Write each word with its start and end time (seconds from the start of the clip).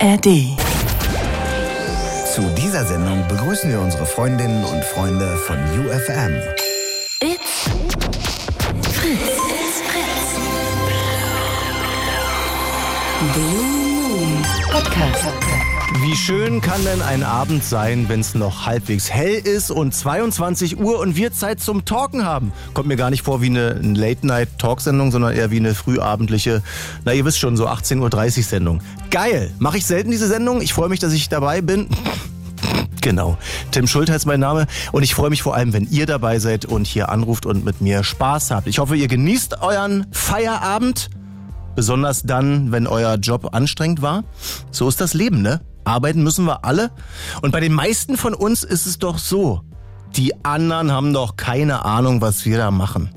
ARD. 0.00 0.56
Zu 2.32 2.42
dieser 2.56 2.84
Sendung 2.84 3.26
begrüßen 3.28 3.70
wir 3.70 3.80
unsere 3.80 4.06
Freundinnen 4.06 4.64
und 4.64 4.84
Freunde 4.84 5.36
von 5.38 5.56
UFM. 5.56 6.36
It's 7.20 7.64
Fritz. 8.92 9.18
It's 9.48 9.80
Fritz. 9.82 10.36
Blue 13.34 13.64
Moon 13.64 14.46
Podcast. 14.70 15.47
Wie 15.94 16.14
schön 16.14 16.60
kann 16.60 16.84
denn 16.84 17.00
ein 17.00 17.22
Abend 17.22 17.64
sein, 17.64 18.08
wenn 18.08 18.20
es 18.20 18.34
noch 18.34 18.66
halbwegs 18.66 19.10
hell 19.10 19.34
ist 19.34 19.70
und 19.70 19.94
22 19.94 20.78
Uhr 20.78 21.00
und 21.00 21.16
wir 21.16 21.32
Zeit 21.32 21.60
zum 21.60 21.86
Talken 21.86 22.26
haben? 22.26 22.52
Kommt 22.74 22.88
mir 22.88 22.96
gar 22.96 23.08
nicht 23.08 23.22
vor 23.22 23.40
wie 23.40 23.46
eine 23.46 23.72
Late-Night-Talk-Sendung, 23.72 25.10
sondern 25.10 25.34
eher 25.34 25.50
wie 25.50 25.56
eine 25.56 25.74
frühabendliche, 25.74 26.62
na 27.06 27.14
ihr 27.14 27.24
wisst 27.24 27.38
schon, 27.38 27.56
so 27.56 27.66
18.30 27.66 28.38
Uhr 28.38 28.44
Sendung. 28.44 28.82
Geil! 29.10 29.50
Mache 29.58 29.78
ich 29.78 29.86
selten 29.86 30.10
diese 30.10 30.28
Sendung. 30.28 30.60
Ich 30.60 30.74
freue 30.74 30.90
mich, 30.90 31.00
dass 31.00 31.12
ich 31.12 31.28
dabei 31.28 31.60
bin. 31.60 31.88
Genau. 33.00 33.38
Tim 33.70 33.86
Schulter 33.86 34.16
ist 34.16 34.26
mein 34.26 34.40
Name 34.40 34.66
und 34.90 35.04
ich 35.04 35.14
freue 35.14 35.30
mich 35.30 35.42
vor 35.42 35.54
allem, 35.54 35.72
wenn 35.72 35.88
ihr 35.88 36.04
dabei 36.04 36.40
seid 36.40 36.64
und 36.64 36.86
hier 36.86 37.10
anruft 37.10 37.46
und 37.46 37.64
mit 37.64 37.80
mir 37.80 38.02
Spaß 38.02 38.50
habt. 38.50 38.66
Ich 38.66 38.80
hoffe, 38.80 38.96
ihr 38.96 39.06
genießt 39.06 39.62
euren 39.62 40.06
Feierabend. 40.10 41.08
Besonders 41.76 42.24
dann, 42.24 42.72
wenn 42.72 42.88
euer 42.88 43.14
Job 43.14 43.54
anstrengend 43.54 44.02
war. 44.02 44.24
So 44.72 44.88
ist 44.88 45.00
das 45.00 45.14
Leben, 45.14 45.42
ne? 45.42 45.60
Arbeiten 45.88 46.22
müssen 46.22 46.44
wir 46.44 46.64
alle. 46.64 46.90
Und 47.42 47.50
bei 47.50 47.60
den 47.60 47.72
meisten 47.72 48.16
von 48.16 48.34
uns 48.34 48.62
ist 48.62 48.86
es 48.86 48.98
doch 48.98 49.18
so. 49.18 49.62
Die 50.16 50.44
anderen 50.44 50.92
haben 50.92 51.12
doch 51.12 51.36
keine 51.36 51.84
Ahnung, 51.84 52.20
was 52.20 52.44
wir 52.44 52.58
da 52.58 52.70
machen. 52.70 53.10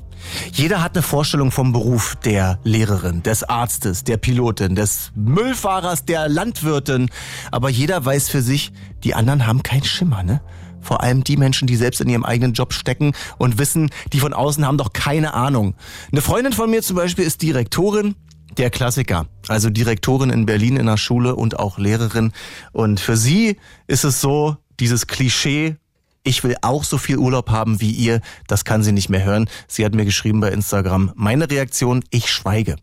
Jeder 0.52 0.82
hat 0.82 0.94
eine 0.94 1.02
Vorstellung 1.02 1.50
vom 1.50 1.72
Beruf 1.72 2.16
der 2.24 2.58
Lehrerin, 2.64 3.22
des 3.22 3.42
Arztes, 3.44 4.04
der 4.04 4.16
Pilotin, 4.16 4.74
des 4.74 5.10
Müllfahrers, 5.14 6.04
der 6.04 6.28
Landwirtin. 6.28 7.10
Aber 7.50 7.68
jeder 7.70 8.04
weiß 8.04 8.28
für 8.28 8.42
sich, 8.42 8.72
die 9.04 9.14
anderen 9.14 9.46
haben 9.46 9.62
keinen 9.62 9.84
Schimmer, 9.84 10.22
ne? 10.22 10.40
Vor 10.80 11.02
allem 11.02 11.22
die 11.22 11.36
Menschen, 11.36 11.68
die 11.68 11.76
selbst 11.76 12.00
in 12.00 12.08
ihrem 12.08 12.24
eigenen 12.24 12.54
Job 12.54 12.72
stecken 12.72 13.12
und 13.38 13.58
wissen, 13.58 13.90
die 14.12 14.18
von 14.18 14.32
außen 14.32 14.66
haben 14.66 14.78
doch 14.78 14.92
keine 14.92 15.32
Ahnung. 15.32 15.74
Eine 16.10 16.22
Freundin 16.22 16.52
von 16.52 16.70
mir 16.70 16.82
zum 16.82 16.96
Beispiel 16.96 17.24
ist 17.24 17.42
Direktorin, 17.42 18.16
der 18.58 18.70
Klassiker. 18.70 19.26
Also 19.48 19.70
Direktorin 19.70 20.30
in 20.30 20.46
Berlin 20.46 20.76
in 20.76 20.86
der 20.86 20.96
Schule 20.96 21.34
und 21.34 21.58
auch 21.58 21.78
Lehrerin. 21.78 22.32
Und 22.72 23.00
für 23.00 23.16
sie 23.16 23.56
ist 23.86 24.04
es 24.04 24.20
so, 24.20 24.56
dieses 24.80 25.06
Klischee, 25.06 25.76
ich 26.24 26.44
will 26.44 26.56
auch 26.62 26.84
so 26.84 26.98
viel 26.98 27.18
Urlaub 27.18 27.50
haben 27.50 27.80
wie 27.80 27.90
ihr, 27.90 28.20
das 28.46 28.64
kann 28.64 28.82
sie 28.82 28.92
nicht 28.92 29.08
mehr 29.08 29.24
hören. 29.24 29.48
Sie 29.66 29.84
hat 29.84 29.94
mir 29.94 30.04
geschrieben 30.04 30.40
bei 30.40 30.50
Instagram, 30.50 31.12
meine 31.14 31.50
Reaktion, 31.50 32.04
ich 32.10 32.30
schweige. 32.30 32.76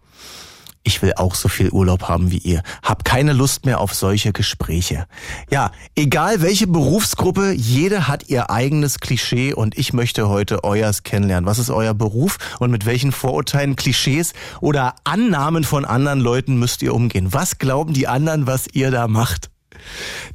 Ich 0.84 1.02
will 1.02 1.14
auch 1.18 1.36
so 1.36 1.50
viel 1.50 1.70
Urlaub 1.70 2.04
haben 2.04 2.32
wie 2.32 2.38
ihr. 2.38 2.64
Hab 2.84 3.04
keine 3.04 3.34
Lust 3.34 3.66
mehr 3.66 3.80
auf 3.80 3.94
solche 3.94 4.32
Gespräche. 4.32 5.08
Ja, 5.52 5.72
egal 5.96 6.42
welche 6.42 6.68
Berufsgruppe, 6.68 7.52
jede 7.52 8.08
hat 8.08 8.30
ihr 8.30 8.50
eigenes 8.50 9.00
Klischee 9.00 9.54
und 9.54 9.78
ich 9.78 9.94
möchte 9.94 10.30
heute 10.30 10.64
euers 10.64 11.04
kennenlernen. 11.04 11.46
Was 11.46 11.60
ist 11.60 11.70
euer 11.70 11.94
Beruf 11.94 12.38
und 12.60 12.72
mit 12.72 12.86
welchen 12.86 13.12
Vorurteilen, 13.12 13.76
Klischees 13.76 14.34
oder 14.62 14.96
Annahmen 15.04 15.64
von 15.64 15.86
anderen 15.86 16.22
Leuten 16.22 16.58
müsst 16.58 16.82
ihr 16.82 16.96
umgehen? 16.96 17.34
Was 17.34 17.58
glauben 17.58 17.94
die 17.94 18.08
anderen, 18.08 18.48
was 18.48 18.68
ihr 18.72 18.90
da 18.90 19.08
macht? 19.08 19.50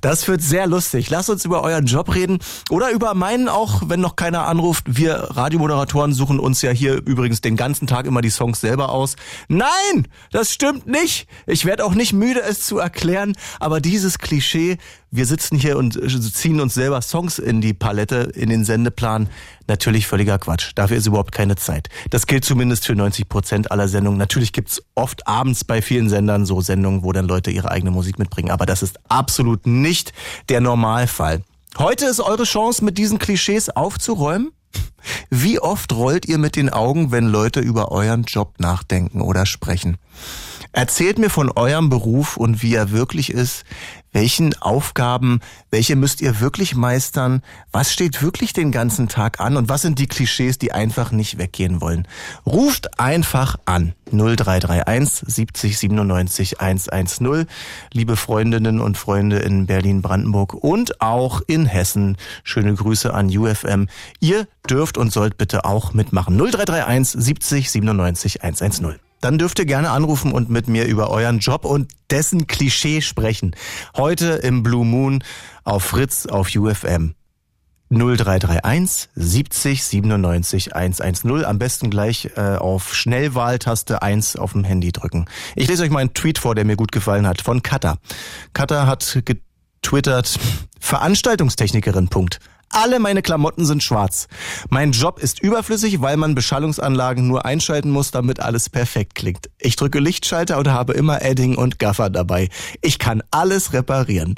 Das 0.00 0.26
wird 0.28 0.42
sehr 0.42 0.66
lustig. 0.66 1.10
Lasst 1.10 1.30
uns 1.30 1.44
über 1.44 1.62
euren 1.62 1.86
Job 1.86 2.14
reden 2.14 2.38
oder 2.70 2.90
über 2.90 3.14
meinen 3.14 3.48
auch, 3.48 3.82
wenn 3.86 4.00
noch 4.00 4.16
keiner 4.16 4.46
anruft. 4.46 4.84
Wir 4.86 5.14
Radiomoderatoren 5.14 6.12
suchen 6.12 6.38
uns 6.38 6.62
ja 6.62 6.70
hier 6.70 6.94
übrigens 6.94 7.40
den 7.40 7.56
ganzen 7.56 7.86
Tag 7.86 8.06
immer 8.06 8.20
die 8.20 8.30
Songs 8.30 8.60
selber 8.60 8.90
aus. 8.90 9.16
Nein, 9.48 10.08
das 10.30 10.52
stimmt 10.52 10.86
nicht. 10.86 11.26
Ich 11.46 11.64
werde 11.64 11.84
auch 11.84 11.94
nicht 11.94 12.12
müde, 12.12 12.42
es 12.42 12.66
zu 12.66 12.78
erklären. 12.78 13.34
Aber 13.60 13.80
dieses 13.80 14.18
Klischee, 14.18 14.78
wir 15.14 15.26
sitzen 15.26 15.56
hier 15.56 15.78
und 15.78 15.96
ziehen 16.34 16.60
uns 16.60 16.74
selber 16.74 17.00
Songs 17.00 17.38
in 17.38 17.60
die 17.60 17.72
Palette, 17.72 18.32
in 18.34 18.48
den 18.48 18.64
Sendeplan. 18.64 19.28
Natürlich 19.68 20.08
völliger 20.08 20.40
Quatsch. 20.40 20.72
Dafür 20.74 20.96
ist 20.96 21.06
überhaupt 21.06 21.30
keine 21.30 21.54
Zeit. 21.54 21.88
Das 22.10 22.26
gilt 22.26 22.44
zumindest 22.44 22.84
für 22.84 22.96
90 22.96 23.28
Prozent 23.28 23.70
aller 23.70 23.86
Sendungen. 23.86 24.18
Natürlich 24.18 24.52
gibt's 24.52 24.82
oft 24.96 25.28
abends 25.28 25.62
bei 25.62 25.82
vielen 25.82 26.08
Sendern 26.08 26.46
so 26.46 26.60
Sendungen, 26.60 27.04
wo 27.04 27.12
dann 27.12 27.28
Leute 27.28 27.52
ihre 27.52 27.70
eigene 27.70 27.92
Musik 27.92 28.18
mitbringen. 28.18 28.50
Aber 28.50 28.66
das 28.66 28.82
ist 28.82 28.98
absolut 29.08 29.68
nicht 29.68 30.12
der 30.48 30.60
Normalfall. 30.60 31.42
Heute 31.78 32.06
ist 32.06 32.18
eure 32.18 32.42
Chance, 32.42 32.84
mit 32.84 32.98
diesen 32.98 33.20
Klischees 33.20 33.70
aufzuräumen. 33.70 34.50
Wie 35.30 35.60
oft 35.60 35.92
rollt 35.92 36.26
ihr 36.26 36.38
mit 36.38 36.56
den 36.56 36.70
Augen, 36.70 37.12
wenn 37.12 37.26
Leute 37.26 37.60
über 37.60 37.92
euren 37.92 38.24
Job 38.24 38.54
nachdenken 38.58 39.20
oder 39.20 39.46
sprechen? 39.46 39.96
Erzählt 40.72 41.18
mir 41.18 41.30
von 41.30 41.52
eurem 41.52 41.88
Beruf 41.88 42.36
und 42.36 42.62
wie 42.62 42.74
er 42.74 42.90
wirklich 42.90 43.30
ist. 43.30 43.64
Welchen 44.14 44.54
Aufgaben, 44.62 45.40
welche 45.72 45.96
müsst 45.96 46.20
ihr 46.20 46.38
wirklich 46.38 46.76
meistern? 46.76 47.42
Was 47.72 47.92
steht 47.92 48.22
wirklich 48.22 48.52
den 48.52 48.70
ganzen 48.70 49.08
Tag 49.08 49.40
an? 49.40 49.56
Und 49.56 49.68
was 49.68 49.82
sind 49.82 49.98
die 49.98 50.06
Klischees, 50.06 50.56
die 50.56 50.70
einfach 50.70 51.10
nicht 51.10 51.36
weggehen 51.36 51.80
wollen? 51.80 52.06
Ruft 52.46 53.00
einfach 53.00 53.56
an. 53.64 53.92
0331 54.12 55.24
70 55.26 55.78
97 55.78 56.60
110. 56.60 57.46
Liebe 57.92 58.14
Freundinnen 58.14 58.80
und 58.80 58.96
Freunde 58.96 59.40
in 59.40 59.66
Berlin-Brandenburg 59.66 60.54
und 60.54 61.00
auch 61.00 61.42
in 61.48 61.66
Hessen. 61.66 62.16
Schöne 62.44 62.72
Grüße 62.72 63.12
an 63.12 63.36
UFM. 63.36 63.88
Ihr 64.20 64.46
dürft 64.70 64.96
und 64.96 65.12
sollt 65.12 65.38
bitte 65.38 65.64
auch 65.64 65.92
mitmachen. 65.92 66.38
0331 66.38 67.20
70 67.20 67.68
97 67.68 68.44
110 68.44 69.03
dann 69.24 69.38
dürft 69.38 69.58
ihr 69.58 69.64
gerne 69.64 69.88
anrufen 69.88 70.32
und 70.32 70.50
mit 70.50 70.68
mir 70.68 70.84
über 70.84 71.08
euren 71.08 71.38
Job 71.38 71.64
und 71.64 71.90
dessen 72.10 72.46
Klischee 72.46 73.00
sprechen. 73.00 73.56
Heute 73.96 74.26
im 74.26 74.62
Blue 74.62 74.84
Moon 74.84 75.24
auf 75.64 75.82
Fritz 75.82 76.26
auf 76.26 76.54
UFM. 76.54 77.14
0331 77.88 79.08
70 79.14 79.82
97 79.82 80.76
110. 80.76 81.44
Am 81.46 81.58
besten 81.58 81.88
gleich 81.88 82.32
äh, 82.36 82.56
auf 82.56 82.94
Schnellwahltaste 82.94 84.02
1 84.02 84.36
auf 84.36 84.52
dem 84.52 84.64
Handy 84.64 84.92
drücken. 84.92 85.24
Ich 85.56 85.68
lese 85.68 85.84
euch 85.84 85.90
mal 85.90 86.00
einen 86.00 86.12
Tweet 86.12 86.38
vor, 86.38 86.54
der 86.54 86.66
mir 86.66 86.76
gut 86.76 86.92
gefallen 86.92 87.26
hat, 87.26 87.40
von 87.40 87.62
Katha. 87.62 87.96
Katha 88.52 88.86
hat 88.86 89.22
getwittert, 89.24 90.38
Veranstaltungstechnikerin, 90.80 92.08
Punkt. 92.08 92.40
Alle 92.70 92.98
meine 92.98 93.22
Klamotten 93.22 93.64
sind 93.64 93.82
schwarz. 93.82 94.28
Mein 94.68 94.92
Job 94.92 95.18
ist 95.18 95.40
überflüssig, 95.40 96.00
weil 96.00 96.16
man 96.16 96.34
Beschallungsanlagen 96.34 97.26
nur 97.26 97.44
einschalten 97.44 97.90
muss, 97.90 98.10
damit 98.10 98.40
alles 98.40 98.68
perfekt 98.68 99.14
klingt. 99.14 99.50
Ich 99.58 99.76
drücke 99.76 100.00
Lichtschalter 100.00 100.58
und 100.58 100.68
habe 100.68 100.92
immer 100.94 101.22
Edding 101.22 101.56
und 101.56 101.78
Gaffer 101.78 102.10
dabei. 102.10 102.48
Ich 102.80 102.98
kann 102.98 103.22
alles 103.30 103.72
reparieren. 103.72 104.34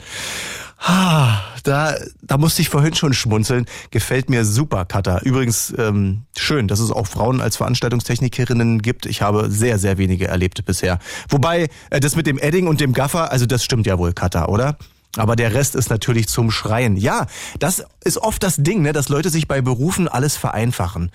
Da, 1.62 1.96
da 2.22 2.38
musste 2.38 2.62
ich 2.62 2.68
vorhin 2.68 2.94
schon 2.94 3.12
schmunzeln. 3.12 3.66
Gefällt 3.90 4.30
mir 4.30 4.44
super, 4.44 4.84
Katha. 4.84 5.18
Übrigens 5.20 5.74
ähm, 5.76 6.22
schön, 6.36 6.68
dass 6.68 6.78
es 6.78 6.92
auch 6.92 7.06
Frauen 7.06 7.40
als 7.40 7.56
Veranstaltungstechnikerinnen 7.56 8.82
gibt. 8.82 9.06
Ich 9.06 9.22
habe 9.22 9.50
sehr, 9.50 9.78
sehr 9.78 9.98
wenige 9.98 10.28
erlebt 10.28 10.64
bisher. 10.64 10.98
Wobei, 11.28 11.68
äh, 11.90 11.98
das 11.98 12.14
mit 12.14 12.26
dem 12.26 12.38
Edding 12.38 12.68
und 12.68 12.80
dem 12.80 12.92
Gaffer, 12.92 13.32
also 13.32 13.46
das 13.46 13.64
stimmt 13.64 13.86
ja 13.86 13.98
wohl, 13.98 14.12
Katha, 14.12 14.46
oder? 14.46 14.76
Aber 15.16 15.36
der 15.36 15.54
Rest 15.54 15.74
ist 15.74 15.90
natürlich 15.90 16.28
zum 16.28 16.50
Schreien. 16.50 16.96
Ja, 16.96 17.26
das 17.58 17.84
ist 18.04 18.18
oft 18.18 18.42
das 18.42 18.56
Ding, 18.56 18.82
ne, 18.82 18.92
dass 18.92 19.08
Leute 19.08 19.30
sich 19.30 19.48
bei 19.48 19.60
Berufen 19.60 20.08
alles 20.08 20.36
vereinfachen. 20.36 21.10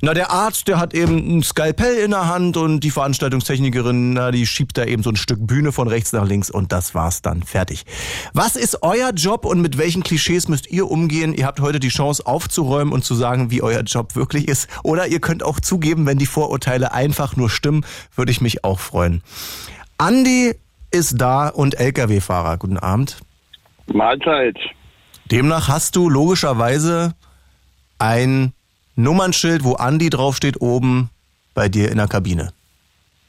Na, 0.00 0.14
der 0.14 0.30
Arzt, 0.30 0.68
der 0.68 0.78
hat 0.78 0.94
eben 0.94 1.38
ein 1.38 1.42
Skalpell 1.42 1.96
in 1.96 2.12
der 2.12 2.28
Hand 2.28 2.56
und 2.56 2.80
die 2.80 2.90
Veranstaltungstechnikerin, 2.90 4.14
na, 4.14 4.30
die 4.30 4.46
schiebt 4.46 4.78
da 4.78 4.84
eben 4.84 5.02
so 5.02 5.10
ein 5.10 5.16
Stück 5.16 5.46
Bühne 5.46 5.72
von 5.72 5.88
rechts 5.88 6.12
nach 6.12 6.26
links 6.26 6.50
und 6.50 6.72
das 6.72 6.94
war's 6.94 7.22
dann. 7.22 7.42
Fertig. 7.42 7.84
Was 8.32 8.56
ist 8.56 8.82
euer 8.82 9.10
Job 9.10 9.44
und 9.44 9.60
mit 9.60 9.78
welchen 9.78 10.02
Klischees 10.02 10.48
müsst 10.48 10.70
ihr 10.70 10.90
umgehen? 10.90 11.34
Ihr 11.34 11.46
habt 11.46 11.60
heute 11.60 11.80
die 11.80 11.88
Chance 11.88 12.26
aufzuräumen 12.26 12.92
und 12.92 13.04
zu 13.04 13.14
sagen, 13.14 13.50
wie 13.50 13.62
euer 13.62 13.82
Job 13.82 14.16
wirklich 14.16 14.48
ist. 14.48 14.68
Oder 14.82 15.08
ihr 15.08 15.20
könnt 15.20 15.42
auch 15.42 15.60
zugeben, 15.60 16.06
wenn 16.06 16.18
die 16.18 16.26
Vorurteile 16.26 16.92
einfach 16.92 17.36
nur 17.36 17.50
stimmen, 17.50 17.84
würde 18.14 18.32
ich 18.32 18.40
mich 18.40 18.64
auch 18.64 18.80
freuen. 18.80 19.22
Andi 19.98 20.54
ist 20.90 21.20
da 21.20 21.48
und 21.48 21.78
Lkw-Fahrer. 21.78 22.56
Guten 22.56 22.78
Abend. 22.78 23.18
Mahlzeit. 23.94 24.56
Demnach 25.30 25.68
hast 25.68 25.96
du 25.96 26.08
logischerweise 26.08 27.14
ein 27.98 28.52
Nummernschild, 28.96 29.64
wo 29.64 29.74
Andi 29.74 30.10
draufsteht, 30.10 30.60
oben 30.60 31.10
bei 31.54 31.68
dir 31.68 31.90
in 31.90 31.98
der 31.98 32.08
Kabine. 32.08 32.52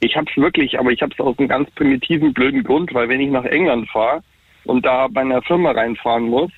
Ich 0.00 0.16
hab's 0.16 0.36
wirklich, 0.36 0.78
aber 0.78 0.90
ich 0.90 1.00
hab's 1.00 1.18
aus 1.20 1.38
einem 1.38 1.48
ganz 1.48 1.70
primitiven, 1.72 2.34
blöden 2.34 2.64
Grund, 2.64 2.92
weil 2.92 3.08
wenn 3.08 3.20
ich 3.20 3.30
nach 3.30 3.44
England 3.44 3.88
fahre 3.90 4.22
und 4.64 4.84
da 4.84 5.06
bei 5.08 5.20
einer 5.20 5.42
Firma 5.42 5.70
reinfahren 5.70 6.24
muss, 6.24 6.50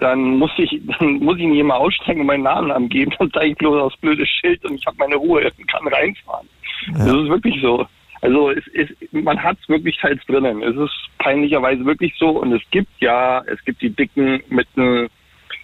dann 0.00 0.38
muss 0.38 0.50
ich, 0.58 0.80
dann 0.98 1.14
muss 1.14 1.38
ich 1.38 1.46
nicht 1.46 1.60
immer 1.60 1.76
aussteigen 1.76 2.20
und 2.20 2.26
meinen 2.26 2.42
Namen 2.42 2.70
angeben, 2.70 3.12
dann 3.18 3.30
zeige 3.32 3.52
ich 3.52 3.56
bloß 3.56 3.90
das 3.90 4.00
blöde 4.00 4.26
Schild 4.26 4.64
und 4.64 4.74
ich 4.74 4.86
habe 4.86 4.96
meine 4.98 5.16
Ruhe 5.16 5.50
und 5.58 5.68
kann 5.68 5.86
reinfahren. 5.88 6.48
Ja. 6.88 6.98
Das 6.98 7.16
ist 7.16 7.28
wirklich 7.28 7.60
so. 7.62 7.86
Also 8.24 8.50
es 8.50 8.66
ist, 8.68 9.12
man 9.12 9.42
hat 9.42 9.58
es 9.60 9.68
wirklich 9.68 9.98
teils 9.98 10.24
drinnen. 10.26 10.62
Es 10.62 10.74
ist 10.76 10.94
peinlicherweise 11.18 11.84
wirklich 11.84 12.14
so 12.18 12.30
und 12.30 12.54
es 12.54 12.62
gibt 12.70 12.88
ja, 13.00 13.44
es 13.46 13.62
gibt 13.66 13.82
die 13.82 13.90
Dicken 13.90 14.42
mit 14.48 14.66
einem 14.76 15.08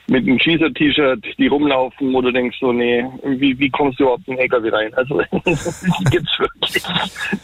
mit 0.09 0.27
einem 0.27 0.41
Schießer-T-Shirt, 0.41 1.25
die 1.39 1.47
rumlaufen, 1.47 2.13
wo 2.13 2.21
du 2.21 2.33
denkst 2.33 2.59
so, 2.61 2.73
nee, 2.73 3.05
wie, 3.25 3.57
wie 3.61 3.71
kommst 3.71 4.01
du 4.01 4.05
überhaupt 4.05 4.27
in 4.27 4.35
den 4.35 4.41
LKW 4.41 4.69
rein? 4.69 4.93
Also, 4.95 5.23
die 5.33 6.05
gibt's 6.11 6.37
wirklich. 6.37 6.83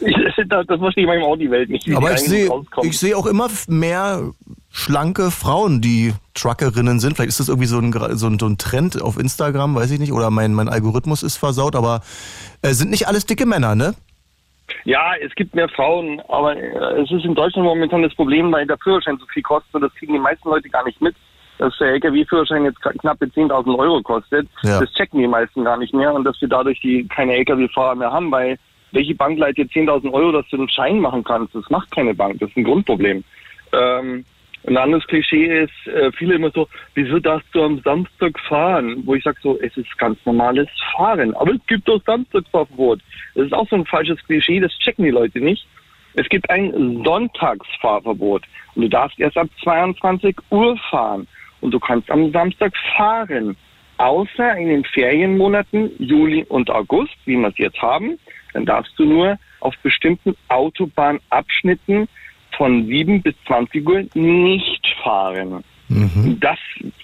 Ich, 0.01 0.47
das, 0.47 0.65
verstehe 0.67 1.05
ich 1.05 1.07
manchmal 1.07 1.31
auch 1.31 1.37
die 1.37 1.49
Welt 1.49 1.69
nicht. 1.69 1.87
Wie 1.87 1.95
Aber 1.95 2.09
die 2.09 2.15
ich 2.15 2.21
sehe 2.21 2.49
ich 2.83 2.99
sehe 2.99 3.15
auch 3.15 3.25
immer 3.25 3.47
mehr 3.69 4.31
schlanke 4.69 5.31
Frauen, 5.31 5.81
die 5.81 6.13
Truckerinnen 6.33 6.99
sind. 6.99 7.15
Vielleicht 7.15 7.29
ist 7.29 7.39
das 7.39 7.47
irgendwie 7.47 7.67
so 7.67 7.79
ein, 7.79 7.93
so 8.17 8.27
ein, 8.27 8.37
so 8.37 8.45
ein 8.45 8.57
Trend 8.57 9.01
auf 9.01 9.17
Instagram, 9.17 9.73
weiß 9.73 9.89
ich 9.91 9.99
nicht. 9.99 10.11
Oder 10.11 10.29
mein, 10.29 10.53
mein 10.53 10.67
Algorithmus 10.67 11.23
ist 11.23 11.37
versaut. 11.37 11.75
Aber 11.75 12.01
äh, 12.61 12.73
sind 12.73 12.91
nicht 12.91 13.07
alles 13.07 13.25
dicke 13.25 13.45
Männer, 13.45 13.75
ne? 13.75 13.95
Ja, 14.85 15.13
es 15.21 15.33
gibt 15.35 15.55
mehr 15.55 15.69
Frauen, 15.69 16.21
aber 16.27 16.55
äh, 16.55 17.01
es 17.01 17.11
ist 17.11 17.25
in 17.25 17.35
Deutschland 17.35 17.65
momentan 17.67 18.03
das 18.03 18.13
Problem, 18.15 18.51
weil 18.51 18.65
der 18.65 18.77
Führerschein 18.77 19.17
so 19.17 19.25
viel 19.27 19.43
kostet 19.43 19.73
und 19.75 19.81
das 19.81 19.93
kriegen 19.95 20.13
die 20.13 20.19
meisten 20.19 20.49
Leute 20.49 20.69
gar 20.69 20.83
nicht 20.85 21.01
mit. 21.01 21.15
Dass 21.57 21.75
der 21.79 21.87
LKW-Führerschein 21.93 22.65
jetzt 22.65 22.79
knappe 22.81 23.25
10.000 23.25 23.77
Euro 23.79 24.01
kostet, 24.03 24.47
Ja. 24.61 24.79
das 24.79 24.93
checken 24.93 25.19
die 25.19 25.27
meisten 25.27 25.63
gar 25.63 25.77
nicht 25.77 25.93
mehr 25.93 26.13
und 26.13 26.23
dass 26.23 26.39
wir 26.39 26.47
dadurch 26.47 26.79
die 26.81 27.07
keine 27.07 27.33
LKW-Fahrer 27.35 27.95
mehr 27.95 28.11
haben, 28.11 28.31
weil 28.31 28.57
welche 28.91 29.15
Bank 29.15 29.39
leiht 29.39 29.57
dir 29.57 29.65
10.000 29.65 30.13
Euro, 30.13 30.31
dass 30.31 30.47
du 30.49 30.57
einen 30.57 30.69
Schein 30.69 30.99
machen 30.99 31.23
kannst? 31.23 31.55
Das 31.55 31.67
macht 31.69 31.89
keine 31.91 32.13
Bank, 32.13 32.39
das 32.39 32.49
ist 32.49 32.57
ein 32.57 32.63
Grundproblem. 32.63 33.23
Ähm, 33.73 34.23
ein 34.67 34.75
anderes 34.75 35.07
Klischee 35.07 35.63
ist, 35.63 35.87
äh, 35.87 36.11
viele 36.11 36.35
immer 36.35 36.51
so, 36.51 36.67
wieso 36.93 37.19
darfst 37.19 37.47
du 37.53 37.63
am 37.63 37.79
Samstag 37.83 38.37
fahren? 38.41 39.01
Wo 39.05 39.15
ich 39.15 39.23
sage 39.23 39.37
so, 39.41 39.57
es 39.61 39.75
ist 39.77 39.97
ganz 39.97 40.19
normales 40.25 40.67
Fahren. 40.93 41.33
Aber 41.35 41.53
es 41.53 41.65
gibt 41.67 41.87
doch 41.87 42.01
Samstagsfahrverbot. 42.05 42.99
Das 43.35 43.45
ist 43.45 43.53
auch 43.53 43.67
so 43.69 43.77
ein 43.77 43.85
falsches 43.85 44.21
Klischee, 44.25 44.59
das 44.59 44.77
checken 44.79 45.05
die 45.05 45.11
Leute 45.11 45.39
nicht. 45.39 45.65
Es 46.15 46.27
gibt 46.27 46.49
ein 46.49 47.01
Sonntagsfahrverbot. 47.05 48.43
Und 48.75 48.81
du 48.81 48.89
darfst 48.89 49.17
erst 49.19 49.37
ab 49.37 49.47
22 49.63 50.35
Uhr 50.49 50.77
fahren. 50.89 51.27
Und 51.61 51.71
du 51.71 51.79
kannst 51.79 52.11
am 52.11 52.31
Samstag 52.31 52.73
fahren. 52.97 53.55
Außer 53.97 54.57
in 54.57 54.67
den 54.67 54.83
Ferienmonaten 54.83 55.91
Juli 55.97 56.43
und 56.49 56.69
August, 56.69 57.15
wie 57.25 57.37
wir 57.37 57.47
es 57.47 57.57
jetzt 57.57 57.81
haben. 57.81 58.19
Dann 58.53 58.65
darfst 58.65 58.93
du 58.97 59.05
nur 59.05 59.39
auf 59.61 59.75
bestimmten 59.81 60.35
Autobahnabschnitten 60.49 62.07
von 62.57 62.85
7 62.87 63.21
bis 63.21 63.35
20 63.47 63.87
Uhr 63.87 64.03
nicht 64.15 64.87
fahren. 65.03 65.63
Das, 66.41 66.57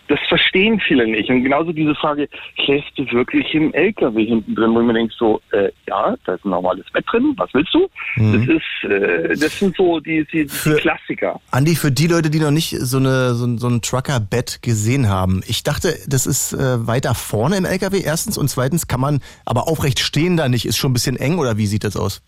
das 0.10 0.20
verstehen 0.28 0.78
viele 0.86 1.08
nicht. 1.08 1.30
Und 1.30 1.42
genauso 1.46 1.72
diese 1.72 1.96
Frage, 1.96 2.28
schläfst 2.66 2.92
du 2.98 3.10
wirklich 3.14 3.54
im 3.54 3.74
LKW 3.74 4.26
hinten 4.26 4.56
drin, 4.56 4.76
wo 4.76 4.82
man 4.82 4.94
denkt 4.96 5.14
so, 5.18 5.40
äh, 5.54 5.70
ja, 5.88 6.14
da 6.26 6.34
ist 6.34 6.44
ein 6.44 6.50
normales 6.50 6.86
Bett 6.92 7.06
drin, 7.10 7.34
was 7.38 7.50
willst 7.54 7.74
du? 7.74 7.88
Das 8.18 8.42
ist, 8.46 8.92
äh, 8.92 9.30
das 9.38 9.58
sind 9.58 9.74
so 9.78 10.02
die, 10.02 10.26
die, 10.34 10.44
die 10.44 10.50
Für- 10.50 10.76
Klassiker. 10.76 11.40
Andi, 11.52 11.76
für 11.78 11.92
die 11.94 12.08
Leute, 12.08 12.30
die 12.30 12.40
noch 12.42 12.52
nicht 12.52 12.72
so, 12.78 12.98
eine, 12.98 13.36
so, 13.36 13.46
ein- 13.46 13.58
so 13.58 13.70
ein 13.70 13.82
Trucker-Bett 13.82 14.62
gesehen 14.62 15.08
haben, 15.08 15.44
ich 15.48 15.64
dachte, 15.64 15.96
das 16.10 16.26
ist 16.26 16.52
äh, 16.52 16.86
weiter 16.86 17.16
vorne 17.16 17.56
im 17.56 17.64
LKW, 17.64 18.02
erstens. 18.04 18.38
Und 18.38 18.50
zweitens 18.50 18.88
kann 18.90 19.00
man 19.00 19.22
aber 19.46 19.70
aufrecht 19.70 20.00
stehen 20.02 20.36
da 20.36 20.50
nicht. 20.50 20.66
Ist 20.66 20.78
schon 20.78 20.92
ein 20.92 20.94
bisschen 20.94 21.16
eng 21.16 21.38
oder 21.40 21.58
wie 21.58 21.68
sieht 21.68 21.86
das 21.86 21.96
aus? 21.96 22.22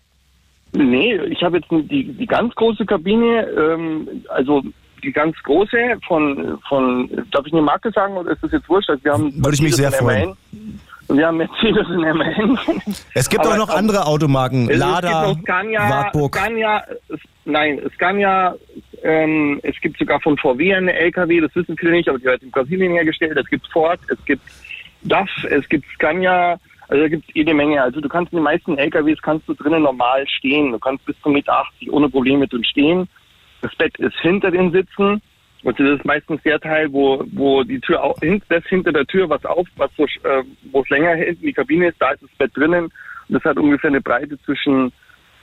Nee, 0.76 1.16
ich 1.30 1.42
habe 1.42 1.58
jetzt 1.58 1.70
die, 1.70 2.12
die 2.12 2.26
ganz 2.26 2.54
große 2.54 2.84
Kabine, 2.84 3.46
ähm, 3.48 4.08
also 4.28 4.62
die 5.02 5.12
ganz 5.12 5.36
große 5.42 5.76
von, 6.06 6.58
von, 6.68 7.08
darf 7.30 7.46
ich 7.46 7.52
eine 7.52 7.62
Marke 7.62 7.90
sagen 7.92 8.16
oder 8.16 8.32
ist 8.32 8.42
das 8.42 8.52
jetzt 8.52 8.68
wurscht? 8.68 8.90
Also 8.90 9.04
wir 9.04 9.12
haben 9.12 9.32
Würde 9.36 9.54
ich 9.54 9.62
mich 9.62 9.76
sehr 9.76 9.92
freuen. 9.92 10.34
Wir 11.08 11.28
haben 11.28 11.36
Mercedes 11.36 11.86
und 11.88 12.00
MAN. 12.00 12.58
Es 13.14 13.28
gibt 13.30 13.44
Aber 13.44 13.54
auch 13.54 13.58
noch 13.58 13.68
andere 13.68 14.06
Automarken. 14.06 14.68
Es 14.68 14.78
Lada, 14.78 15.26
gibt 15.26 15.38
noch 15.38 15.42
Scania, 15.44 15.88
Wartburg. 15.88 16.36
Scania, 16.36 16.84
es- 17.08 17.20
nein, 17.44 17.80
Scania, 17.94 18.56
ähm, 19.04 19.60
es 19.62 19.80
gibt 19.80 19.98
sogar 19.98 20.20
von 20.20 20.36
VW 20.36 20.74
eine 20.74 20.92
LKW, 20.92 21.40
das 21.40 21.54
wissen 21.54 21.76
viele 21.78 21.92
nicht, 21.92 22.08
aber 22.08 22.18
die 22.18 22.24
wird 22.24 22.42
in 22.42 22.50
Brasilien 22.50 22.92
hergestellt. 22.92 23.38
Es 23.38 23.46
gibt 23.46 23.66
Ford, 23.68 24.00
es 24.10 24.22
gibt 24.24 24.42
DAF, 25.02 25.30
es 25.48 25.68
gibt 25.68 25.86
Scania, 25.94 26.58
also 26.88 27.02
da 27.02 27.08
gibt 27.08 27.28
es 27.28 27.34
jede 27.34 27.54
Menge. 27.54 27.82
Also 27.82 28.00
du 28.00 28.08
kannst 28.08 28.32
in 28.32 28.38
den 28.38 28.44
meisten 28.44 28.78
LKWs 28.78 29.20
kannst 29.22 29.48
du 29.48 29.54
drinnen 29.54 29.82
normal 29.82 30.26
stehen. 30.28 30.72
Du 30.72 30.78
kannst 30.78 31.04
bis 31.06 31.16
zu 31.22 31.28
1,80 31.28 31.32
Meter 31.32 31.64
ohne 31.90 32.08
Probleme 32.08 32.46
drin 32.46 32.64
stehen. 32.64 33.08
Das 33.62 33.74
Bett 33.74 33.96
ist 33.98 34.18
hinter 34.20 34.50
den 34.50 34.70
Sitzen. 34.72 35.20
Und 35.64 35.80
das 35.80 35.98
ist 35.98 36.04
meistens 36.04 36.40
der 36.42 36.60
Teil, 36.60 36.92
wo, 36.92 37.24
wo 37.32 37.64
die 37.64 37.80
Tür 37.80 38.04
auch, 38.04 38.16
hin- 38.20 38.42
das 38.48 38.64
hinter 38.66 38.92
der 38.92 39.06
Tür 39.06 39.28
was 39.28 39.44
auf, 39.44 39.66
was 39.76 39.90
so, 39.96 40.04
äh, 40.04 40.44
wo 40.70 40.82
es 40.82 40.88
länger 40.90 41.14
hinten 41.16 41.44
die 41.44 41.52
Kabine 41.52 41.88
ist, 41.88 41.96
da 42.00 42.10
ist 42.12 42.22
das 42.22 42.30
Bett 42.38 42.56
drinnen. 42.56 42.84
Und 42.84 42.92
das 43.30 43.42
hat 43.42 43.56
ungefähr 43.56 43.88
eine 43.90 44.00
Breite 44.00 44.38
zwischen, 44.42 44.92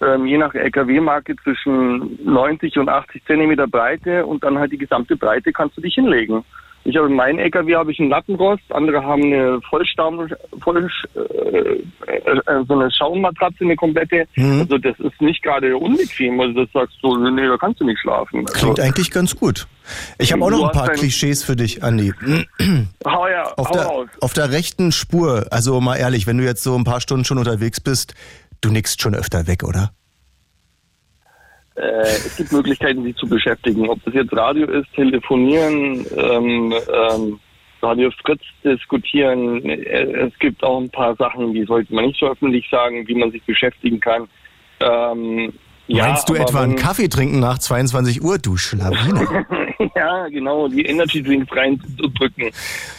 ähm, 0.02 0.26
je 0.26 0.38
nach 0.38 0.54
LKW-Marke, 0.54 1.36
zwischen 1.44 2.18
90 2.24 2.78
und 2.78 2.88
80 2.88 3.26
Zentimeter 3.26 3.68
Breite 3.68 4.26
und 4.26 4.44
dann 4.46 4.58
halt 4.58 4.72
die 4.72 4.78
gesamte 4.78 5.18
Breite 5.18 5.52
kannst 5.52 5.76
du 5.76 5.82
dich 5.82 5.96
hinlegen. 5.96 6.46
Ich 6.86 6.98
habe 6.98 7.08
in 7.08 7.16
meinem 7.16 7.40
LKW 7.40 7.76
habe 7.76 7.92
ich 7.92 8.00
einen 8.00 8.10
Lattenrost, 8.10 8.64
andere 8.70 9.02
haben 9.04 9.24
eine 9.24 9.62
Vollstaum, 9.70 10.28
voll, 10.62 10.90
äh, 11.16 11.20
äh, 11.20 12.66
so 12.68 12.74
eine 12.74 12.92
Schaummatratze, 12.92 13.64
eine 13.64 13.76
komplette. 13.76 14.26
Mhm. 14.36 14.62
Also 14.62 14.78
das 14.78 15.00
ist 15.00 15.22
nicht 15.22 15.42
gerade 15.44 15.78
unbequem, 15.78 16.40
also 16.40 16.64
das 16.64 16.72
sagst 16.74 16.98
du, 17.02 17.18
nee, 17.30 17.48
da 17.48 17.58
kannst 17.58 17.80
du 17.80 17.86
nicht 17.86 18.00
schlafen. 18.00 18.46
Also, 18.48 18.60
Klingt 18.60 18.80
eigentlich 18.82 19.12
ganz 19.12 19.36
gut. 19.36 19.68
Ich 20.18 20.32
habe 20.34 20.44
auch 20.44 20.52
noch 20.52 20.66
ein 20.66 20.72
paar 20.72 20.90
Klischees 20.90 21.44
für 21.44 21.56
dich, 21.56 21.84
Andi. 21.84 22.14
hau 23.06 23.28
ja, 23.28 23.44
Auf 23.56 23.70
hau 23.70 23.74
der, 23.74 23.84
raus. 23.84 24.08
auf 24.22 24.34
der 24.34 24.52
rechten 24.52 24.92
Spur, 24.92 25.48
also 25.52 25.80
mal 25.80 25.96
ehrlich, 25.96 26.28
wenn 26.28 26.38
du 26.38 26.44
jetzt 26.44 26.64
so 26.64 26.76
ein 26.76 26.84
paar 26.84 27.02
Stunden 27.02 27.26
schon 27.26 27.38
unterwegs 27.38 27.80
bist, 27.80 28.14
du 28.62 28.72
nickst 28.72 29.02
schon 29.02 29.16
öfter 29.16 29.48
weg, 29.48 29.64
oder? 29.64 29.92
Äh, 31.76 32.02
es 32.02 32.38
gibt 32.38 32.52
Möglichkeiten, 32.52 33.04
sich 33.04 33.16
zu 33.16 33.28
beschäftigen. 33.28 33.90
Ob 33.90 34.04
das 34.06 34.14
jetzt 34.14 34.36
Radio 34.36 34.68
ist, 34.68 34.92
telefonieren, 34.94 36.06
ähm, 36.16 36.74
ähm, 36.74 37.40
Radio 37.82 38.12
Fritz 38.24 38.42
diskutieren. 38.64 39.64
Äh, 39.68 40.28
Es 40.28 40.38
gibt 40.40 40.64
auch 40.64 40.80
ein 40.80 40.90
paar 40.90 41.16
Sachen, 41.16 41.54
die 41.54 41.64
sollte 41.64 41.94
man 41.94 42.06
nicht 42.06 42.20
so 42.20 42.28
öffentlich 42.28 42.68
sagen, 42.70 43.08
wie 43.08 43.16
man 43.16 43.32
sich 43.32 43.44
beschäftigen 43.44 44.00
kann. 44.00 44.28
Ähm, 44.80 45.54
ja, 45.88 46.08
Meinst 46.08 46.30
du 46.30 46.36
aber 46.36 46.44
etwa 46.44 46.62
einen 46.62 46.76
Kaffee 46.78 47.10
trinken 47.10 47.40
nach 47.40 47.58
22 47.58 48.24
Uhr, 48.24 48.38
du 48.38 48.56
Schlawine? 48.56 49.46
ja, 49.96 50.30
genau, 50.30 50.70
die 50.70 50.86
Energy 50.86 51.22
Drinks 51.22 51.54
reinzudrücken. 51.54 52.52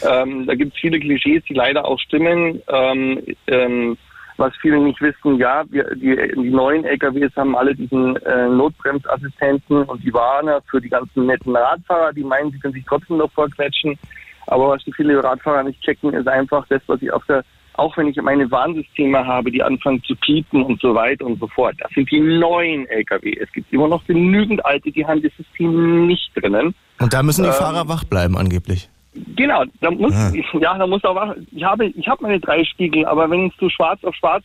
Ähm, 0.07 0.47
da 0.47 0.55
gibt 0.55 0.75
es 0.75 0.81
viele 0.81 1.01
Klischees, 1.01 1.43
die 1.49 1.55
leider 1.55 1.87
auch 1.87 1.99
stimmen. 1.99 2.61
Ähm, 2.69 3.23
ähm, 3.47 3.97
was 4.37 4.53
viele 4.61 4.79
nicht 4.81 5.01
wissen, 5.01 5.39
ja, 5.39 5.65
wir, 5.71 5.95
die, 5.95 6.17
die 6.35 6.51
neuen 6.51 6.85
LKWs 6.85 7.35
haben 7.37 7.57
alle 7.57 7.75
diesen 7.75 8.17
äh, 8.17 8.49
Notbremsassistenten 8.49 9.85
und 9.85 10.03
die 10.03 10.13
Warner 10.13 10.61
für 10.71 10.81
die 10.81 10.89
ganzen 10.89 11.27
netten 11.27 11.55
Radfahrer, 11.57 12.13
die 12.13 12.25
meinen, 12.25 12.51
sie 12.51 12.59
können 12.59 12.75
sich 12.75 12.85
trotzdem 12.87 13.19
noch 13.19 13.31
vorquetschen. 13.33 13.99
Aber 14.47 14.69
was 14.71 14.85
die 14.85 14.93
viele 14.93 15.23
Radfahrer 15.23 15.63
nicht 15.63 15.81
checken, 15.83 16.13
ist 16.13 16.29
einfach 16.29 16.67
das, 16.69 16.83
was 16.87 17.01
ich 17.01 17.13
auf 17.13 17.25
der, 17.27 17.45
auch 17.75 17.97
wenn 17.97 18.09
ich 18.09 18.21
meine 18.21 18.51
Warnsysteme 18.51 19.27
habe, 19.27 19.51
die 19.51 19.63
anfangen 19.63 20.03
zu 20.05 20.15
piepen 20.17 20.63
und 20.65 20.81
so 20.81 20.95
weiter 20.95 21.25
und 21.25 21.41
so 21.41 21.47
fort. 21.49 21.77
Das 21.79 21.91
sind 21.93 22.11
die 22.11 22.21
neuen 22.21 22.87
LKW. 22.89 23.37
Es 23.41 23.51
gibt 23.53 23.73
immer 23.73 23.89
noch 23.89 24.05
genügend 24.07 24.65
alte, 24.65 24.91
die 24.93 25.07
haben 25.07 25.23
das 25.23 25.33
System 25.37 26.07
nicht 26.07 26.31
drinnen. 26.35 26.75
Und 27.01 27.13
da 27.13 27.23
müssen 27.23 27.43
die 27.43 27.49
Ähm, 27.49 27.55
Fahrer 27.55 27.89
wach 27.89 28.05
bleiben, 28.05 28.37
angeblich. 28.37 28.89
Genau, 29.37 29.65
da 29.81 29.91
muss 29.91 30.13
Ah. 30.15 30.33
ja, 30.61 30.77
da 30.77 30.87
muss 30.87 31.05
auch 31.05 31.35
ich 31.53 31.65
habe 31.65 31.87
ich 31.87 32.09
habe 32.09 32.23
meine 32.23 32.41
drei 32.41 32.65
Spiegel, 32.65 33.07
aber 33.07 33.31
wenn 33.31 33.53
du 33.59 33.69
schwarz 33.69 34.03
auf 34.05 34.15
schwarz 34.17 34.45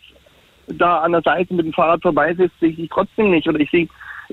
da 0.67 0.99
an 0.99 1.11
der 1.11 1.21
Seite 1.21 1.53
mit 1.53 1.65
dem 1.65 1.73
Fahrrad 1.73 2.01
vorbei 2.01 2.33
sitzt, 2.35 2.59
sehe 2.59 2.69
ich 2.69 2.75
dich 2.75 2.89
trotzdem 2.89 3.31
nicht 3.31 3.47
oder 3.47 3.59
ich 3.59 3.71
sehe 3.71 3.87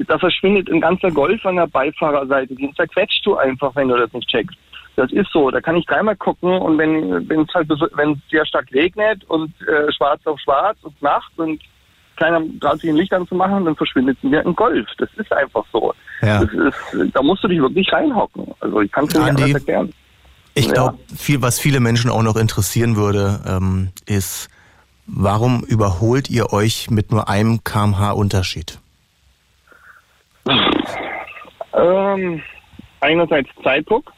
da 0.07 0.19
verschwindet 0.19 0.71
ein 0.71 0.81
ganzer 0.83 1.11
Golf 1.11 1.45
an 1.47 1.57
der 1.57 1.67
Beifahrerseite, 1.67 2.55
den 2.55 2.75
zerquetscht 2.75 3.25
du 3.25 3.37
einfach, 3.37 3.75
wenn 3.77 3.89
du 3.89 3.97
das 3.97 4.13
nicht 4.13 4.29
checkst. 4.29 4.59
Das 4.97 5.11
ist 5.11 5.31
so, 5.33 5.51
da 5.51 5.61
kann 5.61 5.77
ich 5.77 5.87
dreimal 5.87 6.17
gucken 6.17 6.51
und 6.51 6.77
wenn 6.77 7.27
wenn 7.29 7.41
es 7.41 7.55
halt 7.55 7.69
wenn 7.69 8.13
es 8.13 8.19
sehr 8.31 8.45
stark 8.45 8.71
regnet 8.73 9.25
und 9.25 9.53
äh, 9.63 9.91
schwarz 9.93 10.21
auf 10.27 10.39
schwarz 10.41 10.77
und 10.83 11.01
Nacht 11.01 11.33
und 11.39 11.63
keiner 12.17 12.43
traut 12.61 12.81
sich 12.81 12.91
ein 12.91 12.97
Licht 12.97 13.13
anzumachen, 13.13 13.65
dann 13.65 13.77
verschwindet 13.77 14.23
mir 14.25 14.45
ein 14.45 14.57
Golf. 14.57 14.89
Das 14.99 15.09
ist 15.17 15.33
einfach 15.33 15.65
so. 15.73 15.93
Ja. 16.23 16.45
Das 16.45 16.53
ist, 16.53 17.15
da 17.15 17.23
musst 17.23 17.45
du 17.45 17.49
dich 17.49 17.61
wirklich 17.61 17.93
reinhocken. 17.93 18.55
Also 18.61 18.81
ich 18.81 18.91
kann 18.91 19.05
es 19.05 19.13
dir 19.13 19.21
nicht 19.21 19.29
anders 19.29 19.53
erklären. 19.53 19.93
Ich 20.57 20.69
Ja. 20.69 20.73
glaube, 20.73 20.99
viel, 21.15 21.43
was 21.43 21.61
viele 21.61 21.81
Menschen 21.81 22.11
auch 22.11 22.23
noch 22.23 22.37
interessieren 22.37 22.97
würde, 22.97 23.41
ähm, 23.47 23.91
ist, 24.07 24.49
warum 25.07 25.63
überholt 25.65 26.31
ihr 26.31 26.51
euch 26.55 26.91
mit 26.91 27.13
nur 27.13 27.29
einem 27.29 27.63
kmh 27.63 28.13
Unterschied? 28.13 28.79
Ähm, 31.75 32.43
einerseits 33.01 33.51
Zeitdruck. 33.63 34.11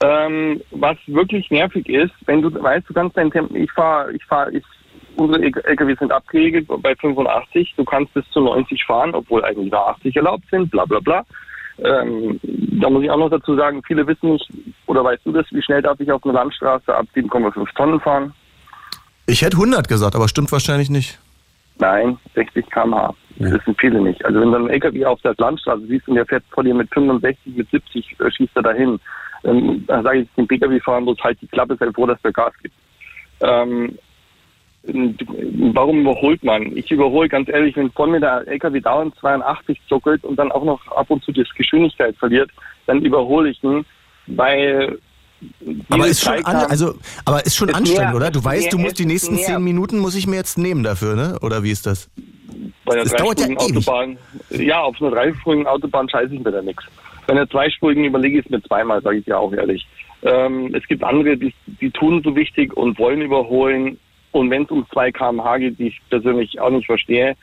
Ähm, 0.00 0.62
was 0.70 0.96
wirklich 1.08 1.50
nervig 1.50 1.88
ist, 1.88 2.12
wenn 2.26 2.40
du 2.40 2.54
weißt, 2.54 2.88
du 2.88 2.94
kannst 2.94 3.16
dein 3.16 3.32
Tempo, 3.32 3.52
ich 3.56 3.72
fahre, 3.72 4.12
ich 4.12 4.24
fahre, 4.24 4.52
ich, 4.52 4.62
unsere 5.16 5.42
LKW 5.42 5.96
sind 5.98 6.12
abgeregelt 6.12 6.68
bei 6.68 6.94
85, 6.94 7.74
du 7.76 7.84
kannst 7.84 8.14
bis 8.14 8.24
zu 8.30 8.40
90 8.40 8.84
fahren, 8.84 9.12
obwohl 9.16 9.44
eigentlich 9.44 9.72
nur 9.72 9.88
80 9.88 10.14
erlaubt 10.14 10.44
sind, 10.52 10.70
bla 10.70 10.84
bla 10.84 11.00
bla. 11.00 11.26
Ähm, 11.84 12.40
da 12.42 12.90
muss 12.90 13.04
ich 13.04 13.10
auch 13.10 13.18
noch 13.18 13.30
dazu 13.30 13.56
sagen, 13.56 13.82
viele 13.86 14.06
wissen 14.06 14.32
nicht, 14.32 14.50
oder 14.86 15.04
weißt 15.04 15.24
du 15.24 15.32
das, 15.32 15.46
wie 15.50 15.62
schnell 15.62 15.82
darf 15.82 16.00
ich 16.00 16.10
auf 16.10 16.24
einer 16.24 16.34
Landstraße 16.34 16.94
ab 16.94 17.06
7,5 17.14 17.74
Tonnen 17.74 18.00
fahren? 18.00 18.34
Ich 19.26 19.42
hätte 19.42 19.56
100 19.56 19.86
gesagt, 19.88 20.16
aber 20.16 20.28
stimmt 20.28 20.50
wahrscheinlich 20.50 20.90
nicht. 20.90 21.18
Nein, 21.78 22.18
60 22.34 22.68
km/h. 22.70 23.14
Das 23.38 23.52
wissen 23.52 23.76
viele 23.78 24.00
nicht. 24.00 24.24
Also 24.24 24.40
wenn 24.40 24.50
du 24.50 24.56
einen 24.56 24.70
LKW 24.70 25.04
auf 25.04 25.20
der 25.22 25.34
Landstraße 25.38 25.86
siehst 25.86 26.08
und 26.08 26.16
der 26.16 26.26
fährt 26.26 26.42
vor 26.50 26.64
dir 26.64 26.74
mit 26.74 26.92
65, 26.92 27.56
mit 27.56 27.70
70, 27.70 28.16
äh, 28.18 28.30
schießt 28.30 28.56
er 28.56 28.62
dahin. 28.62 28.98
ähm, 29.44 29.84
dann 29.86 30.02
sage 30.02 30.20
ich 30.20 30.28
dem 30.36 30.48
Pkw-Fahrer 30.48 31.02
bloß 31.02 31.18
halt 31.22 31.40
die 31.40 31.46
Klappe, 31.46 31.76
sei 31.78 31.92
froh, 31.92 32.06
dass 32.06 32.20
der 32.22 32.32
Gas 32.32 32.52
gibt. 32.60 32.74
Ähm, 33.40 33.96
warum 35.74 36.00
überholt 36.00 36.42
man? 36.42 36.76
Ich 36.76 36.90
überhole 36.90 37.28
ganz 37.28 37.48
ehrlich, 37.48 37.76
wenn 37.76 37.90
vor 37.92 38.06
mir 38.06 38.20
der 38.20 38.46
LKW 38.46 38.80
dauernd 38.80 39.14
82 39.20 39.80
zuckelt 39.88 40.24
und 40.24 40.36
dann 40.36 40.52
auch 40.52 40.64
noch 40.64 40.86
ab 40.88 41.10
und 41.10 41.22
zu 41.24 41.32
die 41.32 41.44
Geschwindigkeit 41.56 42.16
verliert, 42.16 42.50
dann 42.86 43.02
überhole 43.02 43.50
ich 43.50 43.62
ihn, 43.62 43.84
weil 44.26 44.98
aber 45.88 46.06
ist 46.08 46.24
schon, 46.24 46.44
an, 46.44 46.56
also, 46.68 46.94
aber 47.24 47.46
ist 47.46 47.54
schon 47.54 47.68
ist 47.68 47.76
anstrengend, 47.76 48.08
mehr, 48.08 48.16
oder? 48.16 48.30
Du 48.30 48.44
weißt, 48.44 48.72
du 48.72 48.78
musst 48.78 48.98
die 48.98 49.06
nächsten 49.06 49.36
mehr. 49.36 49.44
zehn 49.44 49.62
Minuten 49.62 49.98
muss 49.98 50.16
ich 50.16 50.26
mir 50.26 50.36
jetzt 50.36 50.58
nehmen 50.58 50.82
dafür, 50.82 51.14
ne? 51.14 51.38
Oder 51.42 51.62
wie 51.62 51.70
ist 51.70 51.86
das? 51.86 52.10
Bei 52.84 52.94
einer 52.94 53.04
dauert 53.04 53.38
ja 53.38 53.46
ewig. 53.46 53.58
Autobahn, 53.60 54.18
ja, 54.50 54.80
auf 54.80 55.00
einer 55.00 55.12
dreispurigen 55.12 55.66
Autobahn 55.66 56.08
scheiße 56.08 56.34
ich 56.34 56.40
mir 56.40 56.50
da 56.50 56.60
nichts. 56.60 56.84
Bei 57.26 57.34
einer 57.34 57.48
zweispurigen 57.48 58.04
überlege 58.04 58.38
ich 58.38 58.46
es 58.46 58.50
mir 58.50 58.62
zweimal, 58.62 59.02
sage 59.02 59.18
ich 59.18 59.26
ja 59.26 59.36
auch 59.36 59.52
ehrlich. 59.52 59.86
Ähm, 60.22 60.74
es 60.74 60.86
gibt 60.88 61.04
andere, 61.04 61.36
die, 61.36 61.54
die 61.66 61.90
tun 61.90 62.22
so 62.24 62.34
wichtig 62.34 62.76
und 62.76 62.98
wollen 62.98 63.22
überholen. 63.22 63.98
Und 64.38 64.50
wenn 64.50 64.62
es 64.62 64.70
um 64.70 64.86
2 64.92 65.12
km/h 65.12 65.58
geht, 65.58 65.78
die 65.78 65.88
ich 65.88 66.00
persönlich 66.08 66.60
auch 66.60 66.70
nicht 66.70 66.86
verstehe, 66.86 67.36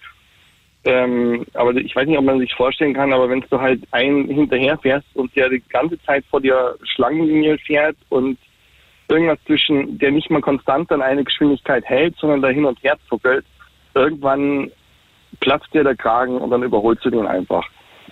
ähm, 0.85 1.45
aber 1.55 1.75
ich 1.75 1.95
weiß 1.95 2.07
nicht, 2.07 2.17
ob 2.17 2.25
man 2.25 2.39
sich 2.39 2.53
vorstellen 2.53 2.93
kann, 2.93 3.11
aber 3.11 3.27
wenn 3.27 3.43
du 3.49 3.59
halt 3.59 3.81
einen 3.91 4.27
hinterher 4.27 4.77
fährst 4.77 5.07
und 5.15 5.35
der 5.35 5.49
die 5.49 5.63
ganze 5.69 5.99
Zeit 6.03 6.23
vor 6.29 6.39
der 6.39 6.75
Schlangenlinie 6.83 7.57
fährt 7.57 7.97
und 8.09 8.37
irgendwas 9.09 9.39
zwischen, 9.45 9.97
der 9.97 10.11
nicht 10.11 10.29
mal 10.29 10.41
konstant 10.41 10.91
an 10.91 11.01
eine 11.01 11.23
Geschwindigkeit 11.23 11.83
hält, 11.85 12.15
sondern 12.17 12.41
da 12.41 12.49
hin 12.49 12.65
und 12.65 12.81
her 12.83 12.97
zuckelt, 13.09 13.45
irgendwann 13.95 14.69
platzt 15.39 15.73
dir 15.73 15.83
der 15.83 15.95
Kragen 15.95 16.37
und 16.37 16.51
dann 16.51 16.63
überholst 16.63 17.03
du 17.03 17.09
den 17.09 17.25
einfach. 17.25 17.67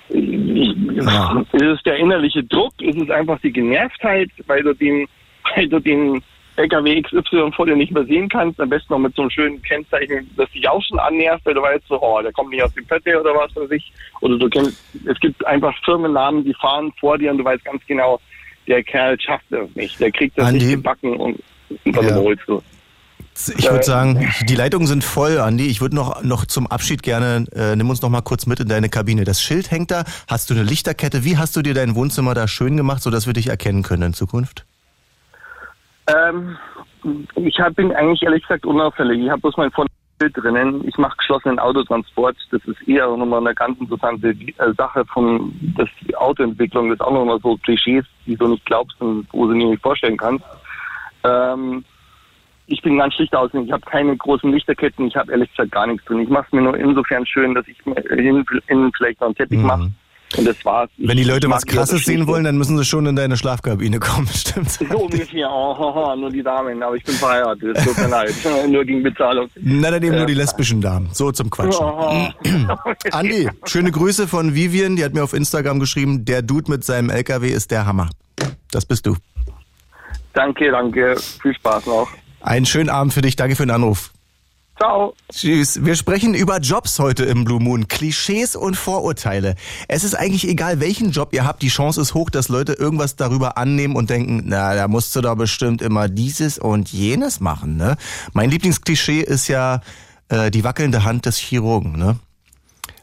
Ja. 0.09 1.43
Ist 1.51 1.61
es 1.61 1.83
der 1.83 1.97
innerliche 1.97 2.43
Druck? 2.43 2.73
Ist 2.81 2.99
es 2.99 3.09
einfach 3.09 3.39
die 3.41 3.51
Genervtheit, 3.53 4.29
weil 4.47 4.63
du 4.63 4.73
den, 4.73 5.07
weil 5.55 5.67
du 5.67 5.79
den 5.79 6.23
LKW 6.55 7.01
XY 7.01 7.51
vor 7.55 7.65
dir 7.65 7.75
nicht 7.75 7.91
mehr 7.91 8.05
sehen 8.05 8.29
kannst? 8.29 8.59
Am 8.59 8.69
besten 8.69 8.93
noch 8.93 8.99
mit 8.99 9.15
so 9.15 9.23
einem 9.23 9.31
schönen 9.31 9.61
Kennzeichen, 9.61 10.29
das 10.37 10.49
dich 10.51 10.67
auch 10.67 10.81
schon 10.83 10.99
annervt, 10.99 11.45
weil 11.45 11.53
du 11.53 11.61
weißt 11.61 11.85
so, 11.87 12.01
oh, 12.01 12.21
der 12.21 12.31
kommt 12.31 12.51
nicht 12.51 12.63
aus 12.63 12.73
dem 12.73 12.85
Pötte 12.85 13.19
oder 13.19 13.31
was 13.31 13.55
weiß 13.55 13.71
ich. 13.71 13.91
Oder 14.21 14.37
du 14.37 14.49
kennst, 14.49 14.77
es 15.05 15.19
gibt 15.19 15.45
einfach 15.45 15.73
Firmennamen, 15.83 16.43
die 16.43 16.53
fahren 16.53 16.91
vor 16.99 17.17
dir 17.17 17.31
und 17.31 17.39
du 17.39 17.43
weißt 17.45 17.65
ganz 17.65 17.81
genau, 17.87 18.19
der 18.67 18.83
Kerl 18.83 19.19
schafft 19.19 19.45
das 19.49 19.67
nicht. 19.75 19.99
Der 19.99 20.11
kriegt 20.11 20.37
das 20.37 20.47
Andi? 20.47 20.65
nicht 20.65 20.75
gebacken 20.75 21.17
und, 21.17 21.39
und 21.85 21.95
dann 21.95 22.05
Ja. 22.05 22.11
überholst 22.11 22.43
du. 22.47 22.61
Ich 23.57 23.69
würde 23.69 23.83
sagen, 23.83 24.31
die 24.47 24.55
Leitungen 24.55 24.85
sind 24.85 25.03
voll, 25.03 25.39
Andi. 25.39 25.65
Ich 25.65 25.81
würde 25.81 25.95
noch, 25.95 26.21
noch 26.23 26.45
zum 26.45 26.67
Abschied 26.67 27.01
gerne, 27.01 27.45
äh, 27.55 27.75
nimm 27.75 27.89
uns 27.89 28.03
noch 28.03 28.09
mal 28.09 28.21
kurz 28.21 28.45
mit 28.45 28.59
in 28.59 28.67
deine 28.67 28.89
Kabine. 28.89 29.23
Das 29.23 29.41
Schild 29.41 29.71
hängt 29.71 29.89
da. 29.89 30.03
Hast 30.27 30.51
du 30.51 30.53
eine 30.53 30.61
Lichterkette? 30.61 31.23
Wie 31.25 31.37
hast 31.37 31.55
du 31.55 31.63
dir 31.63 31.73
dein 31.73 31.95
Wohnzimmer 31.95 32.35
da 32.35 32.47
schön 32.47 32.77
gemacht, 32.77 33.01
sodass 33.01 33.25
wir 33.25 33.33
dich 33.33 33.47
erkennen 33.47 33.81
können 33.81 34.03
in 34.03 34.13
Zukunft? 34.13 34.67
Ähm, 36.07 36.57
ich 37.35 37.59
hab, 37.59 37.75
bin 37.75 37.93
eigentlich 37.93 38.23
ehrlich 38.23 38.43
gesagt 38.43 38.65
unauffällig. 38.65 39.21
Ich 39.21 39.29
habe 39.29 39.41
bloß 39.41 39.57
mein 39.57 39.71
Vorne 39.71 39.89
Bild 40.19 40.37
drinnen. 40.37 40.87
Ich 40.87 40.97
mache 40.97 41.17
geschlossenen 41.17 41.59
Autotransport. 41.59 42.37
Das 42.51 42.63
ist 42.65 42.87
eher 42.87 43.07
nochmal 43.17 43.39
eine 43.39 43.55
ganz 43.55 43.79
interessante 43.79 44.29
äh, 44.29 44.73
Sache 44.77 45.05
von 45.05 45.53
das 45.75 45.89
die 46.01 46.15
Autoentwicklung. 46.15 46.89
Das 46.89 46.99
ist 46.99 47.05
auch 47.05 47.11
nochmal 47.11 47.39
so 47.41 47.57
Klischees, 47.57 48.05
die 48.25 48.35
du 48.35 48.47
nicht 48.47 48.65
glaubst 48.65 48.99
und 49.01 49.27
wo 49.31 49.47
du 49.47 49.53
dir 49.53 49.67
nicht 49.67 49.81
vorstellen 49.81 50.17
kannst. 50.17 50.45
Ähm, 51.23 51.83
ich 52.67 52.81
bin 52.81 52.97
ganz 52.97 53.13
schlicht 53.15 53.35
aus. 53.35 53.51
Ich 53.53 53.71
habe 53.71 53.85
keine 53.85 54.15
großen 54.15 54.51
Lichterketten. 54.51 55.07
Ich 55.07 55.15
habe 55.15 55.31
ehrlich 55.31 55.49
gesagt 55.49 55.71
gar 55.71 55.87
nichts 55.87 56.05
drin. 56.05 56.19
Ich 56.19 56.29
mache 56.29 56.45
es 56.47 56.53
mir 56.53 56.61
nur 56.61 56.77
insofern 56.77 57.25
schön, 57.25 57.53
dass 57.55 57.67
ich 57.67 57.85
mir 57.85 57.97
innen 58.67 58.91
vielleicht 58.95 59.19
noch 59.19 59.27
einen 59.27 59.35
Teppich 59.35 59.59
Mhm. 59.59 59.67
mache. 59.67 59.91
Und 60.37 60.45
das 60.45 60.55
war's. 60.65 60.89
Wenn 60.97 61.17
die 61.17 61.23
Leute 61.23 61.49
was 61.49 61.65
Krasses 61.65 62.05
sehen 62.05 62.25
wollen, 62.27 62.43
dann 62.43 62.57
müssen 62.57 62.77
sie 62.77 62.85
schon 62.85 63.05
in 63.05 63.15
deine 63.15 63.37
Schlafkabine 63.37 63.99
kommen, 63.99 64.27
stimmt. 64.33 64.71
So 64.71 64.85
ungefähr, 64.85 65.49
oh, 65.49 65.75
oh, 65.79 65.93
oh, 65.95 66.15
nur 66.15 66.29
die 66.31 66.41
Damen, 66.43 66.81
aber 66.81 66.95
ich 66.95 67.03
bin 67.03 67.15
verheiratet, 67.15 67.77
tut 67.83 67.97
mir 67.97 68.07
leid, 68.09 68.33
nur 68.69 68.83
gegen 68.85 69.03
Bezahlung. 69.03 69.49
Na, 69.59 69.91
dann 69.91 70.01
eben 70.03 70.13
Ja. 70.13 70.19
nur 70.19 70.27
die 70.27 70.33
lesbischen 70.33 70.81
Damen. 70.81 71.09
So 71.11 71.31
zum 71.31 71.49
Quatschen. 71.49 71.85
Oh. 71.85 72.27
Andi, 73.11 73.49
schöne 73.65 73.91
Grüße 73.91 74.27
von 74.27 74.55
Vivian. 74.55 74.95
Die 74.95 75.03
hat 75.03 75.13
mir 75.13 75.23
auf 75.23 75.33
Instagram 75.33 75.79
geschrieben, 75.79 76.25
der 76.25 76.41
Dude 76.41 76.69
mit 76.71 76.83
seinem 76.83 77.09
LKW 77.09 77.49
ist 77.49 77.71
der 77.71 77.85
Hammer. 77.85 78.09
Das 78.71 78.85
bist 78.85 79.05
du. 79.05 79.15
Danke, 80.33 80.71
danke, 80.71 81.15
viel 81.41 81.53
Spaß 81.53 81.85
noch. 81.85 82.09
Einen 82.41 82.65
schönen 82.65 82.89
Abend 82.89 83.13
für 83.13 83.21
dich. 83.21 83.35
Danke 83.35 83.55
für 83.55 83.63
den 83.65 83.71
Anruf. 83.71 84.11
Ciao. 84.77 85.13
Tschüss. 85.31 85.85
Wir 85.85 85.95
sprechen 85.95 86.33
über 86.33 86.59
Jobs 86.59 86.97
heute 86.97 87.25
im 87.25 87.45
Blue 87.45 87.61
Moon. 87.61 87.87
Klischees 87.87 88.55
und 88.55 88.75
Vorurteile. 88.75 89.55
Es 89.87 90.03
ist 90.03 90.15
eigentlich 90.15 90.47
egal, 90.47 90.79
welchen 90.79 91.11
Job 91.11 91.29
ihr 91.31 91.45
habt. 91.45 91.61
Die 91.61 91.67
Chance 91.67 92.01
ist 92.01 92.15
hoch, 92.15 92.31
dass 92.31 92.49
Leute 92.49 92.73
irgendwas 92.73 93.15
darüber 93.15 93.57
annehmen 93.57 93.95
und 93.95 94.09
denken, 94.09 94.43
na, 94.45 94.73
da 94.73 94.87
musst 94.87 95.15
du 95.15 95.21
doch 95.21 95.35
bestimmt 95.35 95.81
immer 95.83 96.09
dieses 96.09 96.57
und 96.57 96.91
jenes 96.91 97.39
machen, 97.39 97.77
ne? 97.77 97.97
Mein 98.33 98.49
Lieblingsklischee 98.49 99.21
ist 99.21 99.47
ja 99.47 99.81
äh, 100.29 100.49
die 100.49 100.63
wackelnde 100.63 101.03
Hand 101.03 101.27
des 101.27 101.37
Chirurgen, 101.37 101.93
ne? 101.97 102.17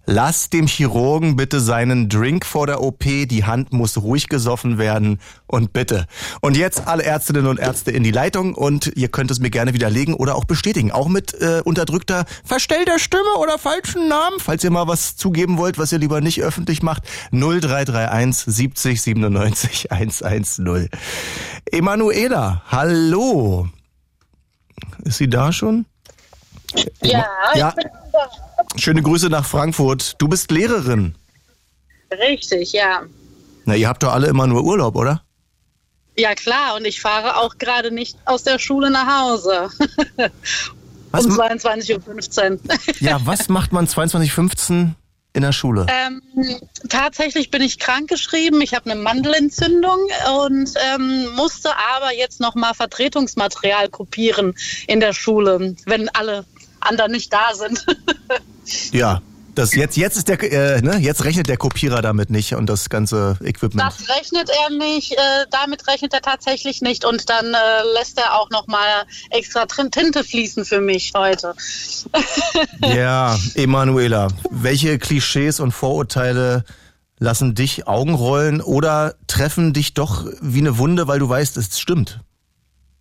Lass 0.06 0.50
dem 0.50 0.66
Chirurgen 0.66 1.36
bitte 1.36 1.60
seinen 1.60 2.08
Drink 2.08 2.44
vor 2.44 2.66
der 2.66 2.82
OP, 2.82 3.04
die 3.04 3.44
Hand 3.44 3.72
muss 3.72 3.96
ruhig 3.98 4.28
gesoffen 4.28 4.76
werden 4.78 5.20
und 5.46 5.72
bitte. 5.72 6.06
Und 6.40 6.56
jetzt 6.56 6.88
alle 6.88 7.04
Ärztinnen 7.04 7.46
und 7.46 7.60
Ärzte 7.60 7.90
in 7.92 8.02
die 8.02 8.10
Leitung 8.10 8.54
und 8.54 8.90
ihr 8.96 9.08
könnt 9.08 9.30
es 9.30 9.38
mir 9.38 9.50
gerne 9.50 9.72
widerlegen 9.74 10.14
oder 10.14 10.34
auch 10.34 10.46
bestätigen, 10.46 10.90
auch 10.90 11.08
mit 11.08 11.34
äh, 11.40 11.60
unterdrückter 11.64 12.24
verstellter 12.44 12.98
Stimme 12.98 13.34
oder 13.38 13.58
falschen 13.58 14.08
Namen, 14.08 14.40
falls 14.40 14.64
ihr 14.64 14.70
mal 14.70 14.88
was 14.88 15.16
zugeben 15.16 15.58
wollt, 15.58 15.78
was 15.78 15.92
ihr 15.92 15.98
lieber 15.98 16.20
nicht 16.20 16.42
öffentlich 16.42 16.82
macht. 16.82 17.04
0331 17.30 18.52
70 18.54 19.02
97 19.02 19.92
110. 19.92 20.88
Emanuela, 21.70 22.62
hallo. 22.68 23.68
Ist 25.04 25.18
sie 25.18 25.28
da 25.28 25.52
schon? 25.52 25.86
Ja, 27.02 27.26
Ja. 27.54 27.68
ich 27.68 27.74
bin 27.76 27.84
da. 28.12 28.49
Schöne 28.76 29.02
Grüße 29.02 29.28
nach 29.28 29.44
Frankfurt. 29.44 30.14
Du 30.18 30.28
bist 30.28 30.50
Lehrerin. 30.50 31.14
Richtig, 32.12 32.72
ja. 32.72 33.02
Na, 33.64 33.74
ihr 33.76 33.88
habt 33.88 34.02
doch 34.02 34.12
alle 34.12 34.26
immer 34.28 34.46
nur 34.46 34.64
Urlaub, 34.64 34.96
oder? 34.96 35.22
Ja, 36.16 36.34
klar. 36.34 36.76
Und 36.76 36.84
ich 36.86 37.00
fahre 37.00 37.36
auch 37.36 37.58
gerade 37.58 37.90
nicht 37.90 38.16
aus 38.24 38.42
der 38.42 38.58
Schule 38.58 38.90
nach 38.90 39.22
Hause. 39.22 39.68
Was, 41.12 41.26
um 41.26 41.36
ma- 41.36 41.48
22.15 41.48 42.52
Uhr. 42.52 42.60
ja, 43.00 43.20
was 43.24 43.48
macht 43.48 43.72
man 43.72 43.88
22.15 43.88 44.90
in 45.32 45.42
der 45.42 45.50
Schule? 45.50 45.86
ähm, 45.88 46.22
tatsächlich 46.88 47.50
bin 47.50 47.62
ich 47.62 47.80
krankgeschrieben. 47.80 48.60
Ich 48.60 48.74
habe 48.74 48.88
eine 48.92 49.00
Mandelentzündung 49.00 49.98
und 50.46 50.72
ähm, 50.94 51.26
musste 51.34 51.70
aber 51.96 52.14
jetzt 52.16 52.38
nochmal 52.40 52.74
Vertretungsmaterial 52.74 53.88
kopieren 53.88 54.54
in 54.86 55.00
der 55.00 55.12
Schule, 55.12 55.74
wenn 55.86 56.08
alle 56.10 56.44
anderen 56.80 57.12
nicht 57.12 57.32
da 57.32 57.54
sind. 57.54 57.84
Ja, 58.92 59.20
das 59.54 59.74
jetzt 59.74 59.96
jetzt 59.96 60.16
ist 60.16 60.28
der 60.28 60.40
äh, 60.42 60.80
ne, 60.80 60.98
jetzt 60.98 61.24
rechnet 61.24 61.48
der 61.48 61.56
Kopierer 61.56 62.02
damit 62.02 62.30
nicht 62.30 62.54
und 62.54 62.66
das 62.66 62.88
ganze 62.88 63.36
Equipment. 63.42 63.80
Das 63.80 64.08
rechnet 64.08 64.48
er 64.48 64.76
nicht, 64.76 65.12
äh, 65.12 65.46
damit 65.50 65.86
rechnet 65.88 66.14
er 66.14 66.22
tatsächlich 66.22 66.82
nicht 66.82 67.04
und 67.04 67.28
dann 67.28 67.46
äh, 67.46 67.58
lässt 67.98 68.18
er 68.18 68.38
auch 68.38 68.50
nochmal 68.50 69.04
extra 69.30 69.66
Tinte 69.66 70.24
fließen 70.24 70.64
für 70.64 70.80
mich 70.80 71.12
heute. 71.14 71.54
Ja, 72.80 73.38
Emanuela, 73.54 74.28
welche 74.50 74.98
Klischees 74.98 75.60
und 75.60 75.72
Vorurteile 75.72 76.64
lassen 77.18 77.54
dich 77.54 77.86
Augen 77.86 78.14
rollen 78.14 78.60
oder 78.60 79.14
treffen 79.26 79.72
dich 79.72 79.94
doch 79.94 80.26
wie 80.40 80.60
eine 80.60 80.78
Wunde, 80.78 81.06
weil 81.06 81.18
du 81.18 81.28
weißt, 81.28 81.56
es 81.56 81.78
stimmt? 81.78 82.20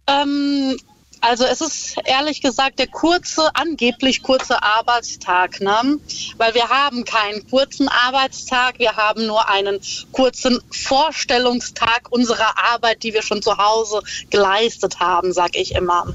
Ähm, 0.08 0.76
also 1.22 1.46
es 1.46 1.62
ist 1.62 1.98
ehrlich 2.06 2.42
gesagt 2.42 2.80
der 2.80 2.88
kurze, 2.88 3.50
angeblich 3.56 4.22
kurze 4.22 4.62
Arbeitstag, 4.64 5.60
ne? 5.62 6.00
Weil 6.38 6.54
wir 6.54 6.70
haben 6.70 7.04
keinen 7.06 7.48
kurzen 7.50 7.88
Arbeitstag, 7.88 8.80
wir 8.80 8.96
haben 8.96 9.26
nur 9.26 9.50
einen 9.50 9.80
kurzen 10.12 10.60
Vorstellungstag 10.72 12.08
unserer 12.10 12.58
Arbeit, 12.58 13.04
die 13.04 13.14
wir 13.14 13.22
schon 13.22 13.42
zu 13.42 13.58
Hause 13.58 14.02
geleistet 14.30 15.00
haben, 15.00 15.34
sag 15.34 15.56
ich 15.56 15.76
immer. 15.76 16.08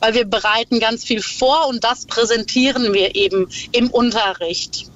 Weil 0.00 0.14
wir 0.14 0.24
bereiten 0.24 0.80
ganz 0.80 1.04
viel 1.04 1.22
vor 1.22 1.68
und 1.68 1.84
das 1.84 2.06
präsentieren 2.06 2.92
wir 2.94 3.14
eben 3.14 3.48
im 3.72 3.90
Unterricht. 3.90 4.89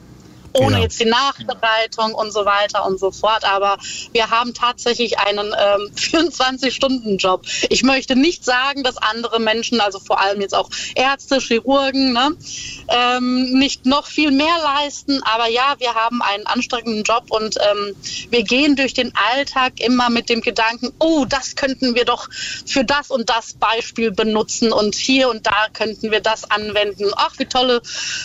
Ohne 0.54 0.76
Ja. 0.76 0.82
jetzt 0.82 1.00
die 1.00 1.04
Nachbereitung 1.04 2.14
und 2.14 2.32
so 2.32 2.44
weiter 2.44 2.86
und 2.86 2.98
so 2.98 3.10
fort. 3.10 3.44
Aber 3.44 3.76
wir 4.12 4.30
haben 4.30 4.54
tatsächlich 4.54 5.18
einen 5.18 5.54
ähm, 5.58 5.90
24-Stunden-Job. 5.96 7.42
Ich 7.70 7.82
möchte 7.82 8.16
nicht 8.16 8.44
sagen, 8.44 8.82
dass 8.84 8.96
andere 8.96 9.40
Menschen, 9.40 9.80
also 9.80 9.98
vor 9.98 10.20
allem 10.20 10.40
jetzt 10.40 10.54
auch 10.54 10.70
Ärzte, 10.94 11.40
Chirurgen, 11.40 12.12
ne, 12.12 12.30
ähm, 12.88 13.58
nicht 13.58 13.86
noch 13.86 14.06
viel 14.06 14.30
mehr 14.30 14.56
leisten. 14.62 15.22
Aber 15.24 15.48
ja, 15.48 15.74
wir 15.78 15.94
haben 15.94 16.22
einen 16.22 16.46
anstrengenden 16.46 17.02
Job 17.02 17.24
und 17.30 17.56
ähm, 17.56 17.96
wir 18.30 18.42
gehen 18.44 18.76
durch 18.76 18.94
den 18.94 19.12
Alltag 19.32 19.80
immer 19.80 20.08
mit 20.10 20.28
dem 20.28 20.40
Gedanken, 20.40 20.92
oh, 20.98 21.24
das 21.24 21.56
könnten 21.56 21.94
wir 21.94 22.04
doch 22.04 22.28
für 22.66 22.84
das 22.84 23.10
und 23.10 23.28
das 23.28 23.54
Beispiel 23.54 24.10
benutzen 24.12 24.72
und 24.72 24.94
hier 24.94 25.28
und 25.28 25.46
da 25.46 25.66
könnten 25.72 26.10
wir 26.10 26.20
das 26.20 26.50
anwenden. 26.50 27.10
Ach, 27.16 27.32
wie 27.38 27.46
tolle 27.46 27.82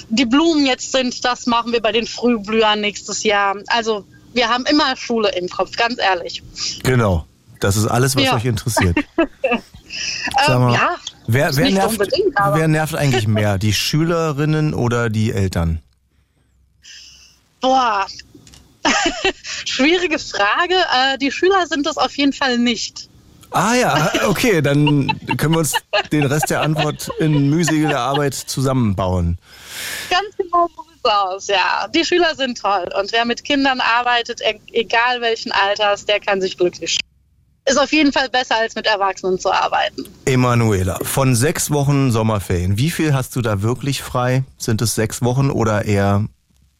die 0.09 0.25
Blumen 0.25 0.65
jetzt 0.65 0.91
sind, 0.91 1.23
das 1.25 1.45
machen 1.45 1.71
wir 1.71 1.81
bei 1.81 1.91
den 1.91 2.07
Frühblühern 2.19 2.81
nächstes 2.81 3.23
Jahr. 3.23 3.55
Also 3.67 4.05
wir 4.33 4.49
haben 4.49 4.65
immer 4.65 4.95
Schule 4.95 5.29
im 5.35 5.47
Kopf, 5.49 5.75
ganz 5.75 5.97
ehrlich. 5.99 6.43
Genau. 6.83 7.25
Das 7.59 7.75
ist 7.75 7.87
alles, 7.87 8.15
was 8.15 8.23
Ja. 8.23 8.35
euch 8.35 8.45
interessiert. 8.45 8.97
Sag 9.17 10.55
Ähm, 10.55 10.61
mal, 10.61 10.73
ja, 10.73 10.95
wer, 11.27 11.55
wer, 11.57 11.71
nervt, 11.71 11.99
wer 12.53 12.67
nervt 12.67 12.95
eigentlich 12.95 13.27
mehr? 13.27 13.57
Die 13.57 13.73
Schülerinnen 13.73 14.73
oder 14.73 15.09
die 15.09 15.31
Eltern? 15.31 15.81
boah. 17.61 18.05
Schwierige 19.65 20.17
Frage. 20.19 20.75
Äh, 20.75 21.17
die 21.17 21.31
Schüler 21.31 21.67
sind 21.67 21.85
es 21.85 21.97
auf 21.97 22.15
jeden 22.17 22.31
Fall 22.33 22.57
nicht. 22.57 23.09
Ah 23.51 23.73
ja, 23.73 24.11
okay, 24.27 24.61
dann 24.61 25.07
können 25.37 25.53
wir 25.55 25.59
uns 25.59 25.73
den 26.11 26.23
Rest 26.25 26.49
der 26.51 26.61
Antwort 26.61 27.09
in 27.19 27.49
mühseliger 27.49 27.99
Arbeit 27.99 28.35
zusammenbauen. 28.35 29.37
Ganz 30.09 30.37
genau 30.37 30.69
so 30.75 30.83
sieht's 30.99 31.13
aus, 31.13 31.47
ja. 31.47 31.87
Die 31.93 32.05
Schüler 32.05 32.35
sind 32.35 32.59
toll. 32.59 32.87
Und 32.97 33.11
wer 33.11 33.25
mit 33.25 33.43
Kindern 33.43 33.81
arbeitet, 33.81 34.41
e 34.41 34.59
egal 34.71 35.21
welchen 35.21 35.51
Alters, 35.51 36.05
der 36.05 36.19
kann 36.19 36.41
sich 36.41 36.57
glücklich 36.57 36.91
schätzen. 36.91 37.05
Ist 37.65 37.77
auf 37.77 37.91
jeden 37.91 38.11
Fall 38.11 38.29
besser, 38.29 38.55
als 38.55 38.75
mit 38.75 38.87
Erwachsenen 38.87 39.37
zu 39.37 39.51
arbeiten. 39.51 40.05
Emanuela, 40.25 40.97
von 41.03 41.35
sechs 41.35 41.69
Wochen 41.69 42.11
Sommerferien, 42.11 42.77
wie 42.77 42.89
viel 42.89 43.13
hast 43.13 43.35
du 43.35 43.41
da 43.41 43.61
wirklich 43.61 44.01
frei? 44.01 44.43
Sind 44.57 44.81
es 44.81 44.95
sechs 44.95 45.21
Wochen 45.21 45.51
oder 45.51 45.85
eher 45.85 46.25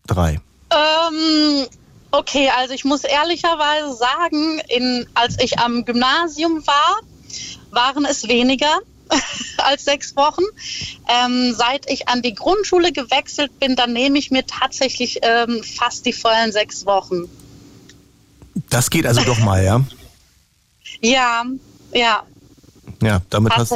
drei? 0.07 0.39
Ähm, 0.71 1.67
okay, 2.11 2.49
also 2.57 2.73
ich 2.73 2.85
muss 2.85 3.03
ehrlicherweise 3.03 3.93
sagen, 3.93 4.61
in, 4.67 5.05
als 5.13 5.37
ich 5.39 5.59
am 5.59 5.85
Gymnasium 5.85 6.65
war, 6.65 7.01
waren 7.71 8.05
es 8.05 8.27
weniger 8.27 8.79
als 9.57 9.85
sechs 9.85 10.15
Wochen. 10.15 10.43
Ähm, 11.07 11.53
seit 11.55 11.89
ich 11.89 12.07
an 12.07 12.21
die 12.21 12.33
Grundschule 12.33 12.91
gewechselt 12.91 13.59
bin, 13.59 13.75
dann 13.75 13.93
nehme 13.93 14.17
ich 14.17 14.31
mir 14.31 14.45
tatsächlich 14.45 15.19
ähm, 15.21 15.63
fast 15.63 16.05
die 16.05 16.13
vollen 16.13 16.51
sechs 16.51 16.85
Wochen. 16.85 17.23
Das 18.69 18.89
geht 18.89 19.05
also 19.05 19.21
doch 19.23 19.39
mal, 19.39 19.63
ja? 19.63 19.81
Ja, 21.01 21.43
ja, 21.93 22.23
Ja, 23.01 23.21
damit 23.29 23.53
hast 23.55 23.73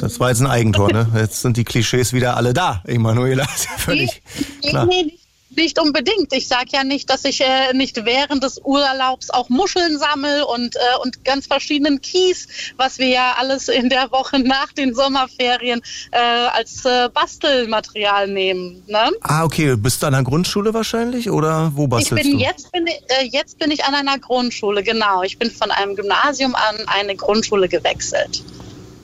das 0.00 0.20
war 0.20 0.28
jetzt 0.30 0.40
ein 0.40 0.46
Eigentor, 0.48 0.92
ne? 0.92 1.08
Jetzt 1.14 1.40
sind 1.40 1.56
die 1.56 1.64
Klischees 1.64 2.12
wieder 2.12 2.36
alle 2.36 2.52
da, 2.52 2.82
Emanuela. 2.86 3.44
Ist 3.44 3.66
ja 3.66 3.78
völlig 3.78 4.20
Nee, 4.62 4.68
klar. 4.70 4.84
nee, 4.86 5.04
nicht, 5.04 5.25
nicht 5.56 5.78
unbedingt. 5.80 6.32
Ich 6.32 6.48
sage 6.48 6.70
ja 6.72 6.84
nicht, 6.84 7.10
dass 7.10 7.24
ich 7.24 7.40
äh, 7.40 7.72
nicht 7.72 8.04
während 8.04 8.42
des 8.42 8.60
Urlaubs 8.62 9.30
auch 9.30 9.48
Muscheln 9.48 9.98
sammle 9.98 10.46
und, 10.46 10.76
äh, 10.76 10.78
und 11.02 11.24
ganz 11.24 11.46
verschiedenen 11.46 12.00
Kies, 12.00 12.48
was 12.76 12.98
wir 12.98 13.08
ja 13.08 13.34
alles 13.38 13.68
in 13.68 13.88
der 13.88 14.10
Woche 14.12 14.38
nach 14.38 14.72
den 14.72 14.94
Sommerferien 14.94 15.80
äh, 16.12 16.18
als 16.18 16.84
äh, 16.84 17.08
Bastelmaterial 17.12 18.28
nehmen. 18.28 18.82
Ne? 18.86 19.10
Ah, 19.22 19.44
okay, 19.44 19.76
bist 19.76 20.02
du 20.02 20.06
an 20.06 20.12
der 20.12 20.22
Grundschule 20.22 20.74
wahrscheinlich 20.74 21.30
oder 21.30 21.72
wo 21.74 21.84
Ich 21.84 21.90
bastelst 21.90 22.22
bin 22.24 22.32
du? 22.32 22.44
jetzt 22.44 22.72
bin 22.72 22.86
ich, 22.86 23.00
äh, 23.08 23.24
jetzt 23.30 23.58
bin 23.58 23.70
ich 23.70 23.84
an 23.84 23.94
einer 23.94 24.18
Grundschule, 24.18 24.82
genau. 24.82 25.22
Ich 25.22 25.38
bin 25.38 25.50
von 25.50 25.70
einem 25.70 25.96
Gymnasium 25.96 26.54
an 26.54 26.76
eine 26.86 27.16
Grundschule 27.16 27.68
gewechselt. 27.68 28.42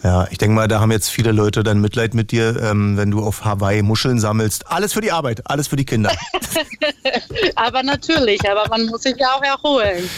Ja, 0.02 0.26
ich 0.30 0.38
denke 0.38 0.54
mal, 0.54 0.66
da 0.66 0.80
haben 0.80 0.90
jetzt 0.90 1.10
viele 1.10 1.30
Leute 1.30 1.62
dann 1.62 1.80
Mitleid 1.80 2.12
mit 2.14 2.32
dir, 2.32 2.60
ähm, 2.60 2.96
wenn 2.96 3.10
du 3.12 3.22
auf 3.24 3.44
Hawaii 3.44 3.82
Muscheln 3.82 4.18
sammelst. 4.18 4.66
Alles 4.68 4.92
für 4.94 5.00
die 5.00 5.12
Arbeit, 5.12 5.42
alles 5.48 5.68
für 5.68 5.76
die 5.76 5.84
Kinder. 5.84 6.10
Aber 7.54 7.82
natürlich, 7.82 8.40
aber 8.48 8.68
man 8.68 8.86
muss 8.86 9.02
sich 9.02 9.14
ja 9.16 9.28
auch 9.34 9.42
erholen. 9.42 10.08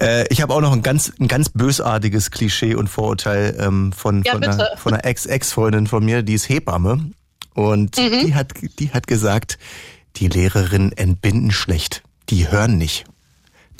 Äh, 0.00 0.26
ich 0.28 0.42
habe 0.42 0.52
auch 0.52 0.60
noch 0.60 0.72
ein 0.72 0.82
ganz, 0.82 1.12
ein 1.18 1.28
ganz 1.28 1.48
bösartiges 1.48 2.30
Klischee 2.30 2.74
und 2.74 2.88
Vorurteil 2.88 3.56
ähm, 3.58 3.92
von, 3.92 4.22
Ja, 4.24 4.32
von, 4.32 4.44
einer, 4.44 4.70
von 4.76 4.92
einer 4.94 5.04
Ex-Ex-Freundin 5.04 5.86
von 5.86 6.04
mir, 6.04 6.22
die 6.22 6.34
ist 6.34 6.48
Hebamme. 6.48 7.10
Und 7.54 7.96
Mhm. 7.98 8.26
die, 8.26 8.34
hat, 8.34 8.52
die 8.78 8.90
hat 8.90 9.06
gesagt, 9.06 9.58
die 10.16 10.28
Lehrerinnen 10.28 10.92
entbinden 10.92 11.50
schlecht. 11.50 12.02
Die 12.28 12.50
hören 12.50 12.76
nicht. 12.76 13.04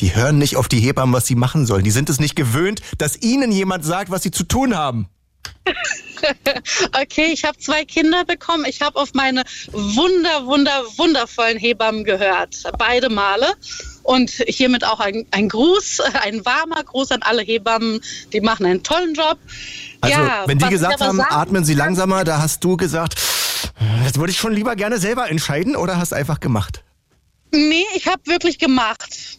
Die 0.00 0.14
hören 0.14 0.38
nicht 0.38 0.56
auf 0.56 0.68
die 0.68 0.80
Hebammen, 0.80 1.14
was 1.14 1.26
sie 1.26 1.34
machen 1.34 1.66
sollen. 1.66 1.84
Die 1.84 1.90
sind 1.90 2.08
es 2.08 2.20
nicht 2.20 2.36
gewöhnt, 2.36 2.80
dass 2.98 3.20
ihnen 3.20 3.52
jemand 3.52 3.84
sagt, 3.84 4.10
was 4.10 4.22
sie 4.22 4.30
zu 4.30 4.44
tun 4.44 4.74
haben. 4.76 5.08
Okay, 7.00 7.26
ich 7.32 7.44
habe 7.44 7.58
zwei 7.58 7.84
Kinder 7.84 8.24
bekommen. 8.24 8.64
Ich 8.66 8.80
habe 8.82 8.98
auf 8.98 9.14
meine 9.14 9.44
wunder, 9.72 10.46
wunder, 10.46 10.84
wundervollen 10.96 11.58
Hebammen 11.58 12.04
gehört. 12.04 12.62
Beide 12.78 13.08
Male. 13.08 13.52
Und 14.02 14.30
hiermit 14.30 14.84
auch 14.84 15.00
ein, 15.00 15.26
ein 15.30 15.48
Gruß, 15.48 16.00
ein 16.22 16.44
warmer 16.44 16.82
Gruß 16.82 17.10
an 17.12 17.22
alle 17.22 17.42
Hebammen. 17.42 18.00
Die 18.32 18.40
machen 18.40 18.66
einen 18.66 18.82
tollen 18.82 19.14
Job. 19.14 19.38
Also, 20.00 20.18
ja, 20.18 20.44
wenn 20.46 20.58
die 20.58 20.68
gesagt 20.68 21.00
haben, 21.00 21.16
sagen 21.16 21.34
atmen 21.34 21.64
Sie 21.64 21.74
langsamer, 21.74 22.24
da 22.24 22.40
hast 22.40 22.62
du 22.64 22.76
gesagt, 22.76 23.14
das 24.04 24.16
würde 24.16 24.30
ich 24.30 24.38
schon 24.38 24.52
lieber 24.52 24.76
gerne 24.76 24.98
selber 24.98 25.28
entscheiden 25.28 25.76
oder 25.76 25.98
hast 25.98 26.12
einfach 26.12 26.40
gemacht? 26.40 26.82
Nee, 27.52 27.84
ich 27.94 28.06
habe 28.06 28.20
wirklich 28.26 28.58
gemacht. 28.58 29.38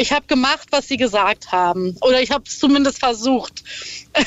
Ich 0.00 0.12
habe 0.12 0.26
gemacht, 0.28 0.68
was 0.70 0.86
sie 0.86 0.96
gesagt 0.96 1.50
haben. 1.50 1.96
Oder 2.02 2.22
ich 2.22 2.30
habe 2.30 2.44
es 2.46 2.58
zumindest 2.58 3.00
versucht. 3.00 3.64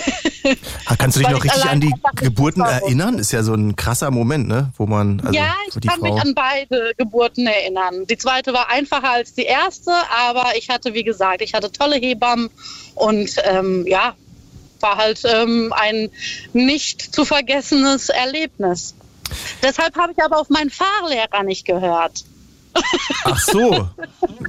Ah, 0.86 0.96
Kannst 0.98 1.18
du 1.18 1.22
dich 1.22 1.30
noch 1.30 1.46
ich 1.46 1.54
richtig 1.54 1.70
an 1.70 1.80
die 1.80 1.94
Geburten 2.16 2.62
erinnern? 2.62 3.20
Ist 3.20 3.32
ja 3.32 3.44
so 3.44 3.54
ein 3.54 3.76
krasser 3.76 4.10
Moment, 4.10 4.48
ne? 4.48 4.74
Wo 4.76 4.88
man, 4.88 5.20
also 5.20 5.34
ja, 5.38 5.54
ich 5.68 5.88
kann 5.88 6.00
Frau. 6.00 6.14
mich 6.14 6.22
an 6.22 6.34
beide 6.34 6.94
Geburten 6.98 7.46
erinnern. 7.46 8.08
Die 8.08 8.18
zweite 8.18 8.52
war 8.52 8.70
einfacher 8.70 9.12
als 9.12 9.34
die 9.34 9.44
erste, 9.44 9.92
aber 10.10 10.56
ich 10.58 10.70
hatte, 10.70 10.94
wie 10.96 11.04
gesagt, 11.04 11.42
ich 11.42 11.54
hatte 11.54 11.72
tolle 11.72 11.98
Hebammen 11.98 12.50
und 12.96 13.36
ähm, 13.44 13.86
ja, 13.86 14.16
war 14.80 14.98
halt 14.98 15.22
ähm, 15.26 15.72
ein 15.76 16.10
nicht 16.54 17.14
zu 17.14 17.24
vergessenes 17.24 18.10
Erlebnis. 18.10 18.96
Deshalb 19.62 19.96
habe 19.96 20.14
ich 20.14 20.24
aber 20.24 20.40
auf 20.40 20.50
meinen 20.50 20.72
Fahrlehrer 20.72 21.44
nicht 21.44 21.66
gehört. 21.66 22.26
Ach 23.26 23.40
so. 23.40 23.90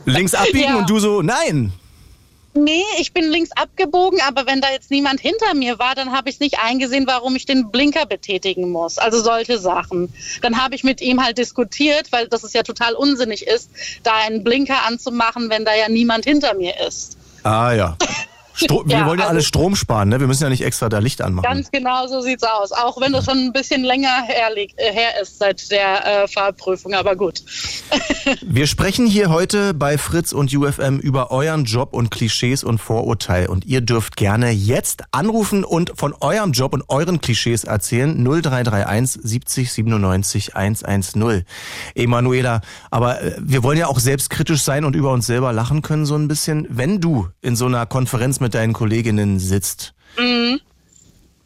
Links 0.05 0.35
abbiegen 0.35 0.61
Ja. 0.71 0.77
und 0.79 0.91
du 0.91 0.99
so, 0.99 1.23
nein. 1.23 1.73
Nee, 2.55 2.85
ich 2.99 3.15
bin 3.15 3.31
links 3.31 3.51
abgebogen, 3.53 4.21
aber 4.29 4.47
wenn 4.47 4.61
da 4.61 4.71
jetzt 4.71 4.91
niemand 4.91 5.21
hinter 5.21 5.55
mir 5.55 5.79
war, 5.79 5.95
dann 5.95 6.13
habe 6.13 6.29
ich 6.29 6.39
nicht 6.39 6.59
eingesehen, 6.63 7.07
warum 7.07 7.35
ich 7.35 7.47
den 7.47 7.71
Blinker 7.71 8.05
betätigen 8.05 8.71
muss. 8.71 8.99
Also 8.99 9.23
solche 9.23 9.59
Sachen. 9.59 10.13
Dann 10.43 10.63
habe 10.63 10.75
ich 10.75 10.85
mit 10.85 11.01
ihm 11.01 11.25
halt 11.25 11.39
diskutiert, 11.39 12.13
weil 12.13 12.29
das 12.29 12.45
es 12.45 12.53
ja 12.53 12.63
total 12.63 12.93
unsinnig 12.93 13.47
ist, 13.47 13.71
da 14.03 14.13
einen 14.27 14.45
Blinker 14.45 14.85
anzumachen, 14.87 15.49
wenn 15.49 15.65
da 15.65 15.75
ja 15.75 15.89
niemand 15.89 16.25
hinter 16.27 16.53
mir 16.55 16.75
ist. 16.87 17.17
Ah 17.43 17.73
ja. 17.73 17.97
Stro 18.55 18.83
wir 18.87 18.99
Ja, 18.99 19.07
wollen 19.07 19.19
ja 19.19 19.25
also- 19.27 19.35
alle 19.37 19.43
Strom 19.43 19.77
sparen, 19.77 20.09
ne? 20.09 20.21
Wir 20.21 20.27
müssen 20.27 20.43
ja 20.43 20.49
nicht 20.49 20.65
extra 20.65 20.89
da 20.89 20.99
Licht 20.99 21.23
anmachen. 21.23 21.45
Ganz 21.45 21.71
genau 21.71 22.07
so 22.07 22.21
sieht's 22.21 22.43
aus. 22.43 22.73
Auch 22.73 23.01
wenn 23.01 23.13
das 23.13 23.25
schon 23.25 23.39
ein 23.39 23.53
bisschen 23.53 23.83
länger 23.85 24.23
her, 24.27 24.55
liegt, 24.55 24.79
äh, 24.79 24.93
her 24.93 25.21
ist 25.21 25.39
seit 25.39 25.71
der 25.71 26.25
äh, 26.25 26.29
Fahrprüfung, 26.29 26.95
aber 26.95 27.17
gut. 27.17 27.43
Wir 28.43 28.67
sprechen 28.67 29.07
hier 29.07 29.31
heute 29.31 29.75
bei 29.75 29.99
Fritz 29.99 30.33
und 30.33 30.55
UFM 30.55 30.99
über 30.99 31.31
euren 31.31 31.65
Job 31.65 31.93
und 31.93 32.11
Klischees 32.11 32.65
und 32.65 32.79
Vorurteile. 32.79 33.49
Und 33.49 33.65
ihr 33.65 33.81
dürft 33.81 34.17
gerne 34.17 34.51
jetzt 34.51 35.03
anrufen 35.13 35.65
und 35.65 35.93
von 35.97 36.15
eurem 36.21 36.53
Job 36.53 36.73
und 36.75 36.85
euren 36.89 37.21
Klischees 37.21 37.65
erzählen. 37.65 38.23
0331 38.23 39.21
70 39.23 39.73
97 39.73 40.57
110. 40.57 41.45
Emanuela, 41.95 42.61
aber 42.91 43.21
äh, 43.23 43.37
wir 43.41 43.63
wollen 43.63 43.79
ja 43.79 43.87
auch 43.87 43.99
selbstkritisch 43.99 44.63
sein 44.63 44.85
und 44.85 44.95
über 44.97 45.13
uns 45.13 45.27
selber 45.27 45.53
lachen 45.53 45.83
können 45.83 46.07
so 46.07 46.15
ein 46.17 46.29
bisschen. 46.29 46.67
Wenn 46.71 47.01
du 47.01 47.29
in 47.41 47.57
so 47.57 47.67
einer 47.67 47.87
Konferenz 47.87 48.41
mit 48.41 48.52
deinen 48.55 48.73
Kolleginnen 48.73 49.39
sitzt, 49.39 49.95
Mhm. 50.19 50.61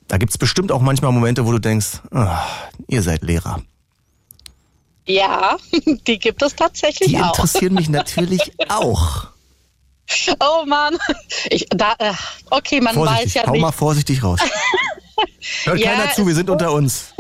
da 0.09 0.17
gibt's 0.19 0.39
bestimmt 0.39 0.73
auch 0.73 0.81
manchmal 0.81 1.13
Momente, 1.13 1.47
wo 1.47 1.53
du 1.53 1.59
denkst, 1.59 2.01
ah, 2.13 2.43
ihr 2.89 3.03
seid 3.03 3.23
Lehrer. 3.23 3.63
Ja, 5.07 5.57
die 6.07 6.19
gibt 6.19 6.43
es 6.43 6.57
tatsächlich 6.57 7.11
Die 7.11 7.19
auch. 7.19 7.29
interessieren 7.39 7.75
mich 7.75 7.89
natürlich 7.89 8.41
auch. 8.69 9.29
Oh 10.41 10.65
Mann. 10.67 10.97
Ich, 11.51 11.67
da, 11.71 11.95
äh, 11.99 12.13
okay, 12.51 12.81
man 12.81 12.95
weiß 12.97 13.05
Vorsichtig, 13.09 13.35
ja 13.35 13.47
hau 13.47 13.53
nicht. 13.53 13.61
mal 13.63 13.73
vorsichtig 13.73 14.23
raus. 14.23 14.41
Hört 15.65 15.79
Ja, 15.81 15.93
keiner 15.93 16.13
zu, 16.13 16.25
wir 16.27 16.31
es 16.33 16.37
sind 16.37 16.51
unter 16.51 16.73
uns. 16.73 17.13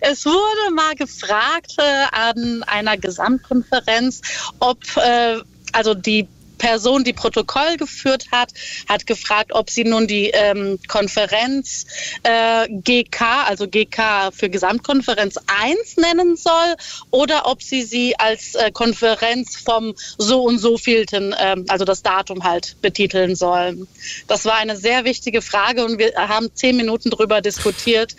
Es 0.00 0.24
wurde 0.24 0.74
mal 0.74 0.94
gefragt 0.94 1.74
äh, 1.78 2.04
an 2.12 2.62
einer 2.64 2.96
Gesamtkonferenz, 2.96 4.20
ob 4.60 4.78
äh, 4.96 5.38
also 5.72 5.94
die 5.94 6.28
Person, 6.58 7.04
die 7.04 7.12
Protokoll 7.12 7.76
geführt 7.76 8.26
hat, 8.30 8.52
hat 8.88 9.06
gefragt, 9.06 9.52
ob 9.52 9.70
sie 9.70 9.84
nun 9.84 10.06
die 10.06 10.30
ähm, 10.30 10.78
Konferenz 10.88 11.86
äh, 12.22 12.68
GK, 12.68 13.46
also 13.46 13.68
GK 13.68 14.30
für 14.32 14.50
Gesamtkonferenz 14.50 15.36
1 15.46 15.96
nennen 15.96 16.36
soll 16.36 16.74
oder 17.10 17.46
ob 17.46 17.62
sie 17.62 17.82
sie 17.82 18.18
als 18.18 18.54
äh, 18.54 18.70
Konferenz 18.72 19.56
vom 19.56 19.94
so 20.18 20.42
und 20.42 20.58
so 20.58 20.76
vielten, 20.76 21.34
ähm, 21.38 21.64
also 21.68 21.84
das 21.84 22.02
Datum 22.02 22.44
halt 22.44 22.76
betiteln 22.82 23.36
soll. 23.36 23.86
Das 24.26 24.44
war 24.44 24.56
eine 24.56 24.76
sehr 24.76 25.04
wichtige 25.04 25.42
Frage 25.42 25.84
und 25.84 25.98
wir 25.98 26.14
haben 26.16 26.50
zehn 26.54 26.76
Minuten 26.76 27.10
drüber 27.10 27.40
diskutiert. 27.40 28.14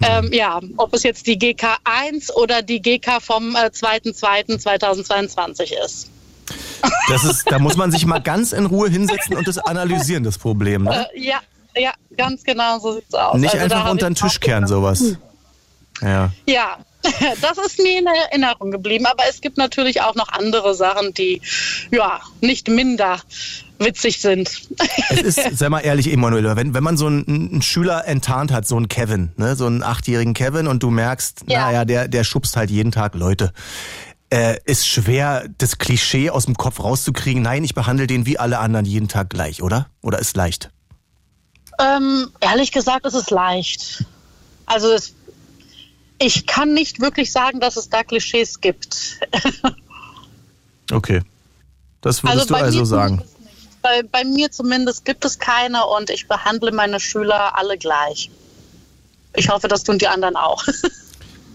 Ähm, 0.00 0.32
ja, 0.32 0.60
ob 0.76 0.94
es 0.94 1.02
jetzt 1.02 1.26
die 1.26 1.36
GK 1.38 1.76
1 1.82 2.32
oder 2.34 2.62
die 2.62 2.80
GK 2.80 3.20
vom 3.20 3.56
äh, 3.56 3.70
2.2.2022 3.72 5.74
ist. 5.84 6.08
Das 7.08 7.24
ist, 7.24 7.50
da 7.50 7.58
muss 7.58 7.76
man 7.76 7.90
sich 7.90 8.06
mal 8.06 8.20
ganz 8.20 8.52
in 8.52 8.66
Ruhe 8.66 8.88
hinsetzen 8.88 9.36
und 9.36 9.46
das 9.48 9.58
analysieren, 9.66 10.24
das 10.24 10.38
Problem. 10.38 10.84
Ne? 10.84 11.06
Äh, 11.14 11.20
ja, 11.20 11.40
ja, 11.76 11.92
ganz 12.16 12.42
genau 12.44 12.78
so 12.78 12.94
sieht's 12.94 13.14
aus. 13.14 13.38
Nicht 13.38 13.54
Also 13.54 13.74
einfach 13.74 13.90
unter 13.90 14.08
den 14.08 14.14
Tisch 14.14 14.40
kehren, 14.40 14.66
sowas. 14.66 15.16
Ja. 16.00 16.32
Ja, 16.46 16.78
das 17.40 17.58
ist 17.58 17.78
mir 17.78 17.98
in 17.98 18.06
Erinnerung 18.06 18.70
geblieben. 18.70 19.06
Aber 19.06 19.24
es 19.28 19.40
gibt 19.40 19.58
natürlich 19.58 20.02
auch 20.02 20.14
noch 20.14 20.28
andere 20.28 20.74
Sachen, 20.74 21.14
die 21.14 21.40
ja 21.90 22.20
nicht 22.40 22.68
minder 22.68 23.18
witzig 23.78 24.20
sind. 24.20 24.68
Es 25.10 25.22
ist, 25.38 25.58
sei 25.58 25.68
mal 25.68 25.80
ehrlich, 25.80 26.12
Emanuela, 26.12 26.56
wenn, 26.56 26.74
wenn 26.74 26.82
man 26.82 26.96
so 26.96 27.06
einen, 27.06 27.26
einen 27.26 27.62
Schüler 27.62 28.06
enttarnt 28.06 28.52
hat, 28.52 28.66
so 28.66 28.76
einen 28.76 28.88
Kevin, 28.88 29.30
ne, 29.36 29.56
so 29.56 29.66
einen 29.66 29.82
achtjährigen 29.82 30.34
Kevin 30.34 30.66
und 30.66 30.82
du 30.82 30.90
merkst, 30.90 31.44
Ja. 31.46 31.66
naja, 31.66 31.84
der, 31.84 32.08
der 32.08 32.24
schubst 32.24 32.56
halt 32.56 32.70
jeden 32.70 32.92
Tag 32.92 33.14
Leute. 33.14 33.52
Äh, 34.30 34.58
ist 34.64 34.86
schwer, 34.86 35.48
das 35.56 35.78
Klischee 35.78 36.30
aus 36.30 36.44
dem 36.44 36.56
Kopf 36.56 36.80
rauszukriegen. 36.80 37.42
Nein, 37.42 37.64
ich 37.64 37.74
behandle 37.74 38.06
den 38.06 38.26
wie 38.26 38.38
alle 38.38 38.58
anderen 38.58 38.84
jeden 38.84 39.08
Tag 39.08 39.30
gleich, 39.30 39.62
oder? 39.62 39.88
Oder 40.02 40.18
ist 40.18 40.36
leicht? 40.36 40.70
Ähm, 41.78 42.30
ehrlich 42.40 42.72
gesagt, 42.72 43.06
ist 43.06 43.14
es 43.14 43.30
leicht. 43.30 44.04
Also 44.66 44.92
es, 44.92 45.14
ich 46.18 46.46
kann 46.46 46.74
nicht 46.74 47.00
wirklich 47.00 47.32
sagen, 47.32 47.60
dass 47.60 47.76
es 47.76 47.88
da 47.88 48.02
Klischees 48.04 48.60
gibt. 48.60 49.20
Okay. 50.90 51.22
Das 52.00 52.22
würdest 52.22 52.50
du 52.50 52.54
bei 52.54 52.62
also 52.62 52.84
sagen. 52.84 53.22
Bei, 53.82 54.02
bei 54.02 54.24
mir 54.24 54.50
zumindest 54.50 55.04
gibt 55.04 55.24
es 55.24 55.38
keine 55.38 55.84
und 55.86 56.10
ich 56.10 56.28
behandle 56.28 56.72
meine 56.72 57.00
Schüler 57.00 57.56
alle 57.56 57.76
gleich. 57.76 58.30
Ich 59.34 59.48
hoffe, 59.48 59.68
das 59.68 59.84
tun 59.84 59.98
die 59.98 60.08
anderen 60.08 60.36
auch. 60.36 60.64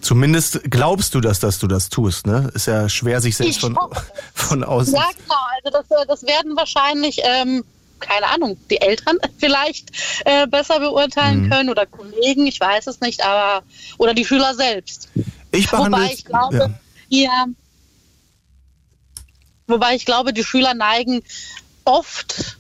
Zumindest 0.03 0.59
glaubst 0.69 1.15
du, 1.15 1.21
dass, 1.21 1.39
dass 1.39 1.59
du 1.59 1.67
das 1.67 1.87
tust, 1.87 2.27
ne? 2.27 2.51
Ist 2.53 2.67
ja 2.67 2.89
schwer, 2.89 3.21
sich 3.21 3.37
selbst 3.37 3.61
von, 3.61 3.77
von 4.33 4.63
außen. 4.63 4.93
Ja, 4.93 5.09
genau. 5.17 5.35
Also 5.63 5.79
das, 5.89 6.01
äh, 6.01 6.05
das 6.05 6.23
werden 6.23 6.57
wahrscheinlich, 6.57 7.21
ähm, 7.23 7.63
keine 8.01 8.27
Ahnung, 8.27 8.57
die 8.69 8.81
Eltern 8.81 9.17
vielleicht 9.37 9.91
äh, 10.25 10.45
besser 10.45 10.81
beurteilen 10.81 11.49
können 11.49 11.69
oder 11.69 11.85
Kollegen, 11.85 12.45
ich 12.45 12.59
weiß 12.59 12.87
es 12.87 12.99
nicht, 12.99 13.23
aber 13.25 13.63
oder 13.97 14.13
die 14.13 14.25
Schüler 14.25 14.53
selbst. 14.55 15.07
Ich 15.51 15.69
behandle. 15.69 15.99
Wobei 15.99 16.13
ich 16.13 16.25
glaube, 16.25 16.79
ja. 17.07 17.45
Wobei 19.67 19.95
ich 19.95 20.05
glaube, 20.05 20.33
die 20.33 20.43
Schüler 20.43 20.73
neigen 20.73 21.23
oft 21.85 22.57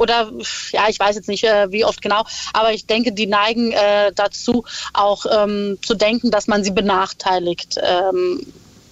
oder 0.00 0.30
ja, 0.72 0.88
ich 0.88 0.98
weiß 0.98 1.14
jetzt 1.16 1.28
nicht, 1.28 1.44
äh, 1.44 1.70
wie 1.70 1.84
oft 1.84 2.00
genau, 2.00 2.24
aber 2.54 2.72
ich 2.72 2.86
denke, 2.86 3.12
die 3.12 3.26
neigen 3.26 3.72
äh, 3.72 4.12
dazu, 4.14 4.64
auch 4.94 5.26
ähm, 5.30 5.78
zu 5.84 5.94
denken, 5.94 6.30
dass 6.30 6.46
man 6.46 6.64
sie 6.64 6.70
benachteiligt 6.70 7.76
ähm, 7.82 8.40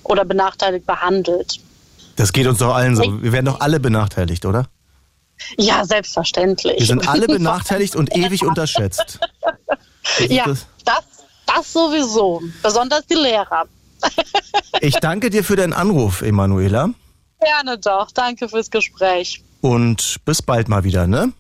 oder 0.04 0.24
benachteiligt 0.24 0.86
behandelt. 0.86 1.60
Das 2.16 2.32
geht 2.32 2.46
uns 2.46 2.58
doch 2.58 2.74
allen 2.74 2.94
so. 2.96 3.02
Wir 3.22 3.32
werden 3.32 3.46
doch 3.46 3.60
alle 3.60 3.80
benachteiligt, 3.80 4.44
oder? 4.44 4.66
Ja, 5.56 5.84
selbstverständlich. 5.84 6.80
Wir 6.80 6.86
sind 6.86 7.08
alle 7.08 7.26
benachteiligt 7.26 7.96
und 7.96 8.14
ewig 8.16 8.44
unterschätzt. 8.44 9.18
Das 10.18 10.28
Ja, 10.30 10.44
das- 10.46 10.66
das, 10.86 11.04
das 11.46 11.72
sowieso. 11.72 12.40
Besonders 12.62 13.04
die 13.06 13.14
Lehrer. 13.14 13.64
Ich 14.80 14.94
danke 14.96 15.28
dir 15.30 15.42
für 15.44 15.56
deinen 15.56 15.72
Anruf, 15.74 16.22
Emanuela. 16.22 16.90
Gerne 17.40 17.78
doch. 17.78 18.10
Danke 18.12 18.48
fürs 18.48 18.70
Gespräch. 18.70 19.42
Und 19.60 20.16
bis 20.24 20.42
bald 20.42 20.68
mal 20.68 20.84
wieder, 20.84 21.06
ne? 21.06 21.32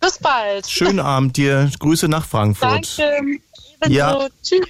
Bis 0.00 0.18
bald. 0.18 0.68
Schönen 0.68 1.00
Abend 1.00 1.36
dir. 1.36 1.70
Grüße 1.78 2.08
nach 2.08 2.24
Frankfurt. 2.24 2.98
Danke. 2.98 3.40
Ebenso. 3.82 3.96
Ja. 3.96 4.26
Tschüss. 4.42 4.66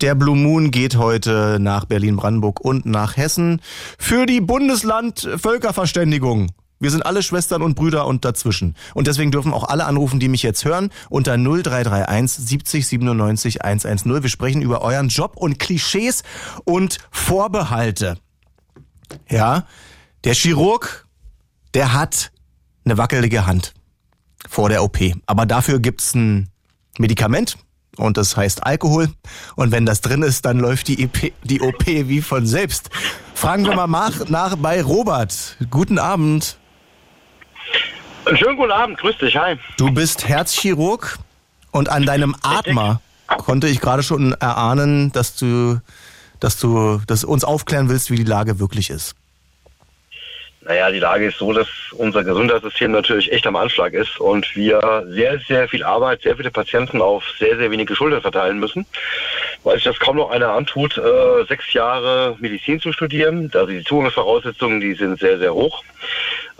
Der 0.00 0.14
Blue 0.16 0.36
Moon 0.36 0.72
geht 0.72 0.96
heute 0.96 1.58
nach 1.60 1.84
Berlin-Brandenburg 1.84 2.60
und 2.60 2.86
nach 2.86 3.16
Hessen 3.16 3.60
für 3.98 4.26
die 4.26 4.40
Bundesland-Völkerverständigung. 4.40 6.50
Wir 6.80 6.90
sind 6.90 7.06
alle 7.06 7.22
Schwestern 7.22 7.62
und 7.62 7.76
Brüder 7.76 8.08
und 8.08 8.24
dazwischen. 8.24 8.74
Und 8.94 9.06
deswegen 9.06 9.30
dürfen 9.30 9.52
auch 9.52 9.62
alle 9.62 9.84
anrufen, 9.84 10.18
die 10.18 10.28
mich 10.28 10.42
jetzt 10.42 10.64
hören, 10.64 10.90
unter 11.08 11.36
0331 11.36 12.48
70 12.48 12.88
97 12.88 13.62
110. 13.62 14.20
Wir 14.20 14.28
sprechen 14.28 14.60
über 14.60 14.82
euren 14.82 15.06
Job 15.06 15.36
und 15.36 15.60
Klischees 15.60 16.24
und 16.64 16.98
Vorbehalte. 17.12 18.18
Ja, 19.28 19.68
der 20.24 20.34
Chirurg, 20.34 21.06
der 21.74 21.92
hat 21.92 22.30
eine 22.84 22.98
wackelige 22.98 23.46
Hand 23.46 23.74
vor 24.48 24.68
der 24.68 24.82
OP. 24.82 24.98
Aber 25.26 25.46
dafür 25.46 25.78
gibt's 25.78 26.14
ein 26.14 26.48
Medikament 26.98 27.56
und 27.96 28.16
das 28.16 28.36
heißt 28.36 28.64
Alkohol. 28.64 29.10
Und 29.56 29.72
wenn 29.72 29.86
das 29.86 30.00
drin 30.00 30.22
ist, 30.22 30.44
dann 30.44 30.58
läuft 30.58 30.88
die, 30.88 31.02
EP, 31.02 31.32
die 31.44 31.60
OP 31.60 31.86
wie 31.86 32.20
von 32.20 32.46
selbst. 32.46 32.90
Fragen 33.34 33.64
wir 33.64 33.74
mal 33.74 33.86
nach, 33.86 34.28
nach 34.28 34.56
bei 34.56 34.82
Robert. 34.82 35.56
Guten 35.70 35.98
Abend. 35.98 36.58
Einen 38.24 38.36
schönen 38.36 38.56
guten 38.56 38.70
Abend, 38.70 38.98
grüß 38.98 39.18
dich, 39.18 39.36
hi. 39.36 39.58
Du 39.76 39.92
bist 39.92 40.28
Herzchirurg 40.28 41.18
und 41.72 41.88
an 41.88 42.04
deinem 42.04 42.36
Atmer 42.42 43.00
konnte 43.26 43.66
ich 43.66 43.80
gerade 43.80 44.02
schon 44.02 44.32
erahnen, 44.34 45.10
dass 45.10 45.34
du, 45.34 45.80
dass 46.38 46.58
du, 46.58 47.00
dass 47.06 47.24
uns 47.24 47.42
aufklären 47.42 47.88
willst, 47.88 48.10
wie 48.10 48.16
die 48.16 48.24
Lage 48.24 48.60
wirklich 48.60 48.90
ist. 48.90 49.16
Naja, 50.64 50.92
die 50.92 51.00
Lage 51.00 51.26
ist 51.26 51.38
so, 51.38 51.52
dass 51.52 51.66
unser 51.92 52.22
Gesundheitssystem 52.22 52.92
natürlich 52.92 53.32
echt 53.32 53.46
am 53.48 53.56
Anschlag 53.56 53.94
ist 53.94 54.20
und 54.20 54.54
wir 54.54 55.04
sehr, 55.08 55.40
sehr 55.40 55.68
viel 55.68 55.82
Arbeit, 55.82 56.22
sehr 56.22 56.36
viele 56.36 56.52
Patienten 56.52 57.02
auf 57.02 57.24
sehr, 57.38 57.56
sehr 57.56 57.70
wenige 57.72 57.96
Schultern 57.96 58.22
verteilen 58.22 58.60
müssen, 58.60 58.86
weil 59.64 59.74
sich 59.74 59.84
das 59.84 59.98
kaum 59.98 60.16
noch 60.16 60.30
einer 60.30 60.50
antut, 60.50 60.96
äh, 60.98 61.44
sechs 61.48 61.72
Jahre 61.72 62.36
Medizin 62.38 62.80
zu 62.80 62.92
studieren. 62.92 63.50
Also 63.52 63.66
die 63.66 63.82
Zugangsvoraussetzungen, 63.82 64.80
die 64.80 64.94
sind 64.94 65.18
sehr, 65.18 65.38
sehr 65.38 65.52
hoch. 65.52 65.82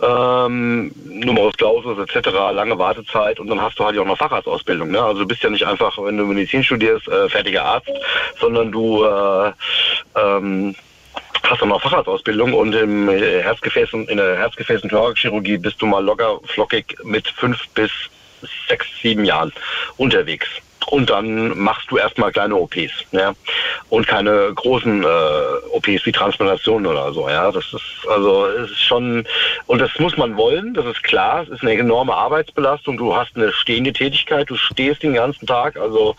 Ähm, 0.01 0.91
Numerus 1.05 1.55
Clausus 1.55 1.97
etc., 1.97 2.29
lange 2.51 2.77
Wartezeit 2.77 3.39
und 3.39 3.47
dann 3.47 3.61
hast 3.61 3.79
du 3.79 3.85
halt 3.85 3.97
auch 3.97 4.05
noch 4.05 4.17
Facharztausbildung. 4.17 4.91
Ne? 4.91 5.01
Also 5.01 5.21
du 5.21 5.27
bist 5.27 5.43
ja 5.43 5.49
nicht 5.49 5.65
einfach, 5.65 5.97
wenn 6.03 6.17
du 6.17 6.25
Medizin 6.25 6.63
studierst, 6.63 7.07
äh, 7.07 7.29
fertiger 7.29 7.63
Arzt, 7.63 7.91
sondern 8.37 8.69
du 8.69 9.05
äh, 9.05 9.51
ähm, 10.15 10.75
hast 11.43 11.61
du 11.61 11.65
noch 11.65 11.81
Facharztausbildung 11.81 12.53
und 12.53 12.73
im 12.73 13.09
äh, 13.09 13.41
Herzgefäß 13.41 13.93
und 13.93 14.09
in 14.09 14.17
der 14.17 14.37
Herzgefäß- 14.39 14.81
und 14.81 14.89
Thoraxchirurgie 14.89 15.57
bist 15.57 15.81
du 15.81 15.85
mal 15.85 16.03
locker 16.03 16.39
flockig 16.45 16.97
mit 17.03 17.27
fünf 17.27 17.67
bis 17.69 17.91
sechs, 18.67 18.87
sieben 19.01 19.25
Jahren 19.25 19.51
unterwegs. 19.97 20.47
Und 20.87 21.09
dann 21.09 21.57
machst 21.57 21.89
du 21.91 21.97
erstmal 21.97 22.31
kleine 22.31 22.55
OPs, 22.55 23.05
ja. 23.11 23.33
Und 23.89 24.07
keine 24.07 24.51
großen 24.53 25.03
äh, 25.03 25.07
OPs 25.71 26.05
wie 26.05 26.11
Transplantation 26.11 26.85
oder 26.85 27.11
so, 27.13 27.29
ja. 27.29 27.51
Das 27.51 27.65
ist 27.73 28.07
also 28.09 28.45
ist 28.45 28.79
schon 28.79 29.25
und 29.65 29.79
das 29.79 29.97
muss 29.99 30.17
man 30.17 30.35
wollen, 30.37 30.73
das 30.73 30.85
ist 30.85 31.03
klar. 31.03 31.43
Es 31.43 31.49
ist 31.49 31.61
eine 31.61 31.73
enorme 31.73 32.13
Arbeitsbelastung. 32.13 32.97
Du 32.97 33.15
hast 33.15 33.35
eine 33.35 33.51
stehende 33.51 33.93
Tätigkeit, 33.93 34.49
du 34.49 34.55
stehst 34.55 35.03
den 35.03 35.13
ganzen 35.13 35.47
Tag. 35.47 35.77
Also 35.77 36.15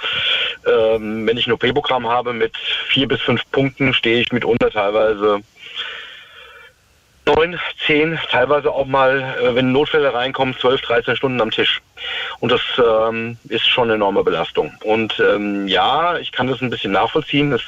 ähm, 0.67 1.27
wenn 1.27 1.37
ich 1.37 1.47
ein 1.47 1.53
OP-Programm 1.53 2.09
habe 2.09 2.33
mit 2.33 2.57
vier 2.89 3.09
bis 3.09 3.21
fünf 3.21 3.43
Punkten, 3.51 3.93
stehe 3.93 4.21
ich 4.21 4.33
mitunter 4.33 4.71
teilweise 4.71 5.41
neun, 7.27 7.59
zehn, 7.87 8.19
teilweise 8.31 8.71
auch 8.71 8.87
mal, 8.87 9.37
äh, 9.41 9.55
wenn 9.55 9.73
Notfälle 9.73 10.13
reinkommen, 10.13 10.57
zwölf, 10.59 10.81
13 10.83 11.17
Stunden 11.17 11.41
am 11.41 11.51
Tisch. 11.51 11.81
Und 12.41 12.53
das 12.53 12.61
ähm, 12.79 13.39
ist 13.49 13.67
schon 13.67 13.85
eine 13.85 13.95
enorme 13.95 14.23
Belastung. 14.23 14.73
Und 14.85 15.21
ähm, 15.21 15.67
ja, 15.67 16.19
ich 16.19 16.33
kann 16.33 16.47
das 16.47 16.61
ein 16.61 16.71
bisschen 16.71 16.93
nachvollziehen. 16.93 17.53
Es 17.53 17.63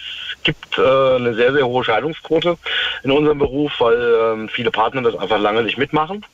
gibt 0.47 0.79
äh, 0.79 0.81
eine 0.81 1.35
sehr, 1.35 1.53
sehr 1.53 1.67
hohe 1.67 1.83
Scheidungsquote 1.83 2.57
in 3.03 3.11
unserem 3.11 3.39
Beruf, 3.39 3.73
weil 3.81 4.15
ähm, 4.23 4.49
viele 4.49 4.71
Partner 4.71 5.03
das 5.03 5.17
einfach 5.17 5.41
lange 5.41 5.65
nicht 5.65 5.77
mitmachen 5.77 6.25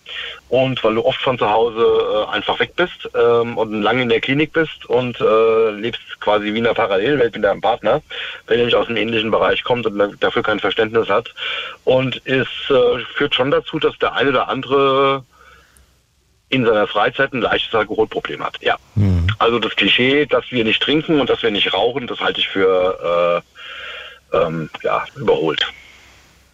und 0.51 0.85
weil 0.85 0.97
du 0.97 1.05
oft 1.05 1.21
von 1.23 1.39
zu 1.39 1.49
Hause 1.49 1.83
äh, 1.83 2.35
einfach 2.35 2.61
weg 2.61 2.77
bist 2.77 3.09
ähm, 3.15 3.57
und 3.57 3.81
lange 3.81 4.03
in 4.03 4.11
der 4.11 4.21
Klinik 4.21 4.53
bist 4.53 4.85
und 4.85 5.19
äh, 5.19 5.71
lebst 5.71 6.21
quasi 6.21 6.53
wie 6.53 6.59
in 6.59 6.67
einer 6.67 6.75
Parallelwelt 6.75 7.35
mit 7.35 7.43
deinem 7.43 7.63
Partner, 7.63 8.03
wenn 8.47 8.59
er 8.59 8.67
nicht 8.67 8.75
aus 8.75 8.87
einem 8.87 8.99
ähnlichen 8.99 9.31
Bereich 9.31 9.65
kommt 9.65 9.87
und 9.87 10.23
dafür 10.23 10.43
kein 10.43 10.61
Verständnis 10.61 11.09
hat. 11.09 11.33
Und 11.85 12.21
es 12.27 12.49
äh, 12.69 12.99
führt 13.15 13.35
schon 13.35 13.51
dazu, 13.51 13.79
dass 13.79 13.99
der 13.99 14.13
eine 14.13 14.29
oder 14.29 14.49
andere 14.49 15.25
in 16.51 16.67
seiner 16.67 16.87
Freizeit 16.87 17.33
ein 17.33 17.41
leichtes 17.41 17.75
Alkoholproblem 17.75 18.45
hat. 18.45 18.59
Ja. 18.61 18.77
Also 19.39 19.59
das 19.59 19.75
Klischee, 19.75 20.27
dass 20.27 20.45
wir 20.51 20.65
nicht 20.65 20.83
trinken 20.83 21.19
und 21.19 21.31
dass 21.31 21.43
wir 21.43 21.51
nicht 21.51 21.73
rauchen, 21.73 22.07
das 22.07 22.21
halte 22.21 22.41
ich 22.41 22.49
für 22.49 23.43
äh, 23.43 23.52
ähm, 24.33 24.71
ja, 24.83 25.05
überholt. 25.17 25.67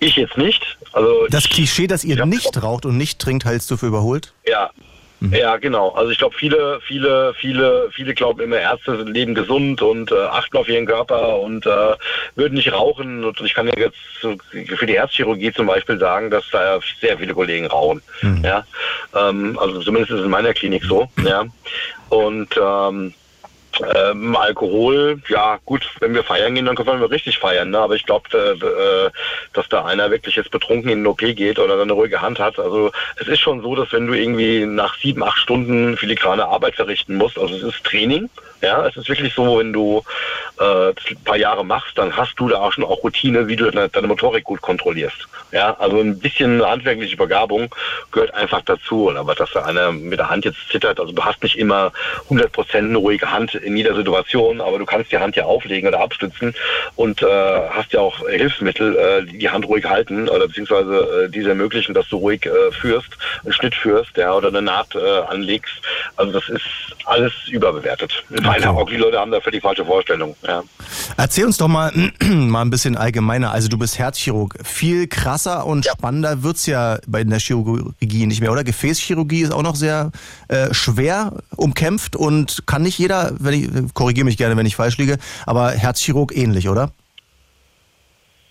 Ich 0.01 0.17
jetzt 0.17 0.37
nicht. 0.37 0.77
Also 0.93 1.27
Das 1.31 1.45
ich, 1.45 1.51
Klischee, 1.51 1.87
dass 1.89 2.05
ihr 2.05 2.17
Ja. 2.17 2.27
nicht 2.27 2.63
raucht 2.63 2.87
und 2.87 2.97
nicht 2.97 3.19
trinkt, 3.19 3.45
hältst 3.45 3.71
du 3.71 3.77
für 3.77 3.87
überholt? 3.87 4.33
ja. 4.47 4.71
Ja, 5.33 5.57
genau. 5.57 5.89
Also 5.97 6.13
ich 6.13 6.19
glaube, 6.19 6.37
viele, 6.39 6.79
viele, 6.87 7.35
viele, 7.35 7.91
viele 7.93 8.15
glauben 8.15 8.39
immer, 8.41 8.59
Ärzte 8.61 8.93
leben 9.03 9.35
gesund 9.35 9.83
und 9.83 10.13
äh, 10.13 10.15
achten 10.15 10.57
auf 10.57 10.69
ihren 10.69 10.87
Körper 10.87 11.41
und 11.41 11.67
äh, 11.67 11.97
würden 12.37 12.55
nicht 12.55 12.73
rauchen. 12.73 13.25
Und 13.25 13.41
ich 13.41 13.53
kann 13.53 13.67
ja 13.67 13.75
jetzt 13.77 13.97
für 14.79 14.87
die 14.87 14.93
Herzchirurgie 14.95 15.53
zum 15.53 15.67
Beispiel 15.67 15.99
sagen, 15.99 16.31
dass 16.31 16.45
da 16.53 16.79
sehr 17.01 17.19
viele 17.19 17.35
Kollegen 17.35 17.67
rauchen. 17.67 18.01
Ja, 18.45 18.65
ähm, 19.17 19.59
also 19.59 19.81
zumindest 19.81 20.13
ist 20.13 20.21
es 20.21 20.25
in 20.25 20.31
meiner 20.31 20.55
Klinik 20.55 20.85
so. 20.85 21.09
Ja, 21.27 21.47
und 22.11 22.51
ähm, 22.57 23.13
ähm, 23.95 24.37
Alkohol, 24.37 25.21
ja 25.29 25.59
gut, 25.65 25.89
wenn 26.01 26.15
wir 26.15 26.25
feiern 26.25 26.55
gehen, 26.55 26.67
dann 26.67 26.77
können 26.77 27.01
wir 27.01 27.11
richtig 27.11 27.39
feiern. 27.39 27.71
Ne? 27.71 27.79
Aber 27.79 27.95
ich 27.95 28.05
glaube, 28.05 28.29
äh, 28.37 29.11
dass 29.53 29.69
da 29.69 29.85
einer 29.85 30.11
wirklich 30.11 30.37
jetzt 30.37 30.51
betrunken 30.51 30.91
in 30.91 31.01
den 31.01 31.07
OP 31.07 31.19
geht 31.19 31.59
oder 31.59 31.81
eine 31.81 31.93
ruhige 31.93 32.21
Hand 32.21 32.39
hat. 32.39 32.59
Also 32.59 32.91
es 33.17 33.29
ist 33.29 33.41
schon 33.41 33.63
so, 33.63 33.75
dass 33.75 33.93
wenn 33.93 34.07
du 34.07 34.15
irgendwie 34.15 34.67
nach 34.67 34.97
sieben, 34.99 35.23
acht 35.23 35.39
Stunden 35.39 35.97
filigrane 35.97 36.47
Arbeit 36.47 36.77
verrichten 36.77 37.17
musst, 37.17 37.39
also 37.39 37.55
es 37.55 37.63
ist 37.63 37.85
Training, 37.85 38.29
Ja, 38.61 38.87
es 38.87 38.97
ist 38.97 39.09
wirklich 39.09 39.35
so, 39.35 39.59
wenn 39.59 39.73
du 39.73 40.03
äh, 40.59 40.89
ein 40.89 41.25
paar 41.25 41.37
Jahre 41.37 41.65
machst, 41.65 41.97
dann 41.97 42.17
hast 42.17 42.35
du 42.37 42.49
da 42.49 42.59
auch 42.59 42.73
schon 42.73 42.85
auch 42.85 43.03
Routine, 43.03 43.49
wie 43.49 43.57
du 43.57 43.71
deine, 43.71 43.89
deine 43.89 44.07
Motorik 44.07 44.45
gut 44.45 44.61
kontrollierst. 44.61 45.29
Ja, 45.53 45.77
also 45.79 46.01
ein 46.01 46.19
bisschen 46.19 46.65
handwerkliche 46.65 47.17
Begabung 47.17 47.75
gehört 48.13 48.35
einfach 48.35 48.63
dazu. 48.63 49.11
Aber 49.17 49.35
dass 49.35 49.51
da 49.53 49.65
einer 49.65 49.93
mit 49.93 50.19
der 50.19 50.31
Hand 50.31 50.45
jetzt 50.45 50.69
zittert, 50.71 51.01
also 51.01 51.13
du 51.13 51.25
hast 51.25 51.43
nicht 51.43 51.59
immer 51.59 51.93
100 52.25 52.53
Prozent 52.53 52.89
eine 52.89 52.99
ruhige 52.99 53.31
Hand 53.31 53.55
in 53.55 53.77
jeder 53.77 53.95
Situation, 53.95 54.61
aber 54.61 54.79
du 54.79 54.87
kannst 54.87 55.13
die 55.13 55.19
Hand 55.19 55.37
ja 55.37 55.45
auflegen 55.45 55.89
oder 55.89 56.01
abstützen 56.01 56.55
und 56.97 57.23
äh, 57.23 57.27
hast 57.71 57.93
ja 57.93 58.01
auch 58.01 58.29
Hilfsmittel, 58.29 58.97
äh, 58.97 59.25
die 59.25 59.39
die 59.39 59.53
Hand 59.53 59.67
ruhig 59.67 59.85
halten 59.85 60.29
oder 60.29 60.47
beziehungsweise 60.47 61.25
äh, 61.27 61.31
diese 61.31 61.51
ermöglichen, 61.51 61.95
dass 61.95 62.09
du 62.09 62.19
ruhig 62.19 62.45
äh, 62.47 62.73
führst, 62.73 63.09
einen 63.45 63.53
Schnitt 63.53 63.75
führst, 63.75 64.17
ja, 64.17 64.35
oder 64.35 64.49
eine 64.49 64.63
Naht 64.63 64.95
äh, 64.95 65.21
anlegst. 65.29 65.75
Also 66.17 66.33
das 66.33 66.49
ist 66.49 66.65
alles 67.05 67.33
überbewertet. 67.49 68.25
Meine 68.49 68.75
okay. 68.75 68.95
die 68.95 68.97
Leute 68.97 69.19
haben 69.19 69.31
da 69.31 69.41
völlig 69.41 69.63
falsche 69.63 69.85
Vorstellungen. 69.85 70.35
Ja. 70.47 70.63
Erzähl 71.17 71.45
uns 71.45 71.57
doch 71.57 71.69
mal, 71.69 71.93
mal 72.23 72.63
ein 72.63 72.71
bisschen 72.71 72.97
allgemeiner. 72.97 73.53
Also 73.53 73.69
du 73.69 73.79
bist 73.79 73.99
Herzchirurg. 73.99 74.55
Viel 74.65 75.07
krasser 75.07 75.67
und 75.67 75.85
ja. 75.85 75.93
spannender 75.93 76.43
wird's 76.43 76.67
ja 76.67 76.99
bei 77.07 77.25
der 77.25 77.39
Chirurgie 77.39 78.27
nicht 78.27 78.41
mehr, 78.41 78.53
oder? 78.53 78.65
Gefäßchirurgie 78.65 79.43
ist 79.43 79.53
auch 79.53 79.63
noch 79.63 79.77
sehr 79.77 80.11
äh, 80.49 80.73
schwer 80.73 81.33
umkämpft 81.57 82.17
und 82.17 82.67
kann 82.67 82.83
nicht 82.83 82.99
jeder, 82.99 83.33
wenn 83.39 83.55
ich, 83.55 83.95
korrigiere 83.95 84.25
mich 84.25 84.37
gerne, 84.37 84.57
wenn 84.57 84.67
ich 84.67 84.77
falsch 84.77 84.99
liege, 84.99 85.19
aber 85.47 85.71
Herzchirurg 85.71 86.37
ähnlich, 86.37 86.69
oder? 86.69 86.91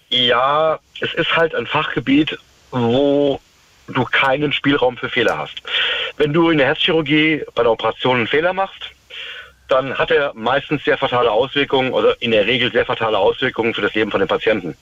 Ja, 0.09 0.79
es 1.01 1.13
ist 1.13 1.35
halt 1.35 1.53
ein 1.53 1.65
Fachgebiet, 1.65 2.37
wo 2.71 3.39
du 3.87 4.03
keinen 4.05 4.53
Spielraum 4.53 4.97
für 4.97 5.09
Fehler 5.09 5.37
hast. 5.37 5.61
Wenn 6.17 6.33
du 6.33 6.49
in 6.49 6.57
der 6.57 6.67
Herzchirurgie 6.67 7.43
bei 7.55 7.63
der 7.63 7.71
Operation 7.71 8.17
einen 8.17 8.27
Fehler 8.27 8.53
machst, 8.53 8.91
dann 9.67 9.97
hat 9.97 10.11
er 10.11 10.33
meistens 10.33 10.83
sehr 10.83 10.97
fatale 10.97 11.31
Auswirkungen 11.31 11.91
oder 11.91 12.15
in 12.21 12.31
der 12.31 12.45
Regel 12.45 12.71
sehr 12.71 12.85
fatale 12.85 13.17
Auswirkungen 13.17 13.73
für 13.73 13.81
das 13.81 13.93
Leben 13.93 14.11
von 14.11 14.19
den 14.19 14.27
Patienten. 14.27 14.75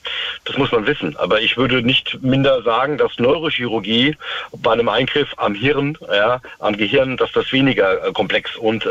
Das 0.44 0.56
muss 0.56 0.72
man 0.72 0.86
wissen. 0.86 1.16
Aber 1.16 1.40
ich 1.40 1.56
würde 1.56 1.82
nicht 1.82 2.22
minder 2.22 2.62
sagen, 2.62 2.98
dass 2.98 3.18
Neurochirurgie 3.18 4.16
bei 4.52 4.72
einem 4.72 4.88
Eingriff 4.88 5.34
am 5.36 5.54
Hirn, 5.54 5.98
ja, 6.12 6.40
am 6.58 6.76
Gehirn, 6.76 7.16
dass 7.16 7.32
das 7.32 7.52
weniger 7.52 8.06
äh, 8.06 8.12
komplex 8.12 8.56
und 8.56 8.86
äh, 8.86 8.88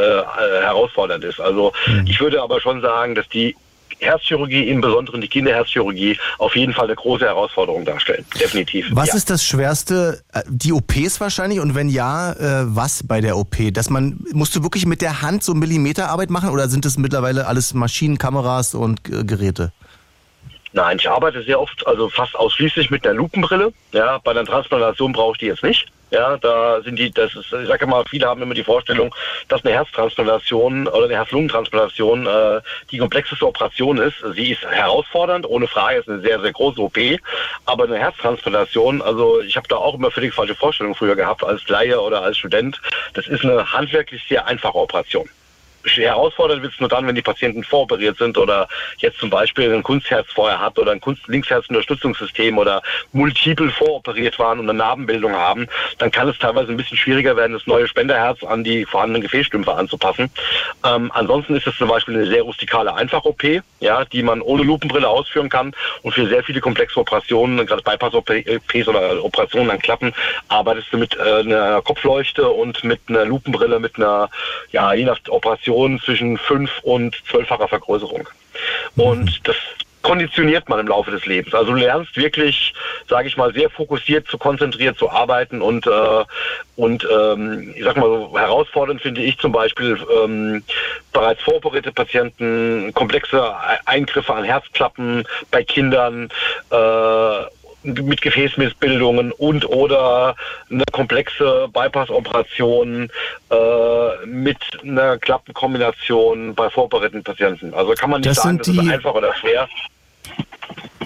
herausfordernd 0.61 1.23
ist. 1.23 1.39
Also 1.39 1.73
mhm. 1.87 2.05
ich 2.07 2.19
würde 2.19 2.41
aber 2.41 2.59
schon 2.61 2.81
sagen, 2.81 3.15
dass 3.15 3.27
die 3.29 3.55
Herzchirurgie, 3.99 4.67
im 4.67 4.81
Besonderen 4.81 5.21
die 5.21 5.27
Kinderherzchirurgie, 5.27 6.17
auf 6.37 6.55
jeden 6.55 6.73
Fall 6.73 6.85
eine 6.85 6.95
große 6.95 7.25
Herausforderung 7.25 7.85
darstellen. 7.85 8.25
Definitiv. 8.39 8.87
Was 8.91 9.09
ja. 9.09 9.15
ist 9.15 9.29
das 9.29 9.45
Schwerste? 9.45 10.21
Äh, 10.33 10.43
die 10.47 10.73
OPs 10.73 11.19
wahrscheinlich? 11.19 11.59
Und 11.59 11.75
wenn 11.75 11.89
ja, 11.89 12.33
äh, 12.33 12.75
was 12.75 13.05
bei 13.05 13.21
der 13.21 13.37
OP? 13.37 13.55
Dass 13.73 13.89
man, 13.89 14.19
musst 14.33 14.55
du 14.55 14.63
wirklich 14.63 14.85
mit 14.85 15.01
der 15.01 15.21
Hand 15.21 15.43
so 15.43 15.53
Millimeterarbeit 15.53 16.29
machen 16.29 16.49
oder 16.49 16.67
sind 16.67 16.85
es 16.85 16.97
mittlerweile 16.97 17.47
alles 17.47 17.73
Maschinen, 17.73 18.17
Kameras 18.17 18.75
und 18.75 18.99
äh, 19.09 19.23
Geräte? 19.23 19.71
Nein, 20.73 20.97
ich 20.99 21.09
arbeite 21.09 21.41
sehr 21.43 21.59
oft, 21.59 21.87
also 21.87 22.09
fast 22.09 22.35
ausschließlich 22.35 22.89
mit 22.89 23.07
einer 23.07 23.15
Lupenbrille. 23.15 23.71
Ja, 23.93 24.17
bei 24.17 24.31
einer 24.31 24.43
Transplantation 24.43 25.13
brauche 25.13 25.33
ich 25.33 25.37
die 25.39 25.45
jetzt 25.45 25.63
nicht. 25.63 25.87
Ja, 26.15 26.37
da 26.37 26.81
sind 26.81 26.97
die, 26.97 27.11
das 27.11 27.35
ist, 27.35 27.51
ich 27.51 27.67
sage 27.67 27.85
mal, 27.85 28.05
viele 28.09 28.25
haben 28.25 28.41
immer 28.41 28.53
die 28.53 28.63
Vorstellung, 28.63 29.13
dass 29.49 29.65
eine 29.65 29.73
Herztransplantation 29.73 30.87
oder 30.87 31.03
eine 31.03 31.15
Herz-Lungen-Transplantation 31.15 32.25
äh, 32.25 32.61
die 32.89 32.99
komplexeste 32.99 33.45
Operation 33.45 33.97
ist. 33.97 34.23
Sie 34.33 34.53
ist 34.53 34.61
herausfordernd, 34.61 35.45
ohne 35.45 35.67
Frage, 35.67 35.99
ist 35.99 36.07
eine 36.07 36.21
sehr, 36.21 36.39
sehr 36.39 36.53
große 36.53 36.79
OP. 36.79 36.97
Aber 37.65 37.83
eine 37.83 37.97
Herztransplantation, 37.97 39.01
also 39.01 39.41
ich 39.41 39.57
habe 39.57 39.67
da 39.67 39.75
auch 39.75 39.95
immer 39.95 40.09
völlig 40.09 40.33
falsche 40.33 40.55
Vorstellungen 40.55 40.95
früher 40.95 41.17
gehabt 41.17 41.43
als 41.43 41.67
Laie 41.67 41.99
oder 41.99 42.21
als 42.21 42.37
Student. 42.37 42.81
Das 43.13 43.27
ist 43.27 43.43
eine 43.43 43.73
handwerklich 43.73 44.23
sehr 44.29 44.47
einfache 44.47 44.77
Operation 44.77 45.27
herausfordernd 45.85 46.61
wird 46.61 46.73
es 46.73 46.79
nur 46.79 46.89
dann, 46.89 47.07
wenn 47.07 47.15
die 47.15 47.21
Patienten 47.21 47.63
voroperiert 47.63 48.17
sind 48.17 48.37
oder 48.37 48.67
jetzt 48.97 49.19
zum 49.19 49.29
Beispiel 49.29 49.73
ein 49.73 49.83
Kunstherz 49.83 50.27
vorher 50.33 50.59
hat 50.59 50.79
oder 50.79 50.91
ein 50.91 51.01
Kunst-Linksherz-Unterstützungssystem 51.01 52.57
oder 52.57 52.81
multiple 53.13 53.69
voroperiert 53.69 54.39
waren 54.39 54.59
und 54.59 54.69
eine 54.69 54.77
Narbenbildung 54.77 55.33
haben, 55.33 55.67
dann 55.97 56.11
kann 56.11 56.27
es 56.27 56.37
teilweise 56.39 56.71
ein 56.71 56.77
bisschen 56.77 56.97
schwieriger 56.97 57.35
werden, 57.35 57.53
das 57.53 57.67
neue 57.67 57.87
Spenderherz 57.87 58.43
an 58.43 58.63
die 58.63 58.85
vorhandenen 58.85 59.21
Gefäßstümpfe 59.21 59.73
anzupassen. 59.73 60.29
Ähm, 60.85 61.11
ansonsten 61.13 61.55
ist 61.55 61.67
es 61.67 61.77
zum 61.77 61.89
Beispiel 61.89 62.15
eine 62.15 62.27
sehr 62.27 62.43
rustikale 62.43 62.93
Einfach-OP, 62.93 63.43
ja, 63.79 64.05
die 64.05 64.23
man 64.23 64.41
ohne 64.41 64.63
Lupenbrille 64.63 65.07
ausführen 65.07 65.49
kann 65.49 65.73
und 66.01 66.13
für 66.13 66.27
sehr 66.27 66.43
viele 66.43 66.61
komplexe 66.61 66.99
Operationen, 66.99 67.65
gerade 67.65 67.83
Bypass-OPs 67.83 68.87
oder 68.87 69.23
Operationen 69.23 69.69
an 69.69 69.79
Klappen, 69.79 70.13
arbeitest 70.47 70.87
du 70.91 70.97
mit 70.97 71.15
äh, 71.17 71.39
einer 71.39 71.81
Kopfleuchte 71.81 72.49
und 72.49 72.83
mit 72.83 73.01
einer 73.07 73.25
Lupenbrille, 73.25 73.79
mit 73.79 73.97
einer, 73.97 74.29
ja, 74.71 74.93
je 74.93 75.05
nach 75.05 75.19
Operation 75.29 75.74
Dimensionen 75.75 75.99
zwischen 75.99 76.37
fünf 76.37 76.71
und 76.83 77.21
zwölffacher 77.29 77.67
Vergrößerung. 77.67 78.27
Und 78.95 79.25
mhm. 79.25 79.43
das 79.43 79.55
konditioniert 80.01 80.69
man 80.69 80.79
im 80.79 80.87
Laufe 80.87 81.09
des 81.09 81.25
Lebens. 81.25 81.55
Also 81.55 81.71
du 81.71 81.79
lernst 81.79 82.15
wirklich, 82.15 82.75
sage 83.09 83.27
ich 83.27 83.37
mal, 83.37 83.51
sehr 83.53 83.71
fokussiert, 83.71 84.27
zu 84.27 84.37
konzentriert 84.37 84.99
zu 84.99 85.09
arbeiten 85.09 85.63
und 85.63 85.87
äh, 85.87 86.23
und 86.75 87.07
ähm, 87.11 87.73
ich 87.75 87.83
sag 87.83 87.97
mal 87.97 88.07
so 88.07 88.37
herausfordernd 88.37 89.01
finde 89.01 89.21
ich 89.21 89.39
zum 89.39 89.51
Beispiel 89.51 89.97
ähm, 90.23 90.63
bereits 91.11 91.41
voroperierte 91.41 91.91
Patienten, 91.91 92.93
komplexe 92.93 93.51
Eingriffe 93.85 94.33
an 94.33 94.43
Herzklappen 94.43 95.23
bei 95.49 95.63
Kindern 95.63 96.29
äh, 96.69 97.45
mit 97.85 98.21
Gefäßmissbildungen 98.21 99.31
und 99.31 99.65
oder 99.69 100.35
eine 100.69 100.83
komplexe 100.91 101.67
Bypass-Operation 101.71 103.09
äh, 103.49 104.25
mit 104.25 104.57
einer 104.83 105.17
Klappenkombination 105.17 106.55
bei 106.55 106.69
vorbereiteten 106.69 107.23
Patienten. 107.23 107.73
Also 107.73 107.93
kann 107.93 108.09
man 108.09 108.21
nicht 108.21 108.31
das 108.31 108.43
sagen, 108.43 108.57
das 108.57 108.67
ist 108.67 108.79
einfach 108.79 109.13
oder 109.13 109.33
schwer. 109.35 109.67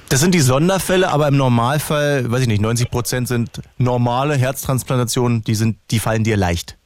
Das 0.10 0.22
sind 0.22 0.34
die 0.34 0.39
Sonderfälle, 0.39 1.10
aber 1.10 1.28
im 1.28 1.38
Normalfall, 1.38 2.32
weiß 2.32 2.42
ich 2.42 2.48
nicht, 2.48 2.62
90 2.62 2.89
Prozent 2.89 3.28
sind 3.28 3.62
normale 3.78 4.36
Herztransplantationen, 4.36 5.44
die 5.44 5.54
sind, 5.54 5.78
die 5.92 6.00
fallen 6.00 6.24
dir 6.24 6.36
leicht 6.36 6.79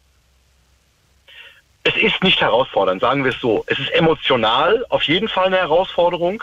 es 1.85 1.97
ist 1.97 2.23
nicht 2.23 2.39
herausfordernd, 2.39 3.01
sagen 3.01 3.25
wir 3.25 3.31
es 3.31 3.39
so. 3.41 3.63
Es 3.67 3.77
ist 3.77 3.91
emotional 3.93 4.85
auf 4.87 5.03
jeden 5.03 5.27
Fall 5.27 5.47
eine 5.47 5.57
Herausforderung, 5.57 6.41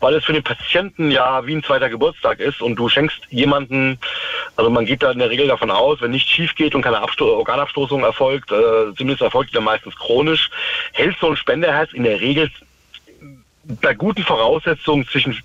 weil 0.00 0.14
es 0.14 0.24
für 0.24 0.32
den 0.32 0.42
Patienten 0.42 1.12
ja 1.12 1.46
wie 1.46 1.54
ein 1.54 1.62
zweiter 1.62 1.88
Geburtstag 1.88 2.40
ist 2.40 2.60
und 2.60 2.74
du 2.74 2.88
schenkst 2.88 3.20
jemanden, 3.30 4.00
also 4.56 4.68
man 4.68 4.86
geht 4.86 5.04
da 5.04 5.12
in 5.12 5.20
der 5.20 5.30
Regel 5.30 5.46
davon 5.46 5.70
aus, 5.70 6.00
wenn 6.00 6.10
nichts 6.10 6.30
schief 6.30 6.56
geht 6.56 6.74
und 6.74 6.82
keine 6.82 7.00
Absto 7.00 7.24
Organabstoßung 7.36 8.02
erfolgt, 8.02 8.50
äh, 8.50 8.92
zumindest 8.96 9.22
erfolgt 9.22 9.50
die 9.50 9.54
dann 9.54 9.64
meistens 9.64 9.94
chronisch, 9.94 10.50
hält 10.92 11.16
so 11.20 11.28
ein 11.28 11.36
Spenderherz 11.36 11.92
in 11.92 12.02
der 12.02 12.20
Regel 12.20 12.50
bei 13.80 13.94
guten 13.94 14.24
Voraussetzungen 14.24 15.06
zwischen 15.06 15.40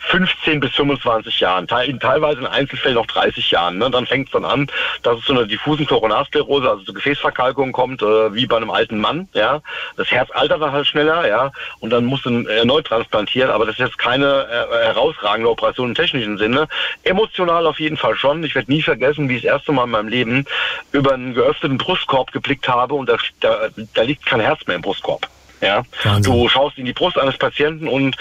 15 0.00 0.60
bis 0.60 0.72
25 0.74 1.40
Jahren, 1.40 1.66
teilweise 1.66 2.40
in 2.40 2.46
Einzelfällen 2.46 2.96
noch 2.96 3.06
30 3.06 3.50
Jahren. 3.50 3.78
Ne? 3.78 3.90
Dann 3.90 4.06
fängt 4.06 4.28
es 4.28 4.32
dann 4.32 4.44
an, 4.44 4.68
dass 5.02 5.18
es 5.18 5.24
zu 5.24 5.32
einer 5.32 5.46
diffusen 5.46 5.86
Koronarsklerose, 5.86 6.68
also 6.68 6.82
zu 6.82 6.92
Gefäßverkalkung 6.92 7.72
kommt, 7.72 8.02
äh, 8.02 8.34
wie 8.34 8.46
bei 8.46 8.56
einem 8.56 8.70
alten 8.70 8.98
Mann. 8.98 9.28
Ja, 9.34 9.60
Das 9.96 10.10
Herz 10.10 10.30
altert 10.32 10.62
dann 10.62 10.72
halt 10.72 10.86
schneller, 10.86 11.28
ja, 11.28 11.52
und 11.80 11.90
dann 11.90 12.04
muss 12.04 12.24
man 12.24 12.46
erneut 12.46 12.86
transplantieren, 12.86 13.50
aber 13.50 13.66
das 13.66 13.74
ist 13.74 13.80
jetzt 13.80 13.98
keine 13.98 14.46
äh, 14.46 14.84
herausragende 14.86 15.50
Operation 15.50 15.90
im 15.90 15.94
technischen 15.94 16.38
Sinne. 16.38 16.68
Emotional 17.04 17.66
auf 17.66 17.80
jeden 17.80 17.96
Fall 17.96 18.16
schon. 18.16 18.42
Ich 18.44 18.54
werde 18.54 18.70
nie 18.70 18.82
vergessen, 18.82 19.28
wie 19.28 19.36
ich 19.36 19.42
das 19.42 19.52
erste 19.52 19.72
Mal 19.72 19.84
in 19.84 19.90
meinem 19.90 20.08
Leben 20.08 20.44
über 20.92 21.14
einen 21.14 21.34
geöffneten 21.34 21.78
Brustkorb 21.78 22.32
geblickt 22.32 22.68
habe 22.68 22.94
und 22.94 23.08
da, 23.08 23.16
da, 23.40 23.68
da 23.94 24.02
liegt 24.02 24.26
kein 24.26 24.40
Herz 24.40 24.66
mehr 24.66 24.76
im 24.76 24.82
Brustkorb. 24.82 25.28
Ja, 25.62 25.84
du 26.20 26.48
schaust 26.48 26.76
in 26.76 26.86
die 26.86 26.92
Brust 26.92 27.16
eines 27.16 27.38
Patienten 27.38 27.86
und 27.86 28.16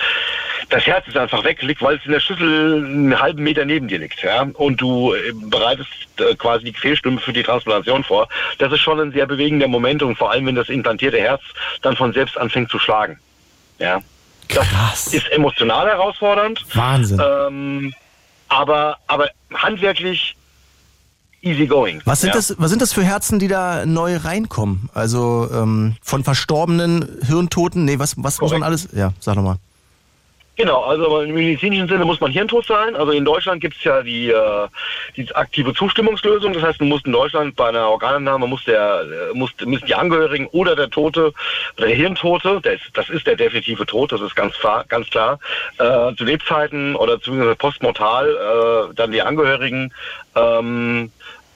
das 0.70 0.86
Herz 0.86 1.08
ist 1.08 1.18
einfach 1.18 1.44
weggelegt, 1.44 1.82
weil 1.82 1.98
es 1.98 2.06
in 2.06 2.12
der 2.12 2.20
Schüssel 2.20 2.86
einen 2.86 3.20
halben 3.20 3.44
Meter 3.44 3.66
neben 3.66 3.88
dir 3.88 3.98
liegt. 3.98 4.22
Ja? 4.22 4.48
Und 4.54 4.80
du 4.80 5.14
äh, 5.14 5.34
bereitest 5.34 5.90
äh, 6.18 6.36
quasi 6.36 6.66
die 6.66 6.74
Fehlstimme 6.74 7.20
für 7.20 7.34
die 7.34 7.44
Transplantation 7.44 8.04
vor. 8.04 8.30
Das 8.60 8.72
ist 8.72 8.80
schon 8.80 9.00
ein 9.00 9.12
sehr 9.12 9.26
bewegender 9.26 9.68
Moment 9.68 10.04
und 10.04 10.18
vor 10.18 10.32
allem, 10.32 10.46
wenn 10.46 10.56
das 10.56 10.70
implantierte 10.70 11.20
Herz 11.20 11.42
dann 11.82 11.98
von 11.98 12.14
selbst 12.14 12.38
anfängt 12.38 12.70
zu 12.70 12.80
schlagen. 12.80 13.20
Ja. 13.80 14.02
Das 14.48 14.68
Krass. 14.70 15.08
ist 15.08 15.30
emotional 15.32 15.88
herausfordernd. 15.88 16.64
Wahnsinn. 16.74 17.22
Ähm, 17.22 17.94
aber, 18.50 18.98
aber 19.08 19.30
handwerklich 19.54 20.36
easy 21.42 21.68
going. 21.68 22.02
Was 22.06 22.22
sind, 22.22 22.30
ja. 22.30 22.36
das, 22.36 22.56
was 22.58 22.70
sind 22.70 22.82
das 22.82 22.94
für 22.94 23.04
Herzen, 23.04 23.40
die 23.40 23.48
da 23.48 23.86
neu 23.86 24.18
reinkommen? 24.18 24.90
Also 24.94 25.50
ähm, 25.54 25.96
von 26.02 26.24
verstorbenen 26.24 27.20
Hirntoten? 27.26 27.86
Nee, 27.86 28.00
was, 28.00 28.16
was 28.18 28.40
muss 28.42 28.52
man 28.52 28.64
alles? 28.64 28.88
Ja, 28.94 29.14
sag 29.20 29.36
doch 29.36 29.44
mal. 29.44 29.58
Genau, 30.62 30.84
also 30.84 31.22
im 31.22 31.34
medizinischen 31.34 31.88
Sinne 31.88 32.06
muss 32.06 32.22
man 32.22 32.32
hirntot 32.32 32.68
sein. 32.68 32.96
Also 32.96 33.14
in 33.14 33.26
Deutschland 33.26 33.62
gibt 33.62 33.78
es 33.78 33.84
ja 33.84 34.04
die, 34.04 34.30
äh, 34.30 34.68
die 35.18 35.34
aktive 35.34 35.74
Zustimmungslösung. 35.74 36.54
Das 36.54 36.62
heißt, 36.62 36.80
du 36.80 36.86
musst 36.86 37.08
in 37.08 37.14
Deutschland 37.14 37.56
bei 37.56 37.70
einer 37.70 37.90
Organentnahme 37.90 38.46
muss 38.46 38.64
der, 38.66 39.02
äh, 39.02 39.36
muss, 39.36 39.50
müssen 39.66 39.88
die 39.88 39.96
Angehörigen 39.96 40.46
oder 40.52 40.76
der 40.76 40.92
Tote, 40.92 41.34
der 41.80 41.88
Hirntote, 41.88 42.62
der 42.62 42.74
ist, 42.74 42.84
das 42.94 43.10
ist 43.10 43.26
der 43.26 43.38
definitive 43.38 43.88
Tod, 43.88 44.12
das 44.12 44.22
ist 44.22 44.36
ganz 44.36 44.56
klar, 44.56 44.86
ganz 44.88 45.10
klar, 45.10 45.40
äh, 45.80 46.14
zu 46.16 46.26
Lebzeiten 46.26 46.96
oder 46.96 47.20
zumindest 47.20 47.58
postmortal 47.58 48.30
äh, 48.30 48.94
dann 48.94 49.12
die 49.12 49.24
Angehörigen 49.24 49.92
ähm, 50.36 51.12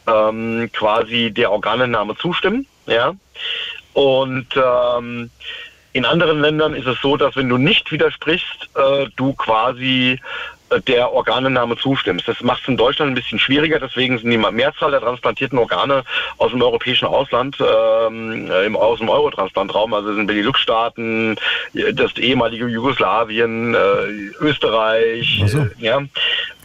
ähm, 0.08 0.68
quasi 0.74 1.30
der 1.30 1.52
Organentnahme 1.52 2.18
zustimmen. 2.18 2.66
Ja. 2.88 3.14
Und 3.94 4.48
ähm, 4.56 5.30
in 5.96 6.04
anderen 6.04 6.42
Ländern 6.42 6.74
ist 6.74 6.88
es 6.88 7.00
so, 7.02 7.16
dass 7.16 7.38
wenn 7.38 7.48
du 7.48 7.58
nicht 7.58 7.90
widersprichst, 7.90 8.68
äh, 8.76 9.06
du 9.16 9.32
quasi 9.32 10.20
äh, 10.70 10.82
der 10.82 11.14
Organennahme 11.14 11.78
zustimmst. 11.78 12.28
Das 12.28 12.42
macht 12.42 12.64
es 12.64 12.68
in 12.68 12.76
Deutschland 12.76 13.14
ein 13.14 13.16
bisschen 13.16 13.40
schwieriger, 13.40 13.80
deswegen 13.80 14.18
sind 14.18 14.30
die 14.30 14.38
Mehrzahl 14.38 14.92
der 14.92 15.00
transplantierten 15.00 15.58
Organe 15.58 16.04
aus 16.38 16.52
dem 16.52 16.62
europäischen 16.62 17.06
Ausland, 17.06 17.56
ähm, 17.62 18.52
im, 18.66 18.76
aus 18.76 19.00
dem 19.00 19.08
Eurotransplantraum, 19.08 19.94
also 19.94 20.14
sind 20.14 20.28
Benelux-Staaten, 20.28 21.38
das 21.94 22.12
ehemalige 22.18 22.68
Jugoslawien, 22.68 23.74
äh, 23.74 23.78
Österreich, 24.42 25.44
so. 25.46 25.60
äh, 25.60 25.70
ja. 25.80 26.02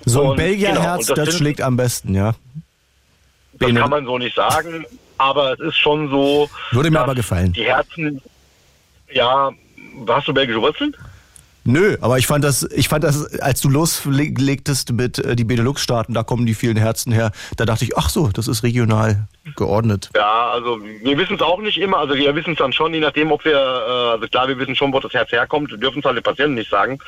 So 0.07 0.33
ein 0.33 0.37
Belgierherz, 0.39 1.07
genau, 1.07 1.15
das, 1.15 1.29
sind- 1.35 1.39
schlägt 1.39 1.61
am 1.61 1.77
besten, 1.77 2.17
ja. 2.17 2.35
Das 3.61 3.73
kann 3.75 3.91
man 3.91 4.07
so 4.07 4.19
nicht 4.19 4.35
sagen, 4.35 4.85
aber 5.19 5.53
es 5.53 5.61
ist 5.61 5.77
schon 5.77 6.09
so. 6.11 6.51
Würde 6.73 6.91
mir 6.91 6.97
dass 6.97 7.05
aber 7.05 7.15
gefallen. 7.15 7.53
Die 7.53 7.65
Herzen, 7.65 8.21
ja, 9.13 9.51
hast 10.09 10.29
du 10.29 10.35
belgische 10.35 10.61
Wurzeln? 10.61 10.97
Nö, 11.65 11.99
aber 12.01 12.17
ich 12.17 12.27
fand 12.27 12.43
das, 12.43 12.63
ich 12.73 12.89
fand 12.89 13.05
das, 13.05 13.39
als 13.41 13.61
du 13.61 13.69
loslegtest 13.69 14.93
mit 14.93 15.19
äh, 15.19 15.37
die 15.37 15.45
Benelux-Staaten, 15.45 16.15
da 16.15 16.23
kommen 16.23 16.47
die 16.47 16.55
vielen 16.55 16.79
Herzen 16.79 17.13
her, 17.13 17.33
da 17.57 17.67
dachte 17.67 17.85
ich, 17.85 17.99
ach 17.99 18.09
so, 18.09 18.29
das 18.29 18.49
ist 18.49 18.63
regional 18.63 19.29
geordnet. 19.57 20.09
Ja, 20.17 20.51
also 20.51 20.81
wir 20.81 21.19
wissen 21.19 21.37
es 21.37 21.43
auch 21.43 21.61
nicht 21.61 21.79
immer. 21.79 21.99
Also 21.99 22.15
wir 22.15 22.35
wissen 22.35 22.53
es 22.53 22.59
dann 22.59 22.73
schon, 22.73 22.95
je 22.95 23.01
nachdem, 23.01 23.31
ob 23.31 23.45
wir, 23.45 23.57
äh, 23.57 24.11
also 24.13 24.27
klar, 24.29 24.49
wir 24.49 24.59
wissen 24.59 24.75
schon, 24.75 24.93
wo 24.93 25.01
das 25.01 25.13
Herz 25.13 25.33
herkommt. 25.33 25.71
Wir 25.71 25.79
dürfen 25.79 25.99
es 25.99 26.05
halt 26.05 26.17
den 26.17 26.23
Patienten 26.23 26.55
nicht 26.55 26.71
sagen. 26.71 26.99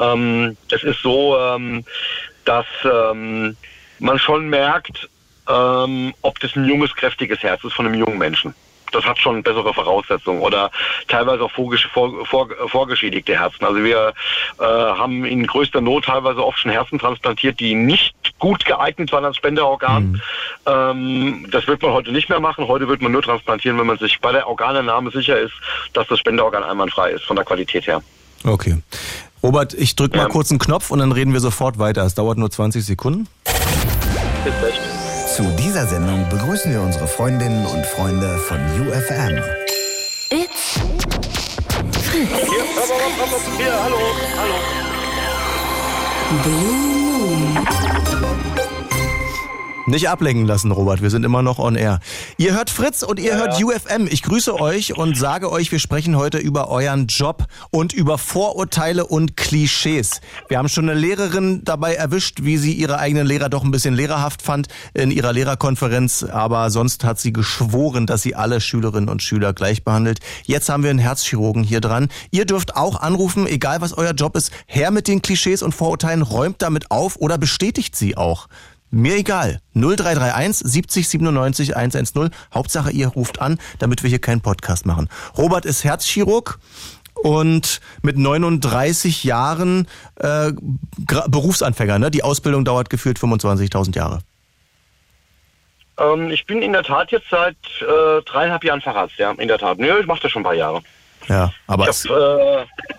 Ähm, 0.00 0.56
es 0.70 0.82
ist 0.82 1.02
so, 1.02 1.36
ähm, 1.38 1.84
dass 2.46 2.66
ähm, 2.84 3.56
man 3.98 4.18
schon 4.18 4.48
merkt, 4.48 5.08
ähm, 5.48 6.14
ob 6.22 6.40
das 6.40 6.56
ein 6.56 6.64
junges, 6.64 6.94
kräftiges 6.94 7.42
Herz 7.42 7.62
ist 7.62 7.74
von 7.74 7.86
einem 7.86 7.94
jungen 7.94 8.18
Menschen. 8.18 8.54
Das 8.92 9.04
hat 9.04 9.18
schon 9.18 9.42
bessere 9.42 9.72
Voraussetzungen 9.74 10.40
oder 10.40 10.70
teilweise 11.08 11.44
auch 11.44 11.50
vorgesch 11.50 11.88
vor, 11.92 12.24
vor, 12.26 12.48
vorgeschädigte 12.66 13.38
Herzen. 13.38 13.64
Also 13.64 13.82
wir 13.82 14.12
äh, 14.58 14.62
haben 14.64 15.24
in 15.24 15.46
größter 15.46 15.80
Not 15.80 16.04
teilweise 16.06 16.44
oft 16.44 16.58
schon 16.58 16.70
Herzen 16.70 16.98
transplantiert, 16.98 17.60
die 17.60 17.74
nicht 17.74 18.14
gut 18.38 18.64
geeignet 18.64 19.12
waren 19.12 19.24
als 19.24 19.36
Spenderorgan. 19.36 20.20
Ähm, 20.66 21.46
das 21.50 21.66
wird 21.66 21.82
man 21.82 21.92
heute 21.92 22.12
nicht 22.12 22.28
mehr 22.28 22.40
machen. 22.40 22.66
Heute 22.68 22.88
wird 22.88 23.02
man 23.02 23.12
nur 23.12 23.22
transplantieren, 23.22 23.78
wenn 23.78 23.86
man 23.86 23.98
sich 23.98 24.20
bei 24.20 24.32
der 24.32 24.46
Organentnahme 24.48 25.10
sicher 25.10 25.38
ist, 25.38 25.54
dass 25.92 26.06
das 26.08 26.18
Spenderorgan 26.20 26.62
einwandfrei 26.62 27.10
ist 27.10 27.24
von 27.24 27.36
der 27.36 27.44
Qualität 27.44 27.86
her. 27.86 28.02
Okay. 28.44 28.78
Robert, 29.42 29.74
ich 29.74 29.94
drück 29.96 30.14
mal 30.16 30.22
Ja. 30.22 30.28
kurz 30.28 30.50
einen 30.50 30.58
Knopf 30.58 30.90
und 30.90 30.98
dann 30.98 31.12
reden 31.12 31.32
wir 31.32 31.40
sofort 31.40 31.78
weiter. 31.78 32.02
Es 32.04 32.14
dauert 32.14 32.38
nur 32.38 32.50
20 32.50 32.84
Sekunden. 32.84 33.28
Ist 33.44 34.62
recht. 34.64 34.77
Zu 35.38 35.44
dieser 35.56 35.86
Sendung 35.86 36.28
begrüßen 36.30 36.72
wir 36.72 36.80
unsere 36.80 37.06
Freundinnen 37.06 37.64
und 37.64 37.86
Freunde 37.86 38.38
von 38.38 38.58
UFM. 38.58 39.40
It's 40.30 40.80
hopp, 40.80 41.00
hier, 43.56 43.84
hallo, 43.84 43.98
hallo. 44.36 44.54
Blue. 46.42 47.07
Nicht 49.88 50.10
ablenken 50.10 50.46
lassen, 50.46 50.70
Robert. 50.70 51.00
Wir 51.00 51.08
sind 51.08 51.24
immer 51.24 51.40
noch 51.40 51.58
on 51.58 51.74
air. 51.74 52.00
Ihr 52.36 52.52
hört 52.52 52.68
Fritz 52.68 53.02
und 53.02 53.18
ihr 53.18 53.36
hört 53.36 53.58
ja. 53.58 53.64
UFM. 53.64 54.06
Ich 54.10 54.22
grüße 54.22 54.60
euch 54.60 54.98
und 54.98 55.16
sage 55.16 55.50
euch, 55.50 55.72
wir 55.72 55.78
sprechen 55.78 56.14
heute 56.14 56.36
über 56.36 56.68
euren 56.68 57.06
Job 57.06 57.46
und 57.70 57.94
über 57.94 58.18
Vorurteile 58.18 59.06
und 59.06 59.38
Klischees. 59.38 60.20
Wir 60.48 60.58
haben 60.58 60.68
schon 60.68 60.90
eine 60.90 61.00
Lehrerin 61.00 61.62
dabei 61.64 61.94
erwischt, 61.94 62.40
wie 62.42 62.58
sie 62.58 62.74
ihre 62.74 62.98
eigenen 62.98 63.26
Lehrer 63.26 63.48
doch 63.48 63.64
ein 63.64 63.70
bisschen 63.70 63.94
lehrerhaft 63.94 64.42
fand 64.42 64.68
in 64.92 65.10
ihrer 65.10 65.32
Lehrerkonferenz. 65.32 66.22
Aber 66.22 66.68
sonst 66.68 67.04
hat 67.04 67.18
sie 67.18 67.32
geschworen, 67.32 68.06
dass 68.06 68.20
sie 68.20 68.34
alle 68.34 68.60
Schülerinnen 68.60 69.08
und 69.08 69.22
Schüler 69.22 69.54
gleich 69.54 69.84
behandelt. 69.84 70.18
Jetzt 70.44 70.68
haben 70.68 70.82
wir 70.82 70.90
einen 70.90 70.98
Herzchirurgen 70.98 71.64
hier 71.64 71.80
dran. 71.80 72.08
Ihr 72.30 72.44
dürft 72.44 72.76
auch 72.76 73.00
anrufen, 73.00 73.46
egal 73.46 73.80
was 73.80 73.96
euer 73.96 74.12
Job 74.12 74.36
ist, 74.36 74.52
her 74.66 74.90
mit 74.90 75.08
den 75.08 75.22
Klischees 75.22 75.62
und 75.62 75.74
Vorurteilen, 75.74 76.20
räumt 76.20 76.60
damit 76.60 76.90
auf 76.90 77.16
oder 77.16 77.38
bestätigt 77.38 77.96
sie 77.96 78.18
auch. 78.18 78.48
Mir 78.90 79.16
egal. 79.16 79.60
0331 79.74 80.66
70 80.66 81.08
97 81.08 81.76
110. 81.76 82.30
Hauptsache 82.54 82.90
ihr 82.90 83.08
ruft 83.08 83.40
an, 83.40 83.58
damit 83.78 84.02
wir 84.02 84.10
hier 84.10 84.20
keinen 84.20 84.40
Podcast 84.40 84.86
machen. 84.86 85.08
Robert 85.36 85.64
ist 85.64 85.84
Herzchirurg 85.84 86.58
und 87.22 87.80
mit 88.02 88.16
39 88.16 89.24
Jahren 89.24 89.86
äh, 90.16 90.52
Berufsanfänger. 91.28 91.98
Ne? 91.98 92.10
Die 92.10 92.22
Ausbildung 92.22 92.64
dauert 92.64 92.90
gefühlt 92.90 93.18
25.000 93.18 93.96
Jahre. 93.96 94.20
Ähm, 95.98 96.30
ich 96.30 96.46
bin 96.46 96.62
in 96.62 96.72
der 96.72 96.84
Tat 96.84 97.10
jetzt 97.10 97.28
seit 97.30 97.56
äh, 97.80 98.22
dreieinhalb 98.24 98.64
Jahren 98.64 98.80
Facharzt, 98.80 99.18
ja, 99.18 99.32
in 99.32 99.48
der 99.48 99.58
Tat. 99.58 99.78
Nö, 99.78 99.98
ich 100.00 100.06
mache 100.06 100.20
das 100.22 100.30
schon 100.32 100.42
ein 100.42 100.44
paar 100.44 100.54
Jahre. 100.54 100.80
Ja, 101.28 101.52
aber 101.66 101.84
Ich 101.84 101.90
es, 101.90 102.08
habe 102.08 102.66
äh, 102.88 102.94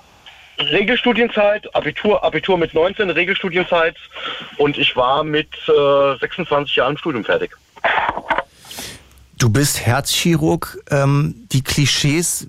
Regelstudienzeit, 0.60 1.74
Abitur, 1.74 2.24
Abitur 2.24 2.58
mit 2.58 2.74
19, 2.74 3.10
Regelstudienzeit 3.10 3.96
und 4.58 4.78
ich 4.78 4.96
war 4.96 5.24
mit 5.24 5.50
äh, 5.68 6.18
26 6.20 6.76
Jahren 6.76 6.98
Studium 6.98 7.24
fertig. 7.24 7.52
du 9.38 9.50
bist 9.50 9.80
Herzchirurg. 9.80 10.80
Ähm, 10.92 11.48
die 11.52 11.64
Klischees 11.64 12.48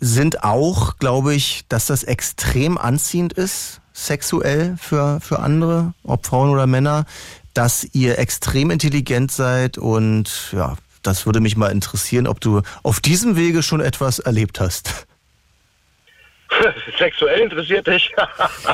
sind 0.00 0.42
auch, 0.42 0.98
glaube 0.98 1.34
ich, 1.34 1.64
dass 1.68 1.86
das 1.86 2.02
extrem 2.02 2.78
anziehend 2.78 3.34
ist, 3.34 3.80
sexuell 3.92 4.76
für, 4.80 5.20
für 5.20 5.38
andere, 5.38 5.94
ob 6.02 6.26
Frauen 6.26 6.50
oder 6.50 6.66
Männer, 6.66 7.04
dass 7.54 7.86
ihr 7.92 8.18
extrem 8.18 8.70
intelligent 8.70 9.30
seid 9.30 9.78
und 9.78 10.50
ja, 10.52 10.76
das 11.02 11.26
würde 11.26 11.40
mich 11.40 11.56
mal 11.56 11.70
interessieren, 11.70 12.26
ob 12.26 12.40
du 12.40 12.62
auf 12.82 13.00
diesem 13.00 13.36
Wege 13.36 13.62
schon 13.62 13.80
etwas 13.80 14.18
erlebt 14.18 14.60
hast. 14.60 15.06
Sexuell 16.98 17.40
interessiert 17.40 17.86
dich? 17.86 18.12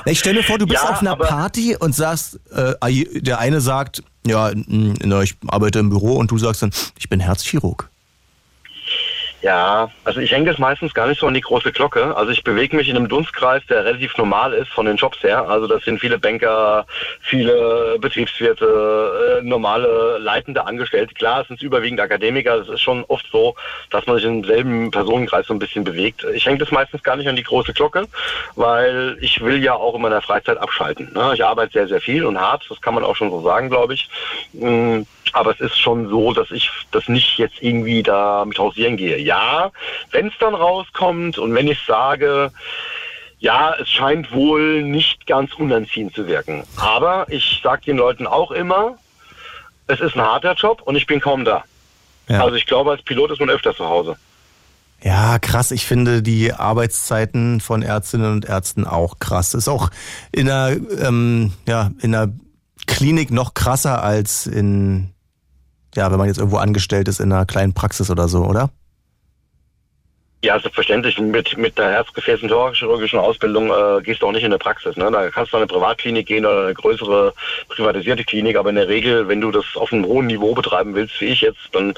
Ich 0.05 0.19
stelle 0.19 0.39
mir 0.39 0.43
vor, 0.43 0.59
du 0.59 0.67
bist 0.67 0.83
Ja, 0.83 0.91
auf 0.91 1.01
einer 1.01 1.17
Party 1.17 1.77
und 1.79 1.95
sagst, 1.95 2.41
äh, 2.51 2.75
der 3.21 3.39
eine 3.39 3.61
sagt, 3.61 4.03
ja, 4.27 4.51
na, 4.55 5.23
ich 5.23 5.37
arbeite 5.47 5.79
im 5.79 5.91
Büro 5.91 6.17
und 6.17 6.31
du 6.31 6.39
sagst 6.39 6.63
dann, 6.63 6.71
ich 6.99 7.09
bin 7.09 7.21
Herzchirurg. 7.21 7.89
Ja, 9.41 9.89
also 10.03 10.19
ich 10.19 10.33
hänge 10.33 10.47
das 10.47 10.59
meistens 10.59 10.95
gar 10.95 11.07
nicht 11.07 11.21
so 11.21 11.27
an 11.29 11.35
die 11.35 11.41
große 11.41 11.71
Glocke. 11.71 12.17
Also 12.17 12.33
ich 12.33 12.43
bewege 12.43 12.77
mich 12.77 12.89
in 12.89 12.97
einem 12.97 13.09
Dunstkreis, 13.09 13.63
der 13.67 13.85
relativ 13.85 14.17
normal 14.17 14.53
ist 14.53 14.69
von 14.69 14.87
den 14.87 14.97
Jobs 14.97 15.23
her. 15.23 15.49
Also 15.49 15.69
das 15.69 15.85
sind 15.85 16.01
viele 16.01 16.19
Banker, 16.19 16.87
viele 17.21 17.99
Betriebswirte, 18.01 19.39
äh, 19.39 19.47
normale 19.47 20.19
leitende 20.19 20.67
Angestellte. 20.67 21.15
Klar, 21.15 21.43
es 21.43 21.49
sind 21.49 21.63
überwiegend 21.63 22.01
Akademiker. 22.01 22.57
Es 22.57 22.69
ist 22.69 22.81
schon 22.81 23.05
oft 23.07 23.27
so, 23.31 23.55
dass 23.91 24.07
man 24.07 24.17
sich 24.17 24.25
im 24.25 24.43
selben 24.43 24.91
Personenkreis 24.91 25.47
so 25.47 25.55
ein 25.55 25.61
bisschen 25.61 25.85
bewegt. 25.85 26.27
Ich 26.35 26.45
hänge 26.47 26.59
das 26.59 26.73
meistens 26.73 27.05
gar 27.05 27.15
nicht 27.15 27.29
an 27.29 27.37
die 27.37 27.45
große 27.45 27.73
Glocke, 27.73 28.09
weil 28.57 29.17
ich 29.21 29.41
will 29.41 29.63
ja 29.63 29.75
auch 29.75 29.95
in 29.95 30.03
meiner 30.03 30.21
Freizeit 30.21 30.59
abschalten. 30.59 31.13
ne? 31.15 31.31
Ich 31.35 31.45
arbeite 31.45 31.75
sehr, 31.75 31.87
sehr 31.87 32.01
viel 32.01 32.25
und 32.25 32.41
hart. 32.41 32.67
Das 32.69 32.81
kann 32.81 32.95
man 32.95 33.05
auch 33.05 33.15
schon 33.15 33.31
so 33.31 33.41
sagen, 33.43 33.71
glaube 33.71 33.95
ich. 33.95 34.09
Aber 35.35 35.53
es 35.53 35.61
ist 35.61 35.79
schon 35.79 36.09
so, 36.09 36.33
dass 36.33 36.51
ich 36.51 36.71
das 36.91 37.09
nicht 37.09 37.39
jetzt 37.39 37.63
irgendwie 37.63 38.03
da 38.03 38.45
mit 38.45 38.59
hausieren 38.59 38.97
gehe. 38.97 39.19
Ja, 39.19 39.71
wenn 40.11 40.29
es 40.29 40.35
dann 40.41 40.55
rauskommt 40.55 41.39
und 41.39 41.55
wenn 41.55 41.69
ich 41.69 41.81
sage, 41.87 42.51
ja, 43.39 43.75
es 43.81 43.89
scheint 43.89 44.33
wohl 44.33 44.83
nicht 44.83 45.27
ganz 45.27 45.55
unanziehend 45.55 46.15
zu 46.15 46.27
wirken. 46.27 46.65
Aber 46.77 47.27
ich 47.29 47.61
sage 47.63 47.83
den 47.87 47.97
Leuten 47.97 48.27
auch 48.27 48.51
immer, 48.51 48.99
es 49.87 50.01
ist 50.01 50.17
ein 50.17 50.23
harter 50.23 50.55
Job 50.55 50.83
und 50.83 50.97
ich 50.97 51.07
bin 51.07 51.21
kaum 51.21 51.45
da. 51.45 51.65
Ja. 52.29 52.45
Also 52.45 52.57
ich 52.57 52.67
glaube, 52.67 52.91
als 52.91 53.03
Pilot 53.03 53.31
ist 53.31 53.41
man 53.41 53.51
öfter 53.51 53.75
zu 53.75 53.87
Hause. 53.87 54.17
Ja, 55.03 55.39
krass. 55.39 55.71
Ich 55.71 55.87
finde 55.87 56.23
die 56.23 56.53
Arbeitszeiten 56.53 57.61
von 57.61 57.83
Ärztinnen 57.83 58.33
und 58.33 58.45
Ärzten 58.45 58.85
auch 58.85 59.19
krass. 59.21 59.55
Ist 59.55 59.69
auch 59.69 59.91
in 60.33 60.47
der, 60.47 60.77
ähm, 61.01 61.53
ja, 61.67 61.93
in 62.01 62.13
der 62.13 62.33
Klinik 62.87 63.31
noch 63.31 63.55
krasser 63.55 64.03
als 64.03 64.47
in, 64.47 65.11
ja, 65.99 66.11
wenn 66.11 66.19
man 66.19 66.29
jetzt 66.29 66.39
irgendwo 66.39 66.57
angestellt 66.57 67.09
ist 67.09 67.21
in 67.21 67.33
einer 67.33 67.45
kleinen 67.45 67.75
Praxis 67.75 68.11
oder 68.11 68.29
so, 68.29 68.45
oder? 68.45 68.71
Ja, 70.45 70.57
selbstverständlich. 70.61 71.19
Mit, 71.19 71.59
mit 71.59 71.77
der 71.79 71.91
Herz-Gefäß- 71.91 72.43
und 72.43 72.49
thoraxchirurgischen 72.51 73.19
Ausbildung 73.19 73.71
äh, 73.71 74.01
gehst 74.03 74.23
du 74.23 74.27
auch 74.29 74.33
nicht 74.33 74.45
in 74.45 74.53
eine 74.53 74.59
Praxis. 74.59 74.97
Ne? 74.97 75.11
Da 75.11 75.29
kannst 75.31 75.53
du 75.53 75.57
an 75.57 75.63
eine 75.63 75.67
Privatklinik 75.67 76.29
gehen 76.29 76.47
oder 76.47 76.67
eine 76.67 76.75
größere 76.75 77.35
privatisierte 77.69 78.23
Klinik. 78.23 78.57
Aber 78.57 78.71
in 78.71 78.77
der 78.77 78.87
Regel, 78.87 79.27
wenn 79.27 79.41
du 79.41 79.51
das 79.51 79.65
auf 79.75 79.93
einem 79.93 80.05
hohen 80.05 80.29
Niveau 80.29 80.55
betreiben 80.55 80.95
willst, 80.95 81.21
wie 81.21 81.27
ich 81.27 81.41
jetzt, 81.41 81.69
dann 81.73 81.95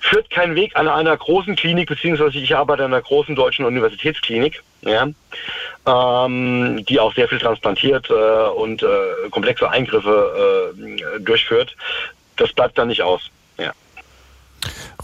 führt 0.00 0.30
kein 0.30 0.54
Weg 0.54 0.74
an 0.74 0.88
einer 0.88 1.14
großen 1.14 1.54
Klinik, 1.54 1.88
beziehungsweise 1.88 2.38
ich 2.38 2.56
arbeite 2.56 2.82
an 2.82 2.94
einer 2.94 3.02
großen 3.02 3.34
deutschen 3.34 3.66
Universitätsklinik, 3.66 4.62
ja, 4.80 5.08
ähm, 5.86 6.82
die 6.86 6.98
auch 6.98 7.14
sehr 7.14 7.28
viel 7.28 7.38
transplantiert 7.38 8.08
äh, 8.08 8.48
und 8.56 8.82
äh, 8.82 9.28
komplexe 9.30 9.68
Eingriffe 9.68 10.72
äh, 10.74 11.20
durchführt. 11.20 11.76
Das 12.36 12.52
bleibt 12.52 12.78
dann 12.78 12.88
nicht 12.88 13.02
aus. 13.02 13.30
Ja. 13.58 13.72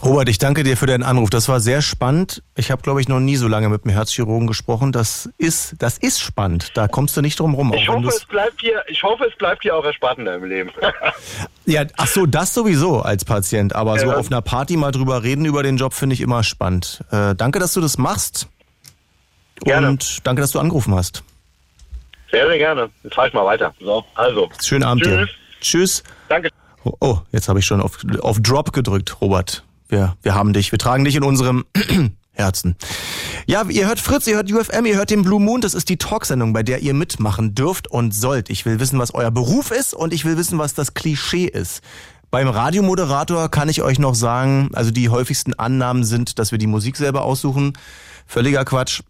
Robert, 0.03 0.27
ich 0.27 0.37
danke 0.37 0.63
dir 0.63 0.75
für 0.75 0.85
deinen 0.85 1.03
Anruf. 1.03 1.29
Das 1.29 1.47
war 1.47 1.59
sehr 1.59 1.81
spannend. 1.81 2.43
Ich 2.55 2.71
habe, 2.71 2.81
glaube 2.81 2.99
ich, 2.99 3.07
noch 3.07 3.19
nie 3.19 3.35
so 3.35 3.47
lange 3.47 3.69
mit 3.69 3.85
einem 3.85 3.93
Herzchirurgen 3.93 4.47
gesprochen. 4.47 4.91
Das 4.91 5.29
ist, 5.37 5.75
das 5.79 5.97
ist 5.97 6.19
spannend. 6.19 6.71
Da 6.75 6.87
kommst 6.87 7.15
du 7.15 7.21
nicht 7.21 7.39
drum 7.39 7.53
rum. 7.53 7.73
Ich 7.73 7.87
hoffe, 7.87 8.07
es 8.07 8.25
bleibt 8.25 8.59
hier, 8.59 8.83
ich 8.87 9.01
hoffe, 9.01 9.25
es 9.25 9.35
bleibt 9.37 9.63
hier 9.63 9.75
auch 9.75 9.85
erspannend 9.85 10.27
im 10.27 10.43
Leben. 10.43 10.71
ja, 11.65 11.85
ach 11.97 12.07
so, 12.07 12.25
das 12.25 12.53
sowieso 12.53 13.01
als 13.01 13.23
Patient. 13.23 13.75
Aber 13.75 13.95
ja. 13.95 14.01
so 14.01 14.11
auf 14.11 14.27
einer 14.27 14.41
Party 14.41 14.75
mal 14.75 14.91
drüber 14.91 15.23
reden 15.23 15.45
über 15.45 15.63
den 15.63 15.77
Job 15.77 15.93
finde 15.93 16.15
ich 16.15 16.21
immer 16.21 16.43
spannend. 16.43 17.03
Äh, 17.11 17.35
danke, 17.35 17.59
dass 17.59 17.73
du 17.73 17.81
das 17.81 17.97
machst. 17.97 18.47
Gerne. 19.63 19.87
Und 19.87 20.25
danke, 20.27 20.41
dass 20.41 20.51
du 20.51 20.59
angerufen 20.59 20.93
hast. 20.95 21.23
Sehr, 22.31 22.47
sehr 22.47 22.57
gerne. 22.57 22.89
Jetzt 23.03 23.13
fahre 23.13 23.27
ich 23.27 23.33
mal 23.33 23.45
weiter. 23.45 23.73
So, 23.79 24.03
also. 24.15 24.49
Schönen 24.61 24.83
Abend 24.83 25.03
Tschüss. 25.03 25.29
dir. 25.29 25.29
Tschüss. 25.61 26.03
Danke. 26.27 26.49
Oh, 26.83 26.93
oh 26.99 27.19
jetzt 27.31 27.49
habe 27.49 27.59
ich 27.59 27.65
schon 27.65 27.81
auf, 27.81 27.99
auf 28.21 28.39
Drop 28.39 28.73
gedrückt, 28.73 29.21
Robert. 29.21 29.63
Wir, 29.87 30.15
wir 30.21 30.35
haben 30.35 30.53
dich. 30.53 30.71
Wir 30.71 30.79
tragen 30.79 31.05
dich 31.05 31.15
in 31.15 31.23
unserem 31.23 31.65
Herzen. 32.31 32.75
Ja, 33.45 33.63
ihr 33.69 33.87
hört 33.87 33.99
Fritz, 33.99 34.27
ihr 34.27 34.35
hört 34.35 34.51
UFM, 34.51 34.85
ihr 34.85 34.95
hört 34.95 35.09
den 35.09 35.23
Blue 35.23 35.39
Moon. 35.39 35.61
Das 35.61 35.73
ist 35.73 35.89
die 35.89 35.97
Talksendung, 35.97 36.51
bei 36.51 36.63
der 36.63 36.79
ihr 36.79 36.93
mitmachen 36.93 37.55
dürft 37.55 37.87
und 37.87 38.13
sollt. 38.13 38.49
Ich 38.49 38.65
will 38.65 38.79
wissen, 38.79 38.99
was 38.99 39.13
euer 39.13 39.31
Beruf 39.31 39.71
ist 39.71 39.93
und 39.93 40.13
ich 40.13 40.25
will 40.25 40.37
wissen, 40.37 40.57
was 40.57 40.73
das 40.73 40.93
Klischee 40.93 41.45
ist. 41.45 41.81
Beim 42.31 42.47
Radiomoderator 42.47 43.49
kann 43.49 43.69
ich 43.69 43.83
euch 43.83 43.99
noch 43.99 44.15
sagen, 44.15 44.71
also 44.73 44.89
die 44.89 45.09
häufigsten 45.09 45.53
Annahmen 45.53 46.03
sind, 46.03 46.39
dass 46.39 46.51
wir 46.51 46.57
die 46.57 46.67
Musik 46.67 46.97
selber 46.97 47.23
aussuchen. 47.23 47.73
Völliger 48.25 48.65
Quatsch 48.65 49.01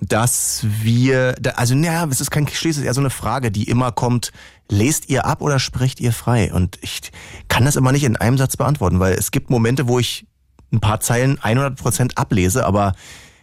dass 0.00 0.64
wir, 0.64 1.34
also 1.56 1.74
naja, 1.74 2.06
es 2.10 2.20
ist 2.20 2.30
kein 2.30 2.46
Klischee, 2.46 2.70
es 2.70 2.78
ist 2.78 2.84
eher 2.84 2.94
so 2.94 3.00
eine 3.00 3.10
Frage, 3.10 3.50
die 3.50 3.64
immer 3.64 3.92
kommt, 3.92 4.32
lest 4.70 5.10
ihr 5.10 5.26
ab 5.26 5.42
oder 5.42 5.58
sprecht 5.58 6.00
ihr 6.00 6.12
frei? 6.12 6.52
Und 6.52 6.78
ich 6.80 7.12
kann 7.48 7.64
das 7.64 7.76
immer 7.76 7.92
nicht 7.92 8.04
in 8.04 8.16
einem 8.16 8.38
Satz 8.38 8.56
beantworten, 8.56 9.00
weil 9.00 9.14
es 9.14 9.30
gibt 9.30 9.50
Momente, 9.50 9.88
wo 9.88 9.98
ich 9.98 10.26
ein 10.72 10.80
paar 10.80 11.00
Zeilen 11.00 11.38
100 11.42 11.76
Prozent 11.76 12.18
ablese, 12.18 12.64
aber 12.64 12.94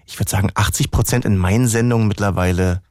ich 0.05 0.17
würde 0.19 0.31
sagen 0.31 0.49
80 0.55 0.89
Prozent 0.91 1.25
in 1.25 1.37
meinen 1.37 1.67
Sendungen 1.67 2.07
mittlerweile 2.07 2.81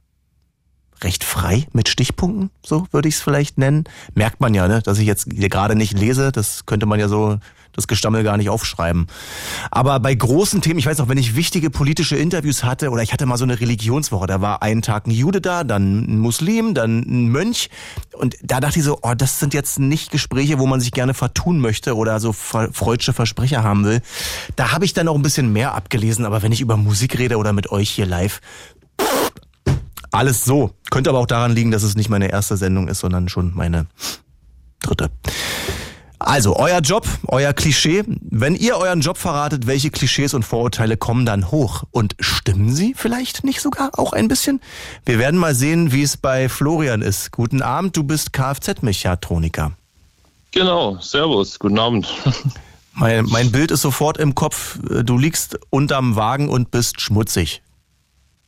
recht 1.01 1.23
frei 1.23 1.67
mit 1.73 1.89
Stichpunkten, 1.89 2.49
so 2.65 2.87
würde 2.91 3.07
ich 3.07 3.15
es 3.15 3.21
vielleicht 3.21 3.57
nennen. 3.57 3.85
Merkt 4.15 4.41
man 4.41 4.53
ja, 4.53 4.67
ne, 4.67 4.81
dass 4.81 4.99
ich 4.99 5.07
jetzt 5.07 5.29
gerade 5.29 5.75
nicht 5.75 5.97
lese, 5.97 6.31
das 6.31 6.65
könnte 6.65 6.85
man 6.85 6.99
ja 6.99 7.07
so 7.07 7.39
das 7.77 7.87
Gestammel 7.87 8.23
gar 8.23 8.37
nicht 8.37 8.49
aufschreiben. 8.49 9.07
Aber 9.69 9.99
bei 9.99 10.13
großen 10.13 10.61
Themen, 10.61 10.79
ich 10.79 10.87
weiß 10.87 10.99
auch, 10.99 11.09
wenn 11.09 11.17
ich 11.19 11.35
wichtige 11.35 11.69
politische 11.69 12.17
Interviews 12.17 12.63
hatte 12.63 12.89
oder 12.89 13.03
ich 13.03 13.13
hatte 13.13 13.27
mal 13.27 13.37
so 13.37 13.43
eine 13.43 13.59
Religionswoche, 13.59 14.25
da 14.25 14.41
war 14.41 14.63
einen 14.63 14.81
Tag 14.81 15.05
ein 15.05 15.11
Jude 15.11 15.41
da, 15.41 15.63
dann 15.63 16.05
ein 16.05 16.19
Muslim, 16.19 16.73
dann 16.73 17.01
ein 17.01 17.29
Mönch 17.29 17.69
und 18.13 18.35
da 18.41 18.59
dachte 18.59 18.79
ich 18.79 18.85
so, 18.85 18.97
oh, 19.03 19.13
das 19.15 19.39
sind 19.39 19.53
jetzt 19.53 19.79
nicht 19.79 20.11
Gespräche, 20.11 20.57
wo 20.57 20.65
man 20.65 20.79
sich 20.81 20.91
gerne 20.91 21.13
vertun 21.13 21.59
möchte 21.59 21.95
oder 21.95 22.19
so 22.19 22.33
freudsche 22.33 23.13
Versprecher 23.13 23.63
haben 23.63 23.85
will. 23.85 24.01
Da 24.55 24.71
habe 24.71 24.83
ich 24.83 24.93
dann 24.93 25.07
auch 25.07 25.15
ein 25.15 25.21
bisschen 25.21 25.53
mehr 25.53 25.75
abgelesen, 25.75 26.25
aber 26.25 26.41
wenn 26.41 26.51
ich 26.51 26.61
über 26.61 26.77
Musik 26.77 27.19
rede 27.19 27.37
oder 27.37 27.53
mit 27.53 27.71
euch 27.71 27.91
hier 27.91 28.07
live, 28.07 28.41
alles 30.11 30.45
so. 30.45 30.71
Könnte 30.89 31.09
aber 31.09 31.19
auch 31.19 31.27
daran 31.27 31.53
liegen, 31.53 31.71
dass 31.71 31.83
es 31.83 31.95
nicht 31.95 32.09
meine 32.09 32.31
erste 32.31 32.57
Sendung 32.57 32.87
ist, 32.87 32.99
sondern 32.99 33.29
schon 33.29 33.53
meine 33.55 33.87
dritte. 34.81 35.09
Also, 36.19 36.55
euer 36.55 36.79
Job, 36.79 37.07
euer 37.27 37.53
Klischee. 37.53 38.03
Wenn 38.07 38.55
ihr 38.55 38.77
euren 38.77 39.01
Job 39.01 39.17
verratet, 39.17 39.67
welche 39.67 39.91
Klischees 39.91 40.33
und 40.33 40.43
Vorurteile 40.43 40.97
kommen 40.97 41.25
dann 41.25 41.51
hoch? 41.51 41.83
Und 41.91 42.15
stimmen 42.19 42.73
sie 42.73 42.95
vielleicht 42.95 43.43
nicht 43.43 43.61
sogar 43.61 43.91
auch 43.99 44.13
ein 44.13 44.27
bisschen? 44.27 44.59
Wir 45.05 45.19
werden 45.19 45.39
mal 45.39 45.53
sehen, 45.53 45.91
wie 45.91 46.01
es 46.01 46.17
bei 46.17 46.49
Florian 46.49 47.03
ist. 47.03 47.31
Guten 47.31 47.61
Abend, 47.61 47.95
du 47.95 48.03
bist 48.03 48.33
Kfz-Mechatroniker. 48.33 49.73
Genau, 50.51 50.97
Servus, 50.99 51.59
guten 51.59 51.77
Abend. 51.77 52.07
Mein, 52.99 53.25
mein 53.25 53.51
Bild 53.51 53.69
ist 53.69 53.83
sofort 53.83 54.17
im 54.17 54.33
Kopf. 54.33 54.79
Du 55.03 55.19
liegst 55.19 55.59
unterm 55.69 56.15
Wagen 56.15 56.49
und 56.49 56.71
bist 56.71 56.99
schmutzig. 56.99 57.61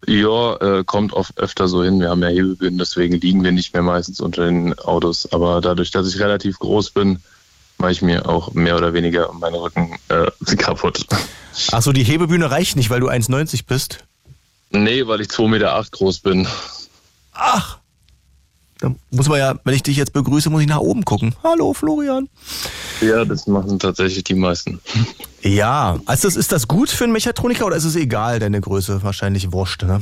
Ja, 0.08 0.56
äh, 0.56 0.84
kommt 0.86 1.14
oft 1.14 1.38
öfter 1.38 1.68
so 1.68 1.84
hin. 1.84 2.00
Wir 2.00 2.10
haben 2.10 2.22
ja 2.22 2.30
Hebebühnen, 2.30 2.78
deswegen 2.78 3.20
liegen 3.20 3.43
wir 3.43 3.52
nicht 3.52 3.74
mehr 3.74 3.84
meistens 3.84 4.20
unter 4.22 4.45
den 4.45 4.78
Autos. 4.80 5.32
Aber 5.32 5.62
dadurch, 5.62 5.91
dass 5.91 6.08
ich 6.08 6.20
relativ 6.20 6.60
groß 6.60 6.91
bin, 6.91 7.22
mache 7.78 7.91
ich 7.91 8.02
mir 8.02 8.28
auch 8.28 8.54
mehr 8.54 8.78
oder 8.78 8.93
weniger 8.93 9.32
meinen 9.34 9.56
Rücken 9.56 9.97
äh, 10.10 10.56
kaputt. 10.56 11.06
Ach 11.72 11.82
so, 11.82 11.91
die 11.91 12.04
Hebebühne 12.04 12.50
reicht 12.50 12.76
nicht, 12.76 12.89
weil 12.89 13.00
du 13.00 13.10
1,90 13.10 13.66
bist? 13.68 14.06
Nee, 14.72 15.08
weil 15.08 15.22
ich 15.22 15.28
2,8 15.28 15.47
Meter 15.50 15.86
groß 15.91 16.20
bin. 16.20 16.47
Ach! 17.34 17.80
Da 18.80 18.95
muss 19.12 19.28
man 19.28 19.39
ja, 19.39 19.56
wenn 19.66 19.74
ich 19.74 19.84
dich 19.84 19.97
jetzt 19.97 20.14
begrüße, 20.14 20.50
muss 20.50 20.62
ich 20.62 20.68
nach 20.68 20.80
oben 20.80 21.04
gucken. 21.04 21.36
Hallo, 21.43 21.74
Florian. 21.74 22.30
Ja, 23.02 23.26
das 23.26 23.47
machen 23.47 23.80
tatsächlich 23.80 24.24
die 24.24 24.36
meisten. 24.36 24.80
Ja, 25.41 26.02
also 26.06 26.28
das, 26.28 26.36
ist 26.36 26.52
das 26.52 26.68
gut 26.68 26.89
für 26.89 27.06
einen 27.06 27.14
Mechatroniker 27.14 27.66
oder 27.66 27.78
ist 27.78 27.86
es 27.86 27.95
egal, 27.95 28.39
deine 28.39 28.60
Größe? 28.60 29.04
Wahrscheinlich 29.04 29.54
wurscht, 29.54 29.84
ne? 29.84 30.02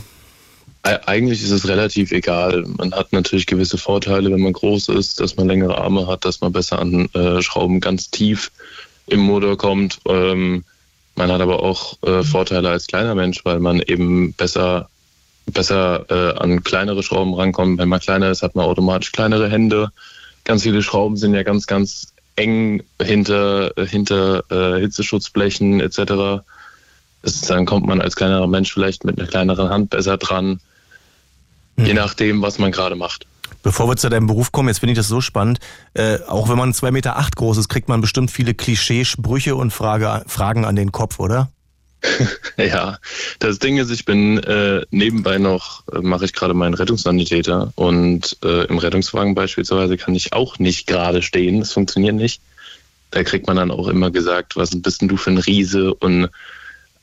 Eigentlich 0.81 1.43
ist 1.43 1.51
es 1.51 1.67
relativ 1.67 2.11
egal. 2.11 2.63
Man 2.77 2.91
hat 2.91 3.13
natürlich 3.13 3.45
gewisse 3.45 3.77
Vorteile, 3.77 4.31
wenn 4.31 4.41
man 4.41 4.53
groß 4.53 4.89
ist, 4.89 5.19
dass 5.19 5.37
man 5.37 5.47
längere 5.47 5.77
Arme 5.77 6.07
hat, 6.07 6.25
dass 6.25 6.41
man 6.41 6.53
besser 6.53 6.79
an 6.79 7.07
äh, 7.13 7.41
Schrauben 7.43 7.81
ganz 7.81 8.09
tief 8.09 8.51
im 9.05 9.19
Motor 9.19 9.57
kommt. 9.57 9.99
Ähm, 10.07 10.63
man 11.15 11.31
hat 11.31 11.41
aber 11.41 11.61
auch 11.61 12.01
äh, 12.03 12.23
Vorteile 12.23 12.69
als 12.69 12.87
kleiner 12.87 13.15
Mensch, 13.15 13.43
weil 13.43 13.59
man 13.59 13.81
eben 13.81 14.33
besser, 14.33 14.89
besser 15.45 16.05
äh, 16.09 16.37
an 16.39 16.63
kleinere 16.63 17.03
Schrauben 17.03 17.33
rankommt. 17.33 17.79
Wenn 17.79 17.89
man 17.89 17.99
kleiner 17.99 18.31
ist, 18.31 18.41
hat 18.41 18.55
man 18.55 18.65
automatisch 18.65 19.11
kleinere 19.11 19.49
Hände. 19.49 19.91
Ganz 20.45 20.63
viele 20.63 20.81
Schrauben 20.81 21.17
sind 21.17 21.33
ja 21.33 21.43
ganz, 21.43 21.67
ganz 21.67 22.13
eng 22.38 22.83
hinter, 23.01 23.73
hinter 23.77 24.43
äh, 24.49 24.79
Hitzeschutzblechen 24.79 25.81
etc. 25.81 26.43
Das, 27.21 27.41
dann 27.41 27.65
kommt 27.65 27.85
man 27.85 27.99
als 27.99 28.15
kleinerer 28.15 28.47
Mensch 28.47 28.73
vielleicht 28.73 29.03
mit 29.03 29.19
einer 29.19 29.27
kleineren 29.27 29.69
Hand 29.69 29.89
besser 29.89 30.17
dran. 30.17 30.61
Je 31.75 31.89
hm. 31.89 31.95
nachdem, 31.95 32.41
was 32.41 32.57
man 32.57 32.71
gerade 32.71 32.95
macht. 32.95 33.27
Bevor 33.63 33.89
wir 33.89 33.97
zu 33.97 34.09
deinem 34.09 34.27
Beruf 34.27 34.51
kommen, 34.51 34.69
jetzt 34.69 34.79
finde 34.79 34.93
ich 34.93 34.97
das 34.97 35.07
so 35.07 35.19
spannend. 35.19 35.59
Äh, 35.93 36.19
auch 36.27 36.47
wenn 36.47 36.57
man 36.57 36.73
zwei 36.73 36.91
Meter 36.91 37.17
acht 37.17 37.35
groß 37.35 37.57
ist, 37.57 37.67
kriegt 37.67 37.89
man 37.89 38.01
bestimmt 38.01 38.31
viele 38.31 38.53
Klischeesprüche 38.53 39.55
und 39.55 39.71
Frage, 39.71 40.23
Fragen 40.27 40.63
an 40.63 40.75
den 40.75 40.91
Kopf, 40.91 41.19
oder? 41.19 41.49
ja, 42.57 42.97
das 43.39 43.59
Ding 43.59 43.77
ist, 43.77 43.91
ich 43.91 44.05
bin 44.05 44.37
äh, 44.39 44.85
nebenbei 44.91 45.37
noch, 45.37 45.83
äh, 45.91 45.99
mache 45.99 46.25
ich 46.25 46.33
gerade 46.33 46.53
meinen 46.53 46.73
Rettungssanitäter 46.73 47.71
und 47.75 48.37
äh, 48.43 48.65
im 48.65 48.77
Rettungswagen 48.77 49.35
beispielsweise 49.35 49.97
kann 49.97 50.15
ich 50.15 50.33
auch 50.33 50.59
nicht 50.59 50.87
gerade 50.87 51.21
stehen. 51.21 51.59
Das 51.59 51.73
funktioniert 51.73 52.15
nicht. 52.15 52.41
Da 53.11 53.23
kriegt 53.23 53.47
man 53.47 53.55
dann 53.55 53.71
auch 53.71 53.87
immer 53.87 54.11
gesagt, 54.11 54.55
was 54.55 54.81
bist 54.81 55.01
denn 55.01 55.07
du 55.07 55.17
für 55.17 55.31
ein 55.31 55.37
Riese 55.37 55.93
und 55.93 56.29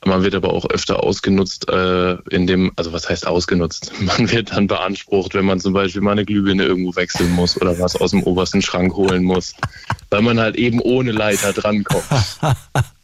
man 0.05 0.23
wird 0.23 0.35
aber 0.35 0.53
auch 0.53 0.69
öfter 0.69 1.01
ausgenutzt, 1.03 1.67
äh, 1.67 2.13
in 2.29 2.45
dem, 2.45 2.71
also 2.75 2.93
was 2.93 3.09
heißt 3.09 3.25
ausgenutzt? 3.25 3.91
Man 4.01 4.31
wird 4.31 4.51
dann 4.51 4.67
beansprucht, 4.67 5.33
wenn 5.33 5.45
man 5.45 5.59
zum 5.59 5.73
Beispiel 5.73 6.01
mal 6.01 6.11
eine 6.11 6.25
Glühbirne 6.25 6.63
irgendwo 6.63 6.95
wechseln 6.95 7.31
muss 7.31 7.59
oder 7.59 7.79
was 7.79 7.95
aus 7.95 8.11
dem 8.11 8.21
obersten 8.21 8.61
Schrank 8.61 8.93
holen 8.93 9.23
muss, 9.23 9.55
weil 10.11 10.21
man 10.21 10.39
halt 10.39 10.57
eben 10.57 10.79
ohne 10.79 11.11
Leiter 11.11 11.53
drankommt. 11.53 12.03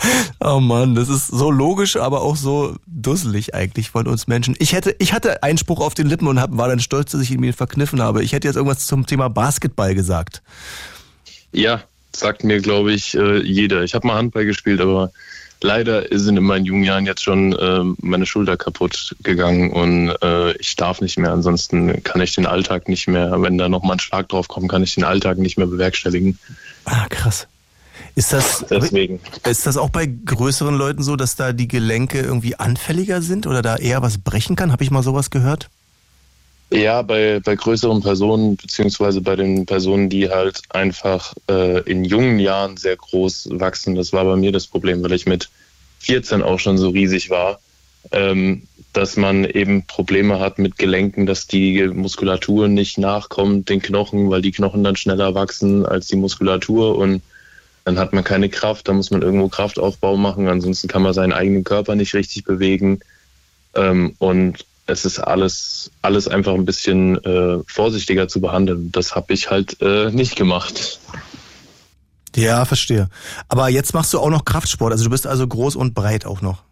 Oh 0.42 0.60
Mann, 0.60 0.94
das 0.94 1.08
ist 1.08 1.28
so 1.28 1.50
logisch, 1.50 1.96
aber 1.96 2.22
auch 2.22 2.36
so 2.36 2.76
dusselig 2.86 3.54
eigentlich 3.54 3.90
von 3.90 4.06
uns 4.06 4.26
Menschen. 4.26 4.56
Ich 4.58 4.72
hätte, 4.72 4.96
ich 4.98 5.12
hatte 5.12 5.42
Einspruch 5.42 5.80
auf 5.80 5.94
den 5.94 6.06
Lippen 6.06 6.26
und 6.28 6.40
hab, 6.40 6.56
war 6.56 6.68
dann 6.68 6.80
stolz, 6.80 7.12
dass 7.12 7.20
ich 7.20 7.30
ihn 7.30 7.40
mir 7.40 7.52
verkniffen 7.52 8.00
habe. 8.00 8.22
Ich 8.22 8.32
hätte 8.32 8.48
jetzt 8.48 8.56
irgendwas 8.56 8.86
zum 8.86 9.06
Thema 9.06 9.28
Basketball 9.28 9.94
gesagt. 9.94 10.42
Ja, 11.52 11.82
sagt 12.14 12.44
mir, 12.44 12.60
glaube 12.60 12.92
ich, 12.92 13.14
äh, 13.14 13.42
jeder. 13.42 13.82
Ich 13.82 13.94
habe 13.94 14.06
mal 14.06 14.16
Handball 14.16 14.46
gespielt, 14.46 14.80
aber 14.80 15.10
leider 15.62 16.06
sind 16.10 16.36
in 16.36 16.44
meinen 16.44 16.64
jungen 16.64 16.84
Jahren 16.84 17.06
jetzt 17.06 17.22
schon 17.22 17.52
äh, 17.52 17.82
meine 17.98 18.26
Schulter 18.26 18.56
kaputt 18.56 19.14
gegangen 19.22 19.70
und 19.72 20.10
äh, 20.22 20.52
ich 20.56 20.76
darf 20.76 21.00
nicht 21.00 21.18
mehr. 21.18 21.32
Ansonsten 21.32 22.02
kann 22.02 22.20
ich 22.20 22.34
den 22.34 22.46
Alltag 22.46 22.88
nicht 22.88 23.08
mehr, 23.08 23.42
wenn 23.42 23.58
da 23.58 23.68
nochmal 23.68 23.96
ein 23.96 24.00
Schlag 24.00 24.28
drauf 24.28 24.48
kommt, 24.48 24.70
kann 24.70 24.82
ich 24.82 24.94
den 24.94 25.04
Alltag 25.04 25.38
nicht 25.38 25.58
mehr 25.58 25.66
bewerkstelligen. 25.66 26.38
Ah, 26.84 27.06
krass. 27.08 27.46
Ist 28.14 28.32
das, 28.32 28.64
Deswegen. 28.68 29.20
ist 29.48 29.66
das 29.66 29.76
auch 29.76 29.90
bei 29.90 30.06
größeren 30.06 30.74
Leuten 30.74 31.02
so, 31.02 31.16
dass 31.16 31.36
da 31.36 31.52
die 31.52 31.68
Gelenke 31.68 32.20
irgendwie 32.20 32.56
anfälliger 32.56 33.22
sind 33.22 33.46
oder 33.46 33.62
da 33.62 33.76
eher 33.76 34.02
was 34.02 34.18
brechen 34.18 34.56
kann? 34.56 34.72
Habe 34.72 34.84
ich 34.84 34.90
mal 34.90 35.02
sowas 35.02 35.30
gehört? 35.30 35.70
Ja, 36.72 37.02
bei, 37.02 37.40
bei 37.40 37.56
größeren 37.56 38.00
Personen, 38.00 38.56
beziehungsweise 38.56 39.20
bei 39.20 39.34
den 39.34 39.66
Personen, 39.66 40.08
die 40.08 40.30
halt 40.30 40.62
einfach 40.68 41.34
äh, 41.50 41.80
in 41.82 42.04
jungen 42.04 42.38
Jahren 42.38 42.76
sehr 42.76 42.96
groß 42.96 43.48
wachsen. 43.52 43.96
Das 43.96 44.12
war 44.12 44.24
bei 44.24 44.36
mir 44.36 44.52
das 44.52 44.68
Problem, 44.68 45.02
weil 45.02 45.12
ich 45.12 45.26
mit 45.26 45.50
14 45.98 46.42
auch 46.42 46.60
schon 46.60 46.78
so 46.78 46.90
riesig 46.90 47.28
war, 47.28 47.58
ähm, 48.12 48.62
dass 48.92 49.16
man 49.16 49.44
eben 49.44 49.84
Probleme 49.84 50.38
hat 50.38 50.58
mit 50.58 50.78
Gelenken, 50.78 51.26
dass 51.26 51.48
die 51.48 51.86
Muskulatur 51.88 52.68
nicht 52.68 52.98
nachkommt, 52.98 53.68
den 53.68 53.82
Knochen, 53.82 54.30
weil 54.30 54.42
die 54.42 54.52
Knochen 54.52 54.84
dann 54.84 54.96
schneller 54.96 55.34
wachsen 55.34 55.84
als 55.84 56.06
die 56.06 56.16
Muskulatur 56.16 56.96
und 56.96 57.22
dann 57.84 57.98
hat 57.98 58.12
man 58.12 58.24
keine 58.24 58.48
Kraft, 58.48 58.88
da 58.88 58.92
muss 58.92 59.10
man 59.10 59.22
irgendwo 59.22 59.48
Kraftaufbau 59.48 60.16
machen, 60.16 60.48
ansonsten 60.48 60.88
kann 60.88 61.02
man 61.02 61.14
seinen 61.14 61.32
eigenen 61.32 61.64
Körper 61.64 61.94
nicht 61.94 62.14
richtig 62.14 62.44
bewegen. 62.44 63.00
Ähm, 63.74 64.14
und 64.18 64.64
es 64.86 65.04
ist 65.04 65.18
alles, 65.18 65.90
alles 66.02 66.28
einfach 66.28 66.54
ein 66.54 66.64
bisschen 66.64 67.22
äh, 67.24 67.58
vorsichtiger 67.66 68.28
zu 68.28 68.40
behandeln. 68.40 68.90
Das 68.92 69.14
habe 69.14 69.32
ich 69.32 69.50
halt 69.50 69.80
äh, 69.80 70.10
nicht 70.10 70.36
gemacht. 70.36 71.00
Ja, 72.36 72.64
verstehe. 72.64 73.08
Aber 73.48 73.68
jetzt 73.68 73.94
machst 73.94 74.12
du 74.12 74.20
auch 74.20 74.30
noch 74.30 74.44
Kraftsport. 74.44 74.92
Also 74.92 75.04
du 75.04 75.10
bist 75.10 75.26
also 75.26 75.46
groß 75.46 75.76
und 75.76 75.94
breit 75.94 76.26
auch 76.26 76.42
noch. 76.42 76.62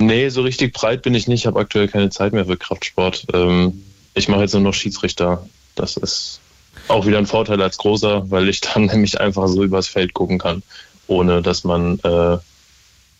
Nee, 0.00 0.28
so 0.28 0.42
richtig 0.42 0.72
breit 0.72 1.02
bin 1.02 1.14
ich 1.14 1.28
nicht. 1.28 1.40
Ich 1.40 1.46
habe 1.46 1.60
aktuell 1.60 1.88
keine 1.88 2.10
Zeit 2.10 2.32
mehr 2.32 2.46
für 2.46 2.56
Kraftsport. 2.56 3.26
Ähm, 3.32 3.82
ich 4.14 4.28
mache 4.28 4.42
jetzt 4.42 4.54
nur 4.54 4.62
noch 4.62 4.74
Schiedsrichter. 4.74 5.46
Das 5.74 5.96
ist 5.96 6.40
auch 6.88 7.06
wieder 7.06 7.18
ein 7.18 7.26
Vorteil 7.26 7.60
als 7.62 7.78
Großer, 7.78 8.30
weil 8.30 8.48
ich 8.48 8.60
dann 8.60 8.86
nämlich 8.86 9.20
einfach 9.20 9.48
so 9.48 9.64
übers 9.64 9.88
Feld 9.88 10.14
gucken 10.14 10.38
kann, 10.38 10.62
ohne 11.06 11.42
dass 11.42 11.64
man, 11.64 11.98
äh, 12.00 12.38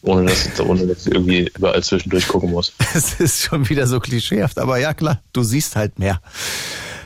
ohne 0.02 0.26
dass, 0.26 0.60
ohne 0.60 0.86
dass 0.86 1.06
ich 1.06 1.12
irgendwie 1.12 1.50
überall 1.56 1.82
zwischendurch 1.82 2.28
gucken 2.28 2.50
muss. 2.50 2.72
Es 2.94 3.20
ist 3.20 3.42
schon 3.42 3.68
wieder 3.68 3.86
so 3.86 4.00
klischeehaft, 4.00 4.58
aber 4.58 4.78
ja 4.78 4.94
klar, 4.94 5.20
du 5.32 5.42
siehst 5.42 5.76
halt 5.76 5.98
mehr. 5.98 6.20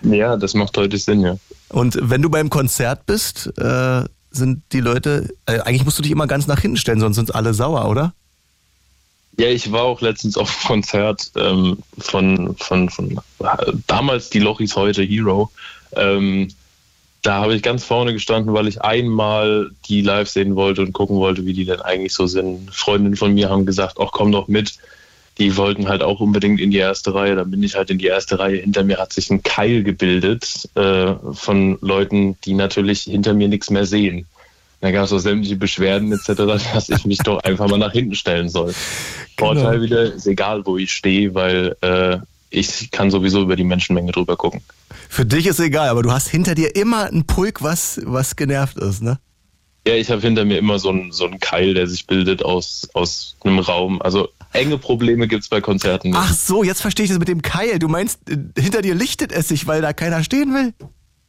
Ja, 0.03 0.37
das 0.37 0.55
macht 0.55 0.77
deutlich 0.77 1.05
Sinn, 1.05 1.21
ja. 1.21 1.37
Und 1.69 1.99
wenn 2.01 2.23
du 2.23 2.31
beim 2.31 2.51
Konzert 2.51 3.07
bist, 3.07 3.53
äh, 3.59 4.05
sind 4.31 4.63
die 4.73 4.81
Leute, 4.81 5.35
äh, 5.47 5.61
eigentlich 5.61 5.85
musst 5.85 5.99
du 5.99 6.03
dich 6.03 6.13
immer 6.13 6.27
ganz 6.27 6.47
nach 6.47 6.61
hinten 6.61 6.77
stellen, 6.77 7.01
sonst 7.01 7.17
sind 7.17 7.35
alle 7.35 7.55
sauer, 7.55 7.89
oder? 7.89 8.15
Ja, 9.39 9.47
ich 9.49 9.71
war 9.71 9.83
auch 9.83 10.01
letztens 10.01 10.37
auf 10.37 10.51
einem 10.51 10.67
Konzert 10.67 11.31
ähm, 11.37 11.79
von, 11.99 12.57
von, 12.57 12.91
von 12.91 13.21
damals 13.87 14.31
die 14.31 14.41
Lochis, 14.41 14.75
heute 14.75 15.03
Hero. 15.03 15.51
Ähm, 15.97 16.49
da 17.23 17.43
habe 17.43 17.55
ich 17.55 17.63
ganz 17.63 17.85
vorne 17.85 18.13
gestanden, 18.13 18.55
weil 18.55 18.69
ich 18.69 18.83
einmal 18.83 19.71
die 19.87 20.03
live 20.03 20.29
sehen 20.29 20.55
wollte 20.55 20.83
und 20.83 20.93
gucken 20.93 21.17
wollte, 21.17 21.45
wie 21.47 21.53
die 21.53 21.65
denn 21.65 21.81
eigentlich 21.81 22.15
so 22.15 22.27
sind. 22.27 22.73
Freundinnen 22.73 23.17
von 23.17 23.35
mir 23.35 23.51
haben 23.51 23.67
gesagt, 23.67 23.97
ach 24.01 24.11
komm 24.13 24.33
doch 24.33 24.49
mit. 24.49 24.75
Die 25.39 25.57
wollten 25.57 25.89
halt 25.89 26.03
auch 26.03 26.21
unbedingt 26.21 26.61
in 26.61 26.71
die 26.71 26.79
erste 26.79 27.15
Reihe. 27.15 27.37
Dann 27.37 27.51
bin 27.51 27.63
ich 27.63 27.77
halt 27.77 27.91
in 27.91 27.99
die 27.99 28.07
erste 28.07 28.39
Reihe. 28.39 28.59
Hinter 28.59 28.83
mir 28.83 28.99
hat 28.99 29.13
sich 29.13 29.31
ein 29.31 29.43
Keil 29.43 29.83
gebildet 29.83 30.69
äh, 30.75 31.15
von 31.33 31.79
Leuten, 31.81 32.37
die 32.45 32.55
natürlich 32.55 33.03
hinter 33.03 33.35
mir 33.35 33.49
nichts 33.49 33.71
mehr 33.71 33.87
sehen. 33.87 34.27
Da 34.81 34.93
gab 34.93 35.05
es 35.05 35.13
auch 35.13 35.19
sämtliche 35.19 35.57
Beschwerden 35.57 36.13
etc., 36.13 36.27
dass 36.73 36.89
ich 36.89 37.05
mich 37.05 37.19
doch 37.19 37.41
einfach 37.43 37.69
mal 37.69 37.79
nach 37.79 37.93
hinten 37.93 38.15
stellen 38.15 38.49
soll. 38.49 38.75
Genau. 39.37 39.55
Vorteil 39.55 39.83
wieder, 39.83 40.15
ist 40.15 40.27
egal, 40.27 40.65
wo 40.67 40.77
ich 40.77 40.93
stehe, 40.93 41.35
weil 41.35 41.77
äh, 41.81 42.19
ich 42.51 42.91
kann 42.91 43.11
sowieso 43.11 43.43
über 43.43 43.57
die 43.57 43.65
Menschenmenge 43.65 44.13
drüber 44.13 44.37
gucken. 44.37 44.63
Für 45.09 45.27
dich 45.27 45.47
ist 45.47 45.61
egal, 45.61 45.89
aber 45.89 46.03
du 46.03 46.13
hast 46.13 46.29
hinter 46.29 46.55
dir 46.55 46.77
immer 46.77 47.07
einen 47.07 47.27
Pulk, 47.27 47.63
was, 47.63 48.01
was 48.05 48.37
genervt 48.37 48.77
ist, 48.79 49.03
ne? 49.03 49.19
Ja, 49.87 49.95
ich 49.95 50.11
habe 50.11 50.21
hinter 50.21 50.45
mir 50.45 50.59
immer 50.59 50.79
so 50.79 50.91
einen, 50.91 51.13
so 51.13 51.25
einen 51.25 51.41
Keil, 51.41 51.73
der 51.73 51.87
sich 51.87 52.07
bildet 52.07 52.45
aus, 52.45 52.89
aus 52.93 53.37
einem 53.43 53.59
Raum. 53.59 54.03
Also 54.03 54.29
enge 54.53 54.77
Probleme 54.77 55.29
gibt 55.29 55.45
es 55.45 55.49
bei 55.49 55.63
Konzerten 55.63 56.11
nicht. 56.11 56.19
Ach 56.21 56.35
so, 56.35 56.63
jetzt 56.63 56.83
verstehe 56.83 57.05
ich 57.05 57.11
das 57.11 57.19
mit 57.19 57.29
dem 57.29 57.41
Keil. 57.41 57.79
Du 57.79 57.89
meinst, 57.89 58.29
äh, 58.29 58.37
hinter 58.59 58.83
dir 58.83 58.95
lichtet 58.95 59.33
es 59.33 59.49
sich, 59.49 59.67
weil 59.67 59.81
da 59.81 59.95
keiner 59.95 60.23
stehen 60.25 60.53
will? 60.53 60.75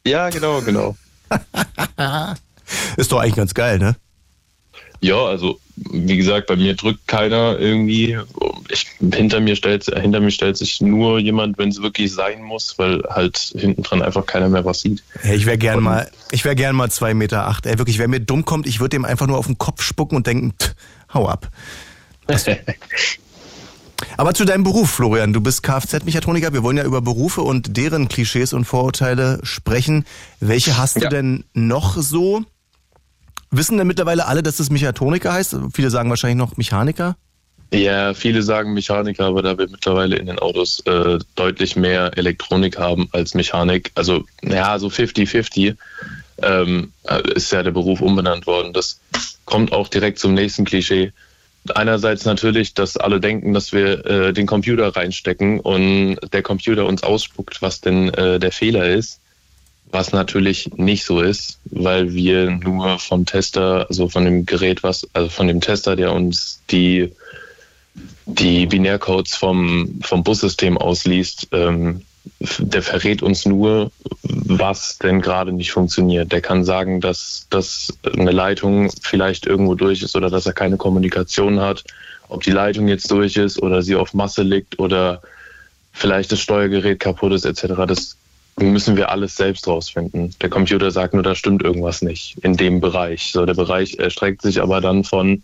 Ja, 0.06 0.28
genau, 0.28 0.60
genau. 0.60 0.96
ist 2.96 3.12
doch 3.12 3.20
eigentlich 3.20 3.36
ganz 3.36 3.54
geil, 3.54 3.78
ne? 3.78 3.96
Ja, 5.00 5.24
also 5.24 5.58
wie 5.76 6.16
gesagt, 6.16 6.46
bei 6.46 6.56
mir 6.56 6.74
drückt 6.74 7.08
keiner 7.08 7.58
irgendwie. 7.58 8.18
Ich, 8.68 8.86
hinter, 9.00 9.40
mir 9.40 9.56
stellt, 9.56 9.84
hinter 9.84 10.20
mir 10.20 10.30
stellt 10.30 10.58
sich 10.58 10.80
nur 10.82 11.18
jemand, 11.18 11.56
wenn 11.58 11.70
es 11.70 11.80
wirklich 11.80 12.12
sein 12.12 12.42
muss, 12.42 12.78
weil 12.78 13.02
halt 13.08 13.38
hinten 13.56 13.82
dran 13.82 14.02
einfach 14.02 14.26
keiner 14.26 14.50
mehr 14.50 14.64
was 14.64 14.80
sieht. 14.80 15.02
Ja, 15.24 15.32
ich 15.32 15.46
wäre 15.46 15.56
gern 15.56 15.82
mal, 15.82 16.10
ich 16.32 16.44
wäre 16.44 16.54
gern 16.54 16.76
mal 16.76 16.90
zwei 16.90 17.14
Meter 17.14 17.46
acht. 17.46 17.64
Ey, 17.64 17.78
wirklich, 17.78 17.98
wer 17.98 18.08
mir 18.08 18.20
dumm 18.20 18.44
kommt, 18.44 18.66
ich 18.66 18.80
würde 18.80 18.90
dem 18.90 19.06
einfach 19.06 19.26
nur 19.26 19.38
auf 19.38 19.46
den 19.46 19.56
Kopf 19.56 19.82
spucken 19.82 20.16
und 20.16 20.26
denken, 20.26 20.52
tch, 20.58 20.72
hau 21.14 21.26
ab. 21.26 21.48
Aber 24.16 24.34
zu 24.34 24.44
deinem 24.44 24.64
Beruf, 24.64 24.90
Florian. 24.90 25.32
Du 25.32 25.40
bist 25.40 25.62
Kfz-Mechatroniker. 25.62 26.52
Wir 26.52 26.62
wollen 26.62 26.76
ja 26.76 26.84
über 26.84 27.00
Berufe 27.00 27.42
und 27.42 27.76
deren 27.76 28.08
Klischees 28.08 28.52
und 28.52 28.64
Vorurteile 28.64 29.40
sprechen. 29.42 30.04
Welche 30.40 30.76
hast 30.76 30.96
ja. 30.96 31.02
du 31.02 31.08
denn 31.08 31.44
noch 31.54 31.96
so? 31.96 32.44
Wissen 33.50 33.78
denn 33.78 33.86
mittlerweile 33.86 34.26
alle, 34.26 34.42
dass 34.42 34.58
das 34.58 34.70
Mechatroniker 34.70 35.32
heißt? 35.32 35.56
Viele 35.72 35.90
sagen 35.90 36.08
wahrscheinlich 36.08 36.38
noch 36.38 36.56
Mechaniker. 36.56 37.16
Ja, 37.72 38.14
viele 38.14 38.42
sagen 38.42 38.74
Mechaniker, 38.74 39.26
aber 39.26 39.42
da 39.42 39.56
wir 39.56 39.68
mittlerweile 39.68 40.16
in 40.16 40.26
den 40.26 40.38
Autos 40.38 40.80
äh, 40.86 41.18
deutlich 41.36 41.76
mehr 41.76 42.16
Elektronik 42.16 42.78
haben 42.78 43.08
als 43.12 43.34
Mechanik, 43.34 43.92
also 43.94 44.24
ja, 44.42 44.76
so 44.78 44.88
50-50, 44.88 45.76
ähm, 46.42 46.92
ist 47.34 47.52
ja 47.52 47.62
der 47.62 47.70
Beruf 47.70 48.00
umbenannt 48.00 48.46
worden. 48.46 48.72
Das 48.72 49.00
kommt 49.44 49.72
auch 49.72 49.88
direkt 49.88 50.18
zum 50.18 50.34
nächsten 50.34 50.64
Klischee. 50.64 51.12
Einerseits 51.74 52.24
natürlich, 52.24 52.74
dass 52.74 52.96
alle 52.96 53.20
denken, 53.20 53.52
dass 53.52 53.72
wir 53.72 54.04
äh, 54.06 54.32
den 54.32 54.46
Computer 54.46 54.96
reinstecken 54.96 55.60
und 55.60 56.16
der 56.32 56.42
Computer 56.42 56.86
uns 56.86 57.02
ausspuckt, 57.02 57.62
was 57.62 57.80
denn 57.80 58.12
äh, 58.14 58.40
der 58.40 58.50
Fehler 58.50 58.88
ist 58.88 59.20
was 59.92 60.12
natürlich 60.12 60.70
nicht 60.76 61.04
so 61.04 61.20
ist, 61.20 61.58
weil 61.64 62.14
wir 62.14 62.50
nur 62.50 62.98
vom 62.98 63.26
Tester, 63.26 63.86
also 63.88 64.08
von 64.08 64.24
dem 64.24 64.46
Gerät, 64.46 64.82
was, 64.82 65.08
also 65.14 65.28
von 65.28 65.48
dem 65.48 65.60
Tester, 65.60 65.96
der 65.96 66.12
uns 66.12 66.60
die, 66.70 67.12
die 68.26 68.66
Binärcodes 68.66 69.34
vom, 69.34 70.00
vom 70.02 70.22
Bussystem 70.22 70.78
ausliest, 70.78 71.48
ähm, 71.52 72.02
der 72.58 72.82
verrät 72.82 73.22
uns 73.22 73.46
nur, 73.46 73.90
was 74.22 74.98
denn 74.98 75.20
gerade 75.20 75.52
nicht 75.52 75.72
funktioniert. 75.72 76.30
Der 76.32 76.40
kann 76.40 76.64
sagen, 76.64 77.00
dass, 77.00 77.46
dass 77.50 77.94
eine 78.16 78.30
Leitung 78.30 78.90
vielleicht 79.02 79.46
irgendwo 79.46 79.74
durch 79.74 80.02
ist 80.02 80.16
oder 80.16 80.30
dass 80.30 80.46
er 80.46 80.52
keine 80.52 80.76
Kommunikation 80.76 81.60
hat. 81.60 81.84
Ob 82.28 82.42
die 82.42 82.52
Leitung 82.52 82.88
jetzt 82.88 83.10
durch 83.10 83.36
ist 83.36 83.60
oder 83.60 83.82
sie 83.82 83.96
auf 83.96 84.14
Masse 84.14 84.42
liegt 84.42 84.78
oder 84.78 85.22
vielleicht 85.92 86.30
das 86.30 86.40
Steuergerät 86.40 87.00
kaputt 87.00 87.32
ist 87.32 87.44
etc. 87.44 87.74
Das 87.88 88.16
müssen 88.60 88.96
wir 88.96 89.10
alles 89.10 89.36
selbst 89.36 89.66
rausfinden. 89.66 90.34
Der 90.40 90.50
Computer 90.50 90.90
sagt 90.90 91.14
nur, 91.14 91.22
da 91.22 91.34
stimmt 91.34 91.62
irgendwas 91.62 92.02
nicht 92.02 92.38
in 92.42 92.56
dem 92.56 92.80
Bereich. 92.80 93.30
So, 93.32 93.46
der 93.46 93.54
Bereich 93.54 93.98
erstreckt 93.98 94.42
sich 94.42 94.60
aber 94.60 94.80
dann 94.80 95.04
von 95.04 95.42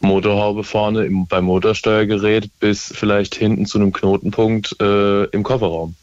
Motorhaube 0.00 0.64
vorne 0.64 1.04
im, 1.04 1.26
beim 1.26 1.44
Motorsteuergerät 1.44 2.50
bis 2.60 2.92
vielleicht 2.94 3.34
hinten 3.34 3.66
zu 3.66 3.78
einem 3.78 3.92
Knotenpunkt 3.92 4.76
äh, 4.80 5.24
im 5.24 5.42
Kofferraum. 5.42 5.94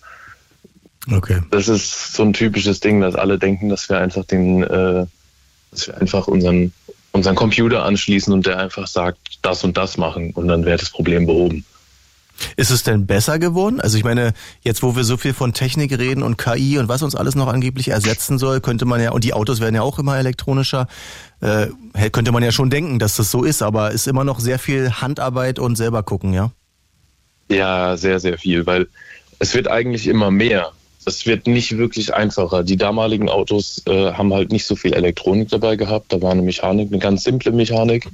Okay. 1.11 1.41
Das 1.51 1.67
ist 1.67 2.13
so 2.13 2.23
ein 2.23 2.33
typisches 2.33 2.79
Ding, 2.79 3.01
dass 3.01 3.15
alle 3.15 3.37
denken, 3.37 3.69
dass 3.69 3.89
wir 3.89 3.97
einfach 3.97 4.25
den, 4.25 4.63
äh, 4.63 5.05
dass 5.71 5.87
wir 5.87 5.97
einfach 5.99 6.27
unseren, 6.27 6.73
unseren 7.11 7.35
Computer 7.35 7.83
anschließen 7.83 8.33
und 8.33 8.45
der 8.45 8.59
einfach 8.59 8.87
sagt, 8.87 9.39
das 9.41 9.63
und 9.63 9.77
das 9.77 9.97
machen 9.97 10.31
und 10.31 10.47
dann 10.47 10.65
wäre 10.65 10.77
das 10.77 10.89
Problem 10.89 11.25
behoben. 11.25 11.65
Ist 12.55 12.71
es 12.71 12.83
denn 12.83 13.05
besser 13.05 13.39
geworden? 13.39 13.79
Also 13.79 13.97
ich 13.97 14.03
meine, 14.03 14.33
jetzt 14.61 14.83
wo 14.83 14.95
wir 14.95 15.03
so 15.03 15.17
viel 15.17 15.33
von 15.33 15.53
Technik 15.53 15.97
reden 15.97 16.23
und 16.23 16.37
KI 16.37 16.77
und 16.77 16.87
was 16.87 17.01
uns 17.01 17.15
alles 17.15 17.35
noch 17.35 17.47
angeblich 17.47 17.89
ersetzen 17.89 18.37
soll, 18.37 18.61
könnte 18.61 18.85
man 18.85 19.01
ja, 19.01 19.11
und 19.11 19.23
die 19.23 19.33
Autos 19.33 19.59
werden 19.59 19.75
ja 19.75 19.81
auch 19.81 19.99
immer 19.99 20.17
elektronischer, 20.17 20.87
äh, 21.41 21.67
könnte 22.11 22.31
man 22.31 22.43
ja 22.43 22.51
schon 22.51 22.69
denken, 22.69 22.99
dass 22.99 23.15
das 23.15 23.31
so 23.31 23.43
ist, 23.43 23.61
aber 23.61 23.91
ist 23.91 24.07
immer 24.07 24.23
noch 24.23 24.39
sehr 24.39 24.59
viel 24.59 24.91
Handarbeit 24.91 25.59
und 25.59 25.75
selber 25.75 26.03
gucken, 26.03 26.33
ja? 26.33 26.51
Ja, 27.49 27.97
sehr, 27.97 28.19
sehr 28.19 28.37
viel, 28.37 28.65
weil 28.65 28.87
es 29.39 29.53
wird 29.53 29.67
eigentlich 29.67 30.07
immer 30.07 30.31
mehr. 30.31 30.71
Es 31.05 31.25
wird 31.25 31.47
nicht 31.47 31.77
wirklich 31.77 32.13
einfacher. 32.13 32.63
Die 32.63 32.77
damaligen 32.77 33.27
Autos 33.27 33.81
äh, 33.87 34.13
haben 34.13 34.33
halt 34.33 34.51
nicht 34.51 34.65
so 34.65 34.75
viel 34.75 34.93
Elektronik 34.93 35.49
dabei 35.49 35.75
gehabt. 35.75 36.13
Da 36.13 36.21
war 36.21 36.31
eine 36.31 36.41
Mechanik, 36.41 36.89
eine 36.89 36.99
ganz 36.99 37.25
simple 37.25 37.51
Mechanik. 37.51 38.07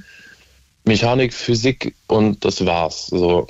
Mechanik, 0.84 1.32
Physik 1.32 1.94
und 2.08 2.44
das 2.44 2.64
war's. 2.66 3.06
So 3.06 3.46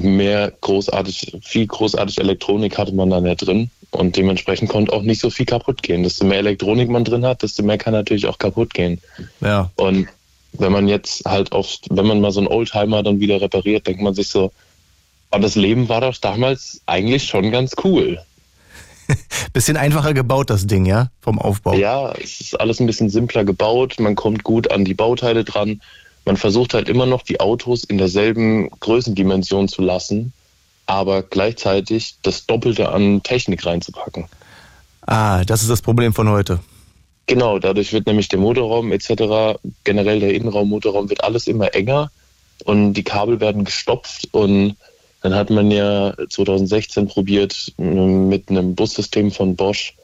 mehr 0.00 0.52
großartig, 0.60 1.38
viel 1.42 1.66
großartig 1.66 2.18
Elektronik 2.18 2.78
hatte 2.78 2.94
man 2.94 3.10
dann 3.10 3.26
ja 3.26 3.34
drin 3.34 3.70
und 3.90 4.16
dementsprechend 4.16 4.70
konnte 4.70 4.92
auch 4.92 5.02
nicht 5.02 5.20
so 5.20 5.30
viel 5.30 5.46
kaputt 5.46 5.82
gehen. 5.82 6.02
Desto 6.02 6.24
mehr 6.24 6.38
Elektronik 6.38 6.88
man 6.88 7.04
drin 7.04 7.24
hat, 7.24 7.42
desto 7.42 7.62
mehr 7.62 7.78
kann 7.78 7.92
natürlich 7.92 8.26
auch 8.26 8.38
kaputt 8.38 8.74
gehen. 8.74 9.00
Ja. 9.40 9.70
Und 9.76 10.08
wenn 10.54 10.72
man 10.72 10.88
jetzt 10.88 11.24
halt 11.24 11.52
auf, 11.52 11.76
wenn 11.90 12.06
man 12.06 12.20
mal 12.20 12.30
so 12.30 12.40
einen 12.40 12.48
Oldtimer 12.48 13.02
dann 13.02 13.20
wieder 13.20 13.40
repariert, 13.40 13.86
denkt 13.86 14.02
man 14.02 14.14
sich 14.14 14.28
so, 14.28 14.52
oh, 15.30 15.38
das 15.38 15.56
Leben 15.56 15.88
war 15.88 16.00
doch 16.00 16.16
damals 16.18 16.80
eigentlich 16.86 17.24
schon 17.24 17.50
ganz 17.50 17.74
cool. 17.84 18.20
bisschen 19.52 19.76
einfacher 19.76 20.14
gebaut, 20.14 20.50
das 20.50 20.66
Ding, 20.66 20.86
ja? 20.86 21.10
Vom 21.20 21.38
Aufbau. 21.38 21.74
Ja, 21.74 22.12
es 22.12 22.40
ist 22.40 22.60
alles 22.60 22.80
ein 22.80 22.86
bisschen 22.86 23.10
simpler 23.10 23.44
gebaut, 23.44 23.96
man 23.98 24.14
kommt 24.14 24.44
gut 24.44 24.70
an 24.70 24.84
die 24.84 24.94
Bauteile 24.94 25.44
dran 25.44 25.80
man 26.24 26.36
versucht 26.36 26.74
halt 26.74 26.88
immer 26.88 27.06
noch 27.06 27.22
die 27.22 27.40
Autos 27.40 27.84
in 27.84 27.98
derselben 27.98 28.70
Größendimension 28.80 29.68
zu 29.68 29.82
lassen, 29.82 30.32
aber 30.86 31.22
gleichzeitig 31.22 32.16
das 32.22 32.46
Doppelte 32.46 32.90
an 32.90 33.22
Technik 33.22 33.64
reinzupacken. 33.66 34.26
Ah, 35.06 35.44
das 35.44 35.62
ist 35.62 35.70
das 35.70 35.82
Problem 35.82 36.12
von 36.12 36.28
heute. 36.28 36.60
Genau, 37.26 37.58
dadurch 37.58 37.92
wird 37.92 38.06
nämlich 38.06 38.28
der 38.28 38.38
Motorraum 38.38 38.92
etc., 38.92 39.58
generell 39.84 40.20
der 40.20 40.34
Innenraum, 40.34 40.68
Motorraum 40.68 41.08
wird 41.08 41.24
alles 41.24 41.46
immer 41.46 41.74
enger 41.74 42.10
und 42.64 42.94
die 42.94 43.04
Kabel 43.04 43.40
werden 43.40 43.64
gestopft 43.64 44.28
und 44.32 44.76
dann 45.22 45.34
hat 45.34 45.50
man 45.50 45.70
ja 45.70 46.14
2016 46.28 47.06
probiert 47.06 47.72
mit 47.76 48.50
einem 48.50 48.74
Bussystem 48.74 49.30
von 49.30 49.54
Bosch 49.54 49.94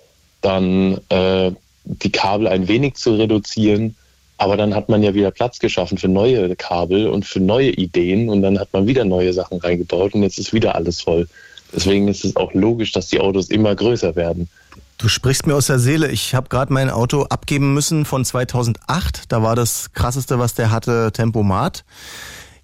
dann 0.40 1.00
äh, 1.08 1.50
die 1.84 2.12
Kabel 2.12 2.46
ein 2.46 2.68
wenig 2.68 2.94
zu 2.94 3.16
reduzieren 3.16 3.96
aber 4.38 4.56
dann 4.56 4.74
hat 4.74 4.88
man 4.88 5.02
ja 5.02 5.14
wieder 5.14 5.30
Platz 5.32 5.58
geschaffen 5.58 5.98
für 5.98 6.08
neue 6.08 6.54
Kabel 6.56 7.08
und 7.08 7.26
für 7.26 7.40
neue 7.40 7.70
Ideen 7.70 8.28
und 8.28 8.40
dann 8.40 8.58
hat 8.58 8.72
man 8.72 8.86
wieder 8.86 9.04
neue 9.04 9.32
Sachen 9.32 9.58
reingebaut 9.58 10.14
und 10.14 10.22
jetzt 10.22 10.38
ist 10.38 10.52
wieder 10.52 10.76
alles 10.76 11.00
voll. 11.00 11.28
Deswegen 11.74 12.08
ist 12.08 12.24
es 12.24 12.36
auch 12.36 12.54
logisch, 12.54 12.92
dass 12.92 13.08
die 13.08 13.20
Autos 13.20 13.48
immer 13.50 13.74
größer 13.74 14.16
werden. 14.16 14.48
Du 14.96 15.08
sprichst 15.08 15.46
mir 15.46 15.54
aus 15.54 15.66
der 15.66 15.78
Seele. 15.78 16.10
Ich 16.10 16.34
habe 16.34 16.48
gerade 16.48 16.72
mein 16.72 16.88
Auto 16.88 17.24
abgeben 17.24 17.74
müssen 17.74 18.04
von 18.04 18.24
2008. 18.24 19.30
Da 19.30 19.42
war 19.42 19.54
das 19.54 19.92
krasseste, 19.92 20.38
was 20.38 20.54
der 20.54 20.70
hatte, 20.70 21.10
Tempomat. 21.12 21.84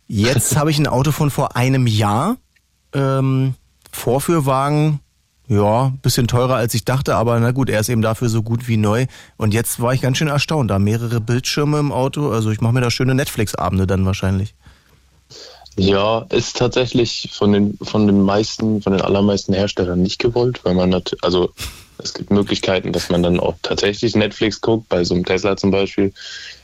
Jetzt 0.06 0.56
habe 0.56 0.70
ich 0.70 0.78
ein 0.78 0.86
Auto 0.86 1.12
von 1.12 1.30
vor 1.30 1.56
einem 1.56 1.86
Jahr. 1.86 2.36
Ähm, 2.92 3.54
Vorführwagen, 3.92 5.00
ja, 5.46 5.92
bisschen 6.02 6.26
teurer 6.26 6.56
als 6.56 6.74
ich 6.74 6.84
dachte, 6.84 7.16
aber 7.16 7.38
na 7.38 7.50
gut, 7.50 7.68
er 7.68 7.80
ist 7.80 7.88
eben 7.90 8.02
dafür 8.02 8.28
so 8.28 8.42
gut 8.42 8.66
wie 8.66 8.76
neu. 8.76 9.06
Und 9.36 9.52
jetzt 9.52 9.80
war 9.80 9.92
ich 9.92 10.00
ganz 10.00 10.16
schön 10.16 10.28
erstaunt. 10.28 10.70
Da 10.70 10.78
mehrere 10.78 11.20
Bildschirme 11.20 11.78
im 11.78 11.92
Auto. 11.92 12.30
Also 12.30 12.50
ich 12.50 12.60
mache 12.60 12.72
mir 12.72 12.80
da 12.80 12.90
schöne 12.90 13.14
Netflix-Abende 13.14 13.86
dann 13.86 14.06
wahrscheinlich. 14.06 14.54
Ja, 15.76 16.24
ist 16.30 16.56
tatsächlich 16.56 17.30
von 17.32 17.52
den, 17.52 17.76
von 17.82 18.06
den 18.06 18.22
meisten, 18.22 18.80
von 18.80 18.92
den 18.92 19.02
allermeisten 19.02 19.52
Herstellern 19.52 20.00
nicht 20.00 20.20
gewollt, 20.20 20.64
weil 20.64 20.74
man 20.74 20.88
natürlich, 20.88 21.22
also 21.24 21.50
es 21.98 22.14
gibt 22.14 22.30
Möglichkeiten, 22.30 22.92
dass 22.92 23.10
man 23.10 23.22
dann 23.22 23.40
auch 23.40 23.54
tatsächlich 23.62 24.14
Netflix 24.14 24.60
guckt. 24.60 24.88
Bei 24.88 25.04
so 25.04 25.14
einem 25.14 25.24
Tesla 25.24 25.56
zum 25.56 25.72
Beispiel 25.72 26.12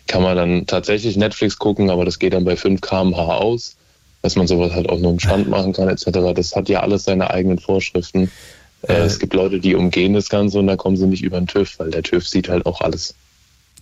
kann 0.07 0.23
man 0.23 0.37
dann 0.37 0.67
tatsächlich 0.67 1.17
Netflix 1.17 1.59
gucken, 1.59 1.91
aber 1.91 2.05
das 2.05 2.19
geht 2.19 2.35
dann 2.35 2.45
bei 2.45 2.57
5 2.57 2.81
km/h 2.81 3.37
aus, 3.37 3.77
dass 4.23 4.37
man 4.37 4.47
sowas 4.47 4.73
halt 4.73 4.89
auch 4.89 4.99
nur 4.99 5.13
im 5.13 5.21
Stand 5.21 5.49
machen 5.49 5.73
kann 5.73 5.89
etc. 5.89 6.07
Das 6.35 6.55
hat 6.55 6.69
ja 6.69 6.81
alles 6.81 7.05
seine 7.05 7.31
eigenen 7.31 7.59
Vorschriften. 7.59 8.31
Äh, 8.83 8.95
es 8.95 9.19
gibt 9.19 9.35
Leute, 9.35 9.61
die 9.61 9.75
umgehen 9.75 10.15
das 10.15 10.29
Ganze 10.29 10.59
und 10.59 10.67
da 10.67 10.77
kommen 10.77 10.97
sie 10.97 11.07
nicht 11.07 11.23
über 11.23 11.39
den 11.39 11.47
TÜV, 11.47 11.79
weil 11.79 11.91
der 11.91 12.03
TÜV 12.03 12.27
sieht 12.27 12.49
halt 12.49 12.67
auch 12.67 12.81
alles. 12.81 13.15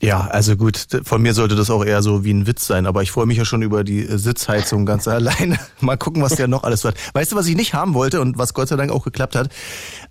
Ja, 0.00 0.28
also 0.28 0.56
gut, 0.56 0.86
von 1.02 1.20
mir 1.20 1.34
sollte 1.34 1.56
das 1.56 1.70
auch 1.70 1.84
eher 1.84 2.02
so 2.02 2.24
wie 2.24 2.32
ein 2.32 2.46
Witz 2.46 2.66
sein, 2.66 2.86
aber 2.86 3.02
ich 3.02 3.10
freue 3.10 3.26
mich 3.26 3.36
ja 3.36 3.44
schon 3.44 3.62
über 3.62 3.82
die 3.82 4.02
Sitzheizung 4.02 4.86
ganz 4.86 5.08
alleine. 5.08 5.58
Mal 5.80 5.96
gucken, 5.96 6.22
was 6.22 6.36
der 6.36 6.46
noch 6.46 6.62
alles 6.62 6.84
hat. 6.84 6.94
Weißt 7.14 7.32
du, 7.32 7.36
was 7.36 7.46
ich 7.46 7.56
nicht 7.56 7.74
haben 7.74 7.94
wollte 7.94 8.20
und 8.20 8.38
was 8.38 8.54
Gott 8.54 8.68
sei 8.68 8.76
Dank 8.76 8.92
auch 8.92 9.04
geklappt 9.04 9.34
hat? 9.34 9.50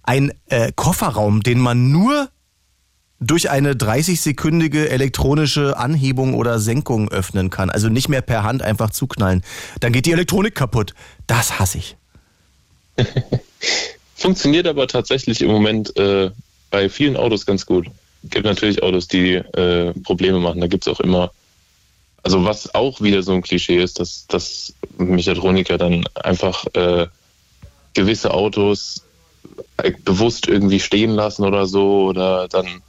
Ein 0.03 0.33
äh, 0.47 0.71
Kofferraum, 0.75 1.41
den 1.41 1.59
man 1.59 1.89
nur 1.91 2.29
durch 3.19 3.49
eine 3.49 3.73
30-sekündige 3.73 4.89
elektronische 4.89 5.77
Anhebung 5.77 6.33
oder 6.35 6.59
Senkung 6.59 7.09
öffnen 7.09 7.49
kann. 7.49 7.69
Also 7.69 7.89
nicht 7.89 8.09
mehr 8.09 8.21
per 8.21 8.43
Hand 8.43 8.61
einfach 8.61 8.91
zuknallen. 8.91 9.41
Dann 9.79 9.91
geht 9.91 10.05
die 10.05 10.11
Elektronik 10.11 10.53
kaputt. 10.53 10.93
Das 11.25 11.59
hasse 11.59 11.79
ich. 11.79 11.97
Funktioniert 14.17 14.67
aber 14.67 14.87
tatsächlich 14.87 15.41
im 15.41 15.49
Moment 15.49 15.95
äh, 15.97 16.31
bei 16.71 16.89
vielen 16.89 17.15
Autos 17.15 17.45
ganz 17.45 17.65
gut 17.65 17.87
gibt 18.23 18.45
natürlich 18.45 18.83
Autos, 18.83 19.07
die 19.07 19.35
äh, 19.35 19.93
Probleme 20.03 20.39
machen. 20.39 20.61
Da 20.61 20.67
gibt 20.67 20.87
es 20.87 20.93
auch 20.93 20.99
immer, 20.99 21.31
also 22.23 22.43
was 22.43 22.73
auch 22.73 23.01
wieder 23.01 23.23
so 23.23 23.33
ein 23.33 23.41
Klischee 23.41 23.81
ist, 23.81 23.99
dass, 23.99 24.27
dass 24.27 24.73
Mechatroniker 24.97 25.77
dann 25.77 26.05
einfach 26.15 26.65
äh, 26.73 27.07
gewisse 27.93 28.33
Autos 28.33 29.03
äh, 29.77 29.91
bewusst 30.03 30.47
irgendwie 30.47 30.79
stehen 30.79 31.11
lassen 31.11 31.43
oder 31.43 31.65
so 31.65 32.05
oder 32.05 32.47
dann 32.47 32.81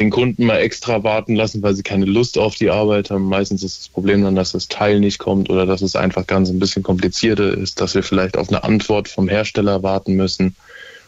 den 0.00 0.10
Kunden 0.10 0.46
mal 0.46 0.56
extra 0.56 1.04
warten 1.04 1.36
lassen, 1.36 1.62
weil 1.62 1.74
sie 1.74 1.82
keine 1.82 2.06
Lust 2.06 2.38
auf 2.38 2.54
die 2.54 2.70
Arbeit 2.70 3.10
haben. 3.10 3.24
Meistens 3.24 3.62
ist 3.62 3.78
das 3.78 3.88
Problem 3.88 4.24
dann, 4.24 4.34
dass 4.34 4.52
das 4.52 4.68
Teil 4.68 4.98
nicht 4.98 5.18
kommt 5.18 5.50
oder 5.50 5.66
dass 5.66 5.82
es 5.82 5.94
einfach 5.94 6.26
ganz 6.26 6.48
ein 6.48 6.58
bisschen 6.58 6.82
komplizierter 6.82 7.56
ist, 7.56 7.80
dass 7.80 7.94
wir 7.94 8.02
vielleicht 8.02 8.38
auf 8.38 8.48
eine 8.48 8.64
Antwort 8.64 9.08
vom 9.08 9.28
Hersteller 9.28 9.82
warten 9.82 10.14
müssen. 10.14 10.56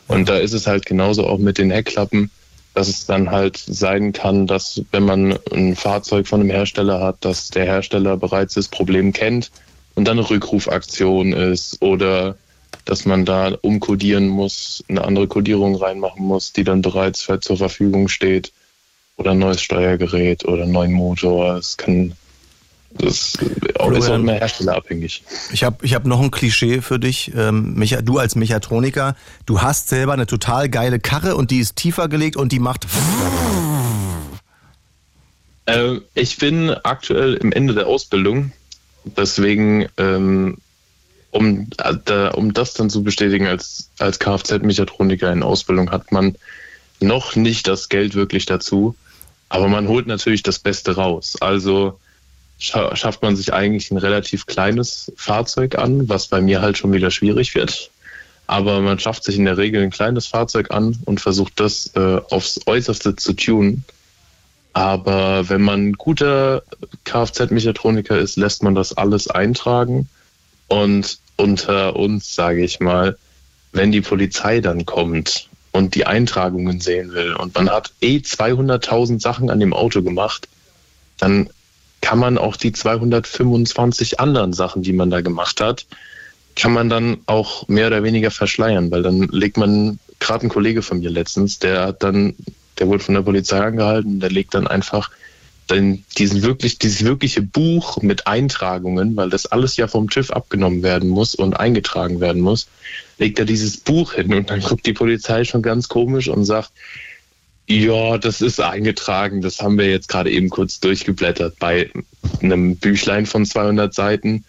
Und 0.08 0.28
da 0.28 0.36
ist 0.36 0.52
es 0.52 0.66
halt 0.66 0.84
genauso 0.84 1.26
auch 1.26 1.38
mit 1.38 1.58
den 1.58 1.70
Heckklappen 1.70 2.30
dass 2.74 2.88
es 2.88 3.04
dann 3.04 3.30
halt 3.30 3.58
sein 3.58 4.12
kann, 4.12 4.46
dass 4.46 4.82
wenn 4.92 5.04
man 5.04 5.38
ein 5.52 5.76
Fahrzeug 5.76 6.26
von 6.26 6.40
einem 6.40 6.48
Hersteller 6.50 7.00
hat, 7.00 7.16
dass 7.22 7.50
der 7.50 7.66
Hersteller 7.66 8.16
bereits 8.16 8.54
das 8.54 8.68
Problem 8.68 9.12
kennt 9.12 9.50
und 9.94 10.08
dann 10.08 10.18
eine 10.18 10.30
Rückrufaktion 10.30 11.34
ist 11.34 11.82
oder 11.82 12.36
dass 12.86 13.04
man 13.04 13.26
da 13.26 13.54
umkodieren 13.60 14.28
muss, 14.28 14.82
eine 14.88 15.04
andere 15.04 15.28
Kodierung 15.28 15.74
reinmachen 15.76 16.24
muss, 16.24 16.54
die 16.54 16.64
dann 16.64 16.80
bereits 16.80 17.28
zur 17.40 17.58
Verfügung 17.58 18.08
steht 18.08 18.52
oder 19.16 19.32
ein 19.32 19.38
neues 19.38 19.60
Steuergerät 19.60 20.44
oder 20.44 20.64
einen 20.64 20.72
neuen 20.72 20.92
Motor. 20.92 21.56
Es 21.56 21.76
kann 21.76 22.14
das 22.98 23.34
ist 23.34 23.80
auch 23.80 23.90
immer 23.90 24.34
herstellerabhängig. 24.34 25.22
Ich 25.52 25.64
habe 25.64 25.84
ich 25.84 25.94
hab 25.94 26.04
noch 26.04 26.20
ein 26.20 26.30
Klischee 26.30 26.82
für 26.82 26.98
dich. 26.98 27.32
Ähm, 27.34 27.82
du 28.02 28.18
als 28.18 28.36
Mechatroniker, 28.36 29.16
du 29.46 29.62
hast 29.62 29.88
selber 29.88 30.12
eine 30.12 30.26
total 30.26 30.68
geile 30.68 31.00
Karre 31.00 31.36
und 31.36 31.50
die 31.50 31.58
ist 31.58 31.76
tiefer 31.76 32.08
gelegt 32.08 32.36
und 32.36 32.52
die 32.52 32.58
macht. 32.58 32.86
Äh, 35.66 36.00
ich 36.14 36.38
bin 36.38 36.70
aktuell 36.70 37.34
im 37.34 37.52
Ende 37.52 37.74
der 37.74 37.86
Ausbildung. 37.86 38.52
Deswegen, 39.04 39.88
ähm, 39.96 40.58
um, 41.30 41.68
äh, 41.78 42.28
um 42.28 42.52
das 42.52 42.74
dann 42.74 42.90
zu 42.90 43.02
bestätigen, 43.02 43.46
als, 43.46 43.88
als 43.98 44.18
Kfz-Mechatroniker 44.18 45.32
in 45.32 45.42
Ausbildung 45.42 45.90
hat 45.90 46.12
man 46.12 46.36
noch 47.00 47.36
nicht 47.36 47.66
das 47.68 47.88
Geld 47.88 48.14
wirklich 48.14 48.46
dazu. 48.46 48.94
Aber 49.52 49.68
man 49.68 49.86
holt 49.86 50.06
natürlich 50.06 50.42
das 50.42 50.58
Beste 50.58 50.96
raus. 50.96 51.36
Also 51.38 52.00
schafft 52.58 53.20
man 53.20 53.36
sich 53.36 53.52
eigentlich 53.52 53.90
ein 53.90 53.98
relativ 53.98 54.46
kleines 54.46 55.12
Fahrzeug 55.14 55.76
an, 55.76 56.08
was 56.08 56.28
bei 56.28 56.40
mir 56.40 56.62
halt 56.62 56.78
schon 56.78 56.90
wieder 56.94 57.10
schwierig 57.10 57.54
wird. 57.54 57.90
Aber 58.46 58.80
man 58.80 58.98
schafft 58.98 59.24
sich 59.24 59.36
in 59.36 59.44
der 59.44 59.58
Regel 59.58 59.82
ein 59.82 59.90
kleines 59.90 60.26
Fahrzeug 60.26 60.70
an 60.70 60.96
und 61.04 61.20
versucht 61.20 61.60
das 61.60 61.90
äh, 61.96 62.20
aufs 62.30 62.60
Äußerste 62.64 63.14
zu 63.14 63.34
tunen. 63.34 63.84
Aber 64.72 65.50
wenn 65.50 65.60
man 65.60 65.88
ein 65.88 65.92
guter 65.92 66.62
Kfz-Mechatroniker 67.04 68.18
ist, 68.18 68.36
lässt 68.36 68.62
man 68.62 68.74
das 68.74 68.96
alles 68.96 69.28
eintragen. 69.28 70.08
Und 70.68 71.18
unter 71.36 71.94
uns, 71.94 72.34
sage 72.34 72.64
ich 72.64 72.80
mal, 72.80 73.18
wenn 73.72 73.92
die 73.92 74.00
Polizei 74.00 74.62
dann 74.62 74.86
kommt 74.86 75.50
und 75.72 75.94
die 75.94 76.06
Eintragungen 76.06 76.80
sehen 76.80 77.12
will. 77.12 77.34
Und 77.34 77.54
man 77.54 77.70
hat 77.70 77.92
eh 78.00 78.18
200.000 78.18 79.20
Sachen 79.20 79.50
an 79.50 79.60
dem 79.60 79.72
Auto 79.72 80.02
gemacht, 80.02 80.48
dann 81.18 81.48
kann 82.00 82.18
man 82.18 82.36
auch 82.36 82.56
die 82.56 82.72
225 82.72 84.20
anderen 84.20 84.52
Sachen, 84.52 84.82
die 84.82 84.92
man 84.92 85.10
da 85.10 85.20
gemacht 85.20 85.60
hat, 85.60 85.86
kann 86.56 86.72
man 86.72 86.88
dann 86.88 87.18
auch 87.26 87.66
mehr 87.68 87.86
oder 87.86 88.02
weniger 88.02 88.30
verschleiern, 88.30 88.90
weil 88.90 89.02
dann 89.02 89.22
legt 89.28 89.56
man, 89.56 89.98
gerade 90.20 90.46
ein 90.46 90.50
Kollege 90.50 90.82
von 90.82 90.98
mir 90.98 91.10
letztens, 91.10 91.58
der 91.58 91.86
hat 91.86 92.02
dann, 92.02 92.34
der 92.78 92.88
wurde 92.88 93.02
von 93.02 93.14
der 93.14 93.22
Polizei 93.22 93.60
angehalten, 93.60 94.20
der 94.20 94.30
legt 94.30 94.54
dann 94.54 94.66
einfach 94.66 95.10
dann 95.66 96.04
diesen 96.18 96.42
wirklich, 96.42 96.78
dieses 96.78 97.04
wirkliche 97.04 97.42
Buch 97.42 98.02
mit 98.02 98.26
Eintragungen, 98.26 99.16
weil 99.16 99.30
das 99.30 99.46
alles 99.46 99.76
ja 99.76 99.88
vom 99.88 100.10
TÜV 100.10 100.30
abgenommen 100.30 100.82
werden 100.82 101.08
muss 101.08 101.34
und 101.34 101.54
eingetragen 101.54 102.20
werden 102.20 102.42
muss, 102.42 102.68
legt 103.18 103.38
er 103.38 103.44
dieses 103.44 103.76
Buch 103.78 104.14
hin 104.14 104.34
und 104.34 104.50
dann 104.50 104.60
guckt 104.60 104.86
die 104.86 104.92
Polizei 104.92 105.44
schon 105.44 105.62
ganz 105.62 105.88
komisch 105.88 106.28
und 106.28 106.44
sagt, 106.44 106.72
ja, 107.68 108.18
das 108.18 108.40
ist 108.40 108.60
eingetragen. 108.60 109.40
Das 109.40 109.60
haben 109.60 109.78
wir 109.78 109.88
jetzt 109.88 110.08
gerade 110.08 110.30
eben 110.30 110.50
kurz 110.50 110.80
durchgeblättert. 110.80 111.58
Bei 111.58 111.90
einem 112.42 112.76
Büchlein 112.76 113.26
von 113.26 113.46
200 113.46 113.94
Seiten 113.94 114.44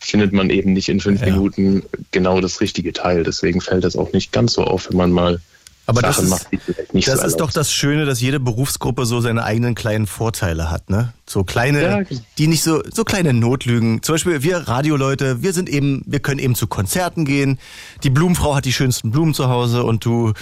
findet 0.00 0.32
man 0.32 0.50
eben 0.50 0.72
nicht 0.72 0.88
in 0.88 1.00
fünf 1.00 1.20
ja. 1.20 1.26
Minuten 1.26 1.82
genau 2.10 2.40
das 2.40 2.60
richtige 2.60 2.92
Teil. 2.92 3.22
Deswegen 3.22 3.60
fällt 3.60 3.84
das 3.84 3.96
auch 3.96 4.12
nicht 4.12 4.32
ganz 4.32 4.54
so 4.54 4.64
auf, 4.64 4.90
wenn 4.90 4.96
man 4.96 5.12
mal 5.12 5.40
aber 5.86 6.00
Sachen 6.00 6.30
das 6.30 6.42
ist, 6.42 6.52
macht, 6.52 7.08
das 7.08 7.20
so 7.20 7.26
ist 7.26 7.36
doch 7.36 7.52
das 7.52 7.72
Schöne, 7.72 8.06
dass 8.06 8.20
jede 8.20 8.40
Berufsgruppe 8.40 9.04
so 9.06 9.20
seine 9.20 9.44
eigenen 9.44 9.74
kleinen 9.74 10.06
Vorteile 10.06 10.70
hat, 10.70 10.90
ne? 10.90 11.12
So 11.26 11.44
kleine, 11.44 11.82
ja, 11.82 12.02
genau. 12.02 12.20
die 12.38 12.46
nicht 12.46 12.62
so, 12.62 12.82
so 12.90 13.04
kleine 13.04 13.32
Notlügen. 13.32 14.02
Zum 14.02 14.14
Beispiel 14.14 14.42
wir 14.42 14.56
Radioleute, 14.68 15.42
wir 15.42 15.52
sind 15.52 15.68
eben, 15.68 16.02
wir 16.06 16.20
können 16.20 16.40
eben 16.40 16.54
zu 16.54 16.66
Konzerten 16.66 17.24
gehen. 17.24 17.58
Die 18.02 18.10
Blumenfrau 18.10 18.54
hat 18.54 18.64
die 18.64 18.72
schönsten 18.72 19.10
Blumen 19.10 19.34
zu 19.34 19.48
Hause 19.48 19.84
und 19.84 20.04
du 20.04 20.32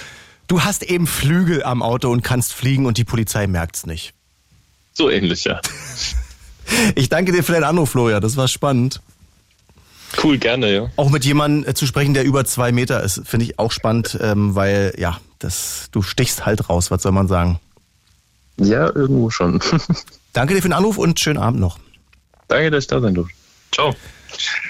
Du 0.49 0.63
hast 0.63 0.83
eben 0.83 1.07
Flügel 1.07 1.63
am 1.63 1.83
Auto 1.83 2.11
und 2.11 2.23
kannst 2.23 2.53
fliegen 2.53 2.85
und 2.85 2.99
die 2.99 3.05
Polizei 3.05 3.47
merkt's 3.47 3.87
nicht. 3.87 4.13
So 4.93 5.09
ähnlich, 5.09 5.45
ja. 5.45 5.61
Ich 6.95 7.09
danke 7.09 7.33
dir 7.33 7.43
für 7.43 7.53
deinen 7.53 7.65
Anruf, 7.65 7.91
Florian. 7.91 8.23
Das 8.23 8.37
war 8.37 8.49
spannend. 8.49 9.01
Cool, 10.23 10.39
gerne, 10.39 10.73
ja. 10.73 10.91
Auch 10.97 11.11
mit 11.11 11.25
jemandem 11.25 11.69
äh, 11.69 11.75
zu 11.75 11.87
sprechen, 11.87 12.15
der 12.15 12.25
über 12.25 12.45
zwei 12.45 12.71
Meter 12.71 13.03
ist, 13.03 13.23
finde 13.27 13.47
ich 13.47 13.59
auch 13.59 13.73
spannend, 13.73 14.17
ähm, 14.21 14.55
weil, 14.55 14.95
ja, 14.97 15.19
das, 15.45 15.89
du 15.93 16.03
stichst 16.03 16.47
halt 16.47 16.69
raus, 16.69 16.91
was 16.91 17.03
soll 17.03 17.13
man 17.13 17.29
sagen? 17.29 17.61
Ja, 18.59 18.87
irgendwo 18.87 19.31
schon. 19.31 19.61
danke 20.33 20.55
dir 20.55 20.63
für 20.63 20.69
den 20.69 20.75
Anruf 20.75 20.99
und 20.99 21.19
schönen 21.19 21.39
Abend 21.39 21.61
noch. 21.61 21.79
Danke, 22.49 22.71
dass 22.71 22.85
ich 22.85 22.89
da 22.89 23.01
sein 23.01 23.15
durfte. 23.15 23.35
Ciao. 23.73 23.95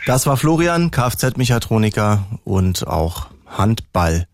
Das 0.07 0.27
war 0.27 0.37
Florian, 0.37 0.91
Kfz-Mechatroniker 0.91 2.27
und 2.45 2.87
auch 2.87 3.27
Handball. 3.47 4.27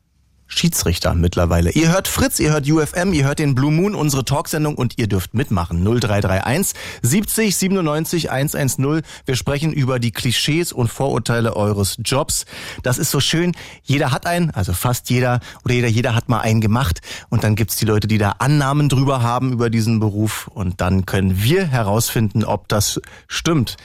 Schiedsrichter 0.48 1.14
mittlerweile. 1.14 1.70
Ihr 1.70 1.92
hört 1.92 2.08
Fritz, 2.08 2.40
ihr 2.40 2.50
hört 2.50 2.68
UFM, 2.68 3.12
ihr 3.12 3.24
hört 3.24 3.38
den 3.38 3.54
Blue 3.54 3.70
Moon, 3.70 3.94
unsere 3.94 4.24
Talksendung 4.24 4.74
und 4.74 4.98
ihr 4.98 5.06
dürft 5.06 5.34
mitmachen. 5.34 5.84
0331 5.84 6.74
70 7.02 7.56
97 7.56 8.30
110. 8.30 9.02
Wir 9.26 9.36
sprechen 9.36 9.72
über 9.72 9.98
die 9.98 10.10
Klischees 10.10 10.72
und 10.72 10.88
Vorurteile 10.88 11.54
eures 11.54 11.98
Jobs. 12.02 12.46
Das 12.82 12.98
ist 12.98 13.10
so 13.10 13.20
schön. 13.20 13.52
Jeder 13.82 14.10
hat 14.10 14.26
einen, 14.26 14.50
also 14.50 14.72
fast 14.72 15.10
jeder 15.10 15.40
oder 15.64 15.74
jeder, 15.74 15.88
jeder 15.88 16.14
hat 16.14 16.28
mal 16.28 16.40
einen 16.40 16.60
gemacht 16.60 17.00
und 17.28 17.44
dann 17.44 17.54
gibt's 17.54 17.76
die 17.76 17.84
Leute, 17.84 18.08
die 18.08 18.18
da 18.18 18.36
Annahmen 18.38 18.88
drüber 18.88 19.22
haben 19.22 19.52
über 19.52 19.70
diesen 19.70 20.00
Beruf 20.00 20.48
und 20.48 20.80
dann 20.80 21.06
können 21.06 21.42
wir 21.42 21.66
herausfinden, 21.66 22.44
ob 22.44 22.68
das 22.68 23.00
stimmt. 23.28 23.76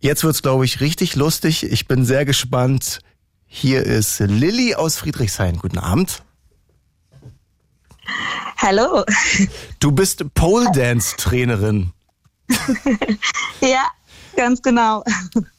Jetzt 0.00 0.24
wird's, 0.24 0.42
glaube 0.42 0.64
ich, 0.64 0.80
richtig 0.80 1.14
lustig. 1.14 1.64
Ich 1.64 1.86
bin 1.86 2.04
sehr 2.04 2.24
gespannt. 2.24 3.00
Hier 3.54 3.82
ist 3.84 4.18
Lilly 4.18 4.74
aus 4.74 4.96
Friedrichshain. 4.96 5.58
Guten 5.58 5.76
Abend. 5.76 6.22
Hallo. 8.56 9.04
Du 9.78 9.92
bist 9.92 10.24
Pole 10.32 10.72
Dance 10.72 11.16
Trainerin. 11.18 11.92
Ja, 13.60 13.86
ganz 14.36 14.62
genau. 14.62 15.04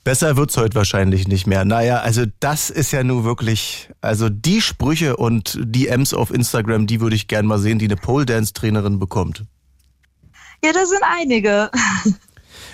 Besser 0.03 0.35
wird's 0.35 0.57
heute 0.57 0.75
wahrscheinlich 0.75 1.27
nicht 1.27 1.45
mehr. 1.47 1.63
Naja, 1.65 1.99
also 1.99 2.23
das 2.39 2.69
ist 2.71 2.91
ja 2.91 3.03
nur 3.03 3.23
wirklich, 3.23 3.89
also 4.01 4.27
die 4.27 4.61
Sprüche 4.61 5.15
und 5.15 5.57
DMs 5.61 6.13
auf 6.13 6.31
Instagram, 6.31 6.87
die 6.87 6.99
würde 6.99 7.15
ich 7.15 7.27
gern 7.27 7.45
mal 7.45 7.59
sehen, 7.59 7.77
die 7.79 7.85
eine 7.85 7.95
Pole 7.95 8.25
Dance 8.25 8.53
Trainerin 8.53 8.97
bekommt. 8.99 9.45
Ja, 10.65 10.73
das 10.73 10.89
sind 10.89 11.03
einige. 11.03 11.69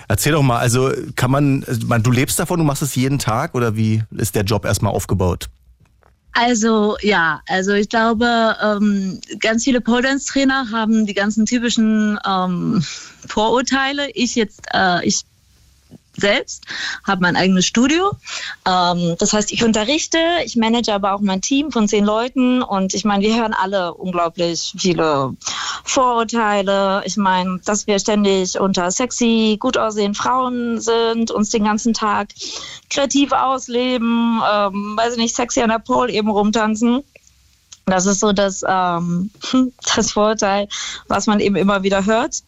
Erzähl 0.10 0.32
doch 0.32 0.42
mal, 0.42 0.58
also 0.58 0.92
kann 1.16 1.30
man, 1.30 1.64
also, 1.66 1.86
man, 1.86 2.02
du 2.02 2.10
lebst 2.10 2.40
davon, 2.40 2.58
du 2.58 2.66
machst 2.66 2.82
es 2.82 2.96
jeden 2.96 3.20
Tag 3.20 3.54
oder 3.54 3.76
wie 3.76 4.02
ist 4.18 4.34
der 4.34 4.44
Job 4.44 4.66
erstmal 4.66 4.92
aufgebaut? 4.92 5.50
Also 6.32 6.98
ja, 7.02 7.42
also 7.48 7.74
ich 7.74 7.90
glaube, 7.90 8.56
ähm, 8.64 9.22
ganz 9.40 9.64
viele 9.64 9.82
Pole 9.82 10.02
Dance 10.02 10.26
Trainer 10.26 10.72
haben 10.72 11.06
die 11.06 11.14
ganzen 11.14 11.46
typischen 11.46 12.18
ähm, 12.28 12.84
Vorurteile. 13.28 14.10
Ich 14.16 14.34
jetzt, 14.34 14.62
äh, 14.74 15.06
ich 15.06 15.22
selbst, 16.20 16.66
habe 17.06 17.22
mein 17.22 17.36
eigenes 17.36 17.66
Studio. 17.66 18.12
Ähm, 18.66 19.16
das 19.20 19.34
heißt, 19.34 19.52
ich 19.52 19.64
unterrichte, 19.64 20.18
ich 20.46 20.56
manage 20.56 20.94
aber 20.94 21.14
auch 21.14 21.22
mein 21.22 21.42
Team 21.42 21.72
von 21.72 21.88
zehn 21.88 22.06
Leuten 22.06 22.62
und 22.62 22.94
ich 22.94 23.06
meine, 23.06 23.24
wir 23.24 23.36
hören 23.36 23.54
alle 23.54 23.94
unglaublich 23.94 24.74
viele 24.78 25.36
Vorurteile. 25.84 27.02
Ich 27.06 27.18
meine, 27.18 27.60
dass 27.66 27.88
wir 27.88 28.00
ständig 28.00 28.60
unter 28.60 28.92
sexy, 28.92 29.58
gut 29.60 29.78
aussehenden 29.78 30.16
Frauen 30.16 30.80
sind, 30.80 31.32
uns 31.32 31.50
den 31.50 31.64
ganzen 31.64 31.94
Tag 31.94 32.30
kreativ 32.90 33.32
ausleben, 33.32 34.42
ähm, 34.52 34.98
weiß 34.98 35.14
ich 35.14 35.20
nicht, 35.20 35.36
sexy 35.36 35.62
an 35.62 35.70
der 35.70 35.80
Pole 35.80 36.12
eben 36.12 36.30
rumtanzen. 36.30 37.04
Das 37.90 38.06
ist 38.06 38.20
so 38.20 38.32
das, 38.32 38.64
ähm, 38.68 39.32
das 39.96 40.12
Vorurteil, 40.12 40.68
was 41.08 41.28
man 41.28 41.40
eben 41.40 41.56
immer 41.56 41.84
wieder 41.84 42.06
hört. 42.06 42.44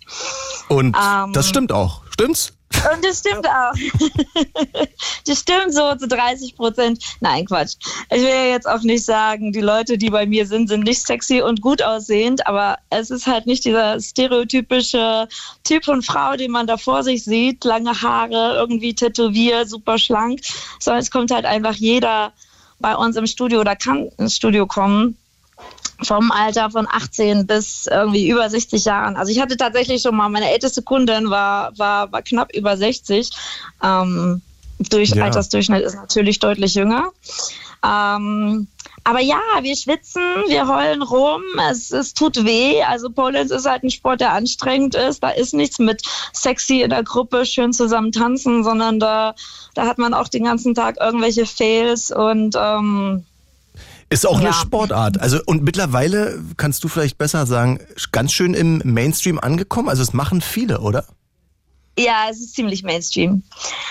Und 0.67 0.95
Ähm, 0.95 1.33
das 1.33 1.49
stimmt 1.49 1.71
auch. 1.71 2.01
Stimmt's? 2.21 2.53
Und 2.93 3.03
das 3.03 3.19
stimmt 3.19 3.47
auch. 3.47 3.73
das 5.25 5.39
stimmt 5.39 5.73
so 5.73 5.95
zu 5.95 6.07
30 6.07 6.55
Prozent. 6.55 7.03
Nein, 7.19 7.45
Quatsch. 7.45 7.75
Ich 8.11 8.21
will 8.21 8.29
ja 8.29 8.45
jetzt 8.45 8.67
auch 8.67 8.81
nicht 8.81 9.03
sagen, 9.03 9.51
die 9.51 9.61
Leute, 9.61 9.97
die 9.97 10.11
bei 10.11 10.27
mir 10.27 10.45
sind, 10.45 10.69
sind 10.69 10.83
nicht 10.83 11.01
sexy 11.01 11.41
und 11.41 11.61
gut 11.61 11.81
aussehend, 11.81 12.45
aber 12.45 12.77
es 12.91 13.09
ist 13.09 13.25
halt 13.25 13.47
nicht 13.47 13.65
dieser 13.65 13.99
stereotypische 13.99 15.27
Typ 15.63 15.83
von 15.83 16.03
Frau, 16.03 16.35
den 16.35 16.51
man 16.51 16.67
da 16.67 16.77
vor 16.77 17.03
sich 17.03 17.23
sieht, 17.23 17.63
lange 17.63 18.01
Haare, 18.01 18.55
irgendwie 18.55 18.93
tätowiert, 18.93 19.67
super 19.67 19.97
schlank, 19.97 20.41
sondern 20.79 21.01
es 21.01 21.11
kommt 21.11 21.31
halt 21.31 21.45
einfach 21.45 21.75
jeder 21.75 22.33
bei 22.79 22.95
uns 22.95 23.15
im 23.15 23.25
Studio 23.25 23.61
oder 23.61 23.75
kann 23.75 24.09
ins 24.17 24.35
Studio 24.35 24.67
kommen 24.67 25.17
vom 26.03 26.31
Alter 26.31 26.71
von 26.71 26.87
18 26.89 27.45
bis 27.45 27.87
irgendwie 27.87 28.27
über 28.27 28.49
60 28.49 28.85
Jahren. 28.85 29.15
Also 29.15 29.31
ich 29.31 29.39
hatte 29.39 29.57
tatsächlich 29.57 30.01
schon 30.01 30.15
mal, 30.15 30.29
meine 30.29 30.49
älteste 30.51 30.81
Kundin 30.81 31.29
war, 31.29 31.77
war, 31.77 32.11
war 32.11 32.21
knapp 32.21 32.53
über 32.55 32.75
60. 32.75 33.29
Ähm, 33.83 34.41
durch 34.89 35.11
Ja. 35.11 35.25
Altersdurchschnitt 35.25 35.83
ist 35.83 35.95
natürlich 35.95 36.39
deutlich 36.39 36.73
jünger. 36.73 37.11
Ähm, 37.83 38.67
aber 39.03 39.19
ja, 39.19 39.39
wir 39.61 39.75
schwitzen, 39.75 40.21
wir 40.47 40.67
heulen 40.67 41.01
rum, 41.01 41.41
es, 41.69 41.91
es 41.91 42.13
tut 42.13 42.45
weh. 42.45 42.83
Also 42.83 43.09
Pole 43.09 43.33
Dance 43.33 43.55
ist 43.55 43.67
halt 43.67 43.83
ein 43.83 43.89
Sport, 43.89 44.21
der 44.21 44.33
anstrengend 44.33 44.93
ist. 44.95 45.23
Da 45.23 45.29
ist 45.29 45.53
nichts 45.53 45.79
mit 45.79 46.03
sexy 46.33 46.81
in 46.81 46.91
der 46.91 47.03
Gruppe, 47.03 47.45
schön 47.45 47.73
zusammen 47.73 48.11
tanzen, 48.11 48.63
sondern 48.63 48.99
da, 48.99 49.33
da 49.73 49.87
hat 49.87 49.97
man 49.97 50.13
auch 50.13 50.27
den 50.27 50.43
ganzen 50.43 50.75
Tag 50.75 50.97
irgendwelche 50.99 51.47
Fails 51.47 52.11
und 52.11 52.55
ähm, 52.59 53.25
Ist 54.11 54.27
auch 54.27 54.37
eine 54.39 54.47
Ja. 54.49 54.53
Sportart. 54.53 55.19
Also 55.21 55.39
und 55.45 55.63
mittlerweile 55.63 56.37
kannst 56.57 56.83
du 56.83 56.89
vielleicht 56.89 57.17
besser 57.17 57.45
sagen, 57.45 57.79
ganz 58.11 58.33
schön 58.33 58.53
im 58.53 58.81
Mainstream 58.83 59.39
angekommen. 59.39 59.87
Also 59.87 60.03
es 60.03 60.11
machen 60.13 60.41
viele, 60.41 60.81
oder? 60.81 61.05
Ja, 61.99 62.27
es 62.29 62.39
ist 62.39 62.55
ziemlich 62.55 62.83
Mainstream. 62.83 63.43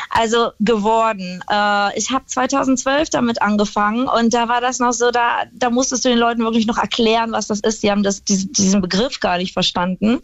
Also 0.08 0.50
geworden. 0.58 1.44
Äh, 1.50 1.98
ich 1.98 2.10
habe 2.10 2.24
2012 2.26 3.10
damit 3.10 3.42
angefangen 3.42 4.08
und 4.08 4.32
da 4.32 4.48
war 4.48 4.62
das 4.62 4.78
noch 4.78 4.92
so, 4.92 5.10
da, 5.10 5.44
da 5.52 5.68
musstest 5.68 6.04
du 6.04 6.08
den 6.08 6.18
Leuten 6.18 6.42
wirklich 6.42 6.66
noch 6.66 6.78
erklären, 6.78 7.32
was 7.32 7.46
das 7.46 7.60
ist. 7.60 7.82
Die 7.82 7.90
haben 7.90 8.02
das, 8.02 8.24
diesen, 8.24 8.80
Begriff 8.80 9.20
gar 9.20 9.36
nicht 9.36 9.52
verstanden. 9.52 10.20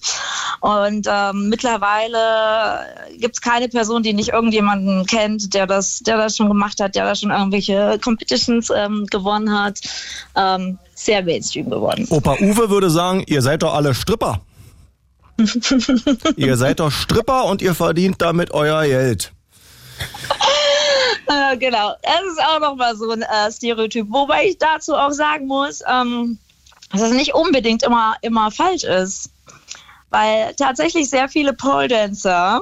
Und 0.60 1.06
ähm, 1.10 1.48
mittlerweile 1.50 2.86
gibt 3.18 3.36
es 3.36 3.40
keine 3.42 3.68
Person, 3.68 4.02
die 4.02 4.14
nicht 4.14 4.30
irgendjemanden 4.30 5.04
kennt, 5.04 5.52
der 5.52 5.66
das, 5.66 6.00
der 6.00 6.16
das 6.16 6.36
schon 6.36 6.48
gemacht 6.48 6.80
hat, 6.80 6.94
der 6.94 7.04
da 7.04 7.14
schon 7.14 7.30
irgendwelche 7.30 7.98
Competitions 8.02 8.70
ähm, 8.74 9.06
gewonnen 9.10 9.52
hat. 9.52 9.80
Ähm, 10.34 10.78
sehr 10.94 11.22
Mainstream 11.22 11.68
geworden. 11.68 12.06
Opa 12.08 12.36
Uwe 12.40 12.70
würde 12.70 12.90
sagen, 12.90 13.22
ihr 13.26 13.42
seid 13.42 13.62
doch 13.62 13.74
alle 13.74 13.94
Stripper. 13.94 14.40
ihr 16.36 16.56
seid 16.56 16.80
doch 16.80 16.90
Stripper 16.90 17.44
und 17.44 17.62
ihr 17.62 17.74
verdient 17.74 18.22
damit 18.22 18.52
euer 18.52 18.84
Geld. 18.84 19.32
Äh, 21.28 21.56
genau, 21.58 21.94
das 22.02 22.22
ist 22.32 22.42
auch 22.42 22.60
nochmal 22.60 22.96
so 22.96 23.10
ein 23.10 23.22
äh, 23.22 23.52
Stereotyp. 23.52 24.06
Wobei 24.10 24.46
ich 24.46 24.58
dazu 24.58 24.94
auch 24.94 25.12
sagen 25.12 25.46
muss, 25.46 25.82
ähm, 25.88 26.38
dass 26.92 27.02
es 27.02 27.12
nicht 27.12 27.34
unbedingt 27.34 27.82
immer, 27.82 28.16
immer 28.22 28.50
falsch 28.50 28.84
ist. 28.84 29.30
Weil 30.10 30.54
tatsächlich 30.54 31.10
sehr 31.10 31.28
viele 31.28 31.52
Pole 31.52 31.88
Dancer 31.88 32.60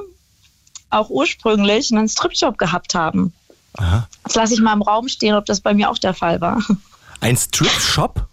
auch 0.89 1.09
ursprünglich 1.09 1.91
einen 1.91 2.09
Stripjob 2.09 2.57
gehabt 2.57 2.95
haben. 2.95 3.33
Aha. 3.77 4.07
Das 4.23 4.35
lasse 4.35 4.53
ich 4.53 4.61
mal 4.61 4.73
im 4.73 4.81
Raum 4.81 5.07
stehen, 5.07 5.35
ob 5.35 5.45
das 5.45 5.61
bei 5.61 5.73
mir 5.73 5.89
auch 5.89 5.97
der 5.97 6.13
Fall 6.13 6.41
war. 6.41 6.63
Ein 7.19 7.37
Strip-Shop? 7.37 8.27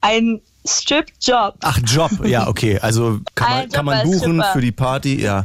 Ein 0.00 0.42
Stripjob. 0.66 1.56
Ach, 1.62 1.78
Job, 1.84 2.24
ja, 2.24 2.46
okay. 2.48 2.78
Also 2.78 3.20
kann 3.34 3.50
man, 3.50 3.62
Job 3.64 3.72
kann 3.72 3.84
man 3.84 4.02
buchen 4.04 4.42
für 4.52 4.60
die 4.60 4.72
Party, 4.72 5.20
ja. 5.20 5.44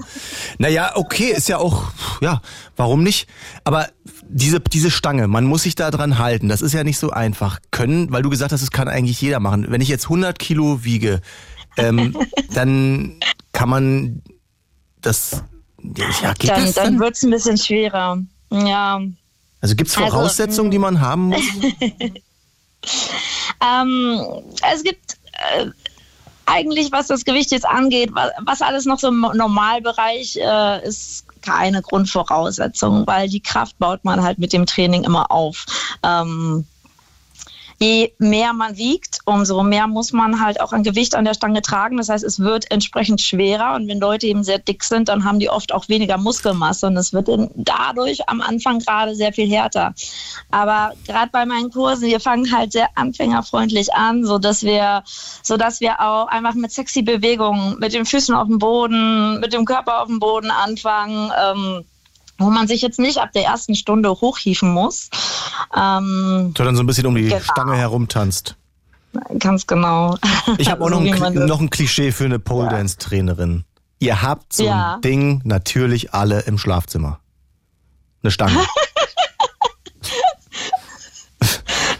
Naja, 0.57 0.91
okay, 0.95 1.31
ist 1.35 1.49
ja 1.49 1.57
auch, 1.57 1.91
ja, 2.21 2.41
warum 2.77 3.03
nicht? 3.03 3.27
Aber 3.63 3.87
diese, 4.29 4.59
diese 4.59 4.91
Stange, 4.91 5.27
man 5.27 5.45
muss 5.45 5.63
sich 5.63 5.75
da 5.75 5.91
dran 5.91 6.19
halten, 6.19 6.47
das 6.47 6.61
ist 6.61 6.73
ja 6.73 6.83
nicht 6.83 6.99
so 6.99 7.09
einfach. 7.09 7.59
Können, 7.71 8.11
weil 8.11 8.21
du 8.21 8.29
gesagt 8.29 8.51
hast, 8.51 8.61
das 8.61 8.71
kann 8.71 8.87
eigentlich 8.87 9.19
jeder 9.21 9.39
machen. 9.39 9.65
Wenn 9.69 9.81
ich 9.81 9.89
jetzt 9.89 10.05
100 10.05 10.39
Kilo 10.39 10.83
wiege, 10.83 11.21
ähm, 11.77 12.15
dann 12.53 13.19
kann 13.51 13.69
man 13.69 14.21
das, 15.01 15.43
ja, 16.21 16.33
geht 16.33 16.49
Dann, 16.49 16.65
das 16.65 16.73
dann 16.75 16.85
dann? 16.85 16.99
wird 16.99 17.15
es 17.15 17.23
ein 17.23 17.31
bisschen 17.31 17.57
schwerer. 17.57 18.19
Ja. 18.51 19.01
Also 19.61 19.75
gibt's 19.75 19.97
Also, 19.97 20.09
Voraussetzungen, 20.11 20.71
die 20.71 20.79
man 20.79 21.01
haben 21.01 21.23
muss? 21.27 21.41
Ähm, 23.61 24.25
es 24.71 24.83
gibt 24.83 25.17
äh, 25.33 25.67
eigentlich, 26.45 26.91
was 26.91 27.07
das 27.07 27.25
Gewicht 27.25 27.51
jetzt 27.51 27.67
angeht, 27.67 28.09
was, 28.13 28.31
was 28.41 28.61
alles 28.61 28.85
noch 28.85 28.99
so 28.99 29.09
im 29.09 29.21
Normalbereich 29.21 30.37
äh, 30.37 30.87
ist, 30.87 31.25
keine 31.41 31.81
Grundvoraussetzung, 31.81 33.05
weil 33.07 33.29
die 33.29 33.41
Kraft 33.41 33.77
baut 33.79 34.03
man 34.03 34.23
halt 34.23 34.39
mit 34.39 34.51
dem 34.51 34.65
Training 34.65 35.03
immer 35.03 35.31
auf. 35.31 35.65
Ähm, 36.03 36.65
je 37.79 38.11
mehr 38.17 38.53
man 38.53 38.77
wiegt, 38.77 39.19
umso 39.25 39.63
mehr 39.63 39.87
muss 39.87 40.11
man 40.11 40.41
halt 40.41 40.59
auch 40.59 40.73
ein 40.73 40.83
Gewicht 40.83 41.15
an 41.15 41.23
der 41.23 41.33
Stange 41.33 41.61
tragen. 41.61 41.97
Das 41.97 42.09
heißt, 42.09 42.25
es 42.25 42.39
wird 42.39 42.69
entsprechend 42.71 43.21
schwerer. 43.21 43.75
Und 43.75 43.87
wenn 43.87 43.99
Leute 43.99 44.27
eben 44.27 44.43
sehr 44.43 44.59
dick 44.59 44.83
sind, 44.83 45.07
dann 45.07 45.23
haben 45.23 45.39
die 45.39 45.49
oft 45.49 45.73
auch 45.73 45.87
weniger 45.87 46.17
Muskelmasse. 46.17 46.87
Und 46.87 46.97
es 46.97 47.13
wird 47.13 47.29
dadurch 47.55 48.27
am 48.27 48.41
Anfang 48.41 48.79
gerade 48.79 49.15
sehr 49.15 49.31
viel 49.31 49.49
härter. 49.49 49.93
Aber 50.51 50.93
gerade 51.07 51.31
bei 51.31 51.45
meinen 51.45 51.71
Kursen, 51.71 52.07
wir 52.07 52.19
fangen 52.19 52.51
halt 52.51 52.73
sehr 52.73 52.89
anfängerfreundlich 52.95 53.93
an, 53.93 54.25
so 54.25 54.39
dass 54.39 54.63
wir, 54.63 55.03
so 55.41 55.55
dass 55.55 55.79
wir 55.79 56.01
auch 56.01 56.27
einfach 56.27 56.55
mit 56.55 56.71
sexy 56.71 57.01
Bewegungen, 57.01 57.79
mit 57.79 57.93
den 57.93 58.05
Füßen 58.05 58.35
auf 58.35 58.47
dem 58.47 58.59
Boden, 58.59 59.39
mit 59.39 59.53
dem 59.53 59.63
Körper 59.63 60.01
auf 60.01 60.07
dem 60.07 60.19
Boden 60.19 60.51
anfangen. 60.51 61.31
Ähm, 61.41 61.85
wo 62.39 62.49
man 62.49 62.67
sich 62.67 62.81
jetzt 62.81 62.99
nicht 62.99 63.19
ab 63.19 63.31
der 63.33 63.43
ersten 63.45 63.75
Stunde 63.75 64.09
hochhieven 64.09 64.71
muss. 64.73 65.09
Ähm, 65.75 66.53
Sondern 66.57 66.75
so 66.75 66.81
ein 66.83 66.87
bisschen 66.87 67.05
um 67.05 67.15
die 67.15 67.23
Genau. 67.23 67.39
Stange 67.41 67.75
herumtanzt. 67.77 68.55
ganz 69.37 69.67
genau. 69.67 70.17
Ich 70.57 70.69
habe 70.71 70.83
auch 70.85 70.89
So 70.89 70.99
noch, 70.99 71.21
ein, 71.21 71.33
noch 71.45 71.59
ein 71.59 71.69
Klischee 71.69 72.11
für 72.11 72.25
eine 72.25 72.39
Pole 72.39 72.69
Dance 72.69 72.97
Trainerin. 72.97 73.63
Ihr 73.99 74.21
habt 74.21 74.53
so 74.53 74.63
Ja. 74.63 74.95
ein 74.95 75.01
Ding 75.01 75.41
natürlich 75.43 76.13
alle 76.13 76.39
im 76.41 76.57
Schlafzimmer. 76.57 77.19
Eine 78.23 78.31
Stange. 78.31 78.59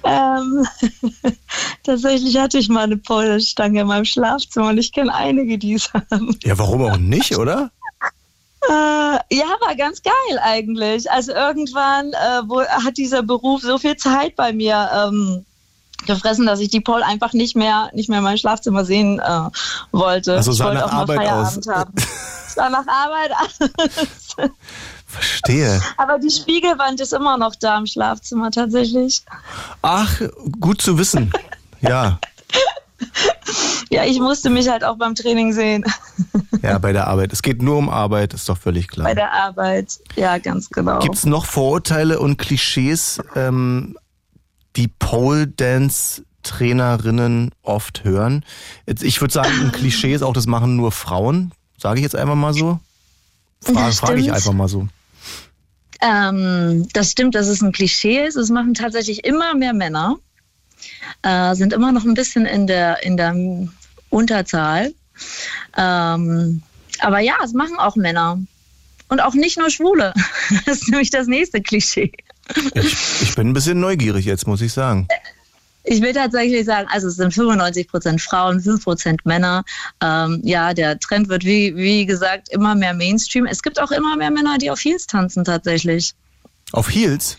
Ähm, 0.04 0.66
tatsächlich 1.84 2.38
hatte 2.38 2.58
ich 2.58 2.68
mal 2.70 2.84
eine 2.86 2.98
Pole-Stange 2.98 3.82
in 3.82 3.88
meinem 3.88 4.06
Schlafzimmer 4.06 4.70
und 4.70 4.78
ich 4.80 4.92
kenne 4.92 5.14
einige, 5.14 5.58
die 5.60 5.74
es 5.74 5.94
haben. 5.94 6.36
ja, 6.44 6.58
warum 6.58 6.82
auch 6.84 6.98
nicht, 6.98 7.38
oder? 7.38 7.70
Äh, 8.68 8.72
ja, 8.72 9.46
war 9.62 9.76
ganz 9.76 10.04
geil 10.04 10.40
eigentlich. 10.42 11.10
Also 11.10 11.32
irgendwann 11.32 12.12
äh, 12.14 12.42
wo, 12.46 12.62
hat 12.62 12.98
dieser 12.98 13.24
Beruf 13.24 13.62
so 13.62 13.78
viel 13.78 13.96
Zeit 13.96 14.36
bei 14.36 14.52
mir 14.52 14.90
ähm, 14.94 15.46
gefressen, 16.06 16.46
dass 16.46 16.60
ich 16.60 16.70
die 16.70 16.82
Pole 16.82 17.06
einfach 17.06 17.34
nicht 17.34 17.56
mehr, 17.56 17.90
nicht 17.94 18.10
mehr 18.10 18.20
in 18.20 18.24
meinem 18.24 18.38
Schlafzimmer 18.38 18.86
sehen 18.86 19.20
äh, 19.20 19.50
wollte. 19.92 20.36
Also 20.36 20.52
ich 20.52 20.58
sah 20.58 20.66
wollte 20.66 20.80
nach 20.80 20.88
auch 20.88 20.94
Arbeit 20.94 21.18
Feierabend 21.18 21.70
aus. 21.70 21.76
haben. 21.76 21.94
Sah 22.48 22.70
nach 22.70 22.88
Arbeit 22.88 23.32
aus. 23.32 24.50
Verstehe. 25.06 25.82
Aber 25.98 26.18
die 26.18 26.32
Spiegelwand 26.32 27.00
ist 27.00 27.14
immer 27.14 27.38
noch 27.38 27.56
da 27.56 27.78
im 27.78 27.86
Schlafzimmer 27.86 28.50
tatsächlich. 28.50 29.22
Ach, 29.84 30.22
gut 30.60 30.82
zu 30.82 30.98
wissen. 30.98 31.32
Ja. 31.82 32.20
ja, 33.90 34.06
ich 34.06 34.20
musste 34.20 34.50
mich 34.50 34.70
halt 34.70 34.84
auch 34.84 34.98
beim 34.98 35.16
Training 35.16 35.54
sehen. 35.54 35.84
Ja, 36.62 36.78
bei 36.78 36.92
der 36.92 37.08
Arbeit. 37.08 37.32
Es 37.32 37.42
geht 37.42 37.62
nur 37.62 37.78
um 37.78 37.88
Arbeit, 37.88 38.34
ist 38.34 38.50
doch 38.50 38.58
völlig 38.58 38.90
klar. 38.90 39.08
Bei 39.08 39.16
der 39.16 39.32
Arbeit, 39.32 39.98
ja, 40.18 40.38
ganz 40.40 40.70
genau. 40.70 41.00
Gibt 41.00 41.16
es 41.16 41.26
noch 41.26 41.46
Vorurteile 41.46 42.20
und 42.20 42.38
Klischees, 42.38 43.22
ähm, 43.34 43.98
die 44.76 44.90
Pole 44.90 45.48
Dance 45.48 46.26
Trainerinnen 46.44 47.52
oft 47.62 48.04
hören? 48.04 48.44
Jetzt, 48.86 49.04
ich 49.04 49.22
würde 49.22 49.34
sagen, 49.34 49.52
ein 49.62 49.72
Klischee 49.72 50.14
ist 50.14 50.22
auch, 50.22 50.34
das 50.34 50.48
machen 50.48 50.76
nur 50.76 50.92
Frauen. 50.92 51.54
Sage 51.78 52.00
ich 52.00 52.04
jetzt 52.04 52.16
einfach 52.18 52.36
mal 52.36 52.54
so. 52.54 52.80
Frage, 53.62 53.94
frage 53.94 54.20
ich 54.20 54.34
einfach 54.34 54.54
mal 54.54 54.68
so. 54.68 54.90
Ähm, 56.02 56.88
das 56.94 57.12
stimmt, 57.12 57.36
dass 57.36 57.48
es 57.48 57.62
ein 57.62 57.72
Klischee 57.72 58.26
ist. 58.26 58.36
Es 58.36 58.50
machen 58.50 58.74
tatsächlich 58.74 59.26
immer 59.26 59.54
mehr 59.54 59.74
Männer. 59.74 60.18
Äh, 61.22 61.56
sind 61.56 61.74
immer 61.74 61.92
noch 61.92 62.06
ein 62.06 62.14
bisschen 62.14 62.46
in 62.46 62.68
der, 62.68 63.04
in 63.04 63.18
der 63.18 63.36
Unterzahl. 64.10 64.94
Ähm, 65.78 66.64
aber 67.00 67.20
ja, 67.20 67.36
es 67.44 67.54
machen 67.54 67.78
auch 67.78 67.96
Männer. 67.96 68.40
Und 69.10 69.22
auch 69.22 69.34
nicht 69.34 69.58
nur 69.58 69.70
Schwule. 69.70 70.14
Das 70.66 70.82
ist 70.82 70.90
nämlich 70.90 71.12
das 71.12 71.28
nächste 71.28 71.62
Klischee. 71.62 72.12
Ich, 72.74 73.22
ich 73.22 73.36
bin 73.36 73.50
ein 73.50 73.54
bisschen 73.54 73.80
neugierig 73.80 74.26
jetzt, 74.26 74.48
muss 74.48 74.62
ich 74.62 74.74
sagen. 74.74 75.08
Ich 75.84 76.02
will 76.02 76.14
tatsächlich 76.14 76.66
sagen, 76.66 76.88
also 76.92 77.08
es 77.08 77.16
sind 77.16 77.34
95 77.34 77.88
Prozent 77.88 78.22
Frauen, 78.22 78.60
5 78.60 78.84
Prozent 78.84 79.26
Männer. 79.26 79.64
Ähm, 80.02 80.42
ja, 80.44 80.74
der 80.74 81.00
Trend 81.00 81.30
wird, 81.30 81.46
wie, 81.46 81.76
wie 81.76 82.06
gesagt, 82.06 82.50
immer 82.50 82.76
mehr 82.76 82.94
Mainstream. 82.94 83.46
Es 83.46 83.62
gibt 83.62 83.80
auch 83.80 83.92
immer 83.92 84.16
mehr 84.18 84.32
Männer, 84.32 84.58
die 84.58 84.72
auf 84.72 84.80
Heels 84.80 85.08
tanzen 85.08 85.44
tatsächlich. 85.44 86.14
Auf 86.72 86.90
Heels? 86.90 87.38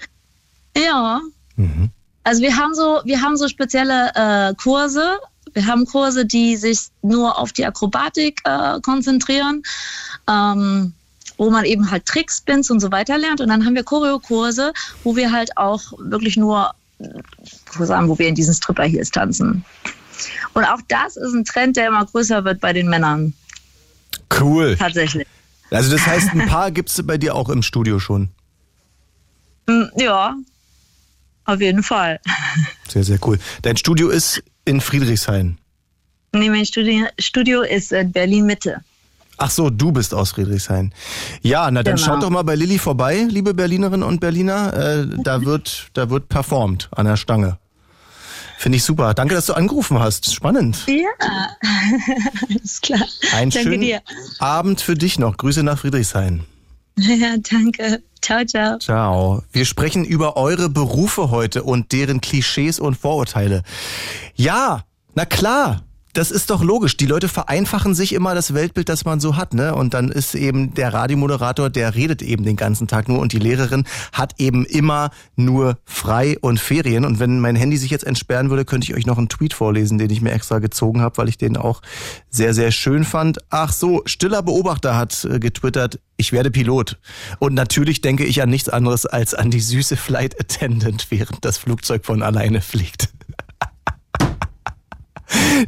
Ja. 0.76 1.20
Mhm. 1.56 1.90
Also 2.24 2.42
wir 2.42 2.56
haben 2.56 2.74
so, 2.74 3.00
wir 3.04 3.20
haben 3.22 3.36
so 3.36 3.48
spezielle 3.48 4.10
äh, 4.14 4.54
Kurse. 4.54 5.18
Wir 5.52 5.66
haben 5.66 5.86
Kurse, 5.86 6.24
die 6.26 6.56
sich 6.56 6.88
nur 7.02 7.38
auf 7.38 7.52
die 7.52 7.64
Akrobatik 7.66 8.40
äh, 8.44 8.80
konzentrieren, 8.82 9.62
ähm, 10.28 10.92
wo 11.38 11.50
man 11.50 11.64
eben 11.64 11.90
halt 11.90 12.06
Tricks, 12.06 12.38
Spins 12.38 12.70
und 12.70 12.80
so 12.80 12.92
weiter 12.92 13.18
lernt. 13.18 13.40
Und 13.40 13.48
dann 13.48 13.64
haben 13.64 13.74
wir 13.74 13.82
Choreokurse, 13.82 14.72
wo 15.02 15.16
wir 15.16 15.32
halt 15.32 15.56
auch 15.56 15.80
wirklich 15.98 16.36
nur, 16.36 16.70
äh, 17.00 17.84
sagen, 17.84 18.08
wo 18.08 18.18
wir 18.18 18.28
in 18.28 18.34
diesen 18.34 18.54
Stripper 18.54 18.84
Heels 18.84 19.10
tanzen. 19.10 19.64
Und 20.52 20.64
auch 20.64 20.80
das 20.88 21.16
ist 21.16 21.32
ein 21.32 21.44
Trend, 21.44 21.76
der 21.76 21.88
immer 21.88 22.04
größer 22.04 22.44
wird 22.44 22.60
bei 22.60 22.72
den 22.72 22.88
Männern, 22.88 23.32
Cool. 24.38 24.76
tatsächlich. 24.78 25.26
Also 25.70 25.90
das 25.90 26.06
heißt, 26.06 26.30
ein 26.32 26.46
paar 26.48 26.70
gibt 26.70 26.90
es 26.90 27.06
bei 27.06 27.16
dir 27.16 27.34
auch 27.34 27.48
im 27.48 27.62
Studio 27.62 27.98
schon. 27.98 28.28
Mm, 29.66 29.84
Ja, 29.96 30.36
auf 31.44 31.60
jeden 31.60 31.82
Fall. 31.82 32.20
Sehr, 32.88 33.04
sehr 33.04 33.18
cool. 33.26 33.38
Dein 33.62 33.76
Studio 33.76 34.08
ist 34.08 34.42
in 34.64 34.80
Friedrichshain. 34.80 35.58
Nee, 36.32 36.48
mein 36.50 36.64
Studio, 36.64 37.06
Studio 37.18 37.62
ist 37.62 37.92
in 37.92 38.12
Berlin-Mitte. 38.12 38.80
Ach 39.42 39.50
so, 39.50 39.70
du 39.70 39.90
bist 39.90 40.12
aus 40.14 40.32
Friedrichshain. 40.32 40.92
Ja, 41.42 41.70
na 41.70 41.82
dann 41.82 41.96
Genau. 41.96 42.06
schaut 42.06 42.22
doch 42.22 42.30
mal 42.30 42.42
bei 42.42 42.54
Lilly 42.54 42.78
vorbei, 42.78 43.26
liebe 43.28 43.54
Berlinerinnen 43.54 44.02
und 44.06 44.20
Berliner. 44.20 44.74
Äh, 44.74 45.06
da 45.24 45.42
wird, 45.44 45.88
da 45.94 46.10
wird 46.10 46.28
performt 46.28 46.88
an 46.94 47.06
der 47.06 47.16
Stange. 47.16 47.58
Finde 48.58 48.76
ich 48.76 48.84
super. 48.84 49.14
Danke, 49.14 49.34
dass 49.34 49.46
du 49.46 49.54
angerufen 49.54 49.98
hast. 49.98 50.34
Spannend. 50.34 50.84
Ja, 50.86 51.08
alles 52.50 52.80
klar. 52.82 53.00
Einen 53.32 53.50
danke 53.50 53.70
schönen 53.70 53.80
dir. 53.80 54.02
Abend 54.38 54.82
für 54.82 54.94
dich 54.94 55.18
noch. 55.18 55.38
Grüße 55.38 55.62
nach 55.62 55.78
Friedrichshain. 55.78 56.44
Ja, 57.20 57.36
danke. 57.38 58.02
Ciao, 58.20 58.44
ciao. 58.44 58.78
Ciao. 58.78 59.42
Wir 59.52 59.64
sprechen 59.64 60.04
über 60.04 60.36
eure 60.36 60.68
Berufe 60.68 61.30
heute 61.30 61.62
und 61.62 61.92
deren 61.92 62.20
Klischees 62.20 62.78
und 62.78 62.96
Vorurteile. 62.96 63.62
Ja, 64.34 64.84
na 65.14 65.24
klar. 65.24 65.82
Das 66.12 66.32
ist 66.32 66.50
doch 66.50 66.64
logisch. 66.64 66.96
Die 66.96 67.06
Leute 67.06 67.28
vereinfachen 67.28 67.94
sich 67.94 68.12
immer 68.14 68.34
das 68.34 68.52
Weltbild, 68.52 68.88
das 68.88 69.04
man 69.04 69.20
so 69.20 69.36
hat, 69.36 69.54
ne? 69.54 69.74
Und 69.74 69.94
dann 69.94 70.10
ist 70.10 70.34
eben 70.34 70.74
der 70.74 70.92
Radiomoderator, 70.92 71.70
der 71.70 71.94
redet 71.94 72.20
eben 72.20 72.44
den 72.44 72.56
ganzen 72.56 72.88
Tag 72.88 73.08
nur 73.08 73.20
und 73.20 73.32
die 73.32 73.38
Lehrerin 73.38 73.84
hat 74.12 74.34
eben 74.38 74.64
immer 74.64 75.10
nur 75.36 75.78
frei 75.84 76.36
und 76.40 76.58
Ferien. 76.58 77.04
Und 77.04 77.20
wenn 77.20 77.38
mein 77.38 77.54
Handy 77.54 77.76
sich 77.76 77.90
jetzt 77.90 78.04
entsperren 78.04 78.50
würde, 78.50 78.64
könnte 78.64 78.90
ich 78.90 78.96
euch 78.96 79.06
noch 79.06 79.18
einen 79.18 79.28
Tweet 79.28 79.54
vorlesen, 79.54 79.98
den 79.98 80.10
ich 80.10 80.20
mir 80.20 80.32
extra 80.32 80.58
gezogen 80.58 81.00
habe, 81.00 81.16
weil 81.18 81.28
ich 81.28 81.38
den 81.38 81.56
auch 81.56 81.80
sehr, 82.28 82.54
sehr 82.54 82.72
schön 82.72 83.04
fand. 83.04 83.38
Ach 83.50 83.72
so, 83.72 84.02
stiller 84.06 84.42
Beobachter 84.42 84.96
hat 84.96 85.24
äh, 85.24 85.38
getwittert, 85.38 86.00
ich 86.16 86.32
werde 86.32 86.50
Pilot. 86.50 86.98
Und 87.38 87.54
natürlich 87.54 88.00
denke 88.00 88.24
ich 88.24 88.42
an 88.42 88.50
nichts 88.50 88.68
anderes 88.68 89.06
als 89.06 89.34
an 89.34 89.50
die 89.50 89.60
süße 89.60 89.96
Flight 89.96 90.38
Attendant, 90.40 91.06
während 91.10 91.44
das 91.44 91.56
Flugzeug 91.56 92.04
von 92.04 92.22
alleine 92.22 92.60
fliegt. 92.60 93.10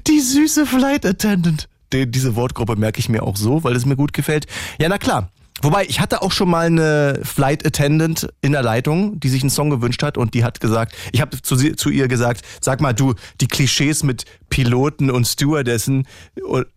Die 0.06 0.20
süße 0.20 0.66
Flight 0.66 1.06
Attendant. 1.06 1.68
Die, 1.92 2.10
diese 2.10 2.36
Wortgruppe 2.36 2.76
merke 2.76 3.00
ich 3.00 3.08
mir 3.08 3.22
auch 3.22 3.36
so, 3.36 3.64
weil 3.64 3.76
es 3.76 3.84
mir 3.84 3.96
gut 3.96 4.12
gefällt. 4.12 4.46
Ja, 4.78 4.88
na 4.88 4.98
klar. 4.98 5.30
Wobei, 5.60 5.84
ich 5.84 6.00
hatte 6.00 6.22
auch 6.22 6.32
schon 6.32 6.50
mal 6.50 6.66
eine 6.66 7.20
Flight 7.22 7.64
Attendant 7.64 8.28
in 8.40 8.52
der 8.52 8.62
Leitung, 8.62 9.20
die 9.20 9.28
sich 9.28 9.42
einen 9.42 9.50
Song 9.50 9.70
gewünscht 9.70 10.02
hat 10.02 10.18
und 10.18 10.34
die 10.34 10.42
hat 10.42 10.58
gesagt, 10.58 10.92
ich 11.12 11.20
habe 11.20 11.40
zu, 11.40 11.56
zu 11.56 11.88
ihr 11.90 12.08
gesagt, 12.08 12.42
sag 12.60 12.80
mal 12.80 12.92
du, 12.92 13.14
die 13.40 13.46
Klischees 13.46 14.02
mit 14.02 14.24
Piloten 14.48 15.08
und 15.08 15.26
Stewardessen, 15.26 16.08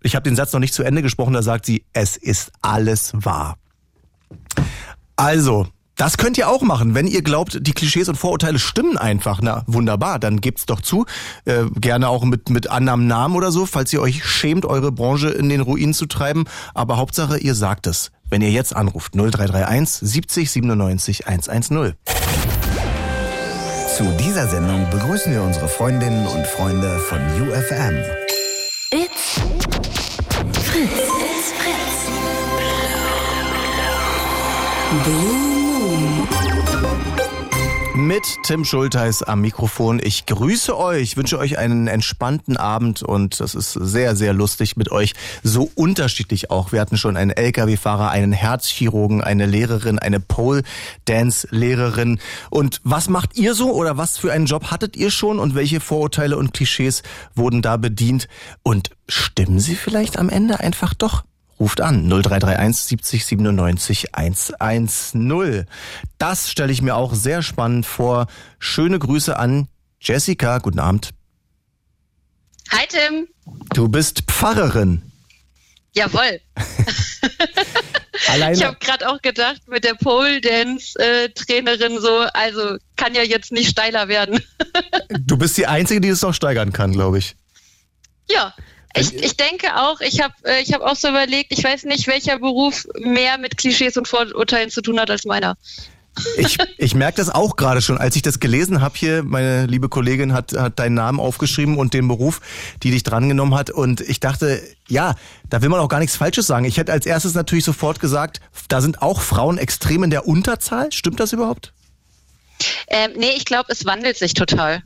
ich 0.03 0.15
habe 0.15 0.23
den 0.29 0.35
Satz 0.35 0.53
noch 0.53 0.59
nicht 0.59 0.73
zu 0.73 0.83
Ende 0.83 1.01
gesprochen, 1.01 1.33
da 1.33 1.41
sagt 1.41 1.65
sie, 1.65 1.83
es 1.93 2.15
ist 2.15 2.51
alles 2.61 3.13
wahr. 3.15 3.57
Also, 5.15 5.67
das 5.95 6.17
könnt 6.17 6.37
ihr 6.37 6.49
auch 6.49 6.61
machen. 6.61 6.93
Wenn 6.93 7.07
ihr 7.07 7.21
glaubt, 7.21 7.59
die 7.61 7.73
Klischees 7.73 8.09
und 8.09 8.15
Vorurteile 8.15 8.59
stimmen 8.59 8.97
einfach, 8.97 9.39
na 9.41 9.63
wunderbar, 9.67 10.19
dann 10.19 10.41
gebt's 10.41 10.65
doch 10.65 10.81
zu. 10.81 11.05
Äh, 11.45 11.65
gerne 11.75 12.09
auch 12.09 12.23
mit, 12.25 12.49
mit 12.49 12.69
anderem 12.69 13.07
Namen 13.07 13.35
oder 13.35 13.51
so, 13.51 13.65
falls 13.65 13.93
ihr 13.93 14.01
euch 14.01 14.25
schämt, 14.25 14.65
eure 14.65 14.91
Branche 14.91 15.29
in 15.29 15.49
den 15.49 15.61
Ruin 15.61 15.93
zu 15.93 16.05
treiben. 16.05 16.45
Aber 16.73 16.97
Hauptsache, 16.97 17.37
ihr 17.37 17.55
sagt 17.55 17.87
es. 17.87 18.11
Wenn 18.29 18.41
ihr 18.41 18.51
jetzt 18.51 18.75
anruft, 18.75 19.13
0331 19.13 20.09
70 20.09 20.51
97 20.51 21.27
110. 21.27 21.93
Zu 23.95 24.03
dieser 24.19 24.47
Sendung 24.47 24.89
begrüßen 24.89 25.31
wir 25.31 25.41
unsere 25.41 25.69
Freundinnen 25.69 26.27
und 26.27 26.45
Freunde 26.47 26.99
von 26.99 27.19
UFM. 27.41 27.95
It's 28.91 29.39
Fritz. 30.63 30.91
It's 30.91 31.53
Fritz. 31.53 32.05
Blue. 35.03 35.54
Mit 37.95 38.23
Tim 38.43 38.65
Schulteis 38.65 39.23
am 39.23 39.39
Mikrofon. 39.39 40.01
Ich 40.03 40.25
grüße 40.25 40.77
euch, 40.77 41.15
wünsche 41.15 41.39
euch 41.39 41.57
einen 41.57 41.87
entspannten 41.87 42.57
Abend 42.57 43.03
und 43.03 43.39
das 43.39 43.55
ist 43.55 43.71
sehr, 43.71 44.17
sehr 44.17 44.33
lustig 44.33 44.75
mit 44.75 44.91
euch. 44.91 45.13
So 45.43 45.71
unterschiedlich 45.75 46.51
auch. 46.51 46.73
Wir 46.73 46.81
hatten 46.81 46.97
schon 46.97 47.15
einen 47.15 47.31
LKW-Fahrer, 47.31 48.11
einen 48.11 48.33
Herzchirurgen, 48.33 49.23
eine 49.23 49.45
Lehrerin, 49.45 49.97
eine 49.97 50.19
Pole-Dance-Lehrerin. 50.19 52.19
Und 52.49 52.81
was 52.83 53.07
macht 53.07 53.37
ihr 53.37 53.53
so 53.53 53.71
oder 53.71 53.95
was 53.95 54.17
für 54.17 54.33
einen 54.33 54.45
Job 54.45 54.71
hattet 54.71 54.97
ihr 54.97 55.09
schon 55.09 55.39
und 55.39 55.55
welche 55.55 55.79
Vorurteile 55.79 56.37
und 56.37 56.53
Klischees 56.53 57.01
wurden 57.33 57.61
da 57.61 57.77
bedient? 57.77 58.27
Und 58.61 58.89
stimmen 59.07 59.61
sie 59.61 59.75
vielleicht 59.75 60.19
am 60.19 60.27
Ende 60.27 60.59
einfach 60.59 60.93
doch? 60.93 61.23
Ruft 61.59 61.79
an 61.81 62.07
0331 62.09 62.85
70 62.85 63.25
97 63.25 64.15
110. 64.15 65.65
Das 66.17 66.49
stelle 66.51 66.71
ich 66.71 66.81
mir 66.81 66.95
auch 66.95 67.13
sehr 67.13 67.41
spannend 67.41 67.85
vor. 67.85 68.27
Schöne 68.59 68.99
Grüße 68.99 69.37
an 69.37 69.67
Jessica. 70.01 70.57
Guten 70.59 70.79
Abend. 70.79 71.11
Hi 72.71 72.85
Tim. 72.89 73.27
Du 73.73 73.87
bist 73.87 74.23
Pfarrerin. 74.27 75.01
Jawohl. 75.93 76.41
Alleine. 78.27 78.55
Ich 78.57 78.63
habe 78.65 78.77
gerade 78.79 79.07
auch 79.09 79.21
gedacht, 79.21 79.61
mit 79.67 79.83
der 79.83 79.93
Pole 79.93 80.41
Dance 80.41 80.97
äh, 80.99 81.29
Trainerin 81.29 81.99
so, 82.01 82.25
also 82.33 82.77
kann 82.97 83.13
ja 83.13 83.21
jetzt 83.23 83.51
nicht 83.51 83.69
steiler 83.69 84.07
werden. 84.07 84.41
Du 85.27 85.37
bist 85.37 85.57
die 85.57 85.65
Einzige, 85.67 86.01
die 86.01 86.09
es 86.09 86.21
noch 86.21 86.33
steigern 86.33 86.71
kann, 86.73 86.91
glaube 86.91 87.17
ich. 87.17 87.35
ja. 88.29 88.53
Ich, 88.95 89.13
ich 89.13 89.35
denke 89.35 89.75
auch, 89.75 89.99
ich 89.99 90.21
habe 90.21 90.33
äh, 90.43 90.61
ich 90.61 90.73
hab 90.73 90.81
auch 90.81 90.95
so 90.95 91.09
überlegt, 91.09 91.51
ich 91.51 91.63
weiß 91.63 91.83
nicht, 91.83 92.07
welcher 92.07 92.39
Beruf 92.39 92.87
mehr 92.97 93.37
mit 93.37 93.57
Klischees 93.57 93.97
und 93.97 94.07
Vorurteilen 94.07 94.69
zu 94.69 94.81
tun 94.81 94.99
hat 94.99 95.09
als 95.09 95.25
meiner. 95.25 95.57
Ich, 96.37 96.57
ich 96.77 96.95
merke 96.95 97.17
das 97.17 97.29
auch 97.29 97.57
gerade 97.57 97.81
schon, 97.81 97.97
als 97.97 98.15
ich 98.15 98.21
das 98.21 98.39
gelesen 98.39 98.81
habe 98.81 98.97
hier, 98.97 99.23
meine 99.23 99.65
liebe 99.65 99.89
Kollegin 99.89 100.31
hat, 100.31 100.53
hat 100.53 100.79
deinen 100.79 100.93
Namen 100.93 101.19
aufgeschrieben 101.19 101.77
und 101.77 101.93
den 101.93 102.07
Beruf, 102.07 102.39
die 102.83 102.91
dich 102.91 103.03
drangenommen 103.03 103.53
hat. 103.53 103.69
Und 103.69 103.99
ich 104.01 104.21
dachte, 104.21 104.61
ja, 104.87 105.15
da 105.49 105.61
will 105.61 105.69
man 105.69 105.81
auch 105.81 105.89
gar 105.89 105.99
nichts 105.99 106.15
Falsches 106.15 106.47
sagen. 106.47 106.65
Ich 106.65 106.77
hätte 106.77 106.93
als 106.93 107.05
erstes 107.05 107.33
natürlich 107.33 107.65
sofort 107.65 107.99
gesagt, 107.99 108.39
da 108.69 108.79
sind 108.79 109.01
auch 109.01 109.21
Frauen 109.21 109.57
extrem 109.57 110.03
in 110.03 110.09
der 110.09 110.25
Unterzahl. 110.25 110.91
Stimmt 110.91 111.19
das 111.19 111.33
überhaupt? 111.33 111.73
Ähm, 112.87 113.11
nee, 113.17 113.33
ich 113.35 113.43
glaube, 113.43 113.71
es 113.71 113.85
wandelt 113.85 114.17
sich 114.17 114.33
total. 114.33 114.83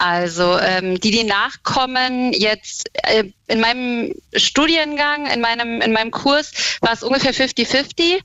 Also 0.00 0.58
ähm, 0.58 0.98
die, 0.98 1.10
die 1.10 1.24
nachkommen, 1.24 2.32
jetzt 2.32 2.88
äh, 3.02 3.24
in 3.48 3.60
meinem 3.60 4.14
Studiengang, 4.34 5.26
in 5.26 5.42
meinem, 5.42 5.82
in 5.82 5.92
meinem 5.92 6.10
Kurs 6.10 6.52
war 6.80 6.94
es 6.94 7.02
ungefähr 7.02 7.34
50-50. 7.34 8.22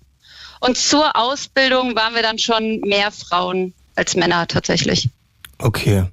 Und 0.62 0.78
zur 0.78 1.18
Ausbildung 1.18 1.94
waren 1.98 2.16
wir 2.16 2.22
dann 2.22 2.40
schon 2.40 2.80
mehr 2.80 3.12
Frauen 3.12 3.74
als 3.96 4.16
Männer 4.16 4.48
tatsächlich. 4.48 5.10
Okay. 5.58 6.06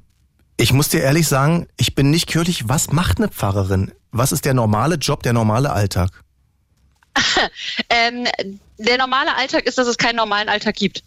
Ich 0.57 0.73
muss 0.73 0.89
dir 0.89 1.01
ehrlich 1.01 1.29
sagen, 1.29 1.69
ich 1.77 1.95
bin 1.95 2.11
nicht 2.11 2.27
kirchlich. 2.27 2.69
Was 2.69 2.91
macht 2.91 3.19
eine 3.19 3.29
Pfarrerin? 3.29 3.93
Was 4.11 4.33
ist 4.33 4.45
der 4.45 4.55
normale 4.55 4.97
Job, 4.97 5.23
der 5.23 5.33
normale 5.33 5.71
Alltag? 5.71 6.11
ähm, 7.89 8.27
der 8.79 8.99
normale 8.99 9.37
Alltag 9.37 9.67
ist, 9.67 9.79
dass 9.79 9.87
es 9.87 9.97
keinen 9.97 10.17
normalen 10.17 10.49
Alltag 10.49 10.75
gibt. 10.75 11.05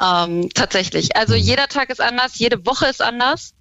Ähm, 0.00 0.48
tatsächlich. 0.54 1.16
Also 1.16 1.34
mhm. 1.34 1.40
jeder 1.40 1.68
Tag 1.68 1.90
ist 1.90 2.00
anders, 2.00 2.38
jede 2.38 2.64
Woche 2.66 2.86
ist 2.86 3.02
anders. 3.02 3.54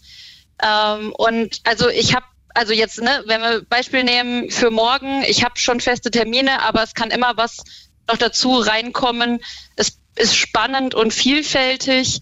Ähm, 0.64 1.14
und 1.18 1.62
also 1.64 1.90
ich 1.90 2.16
habe 2.16 2.26
also 2.54 2.74
jetzt, 2.74 3.02
ne, 3.02 3.24
wenn 3.28 3.42
wir 3.42 3.64
Beispiel 3.64 4.04
nehmen 4.04 4.50
für 4.50 4.72
morgen, 4.72 5.24
ich 5.24 5.44
habe 5.44 5.58
schon 5.58 5.80
feste 5.80 6.12
Termine, 6.12 6.62
aber 6.64 6.84
es 6.84 6.94
kann 6.94 7.10
immer 7.10 7.38
was 7.38 7.64
noch 8.08 8.18
dazu 8.18 8.56
reinkommen. 8.56 9.40
Es 9.76 9.98
ist 10.16 10.36
spannend 10.36 10.94
und 10.94 11.14
vielfältig. 11.14 12.22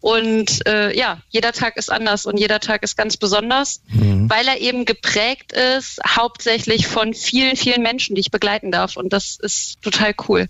Und 0.00 0.66
äh, 0.68 0.96
ja, 0.96 1.18
jeder 1.30 1.52
Tag 1.52 1.76
ist 1.76 1.90
anders 1.90 2.26
und 2.26 2.38
jeder 2.38 2.60
Tag 2.60 2.82
ist 2.84 2.96
ganz 2.96 3.16
besonders, 3.16 3.82
mhm. 3.88 4.30
weil 4.30 4.46
er 4.46 4.60
eben 4.60 4.84
geprägt 4.84 5.52
ist, 5.52 6.00
hauptsächlich 6.06 6.86
von 6.86 7.12
vielen, 7.12 7.56
vielen 7.56 7.82
Menschen, 7.82 8.14
die 8.14 8.20
ich 8.20 8.30
begleiten 8.30 8.70
darf. 8.70 8.96
Und 8.96 9.12
das 9.12 9.36
ist 9.40 9.82
total 9.82 10.14
cool. 10.28 10.48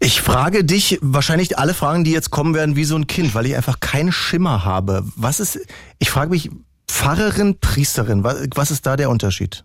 Ich 0.00 0.20
frage 0.20 0.64
dich 0.64 0.98
wahrscheinlich 1.00 1.58
alle 1.58 1.74
Fragen, 1.74 2.04
die 2.04 2.10
jetzt 2.10 2.30
kommen 2.30 2.54
werden, 2.54 2.76
wie 2.76 2.84
so 2.84 2.96
ein 2.96 3.06
Kind, 3.06 3.34
weil 3.34 3.46
ich 3.46 3.56
einfach 3.56 3.80
keinen 3.80 4.12
Schimmer 4.12 4.64
habe. 4.64 5.04
Was 5.16 5.40
ist, 5.40 5.60
ich 5.98 6.10
frage 6.10 6.30
mich, 6.30 6.50
Pfarrerin, 6.88 7.58
Priesterin, 7.58 8.24
was, 8.24 8.70
ist 8.70 8.86
da 8.86 8.96
der 8.96 9.10
Unterschied? 9.10 9.64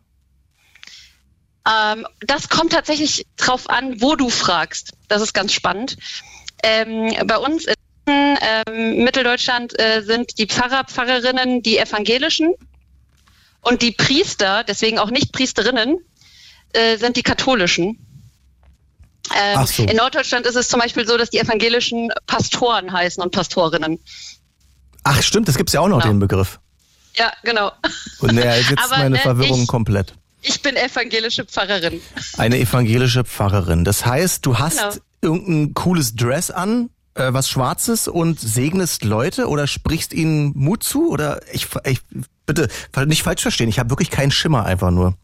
Ähm, 1.67 2.05
das 2.21 2.49
kommt 2.49 2.71
tatsächlich 2.73 3.25
drauf 3.38 3.69
an, 3.69 4.01
wo 4.01 4.15
du 4.15 4.30
fragst. 4.30 4.93
Das 5.07 5.21
ist 5.21 5.34
ganz 5.34 5.53
spannend. 5.53 5.97
Ähm, 6.63 7.13
bei 7.27 7.38
uns 7.38 7.65
in 7.65 7.75
ähm, 8.41 9.03
Mitteldeutschland 9.03 9.80
äh, 9.80 10.01
sind 10.01 10.38
die 10.39 10.47
Pfarrer, 10.47 10.86
Pfarrerinnen 10.86 11.61
die 11.61 11.77
evangelischen 11.77 12.53
und 13.61 13.82
die 13.82 13.91
Priester, 13.91 14.63
deswegen 14.63 14.99
auch 14.99 15.11
nicht 15.11 15.32
Priesterinnen, 15.32 15.99
äh, 16.73 16.97
sind 16.97 17.17
die 17.17 17.23
katholischen. 17.23 18.05
Ähm, 19.36 19.65
so. 19.65 19.84
In 19.84 19.97
Norddeutschland 19.97 20.45
ist 20.45 20.55
es 20.55 20.70
zum 20.70 20.80
Beispiel 20.80 21.07
so, 21.07 21.17
dass 21.17 21.30
die 21.30 21.39
evangelischen 21.39 22.09
Pastoren 22.26 22.91
heißen 22.91 23.22
und 23.22 23.32
Pastorinnen. 23.32 23.99
Ach 25.03 25.22
stimmt, 25.22 25.47
das 25.47 25.57
gibt 25.57 25.70
es 25.70 25.74
ja 25.74 25.82
auch 25.82 25.88
noch 25.88 26.01
genau. 26.01 26.13
den 26.13 26.20
Begriff. 26.20 26.59
Ja, 27.15 27.32
genau. 27.43 27.72
Und 28.20 28.36
naja, 28.36 28.55
jetzt 28.55 28.72
ist 28.72 28.89
meine 28.91 29.17
äh, 29.17 29.22
Verwirrung 29.22 29.63
ich, 29.63 29.67
komplett. 29.67 30.13
Ich 30.41 30.61
bin 30.61 30.76
evangelische 30.76 31.45
Pfarrerin. 31.45 32.01
Eine 32.38 32.59
evangelische 32.59 33.24
Pfarrerin. 33.24 33.84
Das 33.84 34.05
heißt, 34.05 34.45
du 34.45 34.57
hast 34.57 34.78
genau. 34.78 34.93
irgendein 35.22 35.74
cooles 35.74 36.15
Dress 36.15 36.49
an, 36.49 36.89
äh, 37.15 37.34
was 37.34 37.49
Schwarzes 37.49 38.07
und 38.07 38.39
segnest 38.39 39.03
Leute 39.03 39.47
oder 39.47 39.67
sprichst 39.67 40.13
ihnen 40.13 40.53
Mut 40.55 40.84
zu? 40.84 41.09
Oder 41.09 41.41
ich, 41.51 41.67
ich 41.86 41.99
bitte 42.45 42.70
nicht 43.05 43.24
falsch 43.24 43.41
verstehen, 43.41 43.70
ich 43.70 43.80
habe 43.80 43.89
wirklich 43.89 44.09
keinen 44.09 44.32
Schimmer 44.32 44.65
einfach 44.65 44.91
nur. 44.91 45.15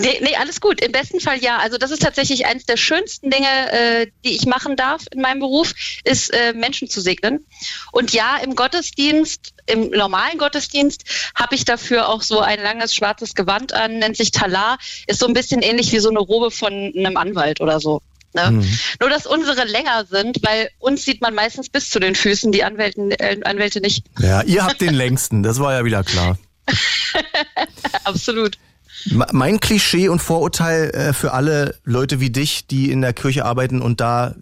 Nee, 0.00 0.20
nee, 0.22 0.36
alles 0.36 0.60
gut. 0.60 0.80
Im 0.80 0.92
besten 0.92 1.18
Fall 1.18 1.38
ja. 1.38 1.58
Also 1.58 1.76
das 1.76 1.90
ist 1.90 2.02
tatsächlich 2.02 2.46
eines 2.46 2.64
der 2.64 2.76
schönsten 2.76 3.30
Dinge, 3.30 3.72
äh, 3.72 4.06
die 4.24 4.36
ich 4.36 4.46
machen 4.46 4.76
darf 4.76 5.02
in 5.10 5.20
meinem 5.20 5.40
Beruf, 5.40 5.74
ist 6.04 6.32
äh, 6.32 6.52
Menschen 6.52 6.88
zu 6.88 7.00
segnen. 7.00 7.44
Und 7.90 8.12
ja, 8.12 8.36
im 8.36 8.54
Gottesdienst, 8.54 9.54
im 9.66 9.90
normalen 9.90 10.38
Gottesdienst, 10.38 11.02
habe 11.34 11.56
ich 11.56 11.64
dafür 11.64 12.08
auch 12.08 12.22
so 12.22 12.38
ein 12.38 12.62
langes 12.62 12.94
schwarzes 12.94 13.34
Gewand 13.34 13.72
an, 13.72 13.98
nennt 13.98 14.16
sich 14.16 14.30
Talar, 14.30 14.78
ist 15.08 15.18
so 15.18 15.26
ein 15.26 15.34
bisschen 15.34 15.62
ähnlich 15.62 15.90
wie 15.90 15.98
so 15.98 16.10
eine 16.10 16.20
Robe 16.20 16.52
von 16.52 16.72
einem 16.72 17.16
Anwalt 17.16 17.60
oder 17.60 17.80
so. 17.80 18.00
Ne? 18.34 18.52
Mhm. 18.52 18.78
Nur, 19.00 19.10
dass 19.10 19.26
unsere 19.26 19.64
länger 19.64 20.04
sind, 20.04 20.38
weil 20.42 20.70
uns 20.78 21.04
sieht 21.04 21.20
man 21.22 21.34
meistens 21.34 21.70
bis 21.70 21.90
zu 21.90 21.98
den 21.98 22.14
Füßen, 22.14 22.52
die 22.52 22.62
Anwälten, 22.62 23.10
äh, 23.10 23.38
Anwälte 23.42 23.80
nicht. 23.80 24.04
Ja, 24.20 24.42
ihr 24.42 24.64
habt 24.64 24.80
den 24.80 24.94
längsten, 24.94 25.42
das 25.42 25.58
war 25.58 25.72
ja 25.72 25.84
wieder 25.84 26.04
klar. 26.04 26.38
Absolut. 28.04 28.58
Mein 29.06 29.60
Klischee 29.60 30.08
und 30.08 30.20
Vorurteil 30.20 30.90
äh, 30.90 31.12
für 31.12 31.32
alle 31.32 31.76
Leute 31.84 32.20
wie 32.20 32.30
dich, 32.30 32.66
die 32.66 32.90
in 32.90 33.00
der 33.00 33.12
Kirche 33.12 33.44
arbeiten 33.44 33.80
und 33.80 34.00
da, 34.00 34.34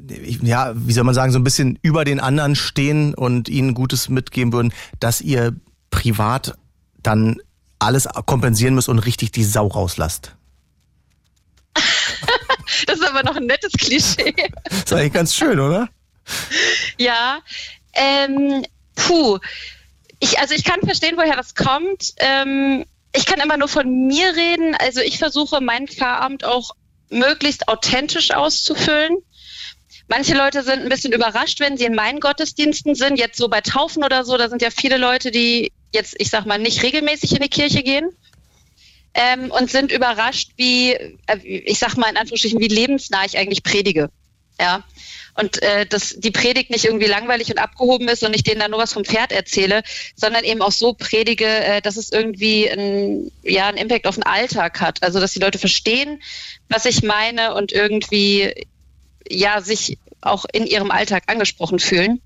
ja, 0.42 0.72
wie 0.74 0.92
soll 0.92 1.04
man 1.04 1.14
sagen, 1.14 1.32
so 1.32 1.38
ein 1.38 1.44
bisschen 1.44 1.78
über 1.82 2.04
den 2.04 2.20
anderen 2.20 2.56
stehen 2.56 3.14
und 3.14 3.48
ihnen 3.48 3.74
Gutes 3.74 4.08
mitgeben 4.08 4.52
würden, 4.52 4.72
dass 4.98 5.20
ihr 5.20 5.54
privat 5.90 6.56
dann 7.02 7.36
alles 7.78 8.08
kompensieren 8.26 8.74
müsst 8.74 8.88
und 8.88 8.98
richtig 9.00 9.32
die 9.32 9.44
Sau 9.44 9.66
rauslasst. 9.66 10.34
das 12.86 12.98
ist 12.98 13.06
aber 13.06 13.22
noch 13.22 13.36
ein 13.36 13.46
nettes 13.46 13.72
Klischee. 13.72 14.34
Das 14.64 14.78
ist 14.78 14.92
eigentlich 14.92 15.12
ganz 15.12 15.34
schön, 15.34 15.60
oder? 15.60 15.88
Ja, 16.98 17.40
ähm, 17.92 18.64
puh. 18.94 19.38
Ich, 20.18 20.38
also 20.38 20.54
ich 20.54 20.64
kann 20.64 20.80
verstehen, 20.80 21.16
woher 21.16 21.36
das 21.36 21.54
kommt. 21.54 22.14
Ähm, 22.18 22.86
ich 23.16 23.26
kann 23.26 23.40
immer 23.40 23.56
nur 23.56 23.68
von 23.68 24.06
mir 24.06 24.34
reden. 24.36 24.74
Also 24.74 25.00
ich 25.00 25.18
versuche 25.18 25.60
mein 25.60 25.88
Pfarramt 25.88 26.44
auch 26.44 26.70
möglichst 27.08 27.68
authentisch 27.68 28.32
auszufüllen. 28.32 29.16
Manche 30.08 30.36
Leute 30.36 30.62
sind 30.62 30.82
ein 30.82 30.88
bisschen 30.88 31.12
überrascht, 31.12 31.58
wenn 31.60 31.76
sie 31.76 31.84
in 31.84 31.94
meinen 31.94 32.20
Gottesdiensten 32.20 32.94
sind. 32.94 33.18
Jetzt 33.18 33.38
so 33.38 33.48
bei 33.48 33.60
Taufen 33.60 34.04
oder 34.04 34.24
so, 34.24 34.36
da 34.36 34.48
sind 34.48 34.62
ja 34.62 34.70
viele 34.70 34.98
Leute, 34.98 35.30
die 35.30 35.72
jetzt, 35.92 36.14
ich 36.18 36.30
sag 36.30 36.46
mal, 36.46 36.58
nicht 36.58 36.82
regelmäßig 36.82 37.32
in 37.32 37.42
die 37.42 37.48
Kirche 37.48 37.82
gehen. 37.82 38.10
Ähm, 39.14 39.50
und 39.50 39.70
sind 39.70 39.92
überrascht, 39.92 40.50
wie, 40.56 40.92
äh, 40.92 41.38
ich 41.42 41.78
sag 41.78 41.96
mal 41.96 42.10
in 42.10 42.18
Anführungsstrichen, 42.18 42.60
wie 42.60 42.68
lebensnah 42.68 43.24
ich 43.24 43.38
eigentlich 43.38 43.62
predige. 43.62 44.10
Ja 44.60 44.84
und 45.36 45.62
äh, 45.62 45.86
dass 45.86 46.14
die 46.16 46.30
Predigt 46.30 46.70
nicht 46.70 46.86
irgendwie 46.86 47.06
langweilig 47.06 47.50
und 47.50 47.58
abgehoben 47.58 48.08
ist 48.08 48.24
und 48.24 48.34
ich 48.34 48.42
denen 48.42 48.60
dann 48.60 48.70
nur 48.70 48.80
was 48.80 48.92
vom 48.92 49.04
Pferd 49.04 49.32
erzähle, 49.32 49.82
sondern 50.14 50.44
eben 50.44 50.62
auch 50.62 50.72
so 50.72 50.94
predige, 50.94 51.46
äh, 51.46 51.82
dass 51.82 51.96
es 51.96 52.10
irgendwie 52.10 52.68
ein, 52.68 53.30
ja, 53.42 53.68
einen 53.68 53.76
Impact 53.76 54.06
auf 54.06 54.14
den 54.14 54.24
Alltag 54.24 54.80
hat. 54.80 55.02
Also 55.02 55.20
dass 55.20 55.32
die 55.32 55.40
Leute 55.40 55.58
verstehen, 55.58 56.22
was 56.68 56.86
ich 56.86 57.02
meine 57.02 57.54
und 57.54 57.72
irgendwie 57.72 58.66
ja 59.28 59.60
sich 59.60 59.98
auch 60.22 60.46
in 60.52 60.66
ihrem 60.66 60.90
Alltag 60.90 61.24
angesprochen 61.26 61.78
fühlen. 61.78 62.20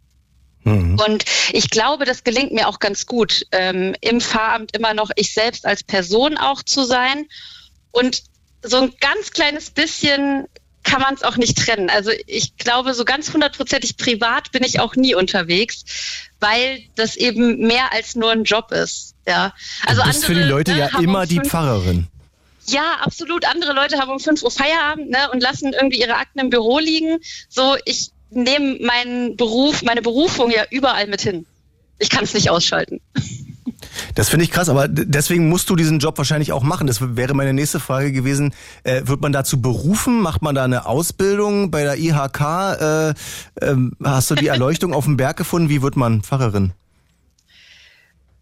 Mhm. 0.63 1.01
Und 1.05 1.25
ich 1.53 1.71
glaube, 1.71 2.05
das 2.05 2.23
gelingt 2.23 2.53
mir 2.53 2.69
auch 2.69 2.79
ganz 2.79 3.07
gut, 3.07 3.47
ähm, 3.51 3.95
im 4.01 4.21
Pfarramt 4.21 4.77
immer 4.77 4.95
noch 4.95 5.11
ich 5.17 5.35
selbst 5.35 5.67
als 5.67 5.83
Person 5.83 6.37
auch 6.37 6.63
zu 6.63 6.85
sein 6.85 7.27
und 7.91 8.23
so 8.63 8.77
ein 8.77 8.93
ganz 9.01 9.31
kleines 9.31 9.71
bisschen 9.71 10.47
kann 10.83 11.03
man 11.03 11.15
es 11.15 11.23
auch 11.23 11.37
nicht 11.37 11.59
trennen. 11.59 11.91
Also 11.91 12.11
ich 12.27 12.57
glaube, 12.57 12.95
so 12.95 13.05
ganz 13.05 13.33
hundertprozentig 13.33 13.97
privat 13.97 14.53
bin 14.53 14.65
ich 14.65 14.81
auch 14.81 14.97
nie 14.97 15.15
unterwegs, 15.15 15.85
weil 16.41 16.83
das 16.95 17.17
eben 17.17 17.67
mehr 17.67 17.93
als 17.93 18.15
nur 18.17 18.31
ein 18.31 18.45
Job 18.45 18.73
ist. 18.73 19.15
Ja. 19.27 19.53
Also 19.87 20.03
du 20.03 20.09
bist 20.09 20.25
andere, 20.25 20.35
für 20.35 20.35
die 20.35 20.49
Leute 20.49 20.73
ne, 20.73 20.79
ja 20.79 20.99
immer 20.99 21.27
die 21.27 21.41
Pfarrerin. 21.41 22.09
Ja, 22.67 22.99
absolut. 23.01 23.47
Andere 23.47 23.73
Leute 23.73 23.99
haben 23.99 24.11
um 24.11 24.21
5 24.21 24.43
Uhr 24.43 24.51
Feierabend 24.51 25.11
ne, 25.11 25.31
und 25.33 25.43
lassen 25.43 25.73
irgendwie 25.73 26.01
ihre 26.01 26.17
Akten 26.17 26.39
im 26.39 26.51
Büro 26.51 26.79
liegen. 26.79 27.19
So, 27.49 27.77
ich 27.85 28.11
nehme 28.31 28.79
meinen 28.81 29.37
Beruf, 29.37 29.83
meine 29.83 30.03
Berufung 30.03 30.51
ja 30.51 30.65
überall 30.71 31.09
mit 31.09 31.21
hin. 31.21 31.47
Ich 31.99 32.11
kann 32.11 32.25
es 32.25 32.33
nicht 32.33 32.51
ausschalten. 32.51 33.01
Das 34.15 34.29
finde 34.29 34.45
ich 34.45 34.51
krass, 34.51 34.69
aber 34.69 34.89
deswegen 34.89 35.49
musst 35.49 35.71
du 35.71 35.77
diesen 35.77 35.99
Job 35.99 36.19
wahrscheinlich 36.19 36.53
auch 36.53 36.63
machen. 36.63 36.87
Das 36.87 37.17
wäre 37.17 37.35
meine 37.35 37.53
nächste 37.53 37.81
Frage 37.81 38.13
gewesen. 38.13 38.55
Äh, 38.85 39.03
wird 39.05 39.21
man 39.21 39.33
dazu 39.33 39.61
berufen? 39.61 40.21
Macht 40.21 40.43
man 40.43 40.55
da 40.55 40.65
eine 40.65 40.87
Ausbildung 40.87 41.71
bei 41.71 41.83
der 41.83 41.97
IHK? 41.99 42.41
Äh, 42.41 43.11
äh, 43.11 43.15
hast 44.05 44.31
du 44.31 44.35
die 44.35 44.47
Erleuchtung 44.49 44.95
auf 44.95 45.05
dem 45.05 45.17
Berg 45.17 45.37
gefunden? 45.37 45.69
Wie 45.69 45.83
wird 45.83 45.97
man 45.97 46.23
Pfarrerin? 46.23 46.73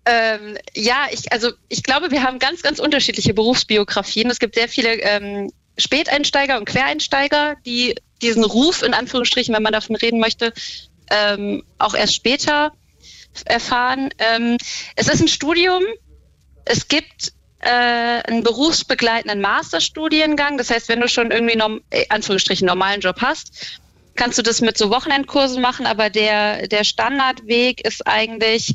Ähm, 0.04 0.56
ja, 0.74 1.06
ich, 1.10 1.30
also 1.32 1.50
ich 1.68 1.82
glaube, 1.82 2.10
wir 2.10 2.22
haben 2.22 2.38
ganz, 2.38 2.62
ganz 2.62 2.78
unterschiedliche 2.78 3.34
Berufsbiografien. 3.34 4.30
Es 4.30 4.38
gibt 4.38 4.54
sehr 4.54 4.68
viele 4.68 4.94
ähm, 5.02 5.50
Späteinsteiger 5.76 6.56
und 6.58 6.64
Quereinsteiger, 6.64 7.56
die 7.66 7.94
diesen 8.22 8.42
Ruf, 8.42 8.82
in 8.82 8.94
Anführungsstrichen, 8.94 9.54
wenn 9.54 9.62
man 9.62 9.72
davon 9.72 9.96
reden 9.96 10.18
möchte, 10.18 10.52
ähm, 11.10 11.62
auch 11.78 11.94
erst 11.94 12.14
später 12.14 12.72
erfahren. 13.46 14.10
Ähm, 14.18 14.56
es 14.96 15.08
ist 15.08 15.20
ein 15.20 15.28
Studium. 15.28 15.82
Es 16.64 16.88
gibt 16.88 17.32
äh, 17.60 17.68
einen 17.68 18.42
berufsbegleitenden 18.42 19.40
Masterstudiengang. 19.40 20.58
Das 20.58 20.70
heißt, 20.70 20.88
wenn 20.88 21.00
du 21.00 21.08
schon 21.08 21.30
irgendwie 21.30 21.56
norm 21.56 21.80
äh, 21.90 22.06
Anführungsstrichen 22.08 22.66
normalen 22.66 23.00
Job 23.00 23.16
hast, 23.20 23.80
kannst 24.14 24.38
du 24.38 24.42
das 24.42 24.60
mit 24.60 24.76
so 24.76 24.90
Wochenendkursen 24.90 25.60
machen. 25.60 25.86
Aber 25.86 26.10
der, 26.10 26.68
der 26.68 26.84
Standardweg 26.84 27.84
ist 27.84 28.06
eigentlich, 28.06 28.74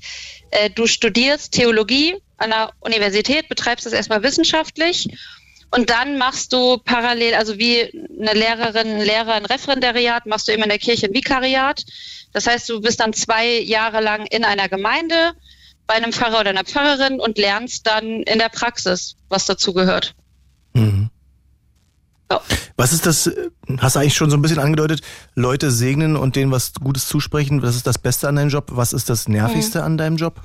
äh, 0.52 0.70
du 0.70 0.88
studierst 0.88 1.54
Theologie 1.54 2.16
an 2.38 2.50
der 2.50 2.74
Universität, 2.80 3.48
betreibst 3.50 3.86
das 3.86 3.94
erstmal 3.94 4.24
wissenschaftlich. 4.24 5.10
Und 5.76 5.90
dann 5.90 6.20
machst 6.20 6.54
du 6.54 6.78
parallel, 6.78 7.34
also 7.34 7.58
wie 7.58 7.82
eine 7.82 8.34
Lehrerin, 8.34 8.88
ein 8.90 9.02
Lehrer 9.02 9.34
ein 9.34 9.46
Referendariat, 9.46 10.28
machst 10.28 10.48
du 10.48 10.52
eben 10.52 10.62
in 10.62 10.70
der 10.70 10.78
Kirche 10.78 11.08
ein 11.08 11.16
Vikariat. 11.16 11.84
Das 12.32 12.46
heißt, 12.46 12.70
du 12.70 12.80
bist 12.80 13.00
dann 13.00 13.12
zwei 13.12 13.60
Jahre 13.60 14.00
lang 14.00 14.28
in 14.28 14.46
einer 14.46 14.70
Gemeinde 14.70 15.34
bei 15.88 15.96
einem 15.96 16.14
Pfarrer 16.14 16.42
oder 16.42 16.52
einer 16.52 16.64
Pfarrerin 16.64 17.20
und 17.20 17.40
lernst 17.40 17.88
dann 17.88 18.22
in 18.22 18.38
der 18.38 18.50
Praxis, 18.50 19.16
was 19.30 19.48
dazu 19.48 19.74
gehört. 19.74 20.14
Mhm. 20.74 21.10
Ja. 22.32 22.40
Was 22.78 22.94
ist 22.94 23.08
das, 23.08 23.32
hast 23.80 23.96
du 23.96 24.00
eigentlich 24.00 24.14
schon 24.14 24.30
so 24.30 24.38
ein 24.38 24.44
bisschen 24.44 24.60
angedeutet, 24.60 25.02
Leute 25.34 25.72
segnen 25.72 26.16
und 26.16 26.36
denen 26.36 26.52
was 26.52 26.74
Gutes 26.76 27.08
zusprechen, 27.08 27.62
das 27.62 27.76
ist 27.76 27.88
das 27.88 27.98
Beste 27.98 28.28
an 28.28 28.36
deinem 28.36 28.50
Job. 28.50 28.68
Was 28.70 28.94
ist 28.94 29.10
das 29.10 29.28
Nervigste 29.28 29.80
mhm. 29.80 29.86
an 29.86 29.98
deinem 29.98 30.18
Job? 30.18 30.40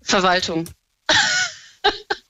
Verwaltung. 0.00 0.70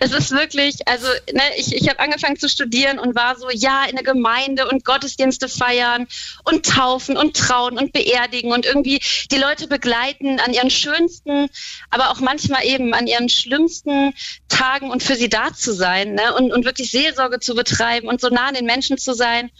es 0.00 0.12
ist 0.12 0.30
wirklich, 0.30 0.86
also 0.86 1.06
ne, 1.32 1.42
ich, 1.56 1.74
ich 1.74 1.88
habe 1.88 2.00
angefangen 2.00 2.38
zu 2.38 2.48
studieren 2.48 2.98
und 2.98 3.14
war 3.14 3.36
so, 3.36 3.50
ja, 3.50 3.84
in 3.84 3.96
der 3.96 4.04
Gemeinde 4.04 4.68
und 4.68 4.84
Gottesdienste 4.84 5.48
feiern 5.48 6.06
und 6.44 6.66
taufen 6.66 7.16
und 7.16 7.36
trauen 7.36 7.78
und 7.78 7.92
beerdigen 7.92 8.52
und 8.52 8.66
irgendwie 8.66 9.00
die 9.30 9.38
Leute 9.38 9.66
begleiten 9.66 10.40
an 10.40 10.52
ihren 10.52 10.70
schönsten, 10.70 11.48
aber 11.90 12.10
auch 12.10 12.20
manchmal 12.20 12.64
eben 12.64 12.94
an 12.94 13.06
ihren 13.06 13.28
schlimmsten 13.28 14.14
Tagen 14.48 14.90
und 14.90 15.02
für 15.02 15.16
sie 15.16 15.28
da 15.28 15.52
zu 15.52 15.72
sein 15.72 16.14
ne, 16.14 16.34
und, 16.34 16.52
und 16.52 16.64
wirklich 16.64 16.90
Seelsorge 16.90 17.40
zu 17.40 17.54
betreiben 17.54 18.08
und 18.08 18.20
so 18.20 18.28
nah 18.28 18.48
an 18.48 18.54
den 18.54 18.66
Menschen 18.66 18.98
zu 18.98 19.14
sein. 19.14 19.50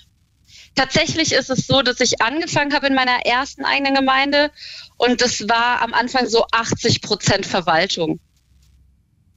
Tatsächlich 0.74 1.32
ist 1.32 1.51
es 1.51 1.66
so, 1.66 1.82
dass 1.82 1.99
ich 2.01 2.22
angefangen 2.22 2.72
habe 2.72 2.86
in 2.86 2.94
meiner 2.94 3.26
ersten 3.26 3.64
eigenen 3.64 3.94
Gemeinde 3.94 4.53
und 4.96 5.20
das 5.20 5.49
war 5.49 5.82
am 5.82 5.92
Anfang 5.92 6.28
so 6.28 6.46
80 6.53 7.03
Prozent 7.03 7.46
Verwaltung. 7.46 8.20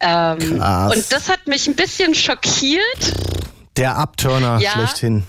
Ähm. 0.01 0.61
Und 0.91 1.11
das 1.11 1.29
hat 1.29 1.47
mich 1.47 1.67
ein 1.67 1.75
bisschen 1.75 2.15
schockiert. 2.15 3.13
Der 3.77 3.97
Abturner 3.97 4.59
ja. 4.59 4.71
schlechthin. 4.71 5.23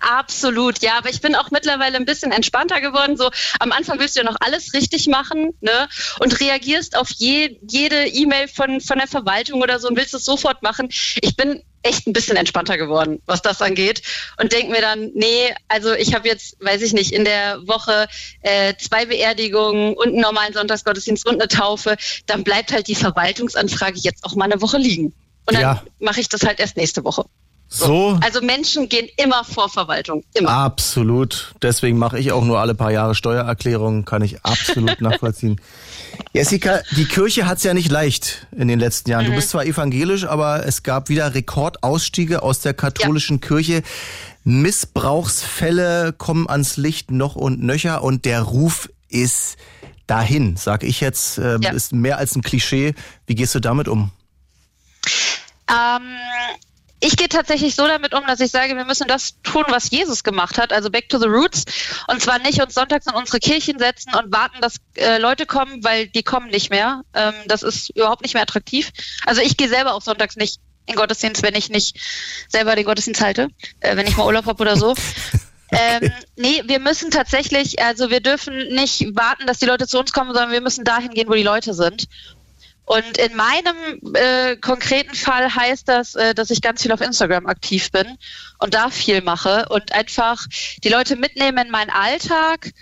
Absolut, 0.00 0.82
ja, 0.82 0.98
aber 0.98 1.08
ich 1.08 1.22
bin 1.22 1.34
auch 1.34 1.50
mittlerweile 1.50 1.96
ein 1.96 2.04
bisschen 2.04 2.30
entspannter 2.30 2.82
geworden. 2.82 3.16
So 3.16 3.30
am 3.58 3.72
Anfang 3.72 3.98
willst 3.98 4.16
du 4.16 4.20
ja 4.20 4.30
noch 4.30 4.36
alles 4.40 4.74
richtig 4.74 5.08
machen, 5.08 5.54
ne? 5.62 5.88
Und 6.20 6.40
reagierst 6.40 6.96
auf 6.96 7.08
je, 7.10 7.58
jede 7.66 8.06
E-Mail 8.06 8.48
von 8.48 8.82
von 8.82 8.98
der 8.98 9.08
Verwaltung 9.08 9.62
oder 9.62 9.78
so 9.78 9.88
und 9.88 9.96
willst 9.96 10.12
es 10.12 10.26
sofort 10.26 10.62
machen. 10.62 10.88
Ich 11.22 11.36
bin 11.36 11.62
echt 11.84 12.06
ein 12.06 12.12
bisschen 12.12 12.36
entspannter 12.36 12.76
geworden, 12.76 13.20
was 13.26 13.42
das 13.42 13.62
angeht. 13.62 14.02
Und 14.40 14.52
denke 14.52 14.72
mir 14.72 14.80
dann, 14.80 15.10
nee, 15.14 15.54
also 15.68 15.92
ich 15.92 16.14
habe 16.14 16.26
jetzt, 16.26 16.56
weiß 16.60 16.82
ich 16.82 16.92
nicht, 16.92 17.12
in 17.12 17.24
der 17.24 17.66
Woche 17.66 18.08
äh, 18.40 18.74
zwei 18.76 19.06
Beerdigungen 19.06 19.94
und 19.94 20.08
einen 20.08 20.20
normalen 20.20 20.52
Sonntagsgottesdienst 20.52 21.26
und 21.26 21.34
eine 21.34 21.48
Taufe. 21.48 21.96
Dann 22.26 22.42
bleibt 22.42 22.72
halt 22.72 22.88
die 22.88 22.94
Verwaltungsanfrage 22.94 23.98
jetzt 23.98 24.24
auch 24.24 24.34
mal 24.34 24.46
eine 24.46 24.60
Woche 24.60 24.78
liegen. 24.78 25.12
Und 25.46 25.54
dann 25.54 25.62
ja. 25.62 25.82
mache 26.00 26.20
ich 26.20 26.28
das 26.28 26.42
halt 26.42 26.58
erst 26.58 26.76
nächste 26.76 27.04
Woche. 27.04 27.26
So. 27.76 28.18
Also 28.22 28.40
Menschen 28.40 28.88
gehen 28.88 29.08
immer 29.16 29.42
vor 29.42 29.68
Verwaltung. 29.68 30.22
Immer. 30.34 30.50
Absolut. 30.50 31.54
Deswegen 31.60 31.98
mache 31.98 32.20
ich 32.20 32.30
auch 32.30 32.44
nur 32.44 32.60
alle 32.60 32.76
paar 32.76 32.92
Jahre 32.92 33.16
Steuererklärungen, 33.16 34.04
kann 34.04 34.22
ich 34.22 34.44
absolut 34.44 35.00
nachvollziehen. 35.00 35.60
Jessica, 36.32 36.82
die 36.92 37.06
Kirche 37.06 37.46
hat 37.46 37.58
es 37.58 37.64
ja 37.64 37.74
nicht 37.74 37.90
leicht 37.90 38.46
in 38.56 38.68
den 38.68 38.78
letzten 38.78 39.10
Jahren. 39.10 39.24
Mhm. 39.24 39.30
Du 39.30 39.36
bist 39.36 39.50
zwar 39.50 39.64
evangelisch, 39.66 40.24
aber 40.24 40.64
es 40.64 40.84
gab 40.84 41.08
wieder 41.08 41.34
Rekordausstiege 41.34 42.44
aus 42.44 42.60
der 42.60 42.74
katholischen 42.74 43.40
ja. 43.42 43.48
Kirche. 43.48 43.82
Missbrauchsfälle 44.44 46.12
kommen 46.12 46.48
ans 46.48 46.76
Licht 46.76 47.10
noch 47.10 47.34
und 47.34 47.60
nöcher 47.60 48.04
und 48.04 48.24
der 48.24 48.42
Ruf 48.42 48.88
ist 49.08 49.56
dahin, 50.06 50.56
sag 50.56 50.84
ich 50.84 51.00
jetzt. 51.00 51.38
Äh, 51.38 51.58
ja. 51.60 51.72
Ist 51.72 51.92
mehr 51.92 52.18
als 52.18 52.36
ein 52.36 52.42
Klischee. 52.42 52.94
Wie 53.26 53.34
gehst 53.34 53.54
du 53.56 53.60
damit 53.60 53.88
um? 53.88 54.12
Ähm, 55.68 56.02
ich 57.04 57.16
gehe 57.16 57.28
tatsächlich 57.28 57.74
so 57.74 57.86
damit 57.86 58.14
um, 58.14 58.26
dass 58.26 58.40
ich 58.40 58.50
sage, 58.50 58.76
wir 58.76 58.86
müssen 58.86 59.06
das 59.06 59.40
tun, 59.42 59.64
was 59.68 59.90
Jesus 59.90 60.24
gemacht 60.24 60.56
hat, 60.56 60.72
also 60.72 60.90
back 60.90 61.10
to 61.10 61.18
the 61.18 61.26
roots. 61.26 61.64
Und 62.08 62.22
zwar 62.22 62.38
nicht 62.38 62.62
uns 62.62 62.72
sonntags 62.72 63.06
in 63.06 63.14
unsere 63.14 63.40
Kirchen 63.40 63.78
setzen 63.78 64.14
und 64.14 64.32
warten, 64.32 64.60
dass 64.62 64.76
äh, 64.96 65.18
Leute 65.18 65.44
kommen, 65.44 65.84
weil 65.84 66.08
die 66.08 66.22
kommen 66.22 66.48
nicht 66.48 66.70
mehr. 66.70 67.02
Ähm, 67.12 67.34
das 67.46 67.62
ist 67.62 67.90
überhaupt 67.90 68.22
nicht 68.22 68.32
mehr 68.32 68.42
attraktiv. 68.42 68.90
Also 69.26 69.42
ich 69.42 69.58
gehe 69.58 69.68
selber 69.68 69.92
auch 69.92 70.00
sonntags 70.00 70.36
nicht 70.36 70.60
in 70.86 70.96
Gottesdienst, 70.96 71.42
wenn 71.42 71.54
ich 71.54 71.68
nicht 71.68 71.98
selber 72.48 72.74
den 72.74 72.84
Gottesdienst 72.86 73.20
halte, 73.20 73.48
äh, 73.80 73.96
wenn 73.96 74.06
ich 74.06 74.16
mal 74.16 74.24
Urlaub 74.26 74.46
habe 74.46 74.62
oder 74.62 74.76
so. 74.76 74.94
Ähm, 75.76 76.12
nee, 76.36 76.62
wir 76.66 76.78
müssen 76.78 77.10
tatsächlich, 77.10 77.82
also 77.82 78.08
wir 78.08 78.20
dürfen 78.20 78.68
nicht 78.68 79.16
warten, 79.16 79.46
dass 79.46 79.58
die 79.58 79.66
Leute 79.66 79.88
zu 79.88 79.98
uns 79.98 80.12
kommen, 80.12 80.32
sondern 80.32 80.52
wir 80.52 80.60
müssen 80.60 80.84
dahin 80.84 81.10
gehen, 81.10 81.26
wo 81.28 81.32
die 81.32 81.42
Leute 81.42 81.74
sind. 81.74 82.06
Und 82.86 83.16
in 83.16 83.34
meinem 83.34 84.14
äh, 84.14 84.56
konkreten 84.56 85.14
Fall 85.14 85.54
heißt 85.54 85.88
das, 85.88 86.14
äh, 86.16 86.34
dass 86.34 86.50
ich 86.50 86.60
ganz 86.60 86.82
viel 86.82 86.92
auf 86.92 87.00
Instagram 87.00 87.46
aktiv 87.46 87.90
bin 87.90 88.18
und 88.58 88.74
da 88.74 88.90
viel 88.90 89.22
mache 89.22 89.66
und 89.70 89.92
einfach 89.92 90.46
die 90.82 90.90
Leute 90.90 91.16
mitnehme 91.16 91.62
in 91.62 91.70
meinen 91.70 91.90
Alltag 91.90 92.72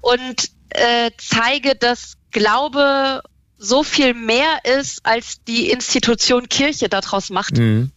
und 0.00 0.50
äh, 0.70 1.10
zeige, 1.16 1.76
dass 1.76 2.16
Glaube 2.32 3.22
so 3.58 3.82
viel 3.82 4.14
mehr 4.14 4.64
ist, 4.64 5.06
als 5.06 5.42
die 5.44 5.70
Institution 5.70 6.48
Kirche 6.48 6.88
daraus 6.88 7.30
macht. 7.30 7.56
Mhm. 7.56 7.92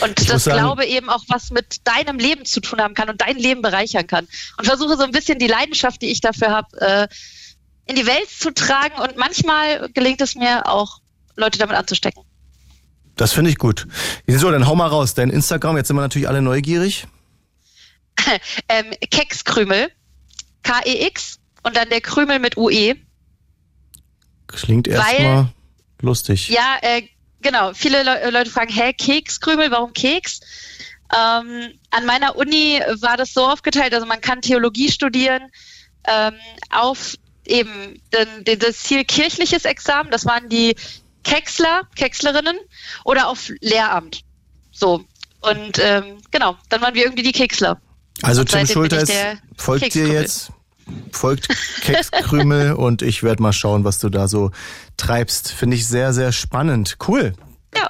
Und 0.00 0.20
ich 0.20 0.26
das 0.26 0.44
Glaube 0.44 0.84
eben 0.84 1.08
auch 1.08 1.24
was 1.28 1.50
mit 1.50 1.86
deinem 1.86 2.18
Leben 2.18 2.44
zu 2.44 2.60
tun 2.60 2.80
haben 2.80 2.94
kann 2.94 3.08
und 3.08 3.20
dein 3.20 3.38
Leben 3.38 3.62
bereichern 3.62 4.06
kann. 4.06 4.26
Und 4.58 4.66
versuche 4.66 4.96
so 4.96 5.04
ein 5.04 5.12
bisschen 5.12 5.38
die 5.38 5.46
Leidenschaft, 5.46 6.02
die 6.02 6.10
ich 6.10 6.20
dafür 6.20 6.50
habe, 6.50 6.80
äh, 6.80 7.08
in 7.88 7.96
die 7.96 8.06
Welt 8.06 8.28
zu 8.28 8.52
tragen 8.52 9.00
und 9.00 9.16
manchmal 9.16 9.88
gelingt 9.92 10.20
es 10.20 10.34
mir 10.34 10.66
auch, 10.66 11.00
Leute 11.36 11.58
damit 11.58 11.76
anzustecken. 11.76 12.22
Das 13.16 13.32
finde 13.32 13.50
ich 13.50 13.58
gut. 13.58 13.86
So, 14.26 14.50
dann 14.50 14.66
hau 14.66 14.76
mal 14.76 14.86
raus. 14.86 15.14
Dein 15.14 15.30
Instagram, 15.30 15.76
jetzt 15.76 15.88
sind 15.88 15.96
wir 15.96 16.02
natürlich 16.02 16.28
alle 16.28 16.42
neugierig. 16.42 17.06
ähm, 18.68 18.92
Kekskrümel. 19.10 19.90
K-E-X 20.62 21.38
und 21.62 21.76
dann 21.76 21.88
der 21.88 22.00
Krümel 22.00 22.38
mit 22.38 22.56
UE. 22.56 22.96
Klingt 24.46 24.86
erstmal 24.86 25.48
lustig. 26.00 26.48
Ja, 26.48 26.76
äh, 26.82 27.02
genau. 27.40 27.72
Viele 27.74 28.02
Le 28.02 28.30
Leute 28.30 28.50
fragen, 28.50 28.72
hä, 28.72 28.92
Kekskrümel, 28.92 29.70
warum 29.70 29.92
Keks? 29.92 30.40
Ähm, 31.16 31.72
an 31.90 32.06
meiner 32.06 32.36
Uni 32.36 32.80
war 33.00 33.16
das 33.16 33.32
so 33.32 33.46
aufgeteilt, 33.46 33.94
also 33.94 34.06
man 34.06 34.20
kann 34.20 34.42
Theologie 34.42 34.90
studieren 34.90 35.50
ähm, 36.06 36.34
auf 36.70 37.16
eben 37.48 38.00
das 38.44 38.78
Ziel 38.78 39.04
kirchliches 39.04 39.64
Examen, 39.64 40.10
das 40.10 40.26
waren 40.26 40.48
die 40.48 40.76
Kecksler, 41.24 41.82
Kekslerinnen 41.96 42.56
oder 43.04 43.28
auf 43.28 43.50
Lehramt. 43.60 44.22
So. 44.70 45.04
Und 45.40 45.78
ähm, 45.78 46.18
genau, 46.30 46.56
dann 46.68 46.80
waren 46.80 46.94
wir 46.94 47.04
irgendwie 47.04 47.22
die 47.22 47.32
Keksler. 47.32 47.80
Also 48.22 48.44
Tim 48.44 48.66
Schulter 48.66 49.02
ist, 49.02 49.12
folgt 49.56 49.94
dir 49.94 50.08
jetzt, 50.08 50.50
folgt 51.12 51.48
Kekskrümel 51.82 52.72
und 52.74 53.02
ich 53.02 53.22
werde 53.22 53.42
mal 53.42 53.52
schauen, 53.52 53.84
was 53.84 54.00
du 54.00 54.08
da 54.08 54.26
so 54.26 54.50
treibst. 54.96 55.52
Finde 55.52 55.76
ich 55.76 55.86
sehr, 55.86 56.12
sehr 56.12 56.32
spannend. 56.32 56.96
Cool. 57.06 57.34
Ja. 57.76 57.88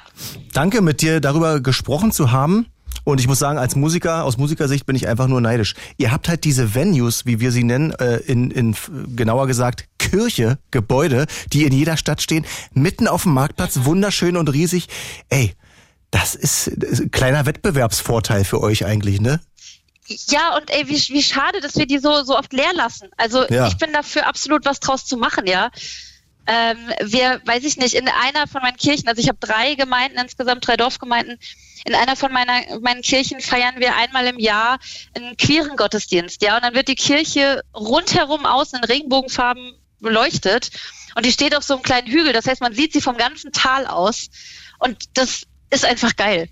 Danke, 0.53 0.81
mit 0.81 1.01
dir 1.01 1.19
darüber 1.19 1.61
gesprochen 1.61 2.11
zu 2.11 2.31
haben. 2.31 2.67
Und 3.09 3.19
ich 3.19 3.27
muss 3.27 3.39
sagen, 3.39 3.57
als 3.57 3.75
Musiker, 3.75 4.23
aus 4.23 4.37
Musikersicht 4.37 4.85
bin 4.85 4.95
ich 4.95 5.07
einfach 5.07 5.27
nur 5.27 5.41
neidisch. 5.41 5.73
Ihr 5.97 6.11
habt 6.11 6.27
halt 6.27 6.43
diese 6.43 6.75
Venues, 6.75 7.25
wie 7.25 7.39
wir 7.39 7.51
sie 7.51 7.63
nennen, 7.63 7.91
äh, 7.93 8.17
in, 8.17 8.51
in 8.51 8.75
genauer 9.15 9.47
gesagt 9.47 9.85
Kirche, 9.97 10.59
Gebäude, 10.71 11.25
die 11.51 11.65
in 11.65 11.73
jeder 11.73 11.97
Stadt 11.97 12.21
stehen, 12.21 12.45
mitten 12.73 13.07
auf 13.07 13.23
dem 13.23 13.33
Marktplatz, 13.33 13.79
wunderschön 13.83 14.37
und 14.37 14.47
riesig. 14.47 14.87
Ey, 15.29 15.55
das 16.11 16.35
ist 16.35 16.67
ein 16.67 17.11
kleiner 17.11 17.45
Wettbewerbsvorteil 17.45 18.45
für 18.45 18.61
euch 18.61 18.85
eigentlich, 18.85 19.19
ne? 19.19 19.39
Ja, 20.05 20.55
und 20.57 20.69
ey, 20.71 20.87
wie, 20.87 20.97
wie 21.13 21.23
schade, 21.23 21.61
dass 21.61 21.75
wir 21.77 21.85
die 21.85 21.99
so, 21.99 22.23
so 22.23 22.37
oft 22.37 22.53
leer 22.53 22.73
lassen. 22.73 23.09
Also 23.17 23.47
ja. 23.47 23.67
ich 23.67 23.77
bin 23.77 23.93
dafür 23.93 24.27
absolut 24.27 24.65
was 24.65 24.79
draus 24.79 25.05
zu 25.05 25.17
machen, 25.17 25.45
ja. 25.47 25.69
Ähm, 26.47 26.77
wir, 27.03 27.41
weiß 27.45 27.63
ich 27.63 27.77
nicht, 27.77 27.93
in 27.93 28.07
einer 28.07 28.47
von 28.47 28.61
meinen 28.61 28.77
Kirchen, 28.77 29.07
also 29.07 29.21
ich 29.21 29.29
habe 29.29 29.37
drei 29.39 29.75
Gemeinden, 29.75 30.17
insgesamt 30.17 30.65
drei 30.65 30.77
Dorfgemeinden, 30.77 31.37
in 31.89 31.95
einer 31.95 32.15
von 32.15 32.31
meiner, 32.31 32.79
meinen 32.79 33.01
Kirchen 33.01 33.41
feiern 33.41 33.79
wir 33.79 33.95
einmal 33.95 34.27
im 34.27 34.39
Jahr 34.39 34.79
einen 35.15 35.35
queeren 35.37 35.75
Gottesdienst, 35.75 36.41
ja, 36.41 36.55
und 36.55 36.63
dann 36.63 36.75
wird 36.75 36.87
die 36.87 36.95
Kirche 36.95 37.63
rundherum 37.73 38.45
außen 38.45 38.79
in 38.79 38.85
Regenbogenfarben 38.85 39.73
beleuchtet 39.99 40.69
und 41.15 41.25
die 41.25 41.31
steht 41.31 41.55
auf 41.55 41.63
so 41.63 41.73
einem 41.73 41.83
kleinen 41.83 42.07
Hügel, 42.07 42.33
das 42.33 42.45
heißt, 42.45 42.61
man 42.61 42.73
sieht 42.73 42.93
sie 42.93 43.01
vom 43.01 43.17
ganzen 43.17 43.51
Tal 43.51 43.85
aus 43.85 44.29
und 44.79 45.17
das 45.17 45.43
ist 45.69 45.85
einfach 45.85 46.15
geil. 46.15 46.49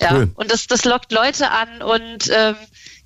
Ja, 0.00 0.14
cool. 0.14 0.30
und 0.34 0.50
das, 0.50 0.66
das 0.66 0.84
lockt 0.84 1.12
Leute 1.12 1.50
an 1.50 1.82
und 1.82 2.30
ähm, 2.34 2.56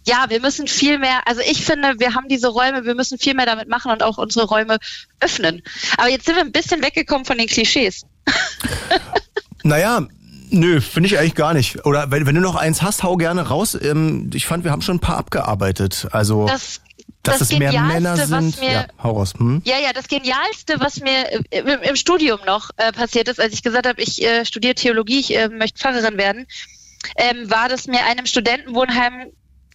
ja, 0.06 0.26
wir 0.28 0.40
müssen 0.40 0.68
viel 0.68 0.98
mehr, 0.98 1.26
also 1.26 1.40
ich 1.40 1.64
finde, 1.64 1.98
wir 1.98 2.14
haben 2.14 2.28
diese 2.28 2.48
Räume, 2.48 2.84
wir 2.84 2.94
müssen 2.94 3.18
viel 3.18 3.34
mehr 3.34 3.46
damit 3.46 3.68
machen 3.68 3.90
und 3.90 4.02
auch 4.02 4.18
unsere 4.18 4.46
Räume 4.46 4.78
öffnen. 5.20 5.62
Aber 5.96 6.08
jetzt 6.08 6.26
sind 6.26 6.36
wir 6.36 6.42
ein 6.42 6.52
bisschen 6.52 6.82
weggekommen 6.82 7.24
von 7.24 7.38
den 7.38 7.46
Klischees. 7.46 8.02
naja, 9.62 10.06
Nö, 10.54 10.80
finde 10.80 11.08
ich 11.08 11.18
eigentlich 11.18 11.34
gar 11.34 11.52
nicht. 11.52 11.84
Oder 11.84 12.10
wenn, 12.10 12.26
wenn, 12.26 12.34
du 12.36 12.40
noch 12.40 12.54
eins 12.54 12.80
hast, 12.80 13.02
hau 13.02 13.16
gerne 13.16 13.48
raus. 13.48 13.76
Ähm, 13.80 14.30
ich 14.32 14.46
fand, 14.46 14.64
wir 14.64 14.70
haben 14.70 14.82
schon 14.82 14.96
ein 14.96 15.00
paar 15.00 15.16
abgearbeitet. 15.16 16.06
Also 16.12 16.46
das, 16.46 16.80
dass 17.24 17.38
das 17.38 17.50
es 17.50 17.58
mehr 17.58 17.72
Männer 17.72 18.16
sind. 18.16 18.60
Mir, 18.60 18.70
ja, 18.70 18.86
hau 19.02 19.12
raus. 19.12 19.34
Hm? 19.36 19.62
Ja, 19.64 19.78
ja, 19.78 19.92
das 19.92 20.06
Genialste, 20.06 20.78
was 20.78 21.00
mir 21.00 21.42
im, 21.50 21.66
im 21.66 21.96
Studium 21.96 22.38
noch 22.46 22.70
äh, 22.76 22.92
passiert 22.92 23.28
ist, 23.28 23.40
als 23.40 23.52
ich 23.52 23.62
gesagt 23.62 23.86
habe, 23.86 24.00
ich 24.00 24.22
äh, 24.22 24.44
studiere 24.44 24.74
Theologie, 24.74 25.20
ich 25.20 25.36
äh, 25.36 25.48
möchte 25.48 25.80
Pfarrerin 25.80 26.18
werden, 26.18 26.46
ähm, 27.16 27.50
war, 27.50 27.68
dass 27.68 27.88
mir 27.88 28.04
einem 28.04 28.26
Studentenwohnheim 28.26 29.32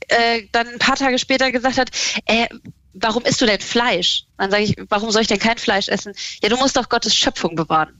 äh, 0.07 0.43
dann 0.53 0.67
ein 0.67 0.79
paar 0.79 0.95
Tage 0.95 1.19
später 1.19 1.51
gesagt 1.51 1.77
hat, 1.77 1.89
äh, 2.25 2.47
warum 2.93 3.23
isst 3.23 3.41
du 3.41 3.45
denn 3.45 3.59
Fleisch? 3.59 4.23
Dann 4.37 4.49
sage 4.49 4.63
ich, 4.63 4.75
warum 4.87 5.11
soll 5.11 5.23
ich 5.23 5.27
denn 5.27 5.39
kein 5.39 5.57
Fleisch 5.57 5.89
essen? 5.89 6.13
Ja, 6.41 6.49
du 6.49 6.55
musst 6.55 6.77
doch 6.77 6.87
Gottes 6.87 7.15
Schöpfung 7.15 7.55
bewahren. 7.55 7.99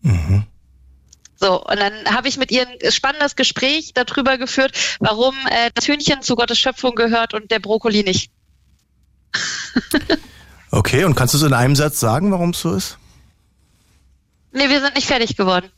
Mhm. 0.00 0.44
So, 1.44 1.62
und 1.62 1.78
dann 1.78 1.92
habe 2.06 2.26
ich 2.26 2.38
mit 2.38 2.50
ihr 2.50 2.66
ein 2.66 2.90
spannendes 2.90 3.36
Gespräch 3.36 3.92
darüber 3.92 4.38
geführt, 4.38 4.72
warum 4.98 5.34
äh, 5.50 5.70
das 5.74 5.86
Hühnchen 5.86 6.22
zu 6.22 6.36
Gottes 6.36 6.58
Schöpfung 6.58 6.94
gehört 6.94 7.34
und 7.34 7.50
der 7.50 7.58
Brokkoli 7.58 8.02
nicht. 8.02 8.30
Okay, 10.70 11.04
und 11.04 11.14
kannst 11.14 11.34
du 11.34 11.38
es 11.38 11.44
in 11.44 11.52
einem 11.52 11.76
Satz 11.76 12.00
sagen, 12.00 12.32
warum 12.32 12.50
es 12.50 12.60
so 12.60 12.74
ist? 12.74 12.98
Nee, 14.50 14.68
wir 14.68 14.80
sind 14.80 14.96
nicht 14.96 15.06
fertig 15.06 15.36
geworden. 15.36 15.70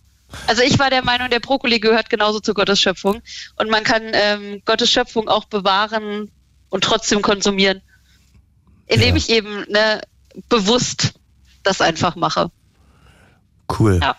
Also 0.47 0.63
ich 0.63 0.79
war 0.79 0.89
der 0.89 1.05
Meinung, 1.05 1.29
der 1.29 1.39
Brokkoli 1.41 1.81
gehört 1.81 2.09
genauso 2.09 2.41
zu 2.41 2.55
Gottes 2.55 2.81
Schöpfung. 2.81 3.21
Und 3.57 3.69
man 3.69 3.85
kann 3.85 4.03
ähm, 4.15 4.63
Gottes 4.65 4.91
Schöpfung 4.91 5.29
auch 5.29 5.45
bewahren 5.45 6.31
und 6.71 6.83
trotzdem 6.83 7.21
konsumieren. 7.21 7.83
Indem 8.87 9.11
Ja. 9.11 9.17
ich 9.17 9.29
eben 9.29 9.67
ne, 9.69 10.01
bewusst 10.49 11.13
das 11.63 11.83
einfach 11.83 12.17
mache. 12.17 12.51
Cool. 13.79 13.99
Ja. 14.01 14.17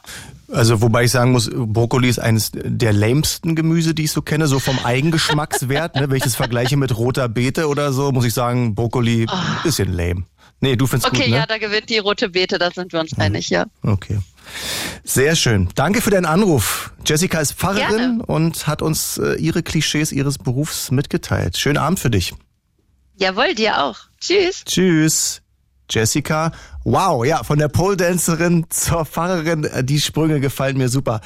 Also 0.50 0.82
wobei 0.82 1.04
ich 1.04 1.12
sagen 1.12 1.34
muss, 1.34 1.50
Brokkoli 1.54 2.08
ist 2.08 2.20
eines 2.20 2.52
der 2.54 2.94
lamesten 2.94 3.56
Gemüse, 3.56 3.94
die 3.94 4.06
ich 4.06 4.12
so 4.12 4.22
kenne, 4.22 4.48
so 4.48 4.60
vom 4.60 4.80
Eigengeschmackswert. 4.80 5.96
ne? 5.96 6.10
Wenn 6.10 6.18
ich 6.18 6.24
das 6.24 6.36
vergleiche 6.36 6.78
mit 6.78 6.98
roter 6.98 7.28
Beete 7.28 7.68
oder 7.68 7.92
so, 7.92 8.12
muss 8.12 8.26
ich 8.26 8.34
sagen, 8.34 8.74
Brokkoli 8.74 9.28
bisschen 9.64 9.92
lame. 9.92 10.24
Nee, 10.60 10.76
du 10.76 10.88
findest. 10.88 11.12
Okay, 11.12 11.24
gut, 11.24 11.32
ne? 11.32 11.38
ja, 11.38 11.46
da 11.46 11.58
gewinnt 11.58 11.90
die 11.90 11.98
rote 11.98 12.30
Beete, 12.30 12.58
da 12.58 12.72
sind 12.72 12.94
wir 12.94 13.00
uns 13.00 13.18
einig, 13.18 13.50
ja. 13.50 13.66
Okay. 13.84 14.20
Sehr 15.04 15.36
schön. 15.36 15.70
Danke 15.76 16.02
für 16.02 16.10
deinen 16.10 16.26
Anruf. 16.26 16.92
Jessica 17.06 17.40
ist 17.40 17.54
Pfarrerin 17.54 17.98
Gerne. 17.98 18.26
und 18.26 18.66
hat 18.66 18.82
uns 18.82 19.18
äh, 19.18 19.36
ihre 19.36 19.62
Klischees 19.62 20.12
ihres 20.12 20.38
Berufs 20.38 20.90
mitgeteilt. 20.92 21.58
Schönen 21.58 21.78
Abend 21.78 22.00
für 22.00 22.10
dich. 22.10 22.34
Jawohl, 23.18 23.54
dir 23.56 23.84
auch. 23.84 23.98
Tschüss. 24.20 24.64
Tschüss. 24.66 25.42
Jessica, 25.90 26.52
wow, 26.84 27.26
ja, 27.26 27.44
von 27.44 27.60
der 27.60 27.70
Pole 27.70 27.98
Dancerin 27.98 28.66
zur 28.70 29.06
Pfarrerin, 29.06 29.70
die 29.84 30.02
Sprünge 30.02 30.40
gefallen 30.40 30.78
mir 30.78 30.90
super. 30.90 31.22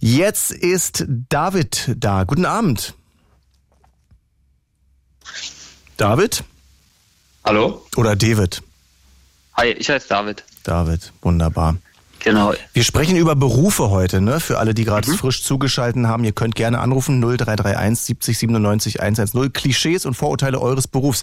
Jetzt 0.00 0.50
ist 0.50 1.04
David 1.08 1.94
da. 1.96 2.24
Guten 2.24 2.44
Abend. 2.46 2.94
David 5.96 6.44
Hallo? 7.44 7.86
oder 7.96 8.16
David? 8.16 8.62
Hi, 9.56 9.68
ich 9.68 9.88
heiße 9.88 10.08
David. 10.08 10.44
David, 10.64 11.12
wunderbar. 11.22 11.76
Genau. 12.24 12.54
Wir 12.72 12.84
sprechen 12.84 13.18
über 13.18 13.36
Berufe 13.36 13.90
heute, 13.90 14.22
ne? 14.22 14.40
Für 14.40 14.58
alle, 14.58 14.72
die 14.72 14.86
gerade 14.86 15.12
frisch 15.12 15.42
zugeschalten 15.42 16.08
haben. 16.08 16.24
Ihr 16.24 16.32
könnt 16.32 16.54
gerne 16.54 16.80
anrufen 16.80 17.20
0331 17.20 18.02
70 18.06 18.38
97 18.38 19.02
110. 19.02 19.52
Klischees 19.52 20.06
und 20.06 20.14
Vorurteile 20.14 20.58
eures 20.58 20.88
Berufs. 20.88 21.22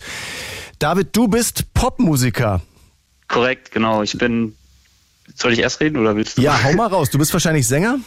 David, 0.77 1.07
du 1.13 1.27
bist 1.27 1.73
Popmusiker. 1.73 2.61
Korrekt, 3.27 3.71
genau. 3.71 4.03
Ich 4.03 4.15
bin. 4.15 4.55
Soll 5.33 5.53
ich 5.53 5.59
erst 5.59 5.79
reden 5.79 5.97
oder 5.97 6.15
willst 6.15 6.37
du? 6.37 6.43
Ja, 6.43 6.61
hau 6.63 6.73
mal 6.73 6.87
raus. 6.87 7.09
Du 7.09 7.17
bist 7.17 7.33
wahrscheinlich 7.33 7.67
Sänger? 7.67 7.97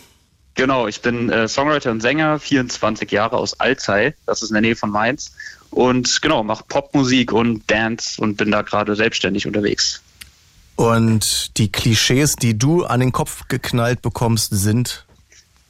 Genau, 0.54 0.86
ich 0.86 1.02
bin 1.02 1.30
äh, 1.30 1.48
Songwriter 1.48 1.90
und 1.90 2.00
Sänger, 2.00 2.38
24 2.38 3.10
Jahre 3.10 3.38
aus 3.38 3.58
Alzey, 3.58 4.14
das 4.24 4.40
ist 4.42 4.50
in 4.50 4.54
der 4.54 4.60
Nähe 4.60 4.76
von 4.76 4.90
Mainz. 4.90 5.32
Und 5.70 6.22
genau, 6.22 6.44
mache 6.44 6.62
Popmusik 6.68 7.32
und 7.32 7.68
Dance 7.68 8.20
und 8.20 8.36
bin 8.36 8.52
da 8.52 8.62
gerade 8.62 8.94
selbstständig 8.94 9.48
unterwegs. 9.48 10.03
Und 10.76 11.56
die 11.58 11.70
Klischees, 11.70 12.36
die 12.36 12.58
du 12.58 12.84
an 12.84 13.00
den 13.00 13.12
Kopf 13.12 13.46
geknallt 13.48 14.02
bekommst, 14.02 14.48
sind. 14.52 15.04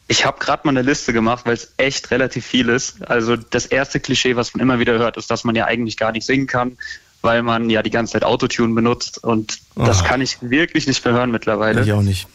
Ich 0.09 0.25
habe 0.25 0.39
gerade 0.39 0.63
mal 0.65 0.71
eine 0.71 0.83
Liste 0.83 1.13
gemacht, 1.13 1.47
weil 1.47 1.55
es 1.55 1.73
echt 1.77 2.11
relativ 2.11 2.45
viel 2.45 2.69
ist. 2.69 3.07
Also 3.09 3.37
das 3.37 3.67
erste 3.67 4.01
Klischee, 4.01 4.37
was 4.37 4.55
man 4.55 4.61
immer 4.63 4.79
wieder 4.79 4.99
hört, 4.99 5.17
ist, 5.17 5.31
dass 5.31 5.45
man 5.45 5.55
ja 5.55 5.65
eigentlich 5.67 5.97
gar 5.97 6.13
nicht 6.13 6.27
singen 6.27 6.47
kann, 6.47 6.77
weil 7.23 7.43
man 7.43 7.71
ja 7.71 7.83
die 7.83 7.91
ganze 7.91 8.13
Zeit 8.15 8.25
Autotune 8.25 8.75
benutzt. 8.75 9.23
Und 9.23 9.59
das 9.75 10.03
Ah. 10.03 10.07
kann 10.07 10.21
ich 10.21 10.39
wirklich 10.43 10.87
nicht 10.87 11.05
mehr 11.05 11.15
hören 11.15 11.31
mittlerweile. 11.31 11.83
Ich 11.83 11.93
auch 11.93 12.03
nicht. 12.03 12.27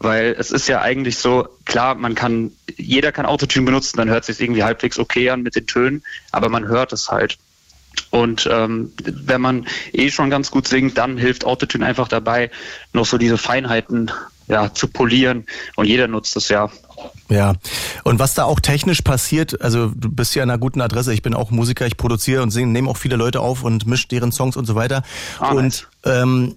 Weil 0.00 0.34
es 0.38 0.50
ist 0.50 0.66
ja 0.68 0.82
eigentlich 0.82 1.18
so, 1.18 1.48
klar, 1.64 1.94
man 1.94 2.14
kann, 2.16 2.50
jeder 2.76 3.12
kann 3.12 3.26
Autotune 3.26 3.64
benutzen, 3.64 3.96
dann 3.96 4.08
hört 4.08 4.28
es 4.28 4.36
sich 4.36 4.40
irgendwie 4.44 4.64
halbwegs 4.64 4.98
okay 4.98 5.30
an 5.30 5.42
mit 5.42 5.54
den 5.54 5.66
Tönen, 5.66 6.02
aber 6.32 6.48
man 6.48 6.66
hört 6.66 6.92
es 6.92 7.08
halt. 7.10 7.38
Und 8.10 8.48
ähm, 8.50 8.92
wenn 9.04 9.40
man 9.40 9.66
eh 9.92 10.10
schon 10.10 10.30
ganz 10.30 10.50
gut 10.50 10.68
singt, 10.68 10.98
dann 10.98 11.18
hilft 11.18 11.44
Autotune 11.44 11.84
einfach 11.84 12.08
dabei, 12.08 12.50
noch 12.92 13.06
so 13.06 13.18
diese 13.18 13.38
Feinheiten 13.38 14.10
ja, 14.46 14.72
zu 14.72 14.88
polieren. 14.88 15.46
Und 15.76 15.86
jeder 15.86 16.08
nutzt 16.08 16.36
es 16.36 16.48
ja. 16.48 16.70
Ja. 17.28 17.54
Und 18.04 18.18
was 18.18 18.34
da 18.34 18.44
auch 18.44 18.60
technisch 18.60 19.02
passiert, 19.02 19.60
also 19.60 19.88
du 19.94 20.10
bist 20.10 20.34
ja 20.34 20.42
an 20.42 20.50
einer 20.50 20.58
guten 20.58 20.80
Adresse. 20.80 21.12
Ich 21.12 21.22
bin 21.22 21.34
auch 21.34 21.50
Musiker, 21.50 21.86
ich 21.86 21.96
produziere 21.96 22.42
und 22.42 22.50
singe, 22.50 22.70
nehme 22.70 22.88
auch 22.88 22.96
viele 22.96 23.16
Leute 23.16 23.40
auf 23.40 23.62
und 23.62 23.86
mische 23.86 24.08
deren 24.08 24.32
Songs 24.32 24.56
und 24.56 24.66
so 24.66 24.74
weiter. 24.74 25.02
Ah, 25.38 25.50
und 25.50 25.62
nice. 25.64 25.86
ähm, 26.04 26.56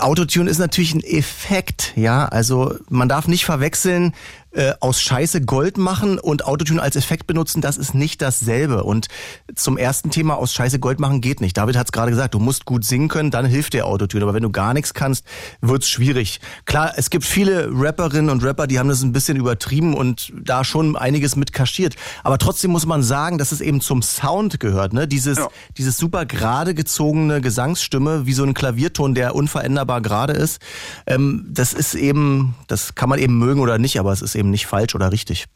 Autotune 0.00 0.50
ist 0.50 0.58
natürlich 0.58 0.94
ein 0.94 1.04
Effekt, 1.04 1.92
ja. 1.96 2.26
Also 2.26 2.74
man 2.88 3.08
darf 3.08 3.28
nicht 3.28 3.44
verwechseln, 3.44 4.14
äh, 4.52 4.72
aus 4.80 5.00
Scheiße 5.00 5.42
Gold 5.42 5.78
machen 5.78 6.18
und 6.18 6.44
Autotune 6.46 6.80
als 6.80 6.96
Effekt 6.96 7.26
benutzen, 7.26 7.60
das 7.60 7.76
ist 7.76 7.94
nicht 7.94 8.22
dasselbe. 8.22 8.84
Und 8.84 9.08
zum 9.54 9.76
ersten 9.76 10.10
Thema 10.10 10.36
aus 10.36 10.52
Scheiße 10.54 10.78
Gold 10.78 11.00
machen 11.00 11.20
geht 11.20 11.40
nicht. 11.40 11.56
David 11.56 11.76
hat 11.76 11.86
es 11.88 11.92
gerade 11.92 12.10
gesagt, 12.10 12.34
du 12.34 12.38
musst 12.38 12.64
gut 12.64 12.84
singen 12.84 13.08
können, 13.08 13.30
dann 13.30 13.44
hilft 13.46 13.74
dir 13.74 13.86
Autotune. 13.86 14.24
Aber 14.24 14.34
wenn 14.34 14.42
du 14.42 14.50
gar 14.50 14.74
nichts 14.74 14.94
kannst, 14.94 15.24
wird's 15.60 15.88
schwierig. 15.88 16.40
Klar, 16.64 16.92
es 16.96 17.10
gibt 17.10 17.24
viele 17.24 17.68
Rapperinnen 17.72 18.30
und 18.30 18.42
Rapper, 18.42 18.66
die 18.66 18.78
haben 18.78 18.88
das 18.88 19.02
ein 19.02 19.12
bisschen 19.12 19.36
übertrieben 19.36 19.94
und 19.94 20.32
da 20.42 20.64
schon 20.64 20.96
einiges 20.96 21.36
mit 21.36 21.52
kaschiert. 21.52 21.94
Aber 22.24 22.38
trotzdem 22.38 22.70
muss 22.70 22.86
man 22.86 23.02
sagen, 23.02 23.38
dass 23.38 23.52
es 23.52 23.60
eben 23.60 23.80
zum 23.80 24.02
Sound 24.02 24.60
gehört. 24.60 24.92
Ne? 24.92 25.06
Dieses, 25.06 25.38
Ja. 25.38 25.48
dieses 25.76 25.96
super 25.96 26.24
gerade 26.26 26.74
gezogene 26.74 27.40
Gesangsstimme, 27.40 28.26
wie 28.26 28.32
so 28.32 28.44
ein 28.44 28.54
Klavierton, 28.54 29.14
der 29.14 29.34
unveränderbar 29.34 30.00
gerade 30.00 30.32
ist. 30.32 30.60
Ähm, 31.06 31.46
das 31.50 31.72
ist 31.72 31.94
eben, 31.94 32.54
das 32.66 32.94
kann 32.94 33.08
man 33.08 33.18
eben 33.18 33.38
mögen 33.38 33.60
oder 33.60 33.78
nicht, 33.78 33.98
aber 34.00 34.12
es 34.12 34.22
ist 34.22 34.34
eben 34.38 34.50
nicht 34.50 34.66
falsch 34.66 34.94
oder 34.94 35.12
richtig. 35.12 35.46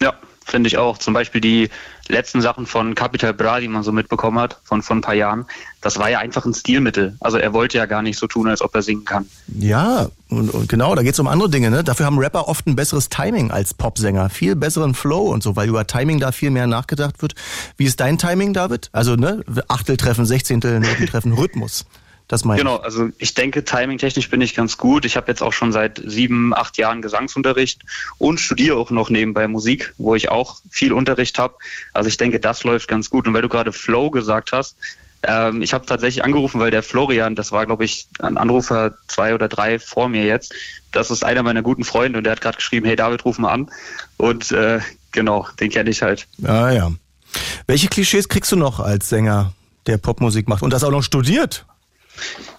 Ja, 0.00 0.14
finde 0.44 0.68
ich 0.68 0.78
auch. 0.78 0.98
Zum 0.98 1.12
Beispiel 1.14 1.40
die 1.40 1.68
letzten 2.08 2.40
Sachen 2.40 2.66
von 2.66 2.94
Capital 2.94 3.34
Bra, 3.34 3.60
die 3.60 3.68
man 3.68 3.82
so 3.82 3.92
mitbekommen 3.92 4.38
hat, 4.38 4.60
von 4.64 4.82
vor 4.82 4.96
ein 4.96 5.00
paar 5.00 5.14
Jahren, 5.14 5.46
das 5.80 5.98
war 5.98 6.08
ja 6.08 6.18
einfach 6.18 6.44
ein 6.44 6.54
Stilmittel. 6.54 7.16
Also 7.20 7.38
er 7.38 7.52
wollte 7.52 7.78
ja 7.78 7.86
gar 7.86 8.02
nicht 8.02 8.18
so 8.18 8.26
tun, 8.26 8.48
als 8.48 8.62
ob 8.62 8.74
er 8.74 8.82
singen 8.82 9.04
kann. 9.04 9.26
Ja, 9.58 10.08
und, 10.28 10.50
und 10.50 10.68
genau, 10.68 10.94
da 10.94 11.02
geht's 11.02 11.18
um 11.18 11.26
andere 11.26 11.50
Dinge. 11.50 11.70
Ne? 11.70 11.84
Dafür 11.84 12.06
haben 12.06 12.18
Rapper 12.18 12.48
oft 12.48 12.66
ein 12.66 12.76
besseres 12.76 13.08
Timing 13.08 13.50
als 13.50 13.74
Popsänger. 13.74 14.30
Viel 14.30 14.56
besseren 14.56 14.94
Flow 14.94 15.32
und 15.32 15.42
so, 15.42 15.56
weil 15.56 15.68
über 15.68 15.86
Timing 15.86 16.20
da 16.20 16.32
viel 16.32 16.50
mehr 16.50 16.66
nachgedacht 16.66 17.20
wird. 17.22 17.34
Wie 17.76 17.84
ist 17.84 18.00
dein 18.00 18.18
Timing, 18.18 18.52
David? 18.52 18.88
Also, 18.92 19.16
ne, 19.16 19.44
Achteltreffen, 19.68 20.26
Sechzehntel, 20.26 20.80
Notentreffen, 20.80 21.32
Rhythmus. 21.38 21.86
Das 22.28 22.44
meine 22.44 22.58
Genau, 22.58 22.76
also 22.76 23.08
ich 23.16 23.32
denke, 23.32 23.64
timingtechnisch 23.64 24.28
bin 24.28 24.42
ich 24.42 24.54
ganz 24.54 24.76
gut. 24.76 25.06
Ich 25.06 25.16
habe 25.16 25.28
jetzt 25.28 25.42
auch 25.42 25.54
schon 25.54 25.72
seit 25.72 26.00
sieben, 26.04 26.54
acht 26.54 26.76
Jahren 26.76 27.00
Gesangsunterricht 27.00 27.80
und 28.18 28.38
studiere 28.38 28.76
auch 28.76 28.90
noch 28.90 29.08
nebenbei 29.08 29.48
Musik, 29.48 29.94
wo 29.96 30.14
ich 30.14 30.28
auch 30.28 30.60
viel 30.70 30.92
Unterricht 30.92 31.38
habe. 31.38 31.54
Also 31.94 32.08
ich 32.08 32.18
denke, 32.18 32.38
das 32.38 32.64
läuft 32.64 32.86
ganz 32.86 33.08
gut. 33.08 33.26
Und 33.26 33.32
weil 33.32 33.42
du 33.42 33.48
gerade 33.48 33.72
Flow 33.72 34.10
gesagt 34.10 34.52
hast, 34.52 34.76
ähm, 35.22 35.62
ich 35.62 35.72
habe 35.72 35.86
tatsächlich 35.86 36.22
angerufen, 36.22 36.60
weil 36.60 36.70
der 36.70 36.82
Florian, 36.82 37.34
das 37.34 37.50
war, 37.50 37.64
glaube 37.64 37.84
ich, 37.84 38.06
ein 38.20 38.36
Anrufer 38.36 38.94
zwei 39.08 39.34
oder 39.34 39.48
drei 39.48 39.78
vor 39.78 40.08
mir 40.10 40.24
jetzt. 40.24 40.54
Das 40.92 41.10
ist 41.10 41.24
einer 41.24 41.42
meiner 41.42 41.62
guten 41.62 41.84
Freunde 41.84 42.18
und 42.18 42.24
der 42.24 42.32
hat 42.32 42.42
gerade 42.42 42.56
geschrieben, 42.56 42.86
hey 42.86 42.94
David, 42.94 43.24
ruf 43.24 43.38
mal 43.38 43.52
an. 43.52 43.70
Und 44.18 44.52
äh, 44.52 44.80
genau, 45.12 45.48
den 45.60 45.70
kenne 45.70 45.90
ich 45.90 46.02
halt. 46.02 46.28
ich. 46.36 46.48
Ah 46.48 46.72
ja. 46.72 46.92
Welche 47.66 47.88
Klischees 47.88 48.28
kriegst 48.28 48.52
du 48.52 48.56
noch 48.56 48.80
als 48.80 49.08
Sänger, 49.08 49.52
der 49.86 49.98
Popmusik 49.98 50.46
macht 50.46 50.62
und 50.62 50.72
das 50.72 50.84
auch 50.84 50.90
noch 50.90 51.02
studiert? 51.02 51.66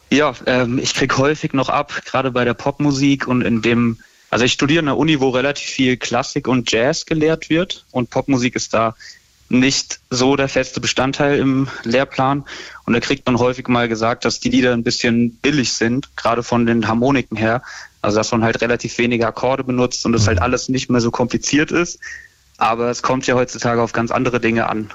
Ja, 0.09 0.33
ähm, 0.45 0.79
ich 0.79 0.93
krieg 0.93 1.17
häufig 1.17 1.53
noch 1.53 1.69
ab, 1.69 2.01
gerade 2.05 2.31
bei 2.31 2.45
der 2.45 2.53
Popmusik 2.53 3.27
und 3.27 3.41
in 3.41 3.61
dem, 3.61 3.97
also 4.29 4.45
ich 4.45 4.53
studiere 4.53 4.79
an 4.79 4.85
der 4.85 4.97
Uni, 4.97 5.19
wo 5.19 5.29
relativ 5.29 5.67
viel 5.67 5.97
Klassik 5.97 6.47
und 6.47 6.71
Jazz 6.71 7.05
gelehrt 7.05 7.49
wird 7.49 7.85
und 7.91 8.09
Popmusik 8.09 8.55
ist 8.55 8.73
da 8.73 8.95
nicht 9.49 9.99
so 10.09 10.35
der 10.35 10.47
feste 10.47 10.79
Bestandteil 10.79 11.39
im 11.39 11.67
Lehrplan. 11.83 12.45
Und 12.85 12.93
da 12.93 12.99
kriegt 12.99 13.25
man 13.25 13.39
häufig 13.39 13.67
mal 13.67 13.89
gesagt, 13.89 14.23
dass 14.25 14.39
die 14.39 14.49
Lieder 14.49 14.73
ein 14.73 14.83
bisschen 14.83 15.31
billig 15.37 15.73
sind, 15.73 16.15
gerade 16.15 16.43
von 16.43 16.65
den 16.65 16.87
Harmoniken 16.87 17.35
her. 17.35 17.63
Also 18.01 18.17
dass 18.17 18.31
man 18.31 18.43
halt 18.43 18.61
relativ 18.61 18.97
wenige 18.97 19.27
Akkorde 19.27 19.63
benutzt 19.63 20.05
und 20.05 20.13
es 20.13 20.27
halt 20.27 20.39
alles 20.39 20.69
nicht 20.69 20.89
mehr 20.89 21.01
so 21.01 21.11
kompliziert 21.11 21.71
ist. 21.71 21.99
Aber 22.57 22.89
es 22.89 23.01
kommt 23.01 23.27
ja 23.27 23.35
heutzutage 23.35 23.81
auf 23.81 23.91
ganz 23.91 24.11
andere 24.11 24.39
Dinge 24.39 24.69
an. 24.69 24.91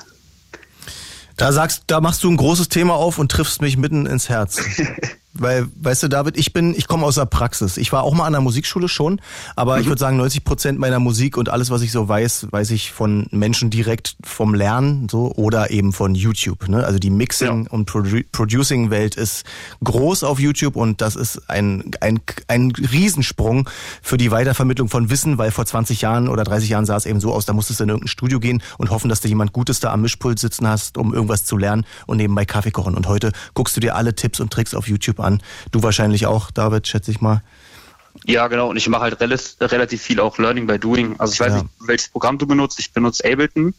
Da 1.36 1.52
sagst, 1.52 1.85
da 1.89 2.01
machst 2.01 2.23
du 2.23 2.31
ein 2.31 2.36
großes 2.36 2.69
Thema 2.69 2.94
auf 2.94 3.19
und 3.19 3.31
triffst 3.31 3.61
mich 3.61 3.77
mitten 3.77 4.06
ins 4.06 4.28
Herz. 4.28 4.61
Weil, 5.36 5.66
weißt 5.81 6.05
du, 6.05 6.09
David, 6.09 6.36
ich 6.36 6.52
bin, 6.52 6.74
ich 6.74 6.86
komme 6.86 7.05
aus 7.05 7.16
der 7.16 7.27
Praxis. 7.27 7.77
Ich 7.77 7.93
war 7.93 8.05
auch 8.05 8.15
mal 8.15 8.27
an 8.27 8.32
der 8.32 8.40
Musikschule 8.40 8.89
schon, 8.89 9.20
aber 9.56 9.81
ich 9.81 9.86
würde 9.86 9.98
sagen, 9.98 10.16
90 10.16 10.44
Prozent 10.44 10.78
meiner 10.78 11.01
Musik 11.01 11.36
und 11.36 11.48
alles, 11.48 11.70
was 11.70 11.82
ich 11.82 11.90
so 11.90 12.09
weiß, 12.09 12.48
weiß 12.52 12.70
ich 12.70 12.93
von 12.93 13.27
Menschen 13.32 13.69
direkt 13.69 14.16
vom 14.23 14.55
Lernen, 14.55 15.09
so, 15.11 15.32
oder 15.35 15.73
eben 15.73 15.93
von 15.93 16.15
YouTube, 16.15 16.69
ne? 16.69 16.85
Also 16.85 17.01
die 17.01 17.11
Mixing- 17.11 17.66
und 17.66 17.86
Produ 17.86 18.20
Producing-Welt 18.31 19.16
ist 19.16 19.44
groß 19.82 20.23
auf 20.23 20.39
YouTube 20.39 20.77
und 20.77 21.01
das 21.01 21.16
ist 21.16 21.51
ein, 21.51 21.90
ein, 22.01 22.20
ein 22.47 22.70
Riesensprung 22.70 23.69
für 24.02 24.16
die 24.16 24.31
Weitervermittlung 24.31 24.89
von 24.89 25.11
Wissen, 25.11 25.36
weil 25.36 25.51
vor 25.51 25.66
20 25.66 26.01
Jahren 26.01 26.28
oder 26.28 26.44
30 26.44 26.69
Jahren 26.69 26.86
sah 26.86 26.97
es 26.97 27.06
eben 27.06 27.20
so 27.20 27.32
aus, 27.32 27.44
da 27.44 27.52
musstest 27.52 27.81
du 27.81 27.85
in 27.85 27.90
irgendein 27.90 28.09
Studio 28.09 28.39
gehen 28.39 28.62
und 28.78 28.90
hoffen, 28.90 29.09
dass 29.09 29.20
du 29.20 29.27
jemand 29.27 29.52
Gutes 29.52 29.81
da 29.81 29.93
am 29.93 30.02
Mischpult 30.02 30.39
sitzen 30.39 30.69
hast, 30.69 30.97
um 30.97 31.12
irgendwas 31.12 31.44
zu 31.44 31.56
lernen 31.56 31.85
und 32.06 32.19
nebenbei 32.19 32.44
Kaffee 32.44 32.70
kochen. 32.70 32.94
Und 32.94 33.09
heute 33.09 33.32
guckst 33.55 33.77
du 33.77 33.81
dir 33.81 33.97
alle 33.97 34.15
Tipps 34.15 34.39
und 34.39 34.52
Tricks 34.52 34.74
auf 34.74 34.86
YouTube 34.86 35.19
an. 35.19 35.24
Du 35.73 35.83
wahrscheinlich 35.83 36.27
auch, 36.27 36.51
David, 36.51 36.87
schätze 36.87 37.11
ich 37.11 37.21
mal. 37.21 37.43
Ja, 38.25 38.47
genau. 38.49 38.69
Und 38.71 38.77
ich 38.77 38.89
mache 38.89 39.03
halt 39.03 39.21
rel 39.21 39.37
relativ 39.61 40.01
viel 40.03 40.21
auch 40.21 40.39
Learning 40.39 40.67
by 40.67 40.79
Doing. 40.79 41.17
Also 41.19 41.33
ich 41.33 41.41
weiß 41.41 41.53
Ja. 41.53 41.63
nicht, 41.63 41.69
welches 41.81 42.09
Programm 42.09 42.39
du 42.39 42.47
benutzt. 42.47 42.79
Ich 42.79 42.93
benutze 42.93 43.25
Ableton. 43.25 43.75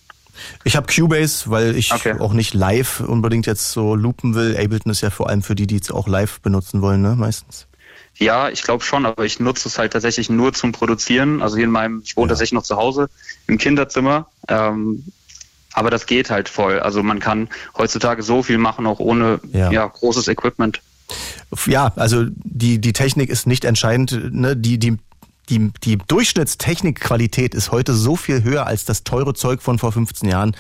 Ich 0.66 0.76
habe 0.76 0.92
Cubase, 0.94 1.50
weil 1.50 1.76
ich 1.78 1.94
Okay. 1.94 2.16
auch 2.20 2.34
nicht 2.34 2.54
live 2.54 3.00
unbedingt 3.00 3.46
jetzt 3.46 3.72
so 3.72 3.96
loopen 3.96 4.36
will. 4.36 4.58
Ableton 4.58 4.92
ist 4.92 5.00
ja 5.02 5.10
vor 5.10 5.30
allem 5.30 5.42
für 5.42 5.56
die, 5.56 5.66
die 5.68 5.78
es 5.78 5.90
auch 5.90 6.08
live 6.10 6.42
benutzen 6.42 6.82
wollen, 6.82 7.02
ne, 7.02 7.16
meistens. 7.16 7.68
Ja, 8.18 8.50
ich 8.50 8.62
glaube 8.64 8.84
schon, 8.84 9.06
aber 9.06 9.24
ich 9.26 9.40
nutze 9.40 9.68
es 9.70 9.78
halt 9.78 9.94
tatsächlich 9.94 10.30
nur 10.30 10.54
zum 10.54 10.74
Produzieren. 10.74 11.42
Also 11.42 11.56
hier 11.56 11.66
in 11.66 11.72
meinem, 11.72 12.02
ich 12.04 12.16
wohne 12.18 12.28
Ja. 12.28 12.30
tatsächlich 12.30 12.54
noch 12.54 12.64
zu 12.64 12.76
Hause 12.76 13.10
im 13.48 13.58
Kinderzimmer. 13.58 14.28
Ähm, 14.50 15.04
aber 15.74 15.90
das 15.90 16.06
geht 16.06 16.30
halt 16.30 16.48
voll. 16.50 16.80
Also 16.80 17.04
man 17.04 17.20
kann 17.20 17.50
heutzutage 17.78 18.22
so 18.24 18.44
viel 18.44 18.58
machen, 18.58 18.86
auch 18.88 19.00
ohne 19.00 19.40
Ja. 19.54 19.72
ja. 19.72 19.86
großes 19.88 20.28
Equipment. 20.28 20.82
Ja, 21.68 21.94
also 21.96 22.26
die, 22.44 22.80
die 22.80 22.94
Technik 22.94 23.30
ist 23.30 23.48
nicht 23.48 23.66
entscheidend. 23.66 24.34
Ne? 24.34 24.58
Die, 24.58 24.78
die, 24.78 24.98
die, 25.50 25.72
die 25.84 25.98
Durchschnittstechnikqualität 25.98 27.54
ist 27.54 27.72
heute 27.72 27.94
so 27.94 28.16
viel 28.16 28.44
höher 28.44 28.66
als 28.66 28.86
das 28.86 29.04
teure 29.04 29.34
Zeug 29.34 29.62
von 29.62 29.78
vor 29.78 29.92
15 29.92 30.30
Jahren. 30.30 30.56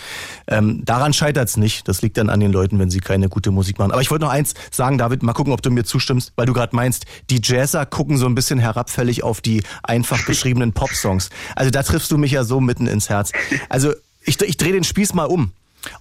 Ähm, 0.47 0.83
daran 0.85 1.13
scheitert 1.13 1.49
es 1.49 1.57
nicht. 1.57 1.87
Das 1.87 2.01
liegt 2.01 2.17
dann 2.17 2.29
an 2.29 2.39
den 2.39 2.51
Leuten, 2.51 2.79
wenn 2.79 2.89
sie 2.89 2.99
keine 2.99 3.29
gute 3.29 3.51
Musik 3.51 3.79
machen. 3.79 3.91
Aber 3.91 4.01
ich 4.01 4.11
wollte 4.11 4.25
noch 4.25 4.31
eins 4.31 4.53
sagen, 4.71 4.97
David, 4.97 5.23
mal 5.23 5.33
gucken, 5.33 5.53
ob 5.53 5.61
du 5.61 5.71
mir 5.71 5.83
zustimmst, 5.83 6.33
weil 6.35 6.45
du 6.45 6.53
gerade 6.53 6.75
meinst, 6.75 7.05
die 7.29 7.41
Jazzer 7.43 7.85
gucken 7.85 8.17
so 8.17 8.25
ein 8.25 8.35
bisschen 8.35 8.59
herabfällig 8.59 9.23
auf 9.23 9.41
die 9.41 9.63
einfach 9.83 10.25
geschriebenen 10.27 10.73
Popsongs. 10.73 11.29
Also 11.55 11.71
da 11.71 11.83
triffst 11.83 12.11
du 12.11 12.17
mich 12.17 12.31
ja 12.31 12.43
so 12.43 12.61
mitten 12.61 12.87
ins 12.87 13.09
Herz. 13.09 13.31
Also 13.69 13.93
ich, 14.21 14.39
ich 14.41 14.57
drehe 14.57 14.73
den 14.73 14.83
Spieß 14.83 15.13
mal 15.13 15.25
um. 15.25 15.51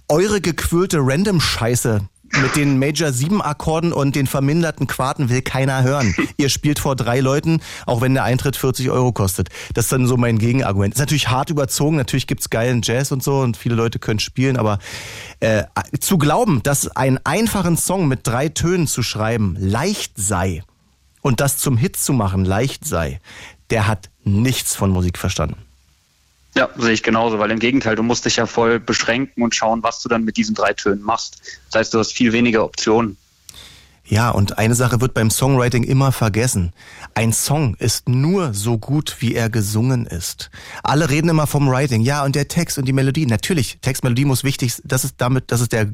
Eure 0.07 0.41
gequirlte 0.41 0.97
Random-Scheiße 0.99 2.07
mit 2.41 2.55
den 2.55 2.79
Major 2.79 3.11
7 3.11 3.41
Akkorden 3.41 3.93
und 3.93 4.15
den 4.15 4.27
verminderten 4.27 4.87
Quarten 4.87 5.29
will 5.29 5.41
keiner 5.41 5.83
hören. 5.83 6.15
Ihr 6.37 6.49
spielt 6.49 6.79
vor 6.79 6.95
drei 6.95 7.19
Leuten, 7.19 7.61
auch 7.85 8.01
wenn 8.01 8.13
der 8.13 8.23
Eintritt 8.23 8.55
40 8.55 8.89
Euro 8.89 9.11
kostet. 9.11 9.49
Das 9.73 9.85
ist 9.85 9.91
dann 9.91 10.07
so 10.07 10.17
mein 10.17 10.37
Gegenargument. 10.37 10.93
Ist 10.93 10.99
natürlich 10.99 11.29
hart 11.29 11.49
überzogen, 11.49 11.95
natürlich 11.95 12.27
gibt's 12.27 12.49
geilen 12.49 12.81
Jazz 12.83 13.11
und 13.11 13.23
so 13.23 13.39
und 13.39 13.57
viele 13.57 13.75
Leute 13.75 13.99
können 13.99 14.19
spielen, 14.19 14.57
aber 14.57 14.79
äh, 15.39 15.63
zu 15.99 16.17
glauben, 16.17 16.61
dass 16.63 16.95
einen 16.95 17.19
einfachen 17.23 17.77
Song 17.77 18.07
mit 18.07 18.21
drei 18.23 18.49
Tönen 18.49 18.87
zu 18.87 19.03
schreiben 19.03 19.55
leicht 19.59 20.13
sei 20.15 20.63
und 21.21 21.39
das 21.39 21.57
zum 21.57 21.77
Hit 21.77 21.97
zu 21.97 22.13
machen 22.13 22.45
leicht 22.45 22.85
sei, 22.85 23.19
der 23.69 23.87
hat 23.87 24.09
nichts 24.23 24.75
von 24.75 24.91
Musik 24.91 25.17
verstanden. 25.17 25.57
Ja, 26.57 26.69
sehe 26.77 26.93
ich 26.93 27.03
genauso, 27.03 27.37
weil 27.37 27.51
im 27.51 27.59
Gegenteil, 27.59 27.95
du 27.95 28.03
musst 28.03 28.25
dich 28.25 28.37
ja 28.37 28.45
voll 28.45 28.79
beschränken 28.79 29.43
und 29.43 29.53
schauen, 29.53 29.83
was 29.83 30.01
du 30.01 30.07
dann 30.07 30.23
mit 30.23 30.37
diesen 30.37 30.55
drei 30.55 30.73
Tönen 30.73 31.03
machst. 31.03 31.41
Das 31.69 31.79
heißt, 31.79 31.93
du 31.93 31.99
hast 31.99 32.13
viel 32.13 32.31
weniger 32.31 32.63
Optionen. 32.63 33.17
Ja, 34.07 34.29
und 34.29 34.59
eine 34.59 34.75
Sache 34.75 35.01
wird 35.01 35.15
beim 35.15 35.31
Songwriting 35.31 35.83
immer 35.83 36.11
vergessen. 36.11 36.73
Ein 37.15 37.33
Song 37.33 37.75
ist 37.75 38.07
nur 38.07 38.53
so 38.53 38.77
gut, 38.77 39.17
wie 39.19 39.33
er 39.33 39.49
gesungen 39.49 40.05
ist. 40.05 40.51
Alle 40.83 41.09
reden 41.09 41.29
immer 41.29 41.47
vom 41.47 41.69
Writing. 41.69 42.01
Ja, 42.01 42.23
und 42.23 42.35
der 42.35 42.47
Text 42.47 42.77
und 42.77 42.85
die 42.85 42.93
Melodie. 42.93 43.25
Natürlich, 43.25 43.79
Text, 43.81 44.03
Melodie 44.03 44.25
muss 44.25 44.43
wichtig, 44.43 44.75
das 44.83 45.05
ist 45.05 45.15
damit, 45.17 45.51
das 45.51 45.59
ist 45.59 45.73
der, 45.73 45.87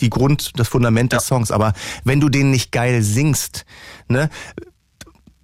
die 0.00 0.08
Grund, 0.08 0.52
das 0.56 0.68
Fundament 0.68 1.12
des 1.12 1.26
Songs. 1.26 1.50
Aber 1.50 1.72
wenn 2.04 2.20
du 2.20 2.28
den 2.28 2.52
nicht 2.52 2.70
geil 2.70 3.02
singst, 3.02 3.66
ne, 4.06 4.30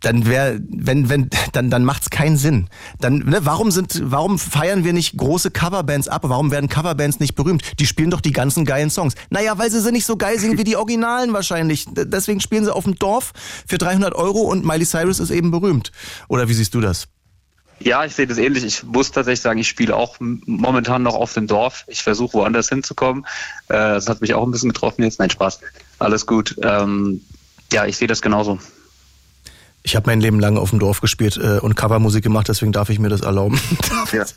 dann 0.05 0.27
wäre, 0.27 0.61
wenn, 0.69 1.09
wenn, 1.09 1.31
dann, 1.53 1.71
dann 1.71 1.85
macht's 1.85 2.11
keinen 2.11 2.37
Sinn. 2.37 2.69
Dann, 3.01 3.19
ne, 3.21 3.41
warum 3.45 3.71
sind, 3.71 4.03
warum 4.05 4.39
feiern 4.39 4.85
wir 4.85 4.93
nicht 4.93 5.17
große 5.17 5.51
Coverbands 5.51 6.09
ab? 6.09 6.23
Warum 6.25 6.51
werden 6.51 6.69
Coverbands 6.69 7.21
nicht 7.21 7.35
berühmt? 7.35 7.63
Die 7.79 7.87
spielen 7.87 8.11
doch 8.11 8.21
die 8.21 8.33
ganzen 8.33 8.67
geilen 8.67 8.91
Songs. 8.91 9.15
Naja, 9.31 9.57
weil 9.57 9.71
sie 9.71 9.81
sie 9.81 9.93
nicht 9.93 10.05
so 10.05 10.17
geil 10.17 10.39
singen 10.39 10.59
wie 10.59 10.65
die 10.65 10.77
Originalen 10.77 11.33
wahrscheinlich. 11.33 11.87
Deswegen 11.91 12.41
spielen 12.41 12.65
sie 12.65 12.75
auf 12.75 12.85
dem 12.85 12.97
Dorf 12.97 13.33
für 13.67 13.79
300 13.79 14.15
Euro 14.15 14.41
und 14.41 14.67
Miley 14.67 14.85
Cyrus 14.85 15.21
ist 15.21 15.31
eben 15.31 15.51
berühmt. 15.51 15.91
Oder 16.29 16.49
wie 16.49 16.55
siehst 16.55 16.75
du 16.75 16.81
das? 16.81 17.09
Ja, 17.81 18.05
ich 18.05 18.15
sehe 18.15 18.27
das 18.27 18.39
ähnlich. 18.39 18.65
Ich 18.65 18.83
muss 18.85 19.11
tatsächlich 19.11 19.41
sagen, 19.41 19.59
ich 19.59 19.69
spiele 19.69 19.97
auch 19.97 20.17
momentan 20.21 21.03
noch 21.03 21.15
auf 21.15 21.33
dem 21.33 21.47
Dorf. 21.47 21.85
Ich 21.87 22.03
versuche 22.03 22.35
woanders 22.35 22.69
hinzukommen. 22.69 23.25
Äh, 23.69 23.75
das 23.75 24.09
hat 24.09 24.21
mich 24.21 24.35
auch 24.35 24.45
ein 24.45 24.51
bisschen 24.51 24.71
getroffen 24.71 25.03
jetzt. 25.03 25.19
Nein, 25.19 25.31
Spaß. 25.31 25.61
Alles 25.99 26.27
gut. 26.27 26.57
Ähm, 26.63 27.23
ja, 27.73 27.87
ich 27.87 27.97
sehe 27.97 28.07
das 28.07 28.23
genauso. 28.23 28.59
Ich 29.87 29.95
habe 29.97 30.09
mein 30.09 30.23
Leben 30.23 30.41
lang 30.41 30.57
auf 30.57 30.71
dem 30.71 30.79
Dorf 30.79 31.03
gespielt 31.03 31.37
äh, 31.37 31.59
und 31.59 31.77
Covermusik 31.77 32.25
gemacht, 32.25 32.49
deswegen 32.49 32.73
darf 32.73 32.89
ich 32.89 32.99
mir 32.99 33.11
das 33.11 33.21
erlauben. 33.21 33.61
Ja. 34.13 34.25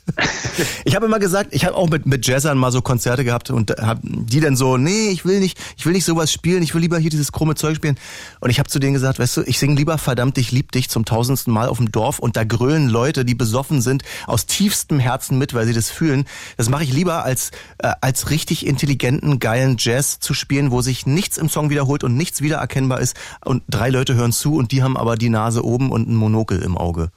Ich 0.86 0.96
habe 0.96 1.06
immer 1.06 1.20
gesagt, 1.20 1.54
ich 1.54 1.66
habe 1.66 1.76
auch 1.76 1.90
mit, 1.90 2.08
mit 2.08 2.26
Jazzern 2.26 2.58
mal 2.58 2.72
so 2.72 2.82
Konzerte 2.82 3.24
gehabt 3.24 3.52
und 3.52 3.72
hab 3.72 4.00
die 4.02 4.40
dann 4.40 4.56
so, 4.56 4.78
nee, 4.78 5.10
ich 5.10 5.24
will 5.24 5.40
nicht, 5.40 5.60
ich 5.78 5.86
will 5.86 5.94
nicht 5.94 6.06
sowas 6.06 6.32
spielen, 6.32 6.64
ich 6.64 6.74
will 6.74 6.82
lieber 6.82 6.98
hier 6.98 7.12
dieses 7.12 7.32
krumme 7.32 7.54
Zeug 7.54 7.76
spielen. 7.76 7.98
Und 8.40 8.50
ich 8.50 8.58
habe 8.58 8.68
zu 8.68 8.80
denen 8.80 8.94
gesagt, 8.94 9.20
weißt 9.20 9.38
du, 9.38 9.42
ich 9.44 9.60
singe 9.60 9.76
lieber 9.76 9.98
verdammt, 10.00 10.38
ich 10.40 10.52
lieb 10.52 10.72
dich 10.72 10.90
zum 10.90 11.06
tausendsten 11.06 11.54
Mal 11.54 11.68
auf 11.68 11.78
dem 11.78 11.92
Dorf 11.92 12.18
und 12.18 12.38
da 12.38 12.44
grölen 12.44 12.90
Leute, 12.90 13.24
die 13.24 13.36
besoffen 13.36 13.82
sind, 13.82 14.04
aus 14.26 14.48
tiefstem 14.48 15.00
Herzen 15.00 15.38
mit, 15.38 15.54
weil 15.54 15.68
sie 15.68 15.74
das 15.74 15.92
fühlen. 15.92 16.26
Das 16.56 16.70
mache 16.70 16.84
ich 16.84 16.94
lieber 16.94 17.24
als 17.24 17.52
äh, 17.78 17.92
als 18.02 18.30
richtig 18.32 18.66
intelligenten, 18.66 19.40
geilen 19.40 19.76
Jazz 19.78 20.20
zu 20.20 20.34
spielen, 20.34 20.72
wo 20.72 20.82
sich 20.82 21.06
nichts 21.06 21.38
im 21.38 21.50
Song 21.50 21.70
wiederholt 21.70 22.04
und 22.04 22.16
nichts 22.16 22.42
wiedererkennbar 22.42 23.00
ist 23.00 23.16
und 23.46 23.62
drei 23.70 23.90
Leute 23.90 24.16
hören 24.16 24.32
zu 24.32 24.56
und 24.56 24.72
die 24.72 24.82
haben 24.82 24.98
aber 24.98 25.18
die 25.18 25.30
Nase 25.38 25.64
oben 25.64 25.92
und 25.92 26.10
ein 26.10 26.16
Monokel 26.16 26.64
im 26.64 26.78
Auge. 26.78 27.12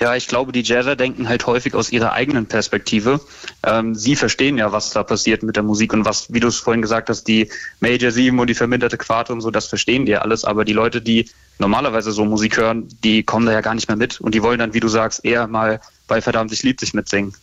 Ja, 0.00 0.16
ich 0.16 0.26
glaube, 0.26 0.52
die 0.52 0.62
Jazzer 0.62 0.96
denken 0.96 1.28
halt 1.28 1.46
häufig 1.46 1.74
aus 1.74 1.92
ihrer 1.92 2.12
eigenen 2.12 2.46
Perspektive. 2.46 3.20
Ähm, 3.62 3.94
sie 3.94 4.16
verstehen 4.16 4.56
ja, 4.58 4.72
was 4.72 4.90
da 4.90 5.02
passiert 5.02 5.42
mit 5.42 5.54
der 5.54 5.62
Musik 5.62 5.92
und 5.92 6.04
was, 6.04 6.32
wie 6.32 6.40
du 6.40 6.48
es 6.48 6.56
vorhin 6.56 6.82
gesagt 6.82 7.08
hast, 7.08 7.24
die 7.28 7.48
Major 7.80 8.10
7 8.10 8.36
und 8.38 8.48
die 8.48 8.54
verminderte 8.54 8.96
Quarte 8.96 9.32
und 9.32 9.42
so, 9.42 9.50
das 9.50 9.66
verstehen 9.66 10.06
die 10.06 10.12
ja 10.12 10.22
alles. 10.22 10.44
Aber 10.44 10.64
die 10.64 10.72
Leute, 10.72 11.02
die 11.02 11.28
normalerweise 11.58 12.10
so 12.10 12.24
Musik 12.24 12.56
hören, 12.56 12.88
die 13.04 13.22
kommen 13.22 13.46
da 13.46 13.52
ja 13.52 13.60
gar 13.60 13.74
nicht 13.74 13.86
mehr 13.86 13.98
mit 13.98 14.20
und 14.20 14.34
die 14.34 14.42
wollen 14.42 14.58
dann, 14.58 14.74
wie 14.74 14.80
du 14.80 14.88
sagst, 14.88 15.24
eher 15.24 15.46
mal 15.46 15.80
bei 16.08 16.20
Verdammt, 16.20 16.52
ich 16.52 16.62
lieb 16.62 16.78
dich 16.78 16.94
mitsingen. 16.94 17.34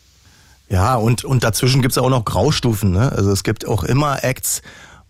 Ja, 0.69 0.95
und, 0.95 1.23
und 1.23 1.43
dazwischen 1.43 1.81
gibt's 1.81 1.97
auch 1.97 2.09
noch 2.09 2.25
Graustufen. 2.25 2.91
Ne? 2.91 3.11
Also 3.11 3.31
es 3.31 3.43
gibt 3.43 3.67
auch 3.67 3.83
immer 3.83 4.23
Acts, 4.23 4.61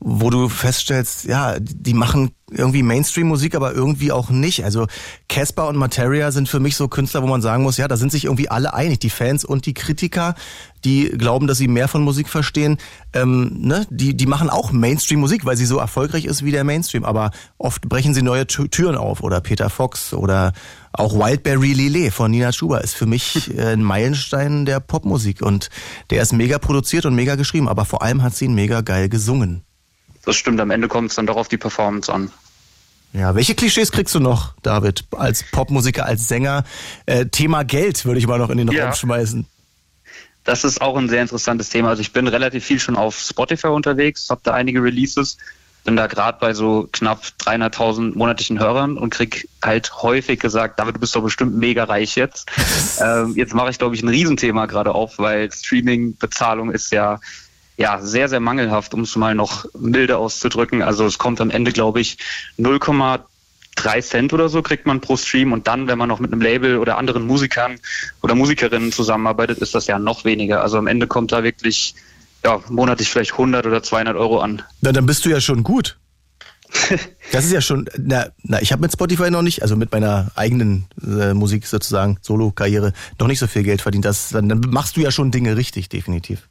wo 0.02 0.30
du 0.30 0.48
feststellst, 0.48 1.26
ja, 1.26 1.58
die 1.60 1.94
machen 1.94 2.32
irgendwie 2.52 2.84
Mainstream-Musik, 2.84 3.54
aber 3.54 3.74
irgendwie 3.74 4.12
auch 4.12 4.30
nicht. 4.30 4.64
Also 4.64 4.88
Casper 5.28 5.68
und 5.68 5.76
Materia 5.76 6.32
sind 6.32 6.48
für 6.48 6.60
mich 6.62 6.78
so 6.78 6.88
Künstler, 6.88 7.22
wo 7.22 7.28
man 7.28 7.42
sagen 7.42 7.64
muss, 7.64 7.78
ja, 7.78 7.88
da 7.88 7.98
sind 7.98 8.12
sich 8.12 8.26
irgendwie 8.26 8.50
alle 8.50 8.74
einig, 8.74 9.00
die 9.00 9.10
Fans 9.10 9.44
und 9.44 9.66
die 9.66 9.74
Kritiker, 9.74 10.36
die 10.86 11.10
glauben, 11.10 11.48
dass 11.48 11.58
sie 11.58 11.68
mehr 11.68 11.90
von 11.90 12.02
Musik 12.02 12.30
verstehen, 12.30 12.78
ähm, 13.14 13.52
ne? 13.60 13.86
die, 13.90 14.16
die 14.16 14.26
machen 14.26 14.50
auch 14.50 14.72
Mainstream-Musik, 14.72 15.46
weil 15.46 15.58
sie 15.58 15.66
so 15.66 15.78
erfolgreich 15.78 16.26
ist 16.26 16.46
wie 16.46 16.52
der 16.52 16.64
Mainstream. 16.64 17.04
Aber 17.04 17.32
oft 17.58 17.88
brechen 17.90 18.14
sie 18.14 18.22
neue 18.22 18.44
Tü- 18.44 18.70
Türen 18.72 18.96
auf. 18.96 19.22
Oder 19.22 19.42
Peter 19.42 19.70
Fox 19.70 20.14
oder 20.14 20.54
auch 20.94 21.14
Wildberry 21.14 21.74
Lillet 21.74 22.14
von 22.14 22.32
Nina 22.32 22.54
Schuber 22.54 22.82
ist 22.82 22.96
für 22.96 23.06
mich 23.06 23.54
äh, 23.58 23.74
ein 23.74 23.84
Meilenstein 23.84 24.66
der 24.66 24.80
Popmusik. 24.80 25.42
Und 25.42 25.70
der 26.10 26.22
ist 26.22 26.32
mega 26.32 26.58
produziert 26.58 27.06
und 27.06 27.16
mega 27.16 27.36
geschrieben, 27.36 27.68
aber 27.68 27.84
vor 27.84 28.02
allem 28.02 28.24
hat 28.24 28.34
sie 28.34 28.46
ihn 28.46 28.56
mega 28.56 28.80
geil 28.82 29.10
gesungen. 29.10 29.64
Das 30.26 30.36
stimmt, 30.36 30.60
am 30.60 30.72
Ende 30.72 30.88
kommt 30.88 31.10
es 31.10 31.16
dann 31.16 31.26
doch 31.26 31.38
auf 31.38 31.48
die 31.48 31.58
Performance 31.58 32.12
an. 32.12 32.32
Ja, 33.14 33.34
welche 33.34 33.56
Klischees 33.56 33.92
kriegst 33.92 34.14
du 34.14 34.20
noch, 34.20 34.54
David, 34.62 35.06
als 35.18 35.44
Popmusiker, 35.44 36.06
als 36.06 36.28
Sänger? 36.28 36.64
Äh, 37.08 37.26
Thema 37.26 37.64
Geld 37.64 38.06
würde 38.06 38.20
ich 38.20 38.28
mal 38.28 38.38
noch 38.38 38.52
in 38.52 38.58
den 38.58 38.68
Ja. 38.72 38.86
Raum 38.86 38.94
schmeißen. 38.94 39.48
Das 40.44 40.64
ist 40.64 40.82
auch 40.82 40.96
ein 40.96 41.10
sehr 41.10 41.22
interessantes 41.22 41.70
Thema. 41.70 41.90
Also 41.90 42.02
ich 42.02 42.14
bin 42.14 42.28
relativ 42.28 42.66
viel 42.66 42.80
schon 42.80 42.96
auf 42.96 43.20
Spotify 43.20 43.68
unterwegs, 43.68 44.30
habe 44.30 44.42
da 44.44 44.54
einige 44.54 44.82
Releases, 44.82 45.38
bin 45.84 45.96
da 45.96 46.08
gerade 46.08 46.38
bei 46.40 46.54
so 46.54 46.88
knapp 46.92 47.24
300.000 47.40 48.16
monatlichen 48.18 48.60
Hörern 48.60 48.98
und 48.98 49.10
krieg 49.10 49.48
halt 49.64 49.92
häufig 50.02 50.40
gesagt, 50.40 50.80
David, 50.80 50.96
du 50.96 51.00
bist 51.00 51.16
doch 51.16 51.24
bestimmt 51.24 51.56
mega 51.56 51.84
reich 51.86 52.16
jetzt. 52.16 52.50
ähm, 53.02 53.34
jetzt 53.36 53.54
mache 53.54 53.72
ich, 53.72 53.80
glaube 53.80 53.96
ich, 53.96 54.04
ein 54.04 54.10
Riesenthema 54.10 54.66
gerade 54.66 54.94
auf, 54.94 55.18
weil 55.18 55.52
Streaming-Bezahlung 55.52 56.72
ist 56.72 56.92
ja 56.92 57.20
ja 57.80 58.00
sehr, 58.02 58.28
sehr 58.28 58.42
mangelhaft, 58.42 58.94
um 58.94 59.02
es 59.02 59.16
mal 59.16 59.34
noch 59.34 59.66
milde 59.74 60.18
auszudrücken. 60.18 60.84
Also 60.84 61.06
es 61.06 61.18
kommt 61.18 61.40
am 61.40 61.50
Ende, 61.50 61.72
glaube 61.72 62.02
ich, 62.02 62.18
0,3 62.60 64.02
Cent 64.02 64.34
oder 64.34 64.50
so 64.50 64.62
kriegt 64.62 64.86
man 64.86 65.00
pro 65.00 65.16
Stream 65.16 65.54
und 65.54 65.66
dann, 65.68 65.88
wenn 65.88 65.98
man 65.98 66.10
noch 66.10 66.20
mit 66.20 66.32
einem 66.32 66.42
Label 66.42 66.78
oder 66.78 66.98
anderen 66.98 67.26
Musikern 67.26 67.80
oder 68.22 68.36
Musikerinnen 68.36 68.92
zusammenarbeitet, 68.92 69.60
ist 69.60 69.74
das 69.74 69.88
ja 69.88 69.98
noch 69.98 70.26
weniger. 70.26 70.62
Also 70.62 70.78
am 70.78 70.88
Ende 70.88 71.08
kommt 71.08 71.32
da 71.32 71.42
wirklich 71.42 71.96
ja, 72.44 72.60
monatlich 72.70 73.10
vielleicht 73.10 73.32
100 73.32 73.66
oder 73.66 73.82
200 73.82 74.16
Euro 74.18 74.42
an. 74.42 74.62
Na, 74.82 74.92
dann 74.92 75.06
bist 75.06 75.24
du 75.26 75.30
ja 75.30 75.40
schon 75.42 75.64
gut. 75.64 75.98
Das 77.32 77.46
ist 77.46 77.52
ja 77.52 77.62
schon, 77.62 77.88
na, 77.96 78.30
na 78.42 78.60
ich 78.60 78.72
habe 78.72 78.82
mit 78.82 78.92
Spotify 78.92 79.30
noch 79.30 79.44
nicht, 79.44 79.62
also 79.62 79.76
mit 79.76 79.92
meiner 79.92 80.32
eigenen 80.34 80.88
äh, 81.06 81.36
Musik 81.36 81.68
sozusagen, 81.68 82.18
Solo-Karriere, 82.22 82.94
noch 83.20 83.28
nicht 83.28 83.38
so 83.38 83.46
viel 83.46 83.62
Geld 83.62 83.82
verdient. 83.82 84.04
Das, 84.04 84.30
dann, 84.30 84.50
dann 84.50 84.62
machst 84.62 84.98
du 84.98 85.02
ja 85.02 85.12
schon 85.12 85.30
Dinge 85.30 85.56
richtig, 85.56 85.90
definitiv. 85.90 86.50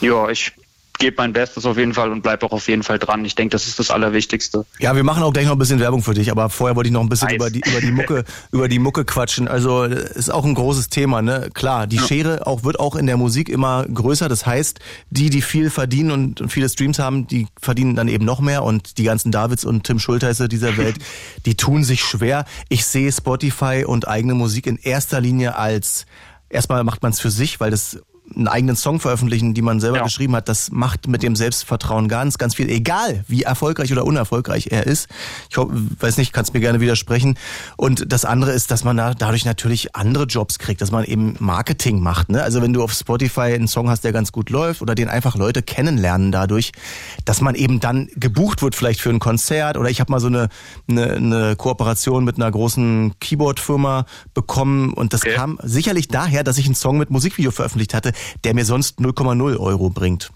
Ja, 0.00 0.28
ich 0.28 0.52
gebe 0.98 1.16
mein 1.18 1.32
Bestes 1.32 1.64
auf 1.64 1.78
jeden 1.78 1.94
Fall 1.94 2.10
und 2.10 2.22
bleib 2.22 2.42
auch 2.42 2.52
auf 2.52 2.68
jeden 2.68 2.82
Fall 2.82 2.98
dran. 2.98 3.24
Ich 3.24 3.34
denke, 3.34 3.52
das 3.52 3.66
ist 3.66 3.78
das 3.78 3.90
Allerwichtigste. 3.90 4.66
Ja, 4.80 4.94
wir 4.94 5.04
machen 5.04 5.22
auch 5.22 5.32
gleich 5.32 5.46
noch 5.46 5.52
ein 5.52 5.58
bisschen 5.58 5.80
Werbung 5.80 6.02
für 6.02 6.14
dich, 6.14 6.30
aber 6.30 6.50
vorher 6.50 6.76
wollte 6.76 6.88
ich 6.88 6.92
noch 6.92 7.00
ein 7.00 7.08
bisschen 7.08 7.28
nice. 7.28 7.36
über 7.36 7.50
die 7.50 7.60
über 7.60 7.80
die 7.80 7.92
Mucke 7.92 8.24
über 8.52 8.68
die 8.68 8.78
Mucke 8.78 9.04
quatschen. 9.04 9.48
Also 9.48 9.84
ist 9.84 10.30
auch 10.30 10.44
ein 10.44 10.54
großes 10.54 10.88
Thema, 10.88 11.22
ne? 11.22 11.50
Klar, 11.54 11.86
die 11.86 11.96
ja. 11.96 12.02
Schere 12.02 12.46
auch 12.46 12.64
wird 12.64 12.80
auch 12.80 12.96
in 12.96 13.06
der 13.06 13.16
Musik 13.16 13.48
immer 13.48 13.86
größer. 13.86 14.28
Das 14.28 14.44
heißt, 14.44 14.80
die, 15.10 15.30
die 15.30 15.42
viel 15.42 15.70
verdienen 15.70 16.10
und, 16.10 16.40
und 16.40 16.52
viele 16.52 16.68
Streams 16.68 16.98
haben, 16.98 17.26
die 17.26 17.46
verdienen 17.60 17.94
dann 17.94 18.08
eben 18.08 18.24
noch 18.24 18.40
mehr 18.40 18.64
und 18.64 18.98
die 18.98 19.04
ganzen 19.04 19.30
Davids 19.30 19.64
und 19.64 19.84
Tim 19.84 19.98
Schulteise 19.98 20.48
dieser 20.48 20.76
Welt, 20.76 20.96
die 21.46 21.56
tun 21.56 21.84
sich 21.84 22.02
schwer. 22.02 22.44
Ich 22.68 22.84
sehe 22.84 23.10
Spotify 23.12 23.84
und 23.86 24.08
eigene 24.08 24.34
Musik 24.34 24.66
in 24.66 24.76
erster 24.76 25.20
Linie 25.20 25.56
als 25.56 26.06
erstmal 26.50 26.82
macht 26.84 27.02
man 27.02 27.12
es 27.12 27.20
für 27.20 27.30
sich, 27.30 27.60
weil 27.60 27.70
das 27.70 27.98
einen 28.34 28.48
eigenen 28.48 28.76
Song 28.76 29.00
veröffentlichen, 29.00 29.54
die 29.54 29.62
man 29.62 29.80
selber 29.80 29.98
ja. 29.98 30.04
geschrieben 30.04 30.34
hat, 30.36 30.48
das 30.48 30.70
macht 30.70 31.08
mit 31.08 31.22
dem 31.22 31.36
Selbstvertrauen 31.36 32.08
ganz, 32.08 32.38
ganz 32.38 32.54
viel, 32.54 32.68
egal 32.68 33.24
wie 33.26 33.42
erfolgreich 33.42 33.92
oder 33.92 34.04
unerfolgreich 34.04 34.68
er 34.70 34.86
ist. 34.86 35.08
Ich 35.50 35.56
hoffe, 35.56 35.72
weiß 36.00 36.16
nicht, 36.18 36.32
kannst 36.32 36.54
mir 36.54 36.60
gerne 36.60 36.80
widersprechen. 36.80 37.38
Und 37.76 38.12
das 38.12 38.24
andere 38.24 38.52
ist, 38.52 38.70
dass 38.70 38.84
man 38.84 38.96
da 38.96 39.14
dadurch 39.14 39.44
natürlich 39.44 39.94
andere 39.96 40.24
Jobs 40.24 40.58
kriegt, 40.58 40.80
dass 40.80 40.90
man 40.90 41.04
eben 41.04 41.36
Marketing 41.38 42.00
macht. 42.00 42.28
Ne? 42.28 42.42
Also 42.42 42.62
wenn 42.62 42.72
du 42.72 42.82
auf 42.82 42.92
Spotify 42.92 43.54
einen 43.54 43.68
Song 43.68 43.88
hast, 43.88 44.04
der 44.04 44.12
ganz 44.12 44.32
gut 44.32 44.50
läuft 44.50 44.82
oder 44.82 44.94
den 44.94 45.08
einfach 45.08 45.36
Leute 45.36 45.62
kennenlernen 45.62 46.32
dadurch, 46.32 46.72
dass 47.24 47.40
man 47.40 47.54
eben 47.54 47.80
dann 47.80 48.08
gebucht 48.16 48.62
wird 48.62 48.74
vielleicht 48.74 49.00
für 49.00 49.10
ein 49.10 49.18
Konzert 49.18 49.76
oder 49.76 49.90
ich 49.90 50.00
habe 50.00 50.12
mal 50.12 50.20
so 50.20 50.28
eine, 50.28 50.48
eine, 50.88 51.12
eine 51.14 51.56
Kooperation 51.56 52.24
mit 52.24 52.36
einer 52.36 52.50
großen 52.50 53.14
Keyboard-Firma 53.20 54.06
bekommen 54.34 54.92
und 54.92 55.12
das 55.12 55.22
okay. 55.22 55.34
kam 55.34 55.58
sicherlich 55.62 56.08
daher, 56.08 56.44
dass 56.44 56.58
ich 56.58 56.66
einen 56.66 56.74
Song 56.74 56.98
mit 56.98 57.10
Musikvideo 57.10 57.50
veröffentlicht 57.50 57.94
hatte, 57.94 58.12
der 58.44 58.54
mir 58.54 58.64
sonst 58.64 58.98
0,0 58.98 59.58
Euro 59.58 59.90
bringt. 59.90 60.30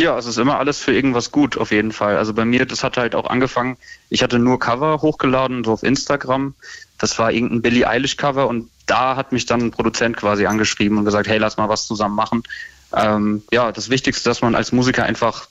Ja, 0.00 0.16
es 0.16 0.24
ist 0.24 0.38
immer 0.38 0.58
alles 0.58 0.78
für 0.78 0.94
irgendwas 0.94 1.30
gut, 1.30 1.58
auf 1.58 1.72
jeden 1.72 1.92
Fall. 1.92 2.16
Also 2.16 2.32
bei 2.32 2.46
mir, 2.46 2.64
das 2.64 2.82
hat 2.82 2.96
halt 2.96 3.14
auch 3.14 3.28
angefangen, 3.28 3.76
ich 4.08 4.22
hatte 4.22 4.38
nur 4.38 4.58
Cover 4.58 5.02
hochgeladen, 5.02 5.62
so 5.62 5.72
auf 5.72 5.82
Instagram. 5.82 6.54
Das 6.96 7.18
war 7.18 7.32
irgendein 7.32 7.60
Billie 7.60 7.86
Eilish 7.86 8.16
Cover 8.16 8.48
und 8.48 8.70
da 8.86 9.16
hat 9.16 9.32
mich 9.32 9.44
dann 9.44 9.60
ein 9.60 9.70
Produzent 9.70 10.16
quasi 10.16 10.46
angeschrieben 10.46 10.96
und 10.96 11.04
gesagt, 11.04 11.28
hey, 11.28 11.36
lass 11.36 11.58
mal 11.58 11.68
was 11.68 11.86
zusammen 11.86 12.14
machen. 12.14 12.42
Ähm, 12.94 13.42
ja, 13.52 13.72
das 13.72 13.90
Wichtigste, 13.90 14.28
dass 14.28 14.40
man 14.40 14.54
als 14.54 14.72
Musiker 14.72 15.04
einfach 15.04 15.48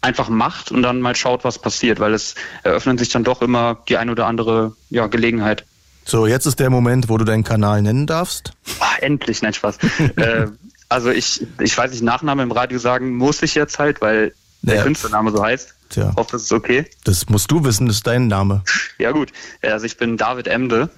einfach 0.00 0.28
macht 0.28 0.70
und 0.70 0.82
dann 0.82 1.00
mal 1.00 1.16
schaut, 1.16 1.44
was 1.44 1.58
passiert, 1.58 1.98
weil 1.98 2.12
es 2.12 2.34
eröffnet 2.62 2.98
sich 2.98 3.08
dann 3.08 3.24
doch 3.24 3.42
immer 3.42 3.78
die 3.88 3.96
ein 3.96 4.10
oder 4.10 4.26
andere 4.26 4.74
ja, 4.90 5.06
Gelegenheit. 5.06 5.64
So, 6.04 6.26
jetzt 6.26 6.44
ist 6.46 6.60
der 6.60 6.68
Moment, 6.68 7.08
wo 7.08 7.16
du 7.16 7.24
deinen 7.24 7.44
Kanal 7.44 7.80
nennen 7.80 8.06
darfst. 8.06 8.52
Ach, 8.80 8.98
endlich, 8.98 9.40
nein, 9.40 9.54
Spaß. 9.54 9.78
äh, 10.16 10.46
also 10.94 11.10
ich, 11.10 11.44
ich 11.60 11.76
weiß 11.76 11.90
nicht, 11.90 12.04
Nachname 12.04 12.44
im 12.44 12.52
Radio 12.52 12.78
sagen 12.78 13.16
muss 13.16 13.42
ich 13.42 13.56
jetzt 13.56 13.80
halt, 13.80 14.00
weil 14.00 14.32
der 14.62 14.84
Künstlername 14.84 15.32
so 15.32 15.42
heißt. 15.42 15.74
Tja. 15.90 16.10
Ich 16.10 16.16
hoffe, 16.16 16.32
das 16.32 16.42
ist 16.42 16.52
okay. 16.52 16.86
Das 17.02 17.28
musst 17.28 17.50
du 17.50 17.64
wissen, 17.64 17.88
das 17.88 17.96
ist 17.96 18.06
dein 18.06 18.28
Name. 18.28 18.62
Ja 18.98 19.10
gut, 19.10 19.32
also 19.60 19.84
ich 19.86 19.96
bin 19.96 20.16
David 20.16 20.46
Emde. 20.46 20.88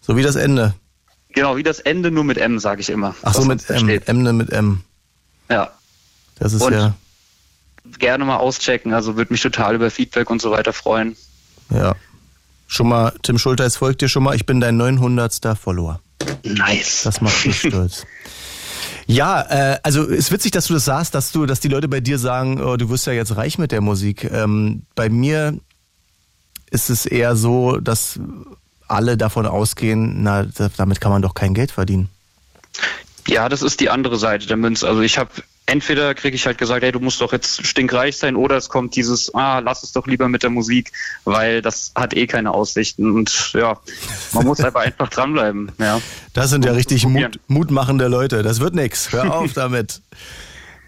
So 0.00 0.16
wie 0.16 0.22
das 0.22 0.36
Ende. 0.36 0.74
Genau, 1.34 1.56
wie 1.58 1.62
das 1.62 1.80
Ende, 1.80 2.10
nur 2.10 2.24
mit 2.24 2.38
M, 2.38 2.58
sage 2.58 2.80
ich 2.80 2.88
immer. 2.88 3.14
Ach 3.22 3.34
so, 3.34 3.44
mit 3.44 3.68
M. 3.68 3.88
Emde 4.06 4.32
mit 4.32 4.50
M. 4.50 4.84
Ja. 5.50 5.70
Das 6.38 6.54
ist 6.54 6.62
und 6.62 6.72
ja. 6.72 6.94
Gerne 7.98 8.24
mal 8.24 8.38
auschecken, 8.38 8.94
also 8.94 9.16
würde 9.16 9.32
mich 9.32 9.42
total 9.42 9.74
über 9.74 9.90
Feedback 9.90 10.30
und 10.30 10.40
so 10.40 10.50
weiter 10.50 10.72
freuen. 10.72 11.14
Ja. 11.68 11.94
Schon 12.66 12.88
mal, 12.88 13.12
Tim 13.22 13.36
Schulter, 13.36 13.66
es 13.66 13.76
folgt 13.76 14.00
dir 14.00 14.08
schon 14.08 14.22
mal, 14.22 14.34
ich 14.34 14.46
bin 14.46 14.60
dein 14.60 14.78
900. 14.78 15.58
Follower. 15.58 16.00
Nice. 16.42 17.02
Das 17.04 17.20
macht 17.20 17.44
mich 17.46 17.60
stolz. 17.68 18.06
Ja, 19.10 19.42
äh, 19.50 19.78
also 19.82 20.04
es 20.04 20.18
ist 20.18 20.32
witzig, 20.32 20.52
dass 20.52 20.66
du 20.68 20.74
das 20.74 20.84
sagst, 20.84 21.16
dass 21.16 21.32
du, 21.32 21.44
dass 21.44 21.58
die 21.58 21.66
Leute 21.66 21.88
bei 21.88 21.98
dir 22.00 22.16
sagen, 22.16 22.62
oh, 22.62 22.76
du 22.76 22.88
wirst 22.90 23.08
ja 23.08 23.12
jetzt 23.12 23.34
reich 23.36 23.58
mit 23.58 23.72
der 23.72 23.80
Musik. 23.80 24.30
Ähm, 24.30 24.82
bei 24.94 25.08
mir 25.08 25.58
ist 26.70 26.90
es 26.90 27.06
eher 27.06 27.34
so, 27.34 27.78
dass 27.78 28.20
alle 28.86 29.16
davon 29.16 29.46
ausgehen, 29.46 30.22
na, 30.22 30.46
damit 30.76 31.00
kann 31.00 31.10
man 31.10 31.22
doch 31.22 31.34
kein 31.34 31.54
Geld 31.54 31.72
verdienen. 31.72 32.08
Ja, 33.26 33.48
das 33.48 33.62
ist 33.62 33.80
die 33.80 33.90
andere 33.90 34.16
Seite 34.16 34.46
der 34.46 34.56
Münze. 34.56 34.86
Also 34.86 35.00
ich 35.00 35.18
habe 35.18 35.30
entweder 35.70 36.14
kriege 36.14 36.34
ich 36.34 36.46
halt 36.46 36.58
gesagt, 36.58 36.82
hey, 36.82 36.90
du 36.90 36.98
musst 36.98 37.20
doch 37.20 37.32
jetzt 37.32 37.64
stinkreich 37.64 38.16
sein, 38.16 38.34
oder 38.34 38.56
es 38.56 38.68
kommt 38.68 38.96
dieses, 38.96 39.32
ah, 39.34 39.60
lass 39.60 39.82
es 39.82 39.92
doch 39.92 40.06
lieber 40.06 40.28
mit 40.28 40.42
der 40.42 40.50
Musik, 40.50 40.92
weil 41.24 41.62
das 41.62 41.92
hat 41.94 42.14
eh 42.14 42.26
keine 42.26 42.52
Aussichten. 42.52 43.12
Und 43.12 43.52
ja, 43.54 43.78
man 44.32 44.46
muss 44.46 44.60
einfach 44.60 44.80
einfach 44.80 45.08
dranbleiben. 45.08 45.70
Ja. 45.78 46.00
Das 46.32 46.50
sind 46.50 46.64
ja 46.64 46.72
richtig 46.72 47.06
Mut, 47.06 47.38
mutmachende 47.46 48.08
Leute. 48.08 48.42
Das 48.42 48.60
wird 48.60 48.74
nix. 48.74 49.12
Hör 49.12 49.32
auf 49.36 49.52
damit. 49.52 50.02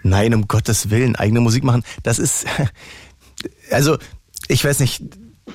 Nein, 0.02 0.34
um 0.34 0.48
Gottes 0.48 0.90
Willen, 0.90 1.14
eigene 1.14 1.40
Musik 1.40 1.62
machen. 1.62 1.84
Das 2.02 2.18
ist, 2.18 2.46
also, 3.70 3.98
ich 4.48 4.64
weiß 4.64 4.80
nicht, 4.80 5.02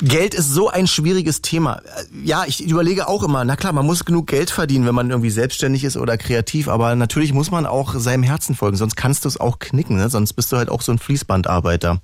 Geld 0.01 0.33
ist 0.33 0.51
so 0.51 0.69
ein 0.69 0.85
schwieriges 0.85 1.41
Thema. 1.41 1.81
Ja, 2.23 2.43
ich 2.45 2.61
überlege 2.61 3.07
auch 3.07 3.23
immer, 3.23 3.45
na 3.45 3.55
klar, 3.55 3.71
man 3.71 3.85
muss 3.85 4.03
genug 4.03 4.27
Geld 4.27 4.49
verdienen, 4.49 4.85
wenn 4.85 4.95
man 4.95 5.09
irgendwie 5.09 5.29
selbstständig 5.29 5.83
ist 5.85 5.95
oder 5.95 6.17
kreativ, 6.17 6.67
aber 6.67 6.95
natürlich 6.95 7.33
muss 7.33 7.51
man 7.51 7.65
auch 7.65 7.95
seinem 7.95 8.23
Herzen 8.23 8.53
folgen, 8.55 8.75
sonst 8.75 8.95
kannst 8.95 9.23
du 9.23 9.29
es 9.29 9.39
auch 9.39 9.59
knicken, 9.59 9.95
ne? 9.95 10.09
sonst 10.09 10.33
bist 10.33 10.51
du 10.51 10.57
halt 10.57 10.69
auch 10.69 10.81
so 10.81 10.91
ein 10.91 10.99
Fließbandarbeiter. 10.99 12.01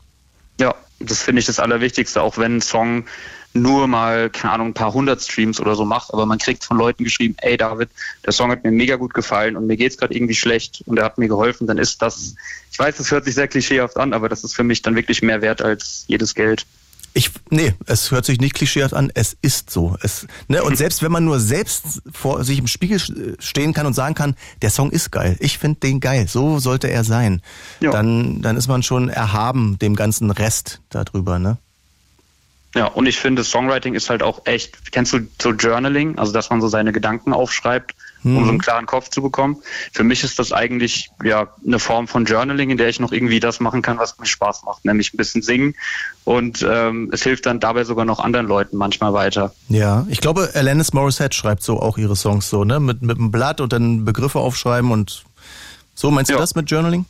Ja, 0.60 0.76
das 0.99 1.22
finde 1.22 1.41
ich 1.41 1.45
das 1.45 1.60
Allerwichtigste, 1.60 2.22
auch 2.22 2.38
wenn 2.38 2.57
ein 2.57 2.61
Song 2.61 3.05
nur 3.53 3.88
mal, 3.88 4.30
keine 4.30 4.53
Ahnung, 4.53 4.68
ein 4.69 4.73
paar 4.73 4.93
hundert 4.93 5.22
Streams 5.22 5.60
oder 5.60 5.76
so 5.76 5.85
macht, 5.85 6.14
aber 6.14 6.26
man 6.26 6.39
kriegt 6.39 6.64
von 6.64 6.77
Leuten 6.77 7.03
geschrieben, 7.03 7.35
ey 7.41 7.57
David, 7.57 7.89
der 8.26 8.34
Song 8.34 8.49
hat 8.49 8.64
mir 8.64 8.72
mega 8.72 8.95
gut 8.95 9.14
gefallen 9.14 9.55
und 9.57 9.68
mir 9.68 9.77
geht's 9.77 9.97
gerade 9.97 10.15
irgendwie 10.15 10.35
schlecht 10.35 10.84
und 10.85 10.97
er 10.97 11.05
hat 11.05 11.18
mir 11.18 11.27
geholfen, 11.27 11.68
dann 11.68 11.77
ist 11.77 12.01
das, 12.01 12.35
ich 12.72 12.80
weiß, 12.80 12.97
das 12.97 13.11
hört 13.11 13.26
sich 13.26 13.35
sehr 13.35 13.47
klischeehaft 13.47 13.97
an, 13.97 14.14
aber 14.14 14.30
das 14.30 14.43
ist 14.43 14.55
für 14.55 14.64
mich 14.64 14.81
dann 14.81 14.95
wirklich 14.95 15.22
mehr 15.22 15.41
wert 15.41 15.61
als 15.61 16.05
jedes 16.07 16.34
Geld. 16.34 16.65
Ich, 17.15 17.31
nee, 17.49 17.73
es 17.85 18.11
hört 18.11 18.26
sich 18.26 18.40
nicht 18.40 18.56
klischeehaft 18.56 18.94
an, 18.94 19.11
es 19.14 19.38
ist 19.41 19.69
so. 19.69 19.95
Es, 20.02 20.27
ne, 20.48 20.64
und 20.64 20.77
selbst 20.84 21.03
wenn 21.03 21.11
man 21.11 21.26
nur 21.26 21.40
selbst 21.40 22.02
vor 22.11 22.44
sich 22.44 22.60
im 22.60 22.68
Spiegel 22.68 22.99
stehen 23.40 23.73
kann 23.73 23.85
und 23.85 23.94
sagen 23.94 24.15
kann, 24.15 24.35
der 24.61 24.69
Song 24.69 24.90
ist 24.91 25.11
geil, 25.11 25.38
ich 25.40 25.57
finde 25.57 25.80
den 25.80 25.99
geil, 25.99 26.27
so 26.27 26.60
sollte 26.60 26.90
er 26.90 27.03
sein, 27.03 27.41
ja. 27.80 27.91
dann, 27.91 28.41
dann 28.41 28.57
ist 28.57 28.68
man 28.68 28.84
schon 28.84 29.10
erhaben 29.10 29.77
dem 29.80 29.95
ganzen 29.95 30.31
Rest 30.31 30.81
darüber, 30.90 31.40
ne? 31.40 31.57
Ja, 32.76 32.88
und 32.88 33.06
ich 33.06 33.19
finde, 33.19 33.44
Songwriting 33.44 33.94
ist 33.94 34.10
halt 34.10 34.23
auch 34.23 34.41
echt, 34.45 34.91
kennst 34.91 35.14
du 35.14 35.19
so 35.40 35.52
Journaling, 35.52 36.18
also 36.18 36.34
dass 36.34 36.49
man 36.49 36.60
so 36.60 36.68
seine 36.68 36.91
Gedanken 36.91 37.31
aufschreibt 37.31 37.94
um 38.23 38.35
so 38.35 38.41
einen 38.41 38.51
mhm. 38.53 38.61
klaren 38.61 38.85
Kopf 38.85 39.09
zu 39.09 39.21
bekommen. 39.21 39.57
Für 39.91 40.03
mich 40.03 40.23
ist 40.23 40.39
das 40.39 40.51
eigentlich 40.51 41.09
ja 41.23 41.49
eine 41.65 41.79
Form 41.79 42.07
von 42.07 42.25
Journaling, 42.25 42.69
in 42.69 42.77
der 42.77 42.89
ich 42.89 42.99
noch 42.99 43.11
irgendwie 43.11 43.39
das 43.39 43.59
machen 43.59 43.81
kann, 43.81 43.97
was 43.97 44.17
mir 44.17 44.25
Spaß 44.25 44.63
macht, 44.63 44.85
nämlich 44.85 45.13
ein 45.13 45.17
bisschen 45.17 45.41
singen. 45.41 45.75
Und 46.23 46.65
ähm, 46.67 47.09
es 47.11 47.23
hilft 47.23 47.45
dann 47.45 47.59
dabei 47.59 47.83
sogar 47.83 48.05
noch 48.05 48.19
anderen 48.19 48.47
Leuten 48.47 48.77
manchmal 48.77 49.13
weiter. 49.13 49.53
Ja, 49.69 50.05
ich 50.09 50.21
glaube, 50.21 50.51
Alanis 50.53 50.93
Morissette 50.93 51.35
schreibt 51.35 51.63
so 51.63 51.79
auch 51.79 51.97
ihre 51.97 52.15
Songs 52.15 52.49
so, 52.49 52.63
ne? 52.63 52.79
Mit, 52.79 53.01
mit 53.01 53.17
einem 53.17 53.31
Blatt 53.31 53.61
und 53.61 53.73
dann 53.73 54.05
Begriffe 54.05 54.39
aufschreiben 54.39 54.91
und 54.91 55.23
so. 55.95 56.11
Meinst 56.11 56.29
du 56.29 56.35
ja. 56.35 56.39
das 56.39 56.55
mit 56.55 56.69
Journaling? 56.71 57.05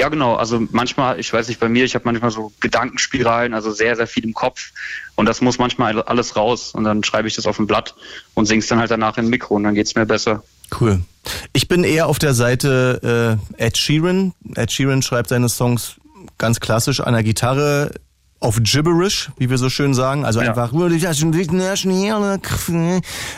Ja, 0.00 0.08
genau. 0.08 0.34
Also 0.34 0.66
manchmal, 0.70 1.20
ich 1.20 1.30
weiß 1.30 1.48
nicht, 1.48 1.60
bei 1.60 1.68
mir, 1.68 1.84
ich 1.84 1.94
habe 1.94 2.06
manchmal 2.06 2.30
so 2.30 2.52
Gedankenspiralen, 2.60 3.52
also 3.52 3.70
sehr, 3.70 3.96
sehr 3.96 4.06
viel 4.06 4.24
im 4.24 4.32
Kopf. 4.32 4.70
Und 5.14 5.26
das 5.26 5.42
muss 5.42 5.58
manchmal 5.58 6.00
alles 6.00 6.36
raus. 6.36 6.72
Und 6.72 6.84
dann 6.84 7.04
schreibe 7.04 7.28
ich 7.28 7.36
das 7.36 7.44
auf 7.44 7.58
ein 7.58 7.66
Blatt 7.66 7.94
und 8.32 8.46
singe 8.46 8.60
es 8.60 8.66
dann 8.66 8.78
halt 8.78 8.90
danach 8.90 9.18
im 9.18 9.28
Mikro 9.28 9.56
und 9.56 9.64
dann 9.64 9.74
geht 9.74 9.86
es 9.86 9.94
mir 9.96 10.06
besser. 10.06 10.42
Cool. 10.80 11.00
Ich 11.52 11.68
bin 11.68 11.84
eher 11.84 12.06
auf 12.06 12.18
der 12.18 12.32
Seite 12.32 13.38
äh, 13.58 13.62
Ed 13.62 13.76
Sheeran. 13.76 14.32
Ed 14.54 14.72
Sheeran 14.72 15.02
schreibt 15.02 15.28
seine 15.28 15.50
Songs 15.50 15.96
ganz 16.38 16.60
klassisch 16.60 17.00
an 17.00 17.12
der 17.12 17.22
Gitarre 17.22 17.92
auf 18.38 18.58
Gibberish, 18.62 19.30
wie 19.36 19.50
wir 19.50 19.58
so 19.58 19.68
schön 19.68 19.92
sagen. 19.92 20.24
Also 20.24 20.40
ja. 20.40 20.48
einfach 20.48 20.72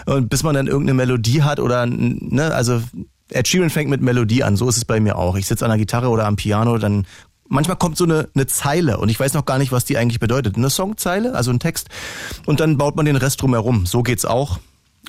und 0.06 0.28
bis 0.28 0.44
man 0.44 0.54
dann 0.54 0.68
irgendeine 0.68 0.94
Melodie 0.94 1.42
hat 1.42 1.58
oder 1.58 1.86
ne, 1.86 2.54
also 2.54 2.80
Ed 3.32 3.48
Sheeran 3.48 3.70
fängt 3.70 3.90
mit 3.90 4.00
Melodie 4.00 4.42
an, 4.42 4.56
so 4.56 4.68
ist 4.68 4.76
es 4.76 4.84
bei 4.84 5.00
mir 5.00 5.16
auch. 5.16 5.36
Ich 5.36 5.46
sitze 5.46 5.64
an 5.64 5.70
der 5.70 5.78
Gitarre 5.78 6.08
oder 6.08 6.26
am 6.26 6.36
Piano, 6.36 6.78
dann 6.78 7.06
manchmal 7.48 7.76
kommt 7.76 7.96
so 7.96 8.04
eine, 8.04 8.28
eine 8.34 8.46
Zeile 8.46 8.98
und 8.98 9.08
ich 9.08 9.18
weiß 9.18 9.34
noch 9.34 9.44
gar 9.44 9.58
nicht, 9.58 9.72
was 9.72 9.84
die 9.84 9.98
eigentlich 9.98 10.20
bedeutet. 10.20 10.56
Eine 10.56 10.70
Songzeile, 10.70 11.34
also 11.34 11.50
ein 11.50 11.60
Text 11.60 11.88
und 12.46 12.60
dann 12.60 12.78
baut 12.78 12.96
man 12.96 13.04
den 13.04 13.16
Rest 13.16 13.42
drumherum. 13.42 13.86
So 13.86 14.02
geht's 14.02 14.24
auch. 14.24 14.58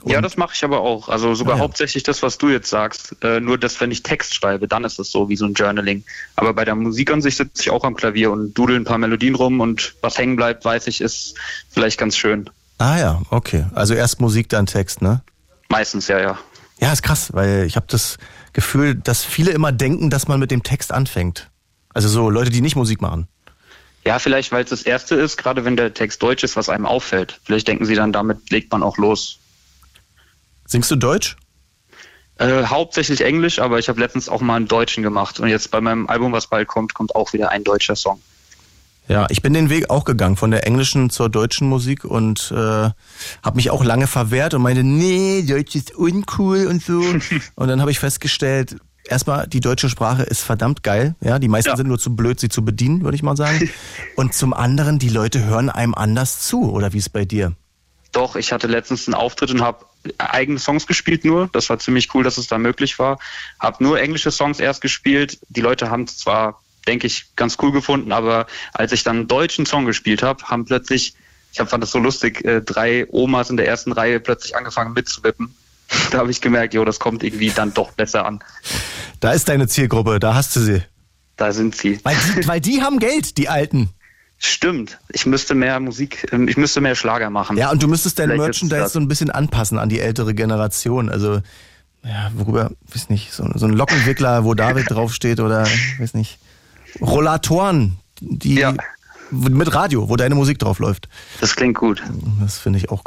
Und 0.02 0.12
ja, 0.12 0.22
das 0.22 0.38
mache 0.38 0.54
ich 0.56 0.64
aber 0.64 0.82
auch. 0.82 1.08
Also 1.08 1.36
sogar 1.36 1.54
ah, 1.54 1.58
ja. 1.58 1.64
hauptsächlich 1.64 2.04
das, 2.04 2.24
was 2.24 2.38
du 2.38 2.50
jetzt 2.50 2.70
sagst. 2.70 3.16
Äh, 3.22 3.40
nur, 3.40 3.58
dass 3.58 3.80
wenn 3.80 3.92
ich 3.92 4.04
Text 4.04 4.34
schreibe, 4.34 4.68
dann 4.68 4.84
ist 4.84 5.00
es 5.00 5.12
so 5.12 5.30
wie 5.30 5.36
so 5.36 5.46
ein 5.46 5.54
Journaling. 5.54 6.04
Aber 6.36 6.54
bei 6.54 6.66
der 6.66 6.76
Musik 6.76 7.12
an 7.12 7.22
sich 7.22 7.38
sitze 7.38 7.62
ich 7.62 7.70
auch 7.70 7.84
am 7.84 7.96
Klavier 7.96 8.32
und 8.32 8.54
dudel 8.54 8.76
ein 8.76 8.84
paar 8.86 8.98
Melodien 8.98 9.36
rum 9.36 9.60
und 9.62 9.96
was 10.02 10.18
hängen 10.18 10.36
bleibt, 10.36 10.66
weiß 10.66 10.88
ich, 10.88 11.00
ist 11.00 11.36
vielleicht 11.70 12.00
ganz 12.00 12.18
schön. 12.18 12.50
Ah 12.80 12.98
ja, 12.98 13.22
okay. 13.30 13.68
Also 13.76 13.94
erst 13.94 14.20
Musik, 14.20 14.50
dann 14.50 14.66
Text, 14.66 15.02
ne? 15.02 15.22
Meistens, 15.70 16.08
ja, 16.08 16.20
ja. 16.20 16.40
Ja, 16.84 16.92
ist 16.92 17.02
krass, 17.02 17.32
weil 17.32 17.64
ich 17.66 17.78
habe 17.78 17.86
das 17.88 18.18
Gefühl, 18.52 18.94
dass 18.94 19.24
viele 19.24 19.52
immer 19.52 19.72
denken, 19.72 20.10
dass 20.10 20.28
man 20.28 20.38
mit 20.38 20.52
dem 20.52 20.64
Text 20.64 20.92
anfängt. 20.92 21.50
Also 21.94 22.10
so 22.10 22.30
Leute, 22.30 22.50
die 22.50 22.60
nicht 22.60 22.76
Musik 22.76 23.00
machen. 23.00 23.30
Ja, 24.06 24.20
vielleicht, 24.20 24.52
weil 24.52 24.66
es 24.66 24.70
das 24.72 24.82
Erste 24.82 25.16
ist, 25.16 25.38
gerade 25.38 25.64
wenn 25.64 25.78
der 25.78 25.94
Text 25.94 26.22
deutsch 26.22 26.44
ist, 26.44 26.58
was 26.58 26.68
einem 26.68 26.86
auffällt. 26.86 27.40
Vielleicht 27.46 27.70
denken 27.70 27.86
sie 27.86 27.96
dann, 27.96 28.12
damit 28.12 28.50
legt 28.50 28.70
man 28.74 28.84
auch 28.84 28.98
los. 28.98 29.40
Singst 30.66 30.92
du 30.92 30.98
Deutsch? 30.98 31.38
Äh, 32.38 32.66
hauptsächlich 32.66 33.22
Englisch, 33.22 33.60
aber 33.60 33.80
ich 33.80 33.88
habe 33.88 34.02
letztens 34.02 34.28
auch 34.28 34.42
mal 34.42 34.58
einen 34.58 34.68
Deutschen 34.68 35.04
gemacht. 35.04 35.40
Und 35.40 35.48
jetzt 35.48 35.72
bei 35.72 35.80
meinem 35.80 36.10
Album, 36.10 36.34
was 36.34 36.48
bald 36.48 36.68
kommt, 36.68 36.94
kommt 36.94 37.16
auch 37.16 37.32
wieder 37.32 37.50
ein 37.50 37.64
deutscher 37.64 37.96
Song. 37.96 38.22
Ja, 39.08 39.28
ich 39.30 39.42
bin 39.42 39.54
den 39.54 39.70
Weg 39.70 39.90
auch 39.90 40.06
gegangen, 40.06 40.38
von 40.38 40.52
der 40.52 40.66
englischen 40.66 41.10
zur 41.10 41.30
deutschen 41.30 41.68
Musik 41.68 42.06
und 42.06 42.52
äh, 42.56 42.56
habe 42.56 43.56
mich 43.56 43.70
auch 43.70 43.84
lange 43.84 44.08
verwehrt 44.08 44.54
und 44.54 44.62
meinte, 44.62 44.84
nee, 44.84 45.44
Deutsch 45.44 45.76
ist 45.76 45.94
uncool 45.96 46.68
und 46.68 46.82
so. 46.82 47.02
und 47.56 47.68
dann 47.68 47.82
habe 47.82 47.92
ich 47.92 48.00
festgestellt, 48.00 48.78
erstmal, 49.06 49.48
die 49.48 49.60
deutsche 49.60 49.90
Sprache 49.90 50.24
ist 50.24 50.42
verdammt 50.42 50.84
geil. 50.84 51.16
Ja, 51.22 51.38
die 51.38 51.50
meisten 51.50 51.72
Ja. 51.72 51.76
sind 51.78 51.88
nur 51.88 52.00
zu 52.00 52.16
blöd, 52.16 52.40
sie 52.40 52.50
zu 52.50 52.64
bedienen, 52.64 53.04
würde 53.04 53.16
ich 53.16 53.24
mal 53.24 53.36
sagen. 53.36 53.70
und 54.16 54.34
zum 54.34 54.54
anderen, 54.54 55.00
die 55.00 55.10
Leute 55.10 55.44
hören 55.44 55.70
einem 55.70 55.94
anders 55.94 56.42
zu, 56.42 56.72
oder 56.72 56.94
wie 56.94 57.00
ist 57.00 57.10
bei 57.12 57.26
dir? 57.26 57.54
Doch, 58.14 58.36
ich 58.36 58.54
hatte 58.54 58.68
letztens 58.68 59.08
einen 59.08 59.16
Auftritt 59.16 59.50
und 59.52 59.62
habe 59.62 59.86
eigene 60.18 60.60
Songs 60.60 60.88
gespielt 60.88 61.26
nur. 61.26 61.50
Das 61.52 61.70
war 61.70 61.80
ziemlich 61.80 62.14
cool, 62.14 62.24
dass 62.24 62.38
es 62.38 62.48
da 62.48 62.58
möglich 62.58 63.00
war. 63.00 63.20
Habe 63.60 63.84
nur 63.84 64.00
englische 64.00 64.32
Songs 64.32 64.60
erst 64.60 64.82
gespielt. 64.82 65.40
Die 65.50 65.62
Leute 65.62 65.90
haben 65.90 66.04
es 66.04 66.20
zwar, 66.20 66.62
denke 66.88 67.08
ich, 67.08 67.36
ganz 67.36 67.58
cool 67.62 67.72
gefunden, 67.72 68.12
aber 68.12 68.48
als 68.74 68.92
ich 68.92 69.04
dann 69.04 69.18
einen 69.18 69.28
deutschen 69.28 69.66
Song 69.66 69.86
gespielt 69.86 70.24
habe, 70.24 70.44
haben 70.46 70.66
plötzlich, 70.66 71.16
ich 71.52 71.60
hab, 71.60 71.70
fand 71.70 71.84
das 71.84 71.92
so 71.92 72.00
lustig, 72.00 72.44
äh, 72.46 72.62
drei 72.62 73.08
Omas 73.10 73.50
in 73.50 73.58
der 73.58 73.68
ersten 73.68 73.92
Reihe 73.92 74.20
plötzlich 74.20 74.56
angefangen 74.56 74.94
mitzuwippen. 74.94 75.56
Da 76.12 76.20
habe 76.20 76.32
ich 76.32 76.42
gemerkt, 76.42 76.74
jo, 76.74 76.84
das 76.86 77.00
kommt 77.00 77.24
irgendwie 77.24 77.52
dann 77.52 77.74
doch 77.74 77.92
besser 77.92 78.26
an. 78.26 78.44
Da 79.20 79.32
ist 79.32 79.48
deine 79.48 79.68
Zielgruppe, 79.68 80.20
da 80.20 80.34
hast 80.34 80.56
du 80.56 80.60
sie. 80.60 80.82
Da 81.36 81.52
sind 81.52 81.76
sie. 81.76 82.00
Weil 82.04 82.16
die, 82.16 82.48
weil 82.48 82.62
die 82.62 82.82
haben 82.82 83.00
Geld, 83.00 83.38
die 83.38 83.48
Alten. 83.48 83.90
Stimmt. 84.38 85.00
Ich 85.10 85.26
müsste 85.26 85.56
mehr 85.56 85.80
Musik, 85.80 86.28
ähm, 86.32 86.48
ich 86.48 86.58
müsste 86.58 86.82
mehr 86.82 86.96
Schlager 86.96 87.30
machen. 87.30 87.58
Ja, 87.58 87.72
und 87.72 87.82
du 87.82 87.88
müsstest 87.88 88.20
dein 88.20 88.30
Vielleicht 88.30 88.62
Merchandise 88.64 88.90
so 88.90 89.00
ein 89.00 89.08
bisschen 89.08 89.30
anpassen 89.30 89.80
an 89.80 89.88
die 89.88 90.00
ältere 90.00 90.34
Generation. 90.34 91.10
Also, 91.10 91.42
ja, 92.04 92.32
worüber, 92.36 92.72
weiß 92.94 93.10
nicht, 93.10 93.32
so, 93.32 93.50
so 93.56 93.66
ein 93.66 93.72
Lockenwickler, 93.72 94.44
wo 94.44 94.54
David 94.54 94.90
draufsteht 94.90 95.40
oder, 95.40 95.66
weiß 96.00 96.14
nicht, 96.16 96.40
Rollatoren, 97.02 97.98
die 98.22 98.66
mit 99.32 99.74
Radio, 99.74 100.10
wo 100.10 100.16
deine 100.16 100.36
Musik 100.36 100.60
drauf 100.60 100.80
läuft. 100.80 101.10
Das 101.42 101.56
klingt 101.56 101.78
gut. 101.78 102.04
Das 102.42 102.60
finde 102.60 102.80
ich 102.80 102.90
auch. 102.90 103.04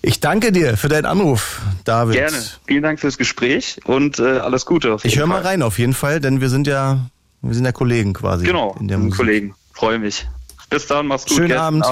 Ich 0.00 0.20
danke 0.20 0.52
dir 0.52 0.76
für 0.76 0.88
deinen 0.88 1.06
Anruf, 1.06 1.60
David. 1.84 2.14
Gerne. 2.14 2.42
Vielen 2.66 2.82
Dank 2.82 3.00
fürs 3.00 3.18
Gespräch 3.18 3.80
und 3.84 4.18
äh, 4.18 4.38
alles 4.38 4.64
Gute. 4.64 4.96
Ich 5.02 5.18
höre 5.18 5.26
mal 5.26 5.42
rein 5.42 5.62
auf 5.62 5.78
jeden 5.78 5.92
Fall, 5.92 6.20
denn 6.20 6.40
wir 6.40 6.48
sind 6.48 6.66
ja, 6.66 7.10
wir 7.42 7.54
sind 7.54 7.64
ja 7.64 7.72
Kollegen 7.72 8.14
quasi. 8.14 8.46
Genau, 8.46 8.76
in 8.80 8.88
der 8.88 8.98
Musik. 8.98 9.16
Kollegen. 9.16 9.54
Freue 9.72 9.98
mich. 9.98 10.26
Bis 10.70 10.86
dann, 10.86 11.06
mach's 11.08 11.24
gut. 11.24 11.36
Schönen 11.36 11.48
gell? 11.48 11.58
Abend. 11.58 11.84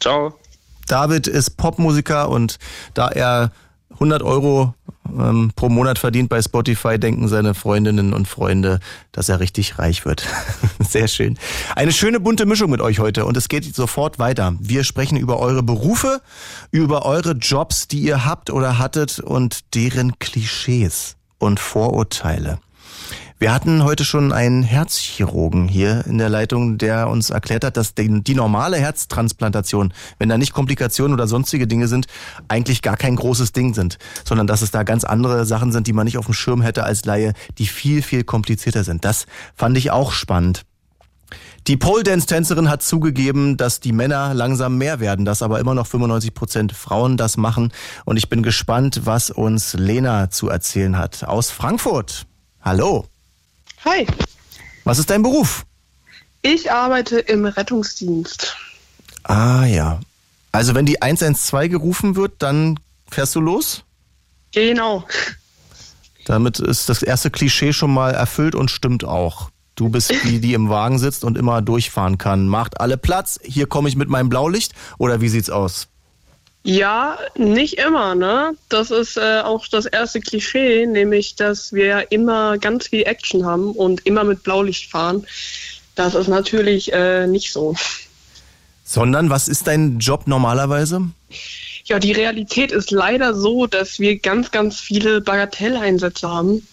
Ciao. 0.00 0.38
David 0.86 1.26
ist 1.26 1.56
Popmusiker 1.56 2.28
und 2.28 2.58
da 2.94 3.08
er 3.08 3.50
100 3.96 4.22
Euro 4.22 4.74
ähm, 5.18 5.50
pro 5.56 5.68
Monat 5.68 5.98
verdient 5.98 6.28
bei 6.28 6.40
Spotify, 6.42 6.98
denken 6.98 7.28
seine 7.28 7.54
Freundinnen 7.54 8.12
und 8.12 8.28
Freunde, 8.28 8.80
dass 9.12 9.28
er 9.28 9.40
richtig 9.40 9.78
reich 9.78 10.04
wird. 10.04 10.26
Sehr 10.80 11.08
schön. 11.08 11.38
Eine 11.74 11.92
schöne 11.92 12.20
bunte 12.20 12.46
Mischung 12.46 12.70
mit 12.70 12.80
euch 12.80 12.98
heute 12.98 13.24
und 13.24 13.36
es 13.36 13.48
geht 13.48 13.74
sofort 13.74 14.18
weiter. 14.18 14.54
Wir 14.60 14.84
sprechen 14.84 15.16
über 15.16 15.38
eure 15.38 15.62
Berufe, 15.62 16.20
über 16.70 17.04
eure 17.04 17.32
Jobs, 17.32 17.88
die 17.88 18.00
ihr 18.00 18.24
habt 18.24 18.50
oder 18.50 18.78
hattet 18.78 19.18
und 19.18 19.74
deren 19.74 20.18
Klischees 20.18 21.16
und 21.38 21.60
Vorurteile. 21.60 22.58
Wir 23.38 23.52
hatten 23.52 23.84
heute 23.84 24.06
schon 24.06 24.32
einen 24.32 24.62
Herzchirurgen 24.62 25.68
hier 25.68 26.06
in 26.06 26.16
der 26.16 26.30
Leitung, 26.30 26.78
der 26.78 27.10
uns 27.10 27.28
erklärt 27.28 27.64
hat, 27.64 27.76
dass 27.76 27.92
die, 27.94 28.34
normale 28.34 28.78
Herztransplantation, 28.78 29.92
wenn 30.18 30.30
da 30.30 30.38
nicht 30.38 30.54
Komplikationen 30.54 31.12
oder 31.12 31.26
sonstige 31.26 31.66
Dinge 31.66 31.86
sind, 31.86 32.06
eigentlich 32.48 32.80
gar 32.80 32.96
kein 32.96 33.14
großes 33.14 33.52
Ding 33.52 33.74
sind, 33.74 33.98
sondern 34.24 34.46
dass 34.46 34.62
es 34.62 34.70
da 34.70 34.84
ganz 34.84 35.04
andere 35.04 35.44
Sachen 35.44 35.70
sind, 35.70 35.86
die 35.86 35.92
man 35.92 36.06
nicht 36.06 36.16
auf 36.16 36.24
dem 36.24 36.32
Schirm 36.32 36.62
hätte 36.62 36.84
als 36.84 37.04
Laie, 37.04 37.34
die 37.58 37.66
viel, 37.66 38.00
viel 38.00 38.24
komplizierter 38.24 38.84
sind. 38.84 39.04
Das 39.04 39.26
fand 39.54 39.76
ich 39.76 39.90
auch 39.90 40.12
spannend. 40.12 40.62
Die 41.66 41.76
Pole 41.76 42.04
Dance 42.04 42.26
Tänzerin 42.26 42.70
hat 42.70 42.82
zugegeben, 42.82 43.58
dass 43.58 43.80
die 43.80 43.92
Männer 43.92 44.32
langsam 44.32 44.78
mehr 44.78 44.98
werden, 44.98 45.26
dass 45.26 45.42
aber 45.42 45.60
immer 45.60 45.74
noch 45.74 45.86
95 45.86 46.32
Prozent 46.32 46.72
Frauen 46.72 47.18
das 47.18 47.36
machen. 47.36 47.70
Und 48.06 48.16
ich 48.16 48.30
bin 48.30 48.42
gespannt, 48.42 49.02
was 49.04 49.30
uns 49.30 49.74
Lena 49.74 50.30
zu 50.30 50.48
erzählen 50.48 50.96
hat 50.96 51.22
aus 51.24 51.50
Frankfurt. 51.50 52.26
Hallo. 52.62 53.04
Hi, 53.86 54.06
Was 54.84 54.98
ist 54.98 55.10
dein 55.10 55.22
Beruf? 55.22 55.64
ich 56.42 56.70
arbeite 56.70 57.18
im 57.18 57.44
Rettungsdienst. 57.44 58.56
Ah 59.24 59.64
ja. 59.64 60.00
Also 60.52 60.74
wenn 60.74 60.86
die 60.86 61.02
112 61.02 61.70
gerufen 61.70 62.14
wird, 62.14 62.34
dann 62.38 62.78
fährst 63.10 63.34
du 63.34 63.40
los? 63.40 63.82
Genau. 64.52 65.04
Damit 66.24 66.60
ist 66.60 66.88
das 66.88 67.02
erste 67.02 67.30
Klischee 67.30 67.72
schon 67.72 67.92
mal 67.92 68.12
erfüllt 68.14 68.54
und 68.54 68.70
stimmt 68.70 69.04
auch. 69.04 69.50
Du 69.74 69.88
bist 69.88 70.12
die, 70.24 70.40
die 70.40 70.54
im 70.54 70.68
Wagen 70.68 70.98
sitzt 70.98 71.24
und 71.24 71.36
immer 71.36 71.62
durchfahren 71.62 72.16
kann. 72.16 72.46
Macht 72.46 72.80
alle 72.80 72.96
Platz. 72.96 73.38
Hier 73.42 73.66
komme 73.66 73.88
ich 73.88 73.96
mit 73.96 74.08
meinem 74.08 74.28
Blaulicht. 74.28 74.72
Oder 74.98 75.20
wie 75.20 75.28
sieht's 75.28 75.50
aus? 75.50 75.88
Ja, 76.66 77.16
nicht 77.36 77.78
immer, 77.78 78.16
ne? 78.16 78.56
Das 78.68 78.90
ist 78.90 79.16
äh, 79.16 79.40
auch 79.44 79.68
das 79.68 79.86
erste 79.86 80.18
Klischee, 80.18 80.84
nämlich, 80.84 81.36
dass 81.36 81.72
wir 81.72 82.10
immer 82.10 82.58
ganz 82.58 82.88
viel 82.88 83.04
Action 83.04 83.46
haben 83.46 83.70
und 83.70 84.04
immer 84.04 84.24
mit 84.24 84.42
Blaulicht 84.42 84.90
fahren. 84.90 85.24
Das 85.94 86.16
ist 86.16 86.26
natürlich 86.26 86.92
äh, 86.92 87.28
nicht 87.28 87.52
so. 87.52 87.76
Sondern 88.84 89.30
was 89.30 89.46
ist 89.46 89.68
dein 89.68 90.00
Job 90.00 90.26
normalerweise? 90.26 91.02
Ja, 91.84 92.00
die 92.00 92.10
Realität 92.10 92.72
ist 92.72 92.90
leider 92.90 93.32
so, 93.32 93.68
dass 93.68 94.00
wir 94.00 94.18
ganz, 94.18 94.50
ganz 94.50 94.80
viele 94.80 95.20
Bagatelleinsätze 95.20 96.28
haben. 96.28 96.66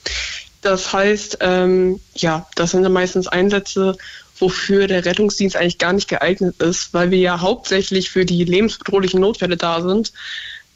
Das 0.63 0.91
heißt, 0.91 1.37
ähm, 1.41 1.99
ja, 2.15 2.47
das 2.55 2.71
sind 2.71 2.81
dann 2.81 2.93
meistens 2.93 3.27
Einsätze, 3.27 3.95
wofür 4.43 4.87
der 4.87 5.05
Rettungsdienst 5.05 5.55
eigentlich 5.55 5.77
gar 5.77 5.93
nicht 5.93 6.07
geeignet 6.09 6.61
ist, 6.61 6.93
weil 6.93 7.09
wir 7.11 7.17
ja 7.19 7.39
hauptsächlich 7.39 8.09
für 8.11 8.25
die 8.25 8.43
lebensbedrohlichen 8.43 9.19
Notfälle 9.21 9.55
da 9.57 9.81
sind. 9.81 10.11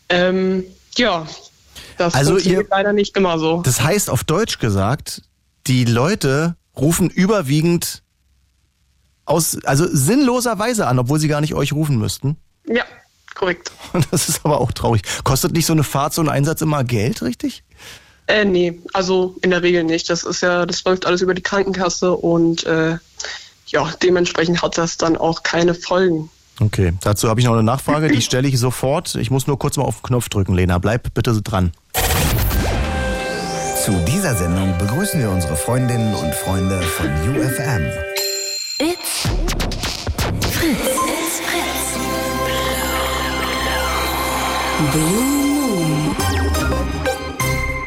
Ähm, 0.09 0.63
ja, 0.97 1.27
das 1.97 2.13
Also 2.15 2.31
funktioniert 2.31 2.63
ihr- 2.63 2.69
leider 2.69 2.93
nicht 2.93 3.15
immer 3.17 3.37
so. 3.37 3.61
Das 3.63 3.81
heißt 3.81 4.09
auf 4.09 4.23
Deutsch 4.23 4.59
gesagt, 4.59 5.21
die 5.67 5.83
Leute 5.85 6.55
rufen 6.77 7.09
überwiegend 7.09 8.01
aus, 9.25 9.57
also 9.65 9.85
sinnloserweise 9.89 10.87
an, 10.87 10.99
obwohl 10.99 11.19
sie 11.19 11.27
gar 11.27 11.41
nicht 11.41 11.53
euch 11.53 11.73
rufen 11.73 11.97
müssten. 11.97 12.37
Ja, 12.65 12.83
korrekt. 13.35 13.71
Das 14.11 14.29
ist 14.29 14.41
aber 14.45 14.61
auch 14.61 14.71
traurig. 14.71 15.01
Kostet 15.23 15.51
nicht 15.53 15.65
so 15.65 15.73
eine 15.73 15.83
Fahrt, 15.83 16.13
so 16.13 16.21
ein 16.21 16.29
Einsatz 16.29 16.61
immer 16.61 16.83
Geld, 16.83 17.21
richtig? 17.21 17.63
Äh, 18.27 18.43
nee, 18.45 18.79
also 18.93 19.35
in 19.41 19.51
der 19.51 19.63
Regel 19.63 19.83
nicht. 19.85 20.09
Das 20.09 20.23
ist 20.23 20.41
ja, 20.41 20.65
das 20.65 20.83
läuft 20.83 21.05
alles 21.05 21.21
über 21.21 21.33
die 21.33 21.41
Krankenkasse 21.41 22.11
und 22.13 22.65
äh, 22.65 22.97
ja, 23.67 23.89
dementsprechend 24.01 24.61
hat 24.61 24.77
das 24.77 24.97
dann 24.97 25.17
auch 25.17 25.43
keine 25.43 25.73
Folgen. 25.73 26.29
Okay, 26.59 26.93
dazu 27.01 27.29
habe 27.29 27.39
ich 27.39 27.45
noch 27.45 27.53
eine 27.53 27.63
Nachfrage, 27.63 28.07
die 28.07 28.21
stelle 28.21 28.47
ich 28.47 28.57
sofort. 28.57 29.13
Ich 29.15 29.29
muss 29.29 29.45
nur 29.45 29.59
kurz 29.59 29.77
mal 29.77 29.83
auf 29.83 29.97
den 29.97 30.03
Knopf 30.03 30.29
drücken, 30.29 30.55
Lena. 30.55 30.79
Bleib 30.79 31.13
bitte 31.13 31.39
dran. 31.41 31.71
Zu 33.83 33.91
dieser 34.05 34.35
Sendung 34.35 34.75
begrüßen 34.79 35.19
wir 35.19 35.29
unsere 35.29 35.55
Freundinnen 35.55 36.13
und 36.15 36.33
Freunde 36.33 36.81
von 36.81 37.07
UFM. 37.29 37.85
It's 38.79 39.27
Fritz. 40.51 40.77
It's 41.07 41.39
Fritz. 41.39 41.97
Blue 44.91 45.47
Moon. 45.47 46.15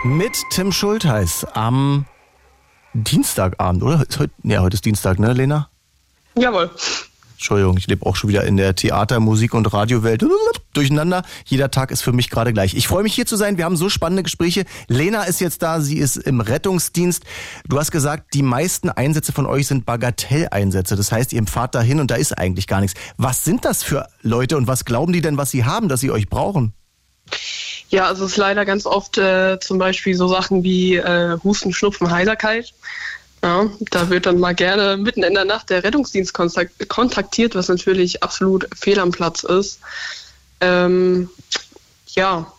Mit 0.04 0.32
Tim 0.50 0.72
Schultheiß 0.72 1.46
am 1.54 2.06
Dienstagabend, 2.94 3.82
oder? 3.82 4.04
Ist 4.08 4.18
heute, 4.18 4.32
ja, 4.42 4.60
heute 4.60 4.74
ist 4.74 4.84
Dienstag, 4.84 5.18
ne, 5.18 5.32
Lena? 5.32 5.69
Jawohl. 6.40 6.70
Entschuldigung, 7.40 7.78
ich 7.78 7.86
lebe 7.86 8.04
auch 8.04 8.16
schon 8.16 8.28
wieder 8.28 8.44
in 8.44 8.58
der 8.58 8.74
Theater-, 8.74 9.18
Musik- 9.18 9.54
und 9.54 9.72
Radiowelt. 9.72 10.22
Durcheinander. 10.74 11.22
Jeder 11.46 11.70
Tag 11.70 11.90
ist 11.90 12.02
für 12.02 12.12
mich 12.12 12.28
gerade 12.28 12.52
gleich. 12.52 12.74
Ich 12.74 12.86
freue 12.86 13.02
mich 13.02 13.14
hier 13.14 13.24
zu 13.24 13.36
sein. 13.36 13.56
Wir 13.56 13.64
haben 13.64 13.78
so 13.78 13.88
spannende 13.88 14.22
Gespräche. 14.22 14.66
Lena 14.88 15.24
ist 15.24 15.40
jetzt 15.40 15.62
da. 15.62 15.80
Sie 15.80 15.96
ist 15.96 16.16
im 16.16 16.42
Rettungsdienst. 16.42 17.24
Du 17.66 17.78
hast 17.78 17.92
gesagt, 17.92 18.34
die 18.34 18.42
meisten 18.42 18.90
Einsätze 18.90 19.32
von 19.32 19.46
euch 19.46 19.66
sind 19.66 19.86
Bagatelleinsätze. 19.86 20.96
Das 20.96 21.12
heißt, 21.12 21.32
ihr 21.32 21.42
fahrt 21.46 21.74
da 21.74 21.80
hin 21.80 21.98
und 21.98 22.10
da 22.10 22.16
ist 22.16 22.36
eigentlich 22.36 22.66
gar 22.66 22.82
nichts. 22.82 23.00
Was 23.16 23.42
sind 23.42 23.64
das 23.64 23.82
für 23.82 24.06
Leute 24.20 24.58
und 24.58 24.66
was 24.66 24.84
glauben 24.84 25.14
die 25.14 25.22
denn, 25.22 25.38
was 25.38 25.50
sie 25.50 25.64
haben, 25.64 25.88
dass 25.88 26.00
sie 26.00 26.10
euch 26.10 26.28
brauchen? 26.28 26.74
Ja, 27.88 28.06
also 28.06 28.26
es 28.26 28.32
ist 28.32 28.36
leider 28.36 28.66
ganz 28.66 28.84
oft 28.84 29.16
äh, 29.16 29.58
zum 29.60 29.78
Beispiel 29.78 30.14
so 30.14 30.28
Sachen 30.28 30.62
wie 30.62 30.96
äh, 30.96 31.38
Husten, 31.42 31.72
Schnupfen, 31.72 32.10
Heiserkeit. 32.10 32.74
Ja, 33.42 33.70
da 33.90 34.10
wird 34.10 34.26
dann 34.26 34.38
mal 34.38 34.54
gerne 34.54 34.98
mitten 34.98 35.22
in 35.22 35.34
der 35.34 35.46
Nacht 35.46 35.70
der 35.70 35.82
Rettungsdienst 35.82 36.34
kontak- 36.34 36.88
kontaktiert, 36.88 37.54
was 37.54 37.68
natürlich 37.68 38.22
absolut 38.22 38.68
fehl 38.76 38.98
am 38.98 39.12
Platz 39.12 39.44
ist. 39.44 39.80
Ähm, 40.60 41.30
ja, 42.08 42.52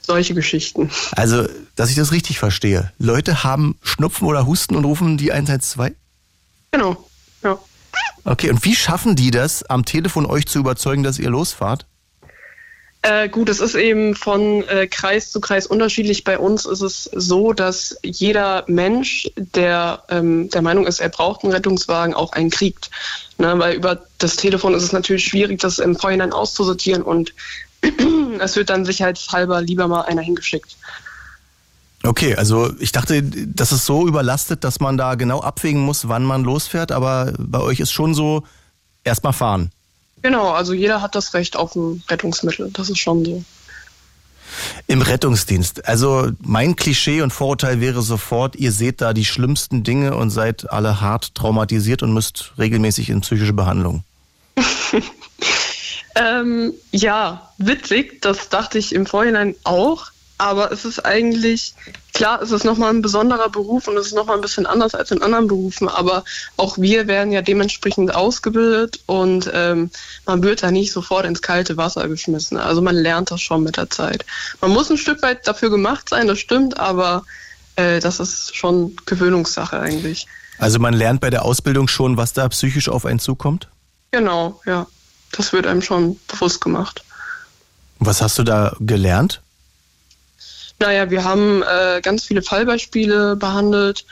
solche 0.00 0.34
Geschichten. 0.34 0.90
Also, 1.12 1.48
dass 1.74 1.90
ich 1.90 1.96
das 1.96 2.12
richtig 2.12 2.38
verstehe. 2.38 2.92
Leute 2.98 3.42
haben 3.42 3.76
Schnupfen 3.82 4.28
oder 4.28 4.46
Husten 4.46 4.76
und 4.76 4.84
rufen 4.84 5.18
die 5.18 5.32
112? 5.32 5.94
Genau, 6.70 7.08
ja. 7.42 7.58
Okay, 8.24 8.50
und 8.50 8.64
wie 8.64 8.76
schaffen 8.76 9.16
die 9.16 9.32
das, 9.32 9.64
am 9.64 9.84
Telefon 9.84 10.26
euch 10.26 10.46
zu 10.46 10.60
überzeugen, 10.60 11.02
dass 11.02 11.18
ihr 11.18 11.30
losfahrt? 11.30 11.86
Äh, 13.08 13.28
gut, 13.28 13.48
es 13.48 13.60
ist 13.60 13.76
eben 13.76 14.16
von 14.16 14.66
äh, 14.66 14.88
Kreis 14.88 15.30
zu 15.30 15.40
Kreis 15.40 15.68
unterschiedlich. 15.68 16.24
Bei 16.24 16.40
uns 16.40 16.66
ist 16.66 16.80
es 16.80 17.04
so, 17.04 17.52
dass 17.52 17.96
jeder 18.02 18.64
Mensch, 18.66 19.30
der 19.36 20.02
ähm, 20.08 20.50
der 20.50 20.60
Meinung 20.60 20.88
ist, 20.88 20.98
er 20.98 21.08
braucht 21.08 21.44
einen 21.44 21.52
Rettungswagen, 21.52 22.14
auch 22.14 22.32
einen 22.32 22.50
kriegt. 22.50 22.90
Ne, 23.38 23.56
weil 23.60 23.76
über 23.76 24.02
das 24.18 24.34
Telefon 24.34 24.74
ist 24.74 24.82
es 24.82 24.90
natürlich 24.90 25.24
schwierig, 25.24 25.60
das 25.60 25.78
im 25.78 25.94
Vorhinein 25.94 26.32
auszusortieren 26.32 27.02
und 27.02 27.32
es 28.40 28.56
wird 28.56 28.70
dann 28.70 28.84
sicherheitshalber 28.84 29.60
lieber 29.60 29.86
mal 29.86 30.02
einer 30.02 30.22
hingeschickt. 30.22 30.76
Okay, 32.02 32.34
also 32.34 32.72
ich 32.80 32.90
dachte, 32.90 33.22
das 33.22 33.70
ist 33.70 33.86
so 33.86 34.08
überlastet, 34.08 34.64
dass 34.64 34.80
man 34.80 34.96
da 34.96 35.14
genau 35.14 35.42
abwägen 35.42 35.80
muss, 35.80 36.08
wann 36.08 36.24
man 36.24 36.42
losfährt, 36.42 36.90
aber 36.90 37.34
bei 37.38 37.60
euch 37.60 37.78
ist 37.78 37.92
schon 37.92 38.14
so, 38.14 38.42
erstmal 39.04 39.32
fahren. 39.32 39.70
Genau, 40.22 40.50
also 40.50 40.72
jeder 40.72 41.02
hat 41.02 41.14
das 41.14 41.34
Recht 41.34 41.56
auf 41.56 41.74
ein 41.74 42.02
Rettungsmittel. 42.08 42.70
Das 42.72 42.90
ist 42.90 42.98
schon 42.98 43.24
so. 43.24 43.44
Im 44.86 45.02
Rettungsdienst. 45.02 45.86
Also 45.86 46.30
mein 46.40 46.76
Klischee 46.76 47.20
und 47.20 47.32
Vorurteil 47.32 47.80
wäre 47.80 48.02
sofort, 48.02 48.56
ihr 48.56 48.72
seht 48.72 49.00
da 49.00 49.12
die 49.12 49.24
schlimmsten 49.24 49.82
Dinge 49.82 50.16
und 50.16 50.30
seid 50.30 50.70
alle 50.70 51.00
hart 51.00 51.34
traumatisiert 51.34 52.02
und 52.02 52.12
müsst 52.12 52.52
regelmäßig 52.58 53.10
in 53.10 53.20
psychische 53.20 53.52
Behandlung. 53.52 54.04
ähm, 56.16 56.72
ja, 56.92 57.50
witzig, 57.58 58.22
das 58.22 58.48
dachte 58.48 58.78
ich 58.78 58.94
im 58.94 59.06
Vorhinein 59.06 59.54
auch. 59.64 60.06
Aber 60.38 60.70
es 60.70 60.84
ist 60.84 61.04
eigentlich, 61.04 61.74
klar, 62.16 62.40
es 62.40 62.50
ist 62.50 62.64
nochmal 62.64 62.94
ein 62.94 63.02
besonderer 63.02 63.50
Beruf 63.50 63.88
und 63.88 63.96
es 63.98 64.06
ist 64.06 64.14
nochmal 64.14 64.36
ein 64.36 64.40
bisschen 64.40 64.64
anders 64.64 64.94
als 64.94 65.10
in 65.10 65.22
anderen 65.22 65.48
Berufen, 65.48 65.86
aber 65.86 66.24
auch 66.56 66.78
wir 66.78 67.06
werden 67.08 67.30
ja 67.30 67.42
dementsprechend 67.42 68.14
ausgebildet 68.14 69.00
und 69.04 69.50
ähm, 69.52 69.90
man 70.24 70.42
wird 70.42 70.62
da 70.62 70.70
nicht 70.70 70.92
sofort 70.92 71.26
ins 71.26 71.42
kalte 71.42 71.76
Wasser 71.76 72.08
geschmissen. 72.08 72.56
Also 72.56 72.80
man 72.80 72.96
lernt 72.96 73.30
das 73.30 73.42
schon 73.42 73.62
mit 73.62 73.76
der 73.76 73.90
Zeit. 73.90 74.24
Man 74.62 74.70
muss 74.70 74.90
ein 74.90 74.96
Stück 74.96 75.20
weit 75.22 75.46
dafür 75.46 75.68
gemacht 75.68 76.08
sein, 76.08 76.26
das 76.26 76.38
stimmt, 76.38 76.80
aber 76.80 77.24
äh, 77.76 78.00
das 78.00 78.18
ist 78.18 78.56
schon 78.56 78.96
Gewöhnungssache 79.04 79.78
eigentlich. 79.78 80.26
Also 80.58 80.78
man 80.78 80.94
lernt 80.94 81.20
bei 81.20 81.28
der 81.28 81.44
Ausbildung 81.44 81.86
schon, 81.86 82.16
was 82.16 82.32
da 82.32 82.48
psychisch 82.48 82.88
auf 82.88 83.04
einen 83.04 83.20
zukommt? 83.20 83.68
Genau, 84.10 84.62
ja. 84.64 84.86
Das 85.32 85.52
wird 85.52 85.66
einem 85.66 85.82
schon 85.82 86.18
bewusst 86.28 86.62
gemacht. 86.62 87.04
Was 87.98 88.22
hast 88.22 88.38
du 88.38 88.42
da 88.42 88.74
gelernt? 88.80 89.42
Naja, 90.78 91.10
wir 91.10 91.24
haben 91.24 91.62
äh, 91.62 92.00
ganz 92.02 92.24
viele 92.24 92.42
Fallbeispiele 92.42 93.36
behandelt 93.36 94.04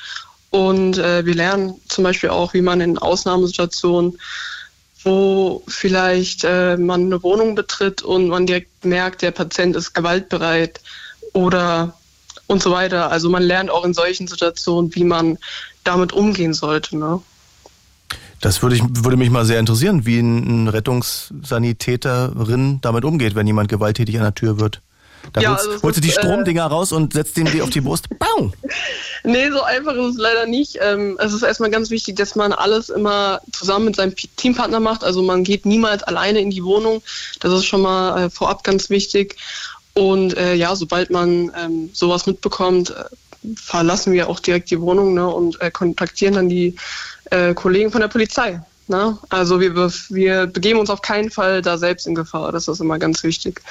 und 0.51 0.99
äh, 0.99 1.27
wir 1.27 1.35
lernen 1.35 1.75
zum 1.89 2.05
Beispiel 2.05 2.31
auch, 2.31 2.55
wie 2.55 2.63
man 2.63 2.81
in 2.81 2.97
Ausnahmesituationen, 2.97 4.19
wo 5.03 5.63
vielleicht 5.69 6.45
äh, 6.45 6.77
man 6.77 7.03
eine 7.03 7.23
Wohnung 7.23 7.55
betritt 7.55 8.03
und 8.03 8.29
man 8.29 8.47
direkt 8.47 8.85
merkt, 8.85 9.23
der 9.23 9.33
Patient 9.33 9.77
ist 9.77 9.93
gewaltbereit 9.93 10.81
oder 11.35 11.95
und 12.47 12.63
so 12.63 12.71
weiter. 12.71 13.11
Also 13.11 13.31
man 13.31 13.43
lernt 13.43 13.71
auch 13.71 13.85
in 13.85 13.95
solchen 13.95 14.27
Situationen, 14.27 14.95
wie 14.95 15.05
man 15.05 15.39
damit 15.83 16.13
umgehen 16.13 16.55
sollte. 16.55 16.97
Ne? 16.97 17.21
Das 18.41 18.63
würde, 18.63 18.77
ich, 18.77 18.83
würde 18.89 19.17
mich 19.17 19.31
mal 19.31 19.45
sehr 19.45 19.59
interessieren, 19.59 20.07
wie 20.07 20.21
ein 20.21 20.69
Rettungssanitäterin 20.69 22.81
damit 22.81 23.05
umgeht, 23.05 23.35
wenn 23.35 23.47
jemand 23.47 23.69
gewalttätig 23.69 24.17
an 24.17 24.23
der 24.23 24.35
Tür 24.35 24.61
wird. 24.61 24.81
Da 25.33 25.41
ja, 25.41 25.51
holst, 25.51 25.67
also 25.67 25.83
holst 25.83 25.97
du 25.97 26.01
die 26.01 26.11
äh, 26.11 26.13
Stromdinger 26.13 26.67
raus 26.67 26.93
und 26.93 27.13
setzt 27.13 27.37
den 27.37 27.47
dir 27.47 27.65
auf 27.65 27.71
die 27.71 27.81
Brust. 27.81 28.07
Bau! 28.19 28.53
Nee, 29.25 29.51
so 29.51 29.63
einfach 29.63 29.95
ist 29.95 30.15
es 30.15 30.17
leider 30.17 30.47
nicht. 30.47 30.79
Ähm, 30.81 31.19
es 31.21 31.33
ist 31.33 31.43
erstmal 31.43 31.71
ganz 31.71 31.91
wichtig, 31.91 32.17
dass 32.17 32.37
man 32.37 32.53
alles 32.53 32.89
immer 32.89 33.41
zusammen 33.53 33.87
mit 33.87 33.97
seinem 33.97 34.15
Teampartner 34.15 34.81
macht. 34.81 35.03
Also 35.03 35.23
man 35.23 35.45
geht 35.45 35.67
niemals 35.67 36.03
alleine 36.03 36.41
in 36.41 36.51
die 36.51 36.65
Wohnung. 36.65 37.03
Das 37.41 37.53
ist 37.53 37.67
schon 37.67 37.83
mal 37.83 38.25
äh, 38.25 38.31
vorab 38.31 38.65
ganz 38.65 38.91
wichtig. 38.91 39.37
Und 39.95 40.37
äh, 40.37 40.55
ja, 40.55 40.75
sobald 40.75 41.11
man 41.11 41.53
ähm, 41.57 41.91
sowas 41.93 42.27
mitbekommt, 42.27 42.91
äh, 42.91 43.05
verlassen 43.57 44.13
wir 44.13 44.29
auch 44.29 44.41
direkt 44.41 44.71
die 44.71 44.81
Wohnung 44.81 45.15
ne, 45.15 45.29
und 45.29 45.61
äh, 45.61 45.71
kontaktieren 45.71 46.35
dann 46.35 46.49
die 46.49 46.77
äh, 47.31 47.55
Kollegen 47.55 47.91
von 47.91 48.01
der 48.01 48.09
Polizei. 48.09 48.61
Ne? 48.89 49.19
Also 49.29 49.61
wir, 49.61 49.75
wir 50.11 50.47
begeben 50.47 50.79
uns 50.79 50.91
auf 50.91 51.03
keinen 51.03 51.31
Fall 51.31 51.63
da 51.63 51.79
selbst 51.79 52.07
in 52.07 52.15
Gefahr. 52.15 52.53
Das 52.53 52.69
ist 52.69 52.81
immer 52.81 52.99
ganz 52.99 53.23
wichtig. 53.23 53.63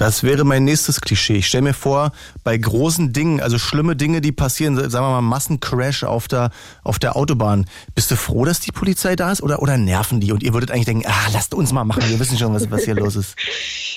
Das 0.00 0.22
wäre 0.22 0.44
mein 0.44 0.64
nächstes 0.64 1.02
Klischee. 1.02 1.36
Ich 1.36 1.48
stelle 1.48 1.60
mir 1.60 1.74
vor, 1.74 2.12
bei 2.42 2.56
großen 2.56 3.12
Dingen, 3.12 3.42
also 3.42 3.58
schlimme 3.58 3.96
Dinge, 3.96 4.22
die 4.22 4.32
passieren, 4.32 4.74
sagen 4.76 5.04
wir 5.04 5.10
mal 5.10 5.20
Massencrash 5.20 6.04
auf 6.04 6.26
der, 6.26 6.52
auf 6.82 6.98
der 6.98 7.16
Autobahn. 7.16 7.66
Bist 7.94 8.10
du 8.10 8.16
froh, 8.16 8.46
dass 8.46 8.60
die 8.60 8.72
Polizei 8.72 9.14
da 9.14 9.30
ist 9.30 9.42
oder, 9.42 9.60
oder 9.60 9.76
nerven 9.76 10.18
die? 10.18 10.32
Und 10.32 10.42
ihr 10.42 10.54
würdet 10.54 10.70
eigentlich 10.70 10.86
denken, 10.86 11.04
ah, 11.06 11.28
lasst 11.34 11.52
uns 11.52 11.74
mal 11.74 11.84
machen, 11.84 12.02
wir 12.08 12.18
wissen 12.18 12.38
schon, 12.38 12.54
was, 12.54 12.70
was 12.70 12.84
hier 12.84 12.94
los 12.94 13.14
ist. 13.14 13.36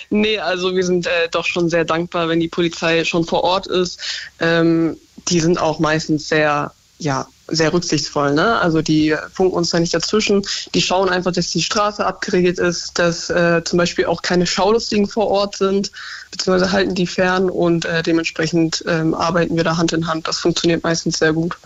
Nee, 0.10 0.38
also 0.38 0.76
wir 0.76 0.84
sind 0.84 1.08
äh, 1.08 1.30
doch 1.32 1.46
schon 1.46 1.70
sehr 1.70 1.86
dankbar, 1.86 2.28
wenn 2.28 2.40
die 2.40 2.50
Polizei 2.50 3.04
schon 3.04 3.24
vor 3.24 3.44
Ort 3.44 3.66
ist. 3.66 4.00
Ähm, 4.40 4.98
die 5.30 5.40
sind 5.40 5.58
auch 5.58 5.80
meistens 5.80 6.28
sehr 6.28 6.72
ja, 7.04 7.28
sehr 7.48 7.74
rücksichtsvoll. 7.74 8.34
Ne? 8.34 8.58
Also 8.60 8.82
die 8.82 9.16
funken 9.34 9.56
uns 9.56 9.70
da 9.70 9.80
nicht 9.80 9.94
dazwischen. 9.94 10.46
Die 10.74 10.82
schauen 10.82 11.10
einfach, 11.10 11.34
dass 11.34 11.50
die 11.50 11.62
Straße 11.62 12.06
abgeregelt 12.06 12.58
ist, 12.58 12.98
dass 12.98 13.30
äh, 13.30 13.62
zum 13.64 13.78
Beispiel 13.78 14.06
auch 14.06 14.22
keine 14.22 14.48
Schaulustigen 14.48 15.08
vor 15.08 15.28
Ort 15.28 15.58
sind, 15.58 15.92
beziehungsweise 16.32 16.72
halten 16.72 16.96
die 16.96 17.06
fern 17.06 17.50
und 17.50 17.86
äh, 17.86 18.02
dementsprechend 18.02 18.84
ähm, 18.88 19.14
arbeiten 19.14 19.58
wir 19.58 19.64
da 19.66 19.78
Hand 19.78 19.92
in 19.92 20.08
Hand. 20.08 20.28
Das 20.28 20.40
funktioniert 20.40 20.84
meistens 20.84 21.20
sehr 21.20 21.34
gut. 21.34 21.58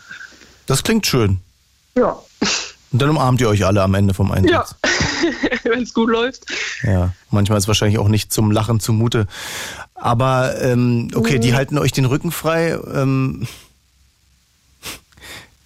Das 0.65 0.83
klingt 0.83 1.05
schön. 1.05 1.39
Ja. 1.95 2.19
Und 2.91 3.01
dann 3.01 3.09
umarmt 3.09 3.39
ihr 3.41 3.49
euch 3.49 3.65
alle 3.65 3.83
am 3.83 3.93
Ende 3.93 4.13
vom 4.13 4.31
Einsatz. 4.31 4.75
Ja, 4.83 5.29
wenn 5.71 5.83
es 5.83 5.93
gut 5.93 6.09
läuft. 6.09 6.45
Ja, 6.83 7.13
manchmal 7.29 7.57
ist 7.57 7.65
es 7.65 7.67
wahrscheinlich 7.67 7.99
auch 7.99 8.07
nicht 8.07 8.33
zum 8.33 8.51
Lachen 8.51 8.79
zumute. 8.79 9.27
Aber 9.93 10.59
ähm, 10.61 11.11
okay, 11.13 11.37
mhm. 11.37 11.41
die 11.41 11.53
halten 11.53 11.77
euch 11.77 11.91
den 11.91 12.05
Rücken 12.05 12.31
frei. 12.31 12.79
Ähm, 12.93 13.47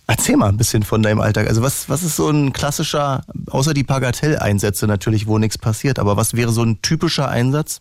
Erzähl 0.07 0.35
mal 0.35 0.49
ein 0.49 0.57
bisschen 0.57 0.83
von 0.83 1.03
deinem 1.03 1.21
Alltag. 1.21 1.47
Also 1.47 1.61
was, 1.61 1.87
was 1.87 2.03
ist 2.03 2.15
so 2.15 2.29
ein 2.29 2.53
klassischer, 2.53 3.23
außer 3.49 3.73
die 3.73 3.83
Bagatelleinsätze 3.83 4.87
natürlich, 4.87 5.27
wo 5.27 5.37
nichts 5.37 5.57
passiert, 5.57 5.99
aber 5.99 6.17
was 6.17 6.35
wäre 6.35 6.51
so 6.51 6.63
ein 6.63 6.81
typischer 6.81 7.29
Einsatz? 7.29 7.79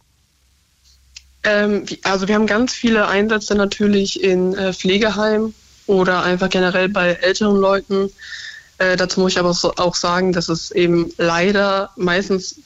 Ähm, 1.43 1.87
also 2.03 2.29
wir 2.29 2.35
haben 2.35 2.47
ganz 2.47 2.73
viele 2.73 3.09
Einsätze 3.09 3.55
natürlich 3.55 4.23
in 4.23 4.55
äh, 4.55 4.73
Pflegeheimen 4.73 5.55
oder 5.87 6.23
einfach 6.23 6.51
generell 6.51 6.89
bei 6.89 7.13
älteren 7.15 7.57
Leuten. 7.57 8.11
Äh, 8.79 8.97
dazu 8.97 9.21
muss 9.21 9.33
ich 9.33 9.39
aber 9.39 9.51
auch 9.51 9.95
sagen, 9.95 10.33
dass 10.33 10.49
es 10.49 10.71
eben 10.71 11.13
leider 11.17 11.91
meistens 11.97 12.61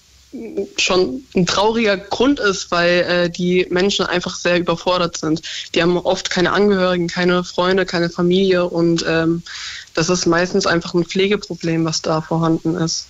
schon 0.78 1.24
ein 1.34 1.46
trauriger 1.46 1.96
Grund 1.96 2.40
ist, 2.40 2.70
weil 2.70 3.00
äh, 3.02 3.30
die 3.30 3.66
Menschen 3.70 4.06
einfach 4.06 4.34
sehr 4.36 4.58
überfordert 4.58 5.16
sind. 5.16 5.42
Die 5.74 5.82
haben 5.82 5.96
oft 5.96 6.30
keine 6.30 6.52
Angehörigen, 6.52 7.08
keine 7.08 7.44
Freunde, 7.44 7.86
keine 7.86 8.10
Familie 8.10 8.64
und 8.64 9.04
ähm, 9.06 9.42
das 9.94 10.08
ist 10.08 10.26
meistens 10.26 10.66
einfach 10.66 10.94
ein 10.94 11.04
Pflegeproblem, 11.04 11.84
was 11.84 12.02
da 12.02 12.20
vorhanden 12.20 12.74
ist. 12.76 13.06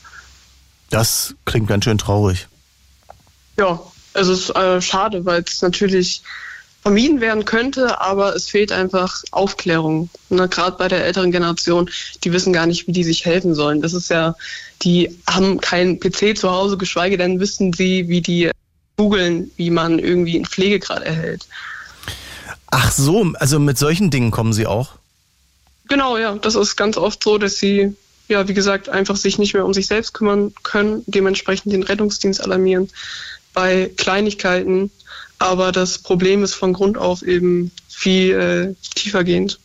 Das 0.91 1.35
klingt 1.47 1.67
ganz 1.67 1.85
schön 1.85 1.99
traurig. 1.99 2.47
Ja, 3.59 3.81
es 4.13 4.29
ist 4.29 4.51
äh, 4.51 4.81
schade, 4.81 5.25
weil 5.25 5.43
es 5.43 5.63
natürlich 5.63 6.23
vermieden 6.85 7.23
werden 7.23 7.47
könnte, 7.47 8.03
aber 8.03 8.37
es 8.37 8.51
fehlt 8.51 8.71
einfach 8.71 9.23
Aufklärung. 9.31 10.11
Ne, 10.29 10.49
Gerade 10.51 10.77
bei 10.77 10.87
der 10.87 11.03
älteren 11.03 11.33
Generation, 11.33 11.89
die 12.23 12.33
wissen 12.33 12.53
gar 12.53 12.67
nicht, 12.67 12.87
wie 12.87 12.93
die 12.93 13.05
sich 13.05 13.25
helfen 13.25 13.55
sollen. 13.55 13.81
Das 13.81 13.95
ist 13.95 14.11
ja, 14.11 14.35
die 14.83 15.19
haben 15.27 15.63
keinen 15.63 15.99
PC 15.99 16.37
zu 16.37 16.51
Hause, 16.51 16.77
geschweige 16.77 17.17
denn 17.17 17.41
wissen 17.41 17.73
sie, 17.73 18.09
wie 18.09 18.21
die 18.21 18.51
googeln, 18.99 19.51
wie 19.57 19.71
man 19.71 19.99
irgendwie 19.99 20.37
einen 20.37 20.45
Pflegegrad 20.45 21.03
erhält. 21.03 21.47
Ach 22.71 22.93
so, 22.93 23.33
also 23.37 23.59
mit 23.59 23.79
solchen 23.79 24.11
Dingen 24.11 24.31
kommen 24.31 24.53
sie 24.53 24.67
auch? 24.67 24.91
Genau, 25.89 26.19
ja. 26.19 26.35
Das 26.35 26.55
ist 26.55 26.77
ganz 26.77 26.99
oft 26.99 27.25
so, 27.25 27.39
dass 27.39 27.57
sie, 27.57 27.97
ja, 28.29 28.47
wie 28.47 28.55
gesagt, 28.55 28.91
einfach 28.91 29.17
sich 29.17 29.39
nicht 29.39 29.55
mehr 29.55 29.65
um 29.65 29.73
sich 29.73 29.87
selbst 29.87 30.13
kümmern 30.13 30.53
können, 30.63 31.03
dementsprechend 31.07 31.73
den 31.73 31.83
Rettungsdienst 31.83 32.43
alarmieren. 32.43 32.91
Bei 33.55 33.91
Kleinigkeiten 33.97 34.91
aber 35.39 35.73
das 35.73 35.99
Problem 35.99 36.43
ist 36.43 36.55
von 36.55 36.73
Grund 36.73 36.99
auf 36.99 37.23
eben 37.23 37.71
viel 37.89 38.33
äh, 38.33 38.75
tiefergehend. 38.95 39.59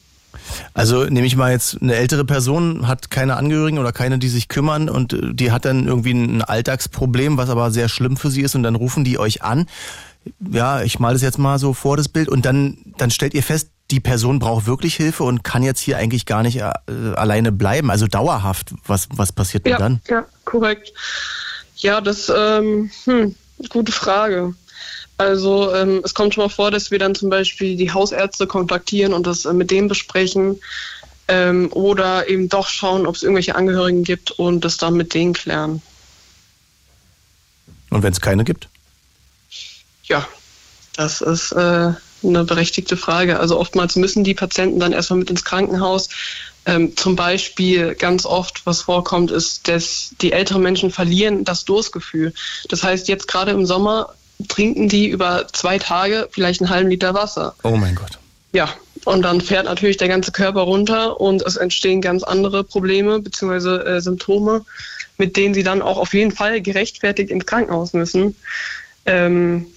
Also 0.74 1.06
nehme 1.06 1.28
ich 1.28 1.36
mal 1.36 1.52
jetzt 1.52 1.82
eine 1.82 1.96
ältere 1.96 2.26
Person, 2.26 2.88
hat 2.88 3.10
keine 3.10 3.36
Angehörigen 3.36 3.80
oder 3.80 3.92
keine, 3.92 4.20
die 4.20 4.30
sich 4.30 4.48
kümmern 4.48 4.90
und 4.90 5.14
äh, 5.14 5.34
die 5.34 5.52
hat 5.52 5.66
dann 5.66 5.88
irgendwie 5.88 6.14
ein 6.14 6.42
Alltagsproblem, 6.42 7.38
was 7.38 7.50
aber 7.50 7.72
sehr 7.72 7.90
schlimm 7.90 8.18
für 8.18 8.32
sie 8.32 8.42
ist 8.42 8.56
und 8.56 8.64
dann 8.64 8.76
rufen 8.76 9.04
die 9.04 9.20
euch 9.20 9.44
an. 9.44 9.68
Ja, 10.52 10.82
ich 10.82 11.00
male 11.00 11.14
das 11.14 11.22
jetzt 11.22 11.40
mal 11.40 11.60
so 11.60 11.74
vor, 11.74 11.98
das 11.98 12.10
Bild 12.10 12.30
und 12.30 12.46
dann, 12.46 12.78
dann 12.98 13.10
stellt 13.10 13.34
ihr 13.34 13.44
fest, 13.44 13.70
die 13.90 14.00
Person 14.00 14.38
braucht 14.38 14.68
wirklich 14.68 14.96
Hilfe 14.96 15.24
und 15.24 15.44
kann 15.44 15.64
jetzt 15.64 15.80
hier 15.80 15.98
eigentlich 15.98 16.26
gar 16.26 16.44
nicht 16.44 16.58
äh, 16.58 16.72
alleine 17.16 17.52
bleiben, 17.52 17.90
also 17.90 18.06
dauerhaft. 18.06 18.74
Was, 18.86 19.08
was 19.12 19.32
passiert 19.32 19.66
denn 19.66 19.72
ja, 19.72 19.78
dann? 19.80 20.02
Ja, 20.08 20.26
korrekt. 20.46 20.94
Ja, 21.78 22.02
das, 22.02 22.32
ähm, 22.36 22.92
hm, 23.06 23.36
gute 23.70 23.92
Frage. 23.92 24.54
Also 25.20 25.76
ähm, 25.76 26.02
es 26.04 26.14
kommt 26.14 26.34
schon 26.34 26.46
mal 26.46 26.50
vor, 26.50 26.72
dass 26.72 26.92
wir 26.92 26.98
dann 26.98 27.14
zum 27.14 27.30
Beispiel 27.30 27.76
die 27.76 27.92
Hausärzte 27.92 28.48
kontaktieren 28.48 29.14
und 29.14 29.28
das 29.28 29.46
äh, 29.46 29.54
mit 29.54 29.70
denen 29.70 29.88
besprechen 29.88 30.60
ähm, 31.28 31.72
oder 31.74 32.28
eben 32.30 32.50
doch 32.50 32.68
schauen, 32.68 33.06
ob 33.06 33.16
es 33.16 33.24
irgendwelche 33.24 33.56
Angehörigen 33.56 34.04
gibt 34.04 34.32
und 34.32 34.64
das 34.64 34.78
dann 34.78 34.96
mit 34.96 35.14
denen 35.14 35.34
klären. 35.34 35.82
Und 37.90 38.02
wenn 38.02 38.14
es 38.14 38.22
keine 38.22 38.44
gibt? 38.46 38.70
ja, 40.10 40.28
das 40.96 41.22
ist 41.22 41.54
äh, 41.54 41.94
eine 42.24 42.44
berechtigte 42.44 42.98
Frage. 42.98 43.40
Also 43.40 43.58
oftmals 43.58 43.96
müssen 43.96 44.26
die 44.26 44.34
Patienten 44.34 44.80
dann 44.80 44.92
erstmal 44.92 45.20
mit 45.20 45.30
ins 45.30 45.46
Krankenhaus. 45.46 46.10
Ähm, 46.66 46.98
zum 46.98 47.16
Beispiel 47.16 47.96
ganz 47.96 48.26
oft, 48.26 48.66
was 48.66 48.82
vorkommt, 48.82 49.32
ist, 49.32 49.68
dass 49.70 50.14
die 50.20 50.34
älteren 50.34 50.62
Menschen 50.62 50.92
verlieren 50.92 51.46
das 51.46 51.64
Durstgefühl. 51.64 52.34
Das 52.68 52.84
heißt, 52.84 53.08
jetzt 53.08 53.28
gerade 53.28 53.52
im 53.52 53.66
Sommer 53.66 54.14
trinken 54.48 54.88
die 54.88 55.08
über 55.08 55.48
zwei 55.52 55.78
Tage 55.80 56.28
vielleicht 56.32 56.62
einen 56.62 56.70
halben 56.70 56.90
Liter 56.90 57.14
Wasser. 57.14 57.56
Oh 57.64 57.76
mein 57.76 57.96
Gott. 57.96 58.18
Ja, 58.52 58.70
und 59.06 59.22
dann 59.22 59.42
fährt 59.42 59.66
natürlich 59.66 59.98
der 59.98 60.08
ganze 60.08 60.32
Körper 60.32 60.62
runter 60.62 61.20
und 61.22 61.42
es 61.42 61.56
entstehen 61.56 62.02
ganz 62.02 62.24
andere 62.24 62.64
Probleme 62.64 63.20
bzw. 63.20 63.78
Äh, 63.78 64.02
Symptome, 64.02 64.66
mit 65.18 65.38
denen 65.38 65.54
sie 65.54 65.64
dann 65.64 65.82
auch 65.82 65.98
auf 65.98 66.14
jeden 66.14 66.32
Fall 66.32 66.62
gerechtfertigt 66.62 67.30
ins 67.30 67.46
Krankenhaus 67.46 67.94
müssen. 67.94 68.36
Ähm, 69.06 69.68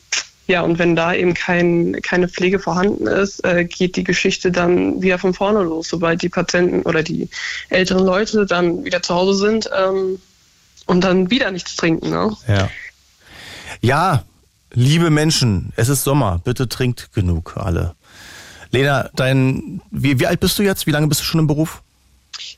ja, 0.47 0.63
und 0.63 0.79
wenn 0.79 0.97
da 0.97 1.15
eben 1.15 1.35
kein, 1.35 2.01
keine 2.03 2.29
Pflege 2.29 2.59
vorhanden 2.59 3.07
ist, 3.07 3.45
äh, 3.45 3.65
geht 3.65 3.97
die 3.97 4.05
Geschichte 4.05 4.51
dann 4.51 5.01
wieder 5.01 5.19
von 5.19 5.35
vorne 5.35 5.63
los, 5.63 5.89
sobald 5.89 6.23
die 6.23 6.29
Patienten 6.29 6.83
oder 6.83 7.03
die 7.03 7.29
älteren 7.69 8.05
Leute 8.05 8.45
dann 8.45 8.85
wieder 8.85 9.03
zu 9.03 9.15
Hause 9.15 9.35
sind 9.35 9.71
ähm, 9.77 10.21
und 10.87 11.03
dann 11.03 11.31
wieder 11.31 11.51
nichts 11.51 11.77
trinken. 11.77 12.11
Ne? 12.11 12.37
Ja. 12.49 12.71
Ja, 13.81 14.25
liebe 14.73 15.11
Menschen, 15.11 15.73
es 15.77 15.89
ist 15.89 16.05
Sommer, 16.05 16.41
bitte 16.43 16.69
trinkt 16.69 17.13
genug 17.13 17.57
alle. 17.57 17.95
Lena, 18.71 19.11
dein, 19.15 19.83
wie, 19.91 20.19
wie 20.19 20.27
alt 20.27 20.41
bist 20.41 20.59
du 20.59 20.63
jetzt? 20.63 20.87
Wie 20.87 20.91
lange 20.91 21.07
bist 21.07 21.21
du 21.21 21.25
schon 21.25 21.41
im 21.41 21.47
Beruf? 21.47 21.83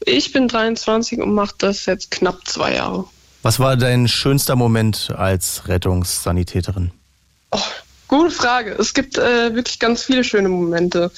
Ich 0.06 0.32
bin 0.32 0.48
23 0.48 1.20
und 1.20 1.34
mache 1.34 1.54
das 1.58 1.86
jetzt 1.86 2.10
knapp 2.10 2.46
zwei 2.46 2.74
Jahre. 2.74 3.04
Was 3.42 3.58
war 3.58 3.76
dein 3.76 4.08
schönster 4.08 4.56
Moment 4.56 5.12
als 5.16 5.68
Rettungssanitäterin? 5.68 6.92
Oh, 7.50 7.58
gute 8.08 8.30
Frage. 8.30 8.72
Es 8.72 8.94
gibt 8.94 9.18
äh, 9.18 9.54
wirklich 9.54 9.78
ganz 9.78 10.04
viele 10.04 10.24
schöne 10.24 10.48
Momente. 10.48 11.10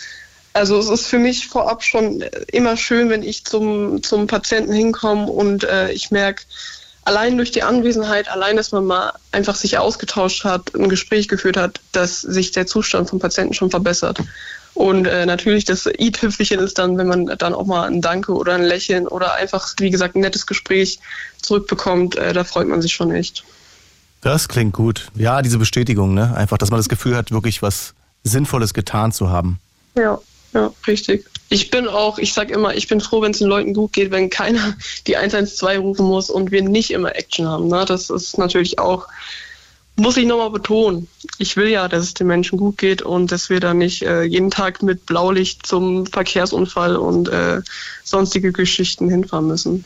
Also 0.55 0.79
es 0.79 0.89
ist 0.89 1.07
für 1.07 1.19
mich 1.19 1.47
vorab 1.47 1.85
schon 1.85 2.23
immer 2.49 2.79
schön, 2.79 3.11
wenn 3.11 3.23
ich 3.23 3.45
zum, 3.45 4.03
zum 4.03 4.27
Patienten 4.27 4.73
hinkomme 4.73 5.27
und 5.27 5.65
äh, 5.65 5.93
ich 5.93 6.11
merke, 6.11 6.45
allein 7.07 7.37
durch 7.37 7.53
die 7.53 7.63
Anwesenheit, 7.63 8.29
allein, 8.29 8.57
dass 8.57 8.73
man 8.73 8.85
mal 8.85 9.13
einfach 9.33 9.55
sich 9.55 9.79
ausgetauscht 9.79 10.45
hat, 10.45 10.75
ein 10.75 10.89
Gespräch 10.89 11.29
geführt 11.29 11.57
hat, 11.57 11.81
dass 11.93 12.21
sich 12.21 12.51
der 12.51 12.67
Zustand 12.67 13.09
vom 13.09 13.21
Patienten 13.21 13.55
schon 13.55 13.71
verbessert. 13.71 14.19
Und 14.75 15.07
äh, 15.07 15.25
natürlich 15.25 15.65
das 15.65 15.87
i-Tüpfelchen 15.87 16.59
ist 16.61 16.79
dann, 16.79 16.99
wenn 16.99 17.07
man 17.07 17.27
dann 17.39 17.55
auch 17.55 17.65
mal 17.65 17.87
ein 17.87 18.03
Danke 18.03 18.33
oder 18.33 18.55
ein 18.55 18.63
Lächeln 18.63 19.07
oder 19.07 19.35
einfach, 19.35 19.73
wie 19.79 19.91
gesagt, 19.91 20.17
ein 20.17 20.21
nettes 20.21 20.47
Gespräch 20.47 20.99
zurückbekommt, 21.41 22.17
äh, 22.17 22.33
da 22.33 22.45
freut 22.45 22.69
man 22.69 22.83
sich 22.83 22.93
schon 22.93 23.13
echt. 23.13 23.45
Das 24.21 24.49
klingt 24.49 24.75
gut. 24.75 25.09
Ja, 25.15 25.41
diese 25.41 25.59
Bestätigung, 25.59 26.13
ne? 26.13 26.35
Einfach, 26.37 26.59
dass 26.59 26.71
man 26.71 26.79
das 26.79 26.89
Gefühl 26.89 27.17
hat, 27.17 27.31
wirklich 27.31 27.63
was 27.63 27.95
Sinnvolles 28.25 28.75
getan 28.75 29.13
zu 29.13 29.31
haben. 29.31 29.61
Ja, 29.95 30.19
ja, 30.53 30.73
richtig. 30.87 31.27
Ich 31.49 31.71
bin 31.71 31.87
auch, 31.87 32.19
ich 32.19 32.33
sag 32.33 32.51
immer, 32.51 32.75
ich 32.75 32.89
bin 32.89 33.01
froh, 33.01 33.23
wenn 33.23 33.31
es 33.31 33.39
den 33.39 33.49
Leuten 33.49 33.75
gut 33.75 33.93
geht, 33.93 34.11
wenn 34.11 34.31
keiner 34.31 34.77
die 35.07 35.17
112 35.17 35.81
rufen 35.81 36.07
muss 36.07 36.31
und 36.31 36.51
wir 36.51 36.63
nicht 36.63 36.91
immer 36.91 37.15
Action 37.15 37.47
haben. 37.47 37.69
Ne? 37.69 37.85
Das 37.87 38.11
ist 38.11 38.37
natürlich 38.37 38.79
auch, 38.79 39.07
muss 39.97 40.17
ich 40.17 40.27
nochmal 40.27 40.51
betonen. 40.51 41.09
Ich 41.39 41.57
will 41.57 41.69
ja, 41.69 41.89
dass 41.89 42.05
es 42.05 42.15
den 42.15 42.27
Menschen 42.27 42.59
gut 42.59 42.79
geht 42.79 43.03
und 43.03 43.31
dass 43.31 43.49
wir 43.49 43.61
da 43.61 43.75
nicht 43.75 44.03
äh, 44.03 44.23
jeden 44.23 44.51
Tag 44.51 44.83
mit 44.83 45.07
Blaulicht 45.07 45.65
zum 45.65 46.07
Verkehrsunfall 46.07 46.97
und 46.97 47.29
äh, 47.29 47.63
sonstige 48.03 48.53
Geschichten 48.53 49.09
hinfahren 49.09 49.47
müssen. 49.47 49.85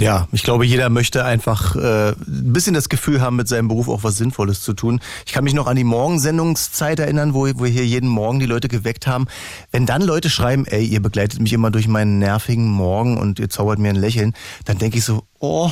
Ja, 0.00 0.28
ich 0.32 0.42
glaube, 0.42 0.64
jeder 0.64 0.88
möchte 0.90 1.24
einfach 1.24 1.76
äh, 1.76 2.10
ein 2.10 2.52
bisschen 2.52 2.74
das 2.74 2.88
Gefühl 2.88 3.20
haben, 3.20 3.36
mit 3.36 3.48
seinem 3.48 3.68
Beruf 3.68 3.88
auch 3.88 4.04
was 4.04 4.16
Sinnvolles 4.16 4.62
zu 4.62 4.72
tun. 4.72 5.00
Ich 5.26 5.32
kann 5.32 5.44
mich 5.44 5.54
noch 5.54 5.66
an 5.66 5.76
die 5.76 5.84
Morgensendungszeit 5.84 7.00
erinnern, 7.00 7.34
wo, 7.34 7.46
wir 7.46 7.66
hier 7.66 7.86
jeden 7.86 8.08
Morgen 8.08 8.38
die 8.38 8.46
Leute 8.46 8.68
geweckt 8.68 9.06
haben. 9.06 9.26
Wenn 9.70 9.86
dann 9.86 10.02
Leute 10.02 10.30
schreiben, 10.30 10.66
ey, 10.66 10.84
ihr 10.84 11.00
begleitet 11.00 11.40
mich 11.40 11.52
immer 11.52 11.70
durch 11.70 11.88
meinen 11.88 12.18
nervigen 12.18 12.68
Morgen 12.68 13.18
und 13.18 13.38
ihr 13.38 13.50
zaubert 13.50 13.78
mir 13.78 13.90
ein 13.90 13.96
Lächeln, 13.96 14.34
dann 14.64 14.78
denke 14.78 14.98
ich 14.98 15.04
so, 15.04 15.24
oh, 15.38 15.70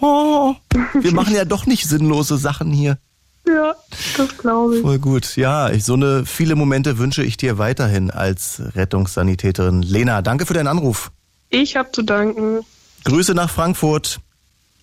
oh, 0.00 0.54
wir 1.00 1.12
machen 1.12 1.34
ja 1.34 1.44
doch 1.44 1.66
nicht 1.66 1.86
sinnlose 1.86 2.38
Sachen 2.38 2.72
hier. 2.72 2.98
Ja, 3.46 3.74
das 4.16 4.36
glaube 4.36 4.76
ich. 4.76 4.82
Voll 4.82 4.98
gut. 4.98 5.36
Ja, 5.36 5.70
ich, 5.70 5.84
so 5.84 5.94
eine 5.94 6.26
viele 6.26 6.54
Momente 6.54 6.98
wünsche 6.98 7.22
ich 7.22 7.38
dir 7.38 7.56
weiterhin 7.56 8.10
als 8.10 8.60
Rettungssanitäterin. 8.74 9.82
Lena, 9.82 10.20
danke 10.20 10.44
für 10.44 10.54
deinen 10.54 10.66
Anruf. 10.66 11.10
Ich 11.48 11.76
habe 11.76 11.90
zu 11.92 12.02
danken. 12.02 12.60
Grüße 13.04 13.34
nach 13.34 13.50
Frankfurt. 13.50 14.20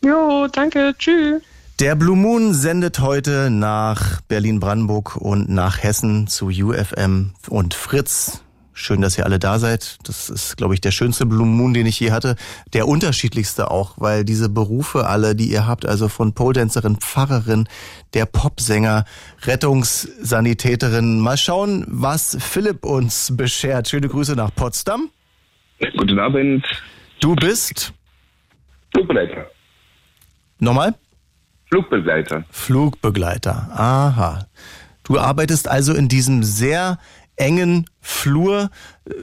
Jo, 0.03 0.47
danke. 0.51 0.93
Tschüss. 0.97 1.41
Der 1.79 1.95
Blue 1.95 2.15
Moon 2.15 2.53
sendet 2.53 2.99
heute 2.99 3.49
nach 3.49 4.21
Berlin-Brandenburg 4.29 5.17
und 5.17 5.49
nach 5.49 5.83
Hessen 5.83 6.27
zu 6.27 6.47
UFM 6.47 7.33
und 7.49 7.73
Fritz. 7.73 8.41
Schön, 8.77 9.01
dass 9.01 9.17
ihr 9.17 9.25
alle 9.25 9.39
da 9.39 9.59
seid. 9.59 9.97
Das 10.03 10.29
ist, 10.29 10.57
glaube 10.57 10.73
ich, 10.73 10.81
der 10.81 10.91
schönste 10.91 11.25
Blue 11.25 11.45
Moon, 11.45 11.73
den 11.73 11.85
ich 11.85 11.99
je 11.99 12.11
hatte. 12.11 12.35
Der 12.73 12.87
unterschiedlichste 12.87 13.71
auch, 13.71 13.95
weil 13.97 14.23
diese 14.23 14.47
Berufe 14.47 15.07
alle, 15.07 15.35
die 15.35 15.49
ihr 15.49 15.65
habt, 15.65 15.85
also 15.85 16.07
von 16.07 16.33
Pole-Dancerin, 16.33 16.97
Pfarrerin, 16.97 17.67
der 18.13 18.25
Popsänger, 18.25 19.05
Rettungssanitäterin. 19.43 21.19
Mal 21.19 21.37
schauen, 21.37 21.85
was 21.87 22.37
Philipp 22.39 22.85
uns 22.85 23.35
beschert. 23.35 23.89
Schöne 23.89 24.07
Grüße 24.07 24.35
nach 24.35 24.53
Potsdam. 24.53 25.09
Guten 25.97 26.19
Abend. 26.19 26.65
Du 27.19 27.35
bist? 27.35 27.93
Flugbegleiter. 28.95 29.45
Nochmal? 30.59 30.95
Flugbegleiter. 31.69 32.45
Flugbegleiter. 32.49 33.69
Aha. 33.73 34.47
Du 35.03 35.19
arbeitest 35.19 35.67
also 35.67 35.93
in 35.93 36.07
diesem 36.07 36.43
sehr 36.43 36.97
engen 37.35 37.85
Flur. 37.99 38.69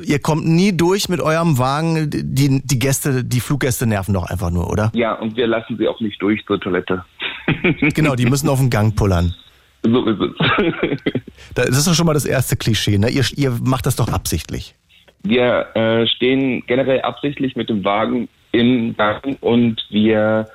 Ihr 0.05 0.19
kommt 0.19 0.47
nie 0.47 0.77
durch 0.77 1.09
mit 1.09 1.21
eurem 1.21 1.59
Wagen. 1.59 2.11
Die, 2.11 2.61
die 2.63 2.79
Gäste, 2.79 3.25
die 3.25 3.41
Fluggäste 3.41 3.87
nerven 3.87 4.13
doch 4.13 4.29
einfach 4.29 4.51
nur, 4.51 4.71
oder? 4.71 4.91
Ja, 4.95 5.15
und 5.15 5.37
wir 5.37 5.47
lassen 5.47 5.79
sie 5.79 5.89
auch 5.89 6.01
nicht 6.01 6.21
durch 6.21 6.45
zur 6.45 6.61
Toilette. 6.61 7.05
genau, 7.95 8.15
die 8.15 8.27
müssen 8.27 8.51
auf 8.51 8.59
den 8.59 8.69
Gang 8.69 8.95
pullern. 8.95 9.35
So 9.83 10.05
ist 10.07 10.21
es. 10.21 11.01
das 11.55 11.71
ist 11.71 11.89
doch 11.89 11.95
schon 11.95 12.07
mal 12.07 12.15
das 12.15 12.27
erste 12.27 12.57
Klischee, 12.57 12.99
ne? 12.99 13.09
Ihr, 13.09 13.25
ihr 13.35 13.51
macht 13.65 13.87
das 13.87 13.97
doch 13.97 14.13
absichtlich. 14.13 14.75
Wir 15.23 15.75
äh, 15.75 16.07
stehen 16.07 16.63
generell 16.67 17.01
absichtlich 17.01 17.57
mit 17.57 17.71
dem 17.71 17.85
Wagen 17.85 18.29
im 18.53 18.97
Gang 18.97 19.39
und 19.41 19.85
wir 19.91 20.49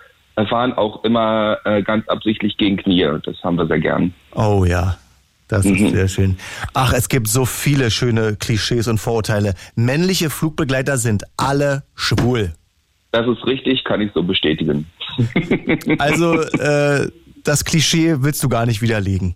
fahren 0.50 0.74
auch 0.74 1.04
immer 1.04 1.58
äh, 1.66 1.82
ganz 1.82 2.08
absichtlich 2.08 2.58
gegen 2.58 2.78
Knie. 2.78 3.08
Das 3.24 3.44
haben 3.44 3.58
wir 3.58 3.68
sehr 3.68 3.80
gern. 3.80 4.14
Oh 4.36 4.66
ja. 4.66 4.98
Das 5.48 5.66
ist 5.66 5.80
mhm. 5.80 5.90
sehr 5.92 6.08
schön. 6.10 6.38
Ach, 6.74 6.94
es 6.94 7.08
gibt 7.08 7.30
so 7.30 7.46
viele 7.46 7.90
schöne 7.90 8.36
Klischees 8.36 8.88
und 8.88 8.98
Vorurteile. 8.98 9.54
Männliche 9.76 10.30
Flugbegleiter 10.30 10.98
sind 10.98 11.24
alle 11.38 11.84
schwul. 11.96 12.54
Das 13.12 13.26
ist 13.26 13.46
richtig, 13.48 13.84
kann 13.86 14.02
ich 14.02 14.12
so 14.14 14.24
bestätigen. 14.24 14.86
also, 16.00 16.42
äh, 16.42 17.10
das 17.44 17.64
Klischee 17.64 18.18
willst 18.20 18.44
du 18.44 18.50
gar 18.50 18.66
nicht 18.66 18.82
widerlegen? 18.82 19.36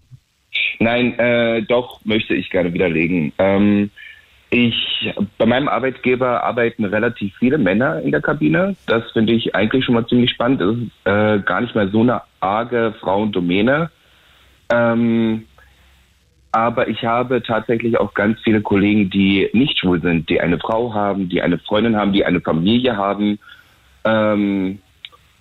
Nein, 0.80 1.18
äh, 1.18 1.62
doch 1.62 2.02
möchte 2.04 2.34
ich 2.34 2.50
gerne 2.50 2.74
widerlegen. 2.74 3.32
Ähm, 3.38 3.90
ich, 4.52 5.14
bei 5.38 5.46
meinem 5.46 5.70
Arbeitgeber 5.70 6.44
arbeiten 6.44 6.84
relativ 6.84 7.34
viele 7.38 7.58
Männer 7.58 8.02
in 8.02 8.12
der 8.12 8.22
Kabine. 8.22 8.76
Das 8.86 9.10
finde 9.12 9.34
ich 9.34 9.56
eigentlich 9.56 9.86
schon 9.86 9.96
mal 9.96 10.06
ziemlich 10.06 10.32
spannend. 10.32 10.62
Es 10.62 10.78
ist 10.78 10.92
äh, 11.06 11.40
gar 11.40 11.62
nicht 11.62 11.74
mehr 11.74 11.88
so 11.88 12.02
eine 12.02 12.22
arge 12.42 12.94
Frauendomäne. 13.00 13.90
Ähm, 14.70 15.46
aber 16.52 16.90
ich 16.90 17.06
habe 17.06 17.42
tatsächlich 17.42 17.98
auch 17.98 18.14
ganz 18.14 18.42
viele 18.42 18.62
Kollegen, 18.62 19.10
die 19.10 19.50
nicht 19.54 19.80
schwul 19.80 20.02
sind, 20.02 20.30
die 20.30 20.42
eine 20.42 20.60
Frau 20.60 20.94
haben, 20.94 21.30
die 21.30 21.42
eine 21.42 21.58
Freundin 21.58 21.96
haben, 21.96 22.12
die 22.12 22.26
eine 22.26 22.42
Familie 22.42 22.98
haben. 22.98 23.40
Ähm, 24.04 24.80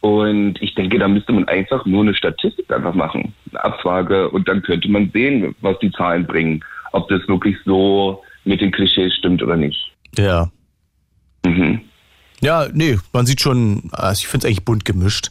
und 0.01 0.63
ich 0.63 0.77
denke, 0.77 1.01
da 1.01 1.09
müsste 1.09 1.33
man 1.33 1.49
einfach 1.49 1.85
nur 1.85 2.03
eine 2.03 2.15
Statistik 2.15 2.73
einfach 2.73 2.95
machen, 2.95 3.35
eine 3.51 3.65
Abfrage, 3.65 4.31
und 4.31 4.49
dann 4.49 4.63
könnte 4.63 4.89
man 4.89 5.11
sehen, 5.11 5.55
was 5.61 5.79
die 5.81 5.91
Zahlen 5.91 6.27
bringen, 6.27 6.65
ob 6.93 7.09
das 7.09 7.27
wirklich 7.27 7.57
so 7.65 8.23
mit 8.45 8.61
den 8.61 8.73
Klischees 8.73 9.15
stimmt 9.15 9.43
oder 9.43 9.57
nicht. 9.57 9.93
Ja. 10.17 10.51
Mhm. 11.45 11.81
Ja, 12.41 12.69
nee, 12.73 12.99
man 13.13 13.27
sieht 13.27 13.41
schon, 13.41 13.91
also 13.93 14.21
ich 14.21 14.29
finde 14.29 14.47
es 14.47 14.51
eigentlich 14.51 14.65
bunt 14.65 14.85
gemischt. 14.85 15.31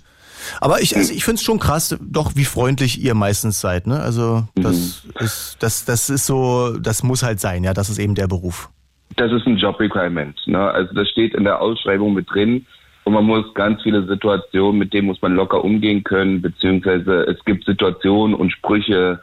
Aber 0.61 0.81
ich, 0.81 0.95
also 0.95 1.13
ich 1.13 1.23
finde 1.23 1.35
es 1.35 1.43
schon 1.43 1.59
krass, 1.59 1.97
doch 2.01 2.35
wie 2.35 2.45
freundlich 2.45 3.03
ihr 3.03 3.13
meistens 3.13 3.59
seid. 3.59 3.87
Ne? 3.87 3.99
Also 3.99 4.47
das 4.55 5.03
mhm. 5.03 5.25
ist, 5.25 5.57
das, 5.59 5.85
das 5.85 6.09
ist 6.09 6.25
so, 6.25 6.77
das 6.79 7.03
muss 7.03 7.23
halt 7.23 7.39
sein, 7.39 7.63
ja, 7.63 7.73
das 7.73 7.89
ist 7.89 7.99
eben 7.99 8.15
der 8.15 8.27
Beruf. 8.27 8.69
Das 9.15 9.31
ist 9.31 9.45
ein 9.47 9.57
Job-Requirement. 9.57 10.35
Ne? 10.47 10.59
Also 10.59 10.93
das 10.93 11.09
steht 11.09 11.33
in 11.33 11.43
der 11.43 11.61
Ausschreibung 11.61 12.13
mit 12.13 12.29
drin. 12.31 12.65
Und 13.05 13.13
man 13.13 13.25
muss 13.25 13.53
ganz 13.55 13.81
viele 13.81 14.05
Situationen, 14.05 14.77
mit 14.77 14.93
denen 14.93 15.07
muss 15.07 15.21
man 15.21 15.33
locker 15.33 15.63
umgehen 15.63 16.03
können, 16.03 16.41
beziehungsweise 16.41 17.23
es 17.23 17.43
gibt 17.43 17.65
Situationen 17.65 18.35
und 18.35 18.51
Sprüche, 18.51 19.19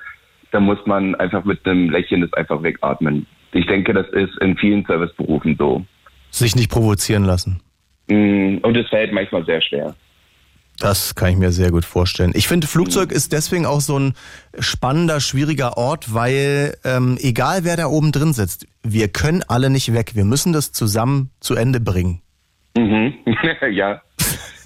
da 0.50 0.58
muss 0.58 0.78
man 0.86 1.14
einfach 1.16 1.44
mit 1.44 1.64
einem 1.66 1.90
Lächeln 1.90 2.22
das 2.22 2.32
einfach 2.32 2.62
wegatmen. 2.62 3.26
Ich 3.56 3.66
denke, 3.66 3.92
das 3.92 4.06
ist 4.10 4.36
in 4.40 4.56
vielen 4.56 4.84
Serviceberufen 4.84 5.56
so. 5.58 5.84
Sich 6.30 6.54
nicht 6.54 6.70
provozieren 6.70 7.24
lassen. 7.24 7.60
Mm, 8.08 8.58
und 8.62 8.76
es 8.76 8.88
fällt 8.88 9.12
manchmal 9.12 9.44
sehr 9.46 9.60
schwer. 9.62 9.94
Das 10.78 11.14
kann 11.14 11.30
ich 11.30 11.36
mir 11.36 11.52
sehr 11.52 11.70
gut 11.70 11.86
vorstellen. 11.86 12.32
Ich 12.34 12.48
finde, 12.48 12.66
Flugzeug 12.66 13.10
ist 13.10 13.32
deswegen 13.32 13.64
auch 13.64 13.80
so 13.80 13.98
ein 13.98 14.12
spannender, 14.58 15.20
schwieriger 15.20 15.78
Ort, 15.78 16.12
weil 16.12 16.76
ähm, 16.84 17.16
egal 17.22 17.64
wer 17.64 17.76
da 17.76 17.86
oben 17.86 18.12
drin 18.12 18.34
sitzt, 18.34 18.66
wir 18.82 19.08
können 19.08 19.42
alle 19.48 19.70
nicht 19.70 19.94
weg. 19.94 20.12
Wir 20.14 20.26
müssen 20.26 20.52
das 20.52 20.72
zusammen 20.72 21.30
zu 21.40 21.54
Ende 21.54 21.80
bringen. 21.80 22.20
Mhm. 22.76 23.14
ja. 23.70 24.02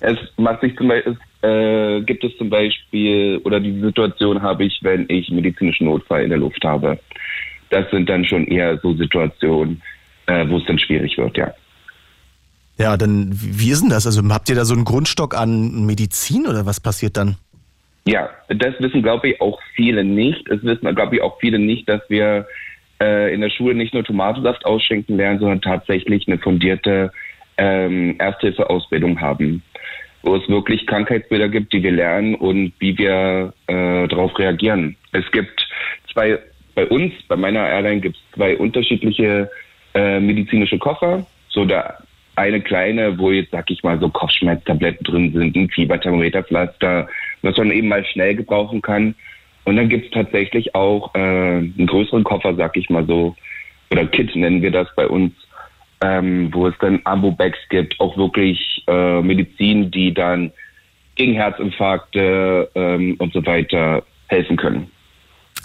Es 0.01 0.17
macht 0.37 0.62
sich 0.62 0.77
zum 0.77 0.89
Beispiel, 0.89 1.12
es, 1.12 1.49
äh, 1.49 2.01
gibt 2.03 2.25
es 2.25 2.37
zum 2.39 2.51
Beispiel, 2.51 3.39
oder 3.45 3.61
die 3.61 3.81
Situation 3.81 4.43
habe 4.43 4.65
ich, 4.65 4.81
wenn 4.83 5.07
ich 5.09 5.31
medizinischen 5.31 5.87
Notfall 5.87 6.25
in 6.25 6.31
der 6.31 6.39
Luft 6.39 6.65
habe. 6.65 6.99
Das 7.71 7.91
sind 7.91 8.09
dann 8.09 8.25
schon 8.25 8.47
eher 8.47 8.79
so 8.79 8.95
Situationen, 8.95 9.83
äh, 10.27 10.47
wo 10.49 10.59
es 10.59 10.65
dann 10.67 10.79
schwierig 10.79 11.17
wird, 11.19 11.37
ja. 11.37 11.53
Ja, 12.79 12.97
dann 12.97 13.31
wie 13.33 13.71
ist 13.71 13.83
denn 13.83 13.91
das? 13.91 14.07
Also 14.07 14.23
habt 14.31 14.49
ihr 14.49 14.55
da 14.55 14.65
so 14.65 14.75
einen 14.75 14.85
Grundstock 14.85 15.37
an 15.37 15.85
Medizin 15.85 16.47
oder 16.47 16.65
was 16.65 16.81
passiert 16.81 17.17
dann? 17.17 17.37
Ja, 18.07 18.31
das 18.49 18.75
wissen, 18.79 19.03
glaube 19.03 19.29
ich, 19.29 19.41
auch 19.41 19.61
viele 19.75 20.03
nicht. 20.03 20.49
Es 20.49 20.63
wissen, 20.65 20.95
glaube 20.95 21.17
ich, 21.17 21.23
auch 21.23 21.39
viele 21.41 21.59
nicht, 21.59 21.89
dass 21.89 22.01
wir 22.09 22.47
äh, 23.01 23.35
in 23.35 23.43
der 23.43 23.51
Schule 23.51 23.75
nicht 23.75 23.93
nur 23.93 24.05
Tomatensaft 24.05 24.65
ausschenken 24.65 25.17
lernen, 25.17 25.41
sondern 25.41 25.61
tatsächlich 25.61 26.27
eine 26.27 26.39
fundierte 26.39 27.13
ähm, 27.59 28.17
Ersthilfe-Ausbildung 28.19 29.21
haben, 29.21 29.63
wo 30.23 30.37
es 30.37 30.49
wirklich 30.49 30.87
Krankheitsbilder 30.87 31.49
gibt, 31.49 31.73
die 31.73 31.83
wir 31.83 31.93
lernen 31.93 32.35
und 32.35 32.73
wie 32.79 32.97
wir 32.97 33.53
äh, 33.67 34.09
darauf 34.09 34.39
reagieren. 34.39 34.97
Es 35.13 35.31
gibt 35.33 35.69
zwei, 36.13 36.39
bei 36.75 36.87
uns, 36.87 37.13
bei 37.29 37.37
meiner 37.37 37.69
Airline 37.69 38.01
gibt 38.01 38.17
es 38.17 38.23
zwei 38.35 38.57
unterschiedliche 38.57 39.51
äh, 39.95 40.21
medizinische 40.21 40.79
Koffer. 40.79 41.27
So 41.49 41.65
der 41.65 41.99
eine 42.37 42.61
kleine, 42.61 43.19
wo 43.19 43.31
jetzt, 43.31 43.51
sag 43.51 43.71
ich 43.71 43.83
mal, 43.83 43.99
so 43.99 44.09
Kopfschmerztabletten 44.09 45.05
drin 45.05 45.33
sind, 45.33 45.57
ein 45.57 45.69
Fieberthermometerpflaster, 45.71 47.09
was 47.43 47.57
man 47.57 47.71
eben 47.71 47.89
mal 47.89 48.05
schnell 48.05 48.35
gebrauchen 48.35 48.81
kann. 48.81 49.15
Und 49.65 49.77
dann 49.77 49.89
gibt 49.89 50.07
es 50.07 50.11
tatsächlich 50.13 50.75
auch 50.75 51.15
äh, 51.15 51.19
einen 51.19 51.87
größeren 51.87 52.25
Koffer, 52.25 52.55
sag 52.55 52.77
ich 52.77 52.89
mal 52.89 53.07
so, 53.07 53.37
oder 53.91 54.07
Kit 54.07 54.35
nennen 54.37 54.63
wir 54.63 54.71
das 54.71 54.89
bei 54.97 55.07
uns, 55.07 55.33
ähm, 56.03 56.49
wo 56.53 56.67
es 56.67 56.75
dann 56.81 57.01
Ambo-Bags 57.05 57.59
gibt, 57.69 57.99
auch 58.01 58.17
wirklich 58.17 58.83
äh, 58.87 59.21
Medizin, 59.21 59.91
die 59.91 60.15
dann 60.15 60.53
gegen 61.17 61.35
Herzinfarkte 61.35 62.71
ähm, 62.75 63.17
und 63.19 63.33
so 63.35 63.45
weiter 63.45 64.03
helfen 64.29 64.57
können. 64.57 64.91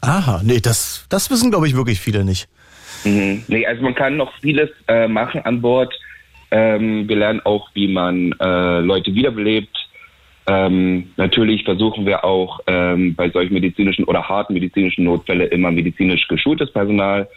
Aha, 0.02 0.42
nee, 0.44 0.60
das, 0.60 1.06
das 1.10 1.30
wissen, 1.30 1.52
glaube 1.52 1.68
ich, 1.68 1.76
wirklich 1.76 2.00
viele 2.00 2.24
nicht. 2.24 2.48
Mhm. 3.04 3.44
Nee, 3.48 3.66
also 3.66 3.82
man 3.84 3.96
kann 3.96 4.18
noch 4.18 4.34
vieles 4.42 4.70
äh, 4.88 5.08
machen 5.08 5.42
an 5.42 5.62
Bord. 5.62 5.94
Ähm, 6.52 7.08
wir 7.08 7.16
lernen 7.16 7.42
auch, 7.44 7.70
wie 7.74 7.88
man 7.88 8.34
äh, 8.40 8.80
Leute 8.80 9.14
wiederbelebt. 9.14 9.76
Ähm, 10.48 11.12
natürlich 11.18 11.64
versuchen 11.64 12.06
wir 12.06 12.24
auch 12.24 12.60
ähm, 12.68 13.16
bei 13.16 13.30
solchen 13.30 13.54
medizinischen 13.54 14.06
oder 14.06 14.28
harten 14.28 14.54
medizinischen 14.54 15.06
Notfällen 15.06 15.50
immer 15.50 15.72
medizinisch 15.72 16.28
geschultes 16.28 16.72
Personal 16.72 17.28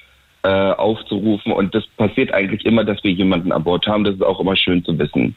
äh, 0.43 0.49
aufzurufen. 0.49 1.53
Und 1.53 1.75
das 1.75 1.87
passiert 1.97 2.33
eigentlich 2.33 2.65
immer, 2.67 2.85
dass 2.85 3.03
wir 3.03 3.13
jemanden 3.13 3.51
an 3.51 3.65
Bord 3.65 3.87
haben. 3.87 4.05
Das 4.05 4.15
ist 4.15 4.23
auch 4.23 4.41
immer 4.41 4.57
schön 4.57 4.85
zu 4.85 4.99
wissen. 4.99 5.35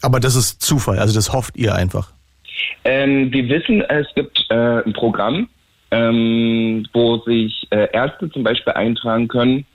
Aber 0.00 0.18
das 0.18 0.34
ist 0.34 0.60
Zufall, 0.62 0.98
also 0.98 1.14
das 1.14 1.32
hofft 1.32 1.56
ihr 1.56 1.74
einfach. 1.74 2.12
Ähm, 2.84 3.32
wir 3.32 3.48
wissen, 3.48 3.82
es 3.82 4.06
gibt 4.14 4.44
äh, 4.50 4.82
ein 4.82 4.92
Programm, 4.92 5.48
ähm, 5.92 6.86
wo 6.92 7.18
sich 7.18 7.68
äh, 7.70 7.86
Ärzte 7.92 8.30
zum 8.30 8.42
Beispiel 8.42 8.72
eintragen 8.72 9.28
können. 9.28 9.66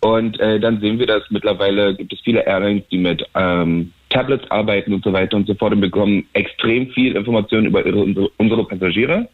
Und 0.00 0.40
äh, 0.40 0.58
dann 0.58 0.80
sehen 0.80 0.98
wir, 0.98 1.06
dass 1.06 1.24
mittlerweile 1.28 1.94
gibt 1.94 2.12
es 2.12 2.20
viele 2.20 2.46
Airlines, 2.46 2.84
die 2.90 2.96
mit 2.96 3.22
ähm, 3.34 3.92
Tablets 4.08 4.50
arbeiten 4.50 4.94
und 4.94 5.04
so 5.04 5.12
weiter 5.12 5.36
und 5.36 5.46
so 5.46 5.54
fort 5.54 5.74
und 5.74 5.80
bekommen 5.80 6.26
extrem 6.32 6.88
viel 6.92 7.16
Informationen 7.16 7.66
über 7.66 7.84
ihre, 7.84 8.30
unsere, 8.38 8.64
Passagiere. 8.64 9.28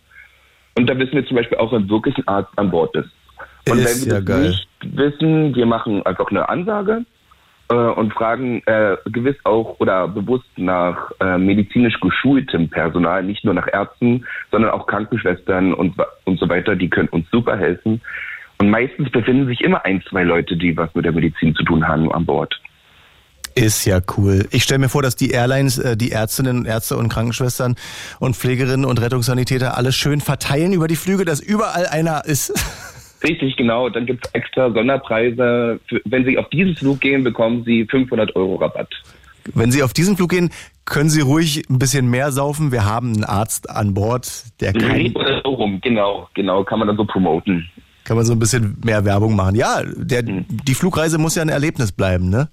Und 0.76 0.88
da 0.90 0.98
wissen 0.98 1.12
wir 1.12 1.26
zum 1.26 1.36
Beispiel 1.36 1.58
auch, 1.58 1.72
wenn 1.72 1.88
wirklich 1.88 2.16
ein 2.18 2.26
Arzt 2.26 2.50
an 2.56 2.70
Bord 2.70 2.94
ist. 2.96 3.10
Und 3.68 3.78
Ist 3.78 4.02
wenn 4.02 4.08
wir 4.08 4.14
ja 4.14 4.20
das 4.20 4.24
geil. 4.24 4.48
nicht 4.48 4.68
wissen, 4.96 5.54
wir 5.54 5.66
machen 5.66 6.04
einfach 6.04 6.30
eine 6.30 6.48
Ansage 6.48 7.04
äh, 7.68 7.74
und 7.74 8.12
fragen 8.12 8.62
äh, 8.66 8.96
gewiss 9.06 9.36
auch 9.44 9.80
oder 9.80 10.08
bewusst 10.08 10.48
nach 10.56 11.10
äh, 11.20 11.38
medizinisch 11.38 11.98
geschultem 12.00 12.68
Personal, 12.68 13.22
nicht 13.22 13.44
nur 13.44 13.54
nach 13.54 13.68
Ärzten, 13.72 14.24
sondern 14.50 14.70
auch 14.70 14.86
Krankenschwestern 14.86 15.74
und, 15.74 15.94
und 16.24 16.38
so 16.38 16.48
weiter, 16.48 16.76
die 16.76 16.90
können 16.90 17.08
uns 17.08 17.26
super 17.30 17.56
helfen. 17.56 18.00
Und 18.58 18.70
meistens 18.70 19.10
befinden 19.10 19.46
sich 19.46 19.60
immer 19.60 19.84
ein, 19.84 20.02
zwei 20.08 20.22
Leute, 20.22 20.56
die 20.56 20.76
was 20.76 20.94
mit 20.94 21.04
der 21.04 21.12
Medizin 21.12 21.54
zu 21.54 21.62
tun 21.62 21.86
haben 21.86 22.10
an 22.12 22.24
Bord. 22.24 22.58
Ist 23.54 23.86
ja 23.86 24.00
cool. 24.18 24.46
Ich 24.50 24.64
stelle 24.64 24.80
mir 24.80 24.90
vor, 24.90 25.00
dass 25.00 25.16
die 25.16 25.30
Airlines, 25.30 25.78
äh, 25.78 25.96
die 25.96 26.12
Ärztinnen 26.12 26.58
und 26.58 26.66
Ärzte 26.66 26.96
und 26.96 27.08
Krankenschwestern 27.08 27.74
und 28.20 28.36
Pflegerinnen 28.36 28.84
und 28.84 29.00
Rettungssanitäter 29.00 29.76
alles 29.76 29.96
schön 29.96 30.20
verteilen 30.20 30.74
über 30.74 30.88
die 30.88 30.96
Flüge, 30.96 31.24
dass 31.24 31.40
überall 31.40 31.86
einer 31.86 32.26
ist. 32.26 32.52
Richtig, 33.22 33.56
genau. 33.56 33.88
Dann 33.88 34.06
gibt 34.06 34.26
es 34.26 34.34
extra 34.34 34.70
Sonderpreise. 34.70 35.80
Wenn 36.04 36.24
Sie 36.24 36.38
auf 36.38 36.48
diesen 36.50 36.76
Flug 36.76 37.00
gehen, 37.00 37.24
bekommen 37.24 37.64
Sie 37.64 37.86
500 37.86 38.34
Euro 38.36 38.56
Rabatt. 38.56 38.88
Wenn 39.54 39.70
Sie 39.70 39.82
auf 39.82 39.92
diesen 39.92 40.16
Flug 40.16 40.30
gehen, 40.30 40.50
können 40.84 41.08
Sie 41.08 41.20
ruhig 41.20 41.64
ein 41.70 41.78
bisschen 41.78 42.08
mehr 42.10 42.32
saufen. 42.32 42.72
Wir 42.72 42.84
haben 42.84 43.14
einen 43.14 43.24
Arzt 43.24 43.70
an 43.70 43.94
Bord, 43.94 44.44
der 44.60 44.72
kann, 44.72 45.12
Oder 45.14 45.40
so 45.42 45.50
rum, 45.50 45.80
genau, 45.82 46.28
genau, 46.34 46.64
kann 46.64 46.78
man 46.78 46.88
dann 46.88 46.96
so 46.96 47.04
promoten. 47.04 47.68
kann 48.04 48.16
man 48.16 48.26
so 48.26 48.32
ein 48.32 48.38
bisschen 48.38 48.78
mehr 48.84 49.04
Werbung 49.04 49.36
machen. 49.36 49.54
Ja, 49.54 49.82
der, 49.84 50.22
die 50.22 50.74
Flugreise 50.74 51.18
muss 51.18 51.34
ja 51.36 51.42
ein 51.42 51.48
Erlebnis 51.48 51.92
bleiben, 51.92 52.28
ne? 52.28 52.48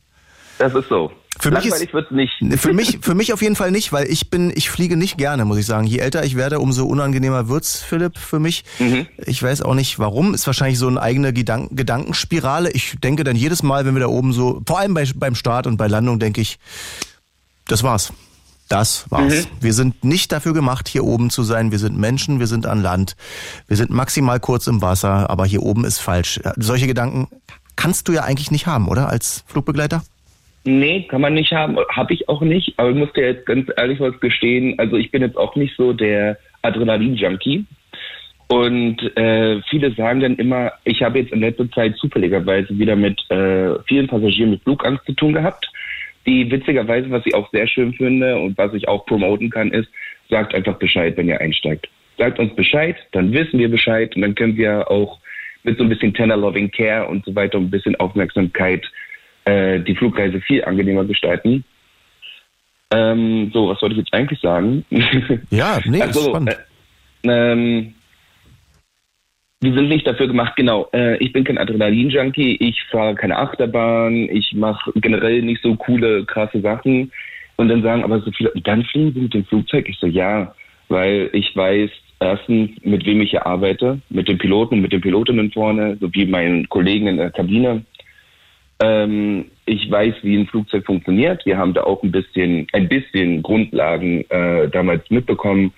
Das 0.63 0.73
ist 0.75 0.87
so. 0.87 1.11
Für 1.41 1.51
mich 1.51 1.65
Langweilig 1.65 1.93
wird's 1.93 2.11
nicht. 2.11 2.31
Für 2.57 2.71
mich, 2.71 2.99
für 3.01 3.15
mich 3.15 3.33
auf 3.33 3.41
jeden 3.41 3.57
Fall 3.57 3.69
nicht, 3.69 3.91
weil 3.91 4.09
ich 4.09 4.29
bin, 4.29 4.53
ich 4.55 4.69
fliege 4.69 4.95
nicht 4.95 5.17
gerne, 5.17 5.43
muss 5.43 5.57
ich 5.57 5.65
sagen. 5.65 5.85
Je 5.85 5.97
älter 5.97 6.23
ich 6.23 6.37
werde, 6.37 6.61
umso 6.61 6.85
unangenehmer 6.85 7.49
wird's, 7.49 7.81
Philipp, 7.81 8.17
für 8.17 8.39
mich. 8.39 8.63
Ich 9.17 9.43
weiß 9.43 9.61
auch 9.63 9.73
nicht 9.73 9.99
warum. 9.99 10.33
Ist 10.33 10.47
wahrscheinlich 10.47 10.79
so 10.79 10.87
eine 10.87 11.01
eigene 11.01 11.33
Gedanken, 11.33 11.75
Gedankenspirale. 11.75 12.71
Ich 12.71 12.95
denke 13.03 13.25
dann 13.25 13.35
jedes 13.35 13.61
Mal, 13.61 13.85
wenn 13.85 13.93
wir 13.93 13.99
da 13.99 14.07
oben 14.07 14.31
so, 14.31 14.61
vor 14.65 14.79
allem 14.79 14.93
bei, 14.93 15.05
beim 15.13 15.35
Start 15.35 15.67
und 15.67 15.75
bei 15.75 15.87
Landung, 15.87 16.17
denke 16.17 16.39
ich, 16.39 16.59
das 17.67 17.83
war's. 17.83 18.13
Das 18.69 19.05
war's. 19.09 19.49
Wir 19.59 19.73
sind 19.73 20.05
nicht 20.05 20.31
dafür 20.31 20.53
gemacht, 20.53 20.87
hier 20.87 21.03
oben 21.03 21.29
zu 21.29 21.43
sein. 21.43 21.71
Wir 21.71 21.79
sind 21.79 21.97
Menschen, 21.97 22.39
wir 22.39 22.47
sind 22.47 22.65
an 22.65 22.81
Land. 22.81 23.17
Wir 23.67 23.75
sind 23.75 23.89
maximal 23.89 24.39
kurz 24.39 24.67
im 24.67 24.81
Wasser, 24.81 25.29
aber 25.29 25.45
hier 25.45 25.61
oben 25.61 25.83
ist 25.83 25.99
falsch. 25.99 26.39
Solche 26.55 26.87
Gedanken 26.87 27.27
kannst 27.75 28.07
du 28.07 28.13
ja 28.13 28.23
eigentlich 28.23 28.49
nicht 28.49 28.65
haben, 28.65 28.87
oder? 28.87 29.09
Als 29.09 29.43
Flugbegleiter? 29.47 30.03
Nee, 30.65 31.05
kann 31.09 31.21
man 31.21 31.33
nicht 31.33 31.51
haben. 31.51 31.77
Habe 31.89 32.13
ich 32.13 32.29
auch 32.29 32.41
nicht. 32.41 32.73
Aber 32.77 32.89
ich 32.89 32.95
muss 32.95 33.11
dir 33.13 33.27
jetzt 33.27 33.45
ganz 33.45 33.69
ehrlich 33.75 33.99
was 33.99 34.17
gestehen. 34.19 34.79
Also 34.79 34.95
ich 34.95 35.11
bin 35.11 35.21
jetzt 35.21 35.37
auch 35.37 35.55
nicht 35.55 35.75
so 35.75 35.91
der 35.91 36.37
Adrenalin-Junkie. 36.61 37.65
Und 38.47 39.17
äh, 39.17 39.61
viele 39.69 39.91
sagen 39.93 40.19
dann 40.19 40.35
immer, 40.35 40.71
ich 40.83 41.01
habe 41.01 41.19
jetzt 41.19 41.33
in 41.33 41.39
letzter 41.39 41.69
Zeit 41.71 41.97
zufälligerweise 41.97 42.77
wieder 42.77 42.95
mit 42.95 43.19
äh, 43.31 43.79
vielen 43.87 44.07
Passagieren 44.07 44.51
mit 44.51 44.63
Flugangst 44.63 45.05
zu 45.05 45.13
tun 45.13 45.33
gehabt. 45.33 45.69
Die 46.25 46.49
witzigerweise, 46.49 47.09
was 47.09 47.25
ich 47.25 47.35
auch 47.35 47.49
sehr 47.51 47.67
schön 47.67 47.93
finde 47.93 48.37
und 48.37 48.57
was 48.57 48.73
ich 48.73 48.87
auch 48.87 49.05
promoten 49.05 49.49
kann, 49.49 49.71
ist, 49.71 49.89
sagt 50.29 50.55
einfach 50.55 50.75
Bescheid, 50.75 51.17
wenn 51.17 51.27
ihr 51.27 51.41
einsteigt. 51.41 51.89
Sagt 52.17 52.39
uns 52.39 52.55
Bescheid, 52.55 52.95
dann 53.11 53.33
wissen 53.33 53.59
wir 53.59 53.69
Bescheid 53.69 54.15
und 54.15 54.21
dann 54.21 54.35
können 54.35 54.55
wir 54.55 54.89
auch 54.89 55.19
mit 55.63 55.77
so 55.77 55.83
ein 55.83 55.89
bisschen 55.89 56.13
Tender 56.13 56.37
Loving 56.37 56.71
Care 56.71 57.07
und 57.07 57.25
so 57.25 57.35
weiter 57.35 57.57
ein 57.57 57.69
bisschen 57.69 57.95
Aufmerksamkeit 57.97 58.85
äh, 59.45 59.79
die 59.79 59.95
Flugreise 59.95 60.41
viel 60.41 60.63
angenehmer 60.63 61.05
gestalten. 61.05 61.63
Ähm, 62.91 63.51
so, 63.53 63.69
was 63.69 63.81
wollte 63.81 63.95
ich 63.95 63.99
jetzt 63.99 64.13
eigentlich 64.13 64.39
sagen? 64.39 64.85
Ja, 65.49 65.79
nee, 65.85 65.97
ist 65.97 66.03
also, 66.03 66.29
spannend. 66.29 66.57
Äh, 67.23 67.51
ähm, 67.51 67.93
wir 69.61 69.73
sind 69.73 69.87
nicht 69.87 70.05
dafür 70.05 70.27
gemacht, 70.27 70.55
genau. 70.55 70.89
Äh, 70.93 71.17
ich 71.17 71.31
bin 71.31 71.45
kein 71.45 71.57
Adrenalin-Junkie, 71.57 72.57
ich 72.59 72.83
fahre 72.91 73.15
keine 73.15 73.37
Achterbahn, 73.37 74.29
ich 74.29 74.53
mache 74.53 74.91
generell 74.95 75.41
nicht 75.41 75.61
so 75.63 75.75
coole, 75.75 76.25
krasse 76.25 76.59
Sachen. 76.61 77.11
Und 77.55 77.69
dann 77.69 77.81
sagen 77.81 78.03
aber 78.03 78.19
so 78.19 78.31
viele, 78.31 78.51
dann 78.63 78.83
fliegen 78.83 79.13
sie 79.13 79.21
mit 79.21 79.33
dem 79.33 79.45
Flugzeug? 79.45 79.87
Ich 79.87 79.97
so, 79.99 80.07
ja, 80.07 80.53
weil 80.89 81.29
ich 81.33 81.55
weiß 81.55 81.89
erstens, 82.19 82.71
mit 82.83 83.05
wem 83.05 83.21
ich 83.21 83.31
hier 83.31 83.45
arbeite, 83.45 83.99
mit 84.09 84.27
den 84.27 84.37
Piloten 84.37 84.75
und 84.75 84.81
mit 84.81 84.91
den 84.91 85.01
Pilotinnen 85.01 85.51
vorne, 85.51 85.97
sowie 85.99 86.25
meinen 86.25 86.67
Kollegen 86.69 87.07
in 87.07 87.17
der 87.17 87.31
Kabine. 87.31 87.85
Ähm, 88.79 89.45
ich 89.65 89.89
weiß, 89.89 90.15
wie 90.23 90.35
ein 90.35 90.47
Flugzeug 90.47 90.85
funktioniert. 90.85 91.45
Wir 91.45 91.57
haben 91.57 91.73
da 91.73 91.83
auch 91.83 92.03
ein 92.03 92.11
bisschen, 92.11 92.67
ein 92.73 92.89
bisschen 92.89 93.41
Grundlagen 93.43 94.29
äh, 94.29 94.67
damals 94.69 95.09
mitbekommen. 95.09 95.73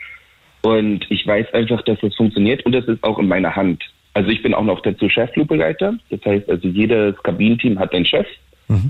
Und 0.61 1.05
ich 1.09 1.27
weiß 1.27 1.53
einfach, 1.53 1.83
dass 1.83 1.99
das 1.99 2.15
funktioniert 2.15 2.65
und 2.65 2.71
das 2.71 2.85
ist 2.85 3.03
auch 3.03 3.19
in 3.19 3.27
meiner 3.27 3.55
Hand. 3.55 3.83
Also 4.13 4.31
ich 4.31 4.41
bin 4.41 4.53
auch 4.53 4.63
noch 4.63 4.81
dazu 4.81 5.09
Chefflugbegleiter. 5.09 5.95
Das 6.09 6.19
heißt 6.25 6.49
also, 6.49 6.67
jedes 6.67 7.21
Kabinenteam 7.21 7.77
hat 7.77 7.93
einen 7.93 8.05
Chef. 8.05 8.25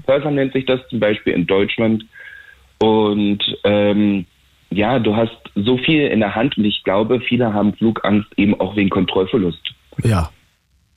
Purser 0.06 0.32
nennt 0.32 0.54
sich 0.54 0.66
das 0.66 0.80
zum 0.88 1.00
Beispiel 1.00 1.34
in 1.34 1.48
Deutschland. 1.48 2.06
Und 2.80 3.40
ähm, 3.64 4.26
ja, 4.70 5.00
du 5.00 5.16
hast 5.16 5.36
so 5.56 5.78
viel 5.78 6.08
in 6.08 6.20
der 6.20 6.36
Hand 6.36 6.58
und 6.58 6.66
ich 6.66 6.84
glaube, 6.84 7.20
viele 7.22 7.54
haben 7.54 7.74
Flugangst 7.74 8.30
eben 8.38 8.60
auch 8.60 8.76
wegen 8.76 8.90
Kontrollverlust. 8.90 9.74
Ja. 10.04 10.30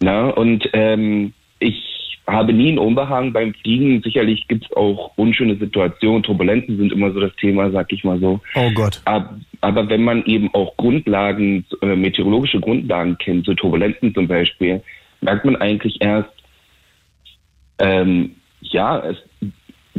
Na, 0.01 0.29
und 0.31 0.69
ähm, 0.73 1.33
ich 1.59 1.98
habe 2.29 2.53
nie 2.53 2.73
ein 2.73 2.79
Unbehagen 2.79 3.33
beim 3.33 3.55
Fliegen. 3.55 4.03
Sicherlich 4.03 4.47
gibt 4.49 4.67
es 4.67 4.77
auch 4.77 5.13
unschöne 5.17 5.57
Situationen. 5.57 6.23
Turbulenzen 6.23 6.77
sind 6.77 6.93
immer 6.93 7.11
so 7.13 7.21
das 7.21 7.35
Thema, 7.37 7.71
sag 7.71 7.91
ich 7.93 8.05
mal 8.05 8.21
so. 8.21 8.41
Oh 8.55 8.71
Gott. 8.75 9.01
Aber, 9.07 9.39
aber 9.63 9.89
wenn 9.89 10.05
man 10.05 10.25
eben 10.27 10.53
auch 10.55 10.77
Grundlagen, 10.77 11.65
äh, 11.81 11.97
meteorologische 11.97 12.61
Grundlagen 12.61 13.17
kennt, 13.19 13.47
so 13.47 13.55
Turbulenzen 13.55 14.15
zum 14.15 14.29
Beispiel, 14.29 14.83
merkt 15.23 15.45
man 15.47 15.57
eigentlich 15.57 15.97
erst, 16.01 16.29
ähm, 17.79 18.37
ja, 18.61 18.99
es, 18.99 19.17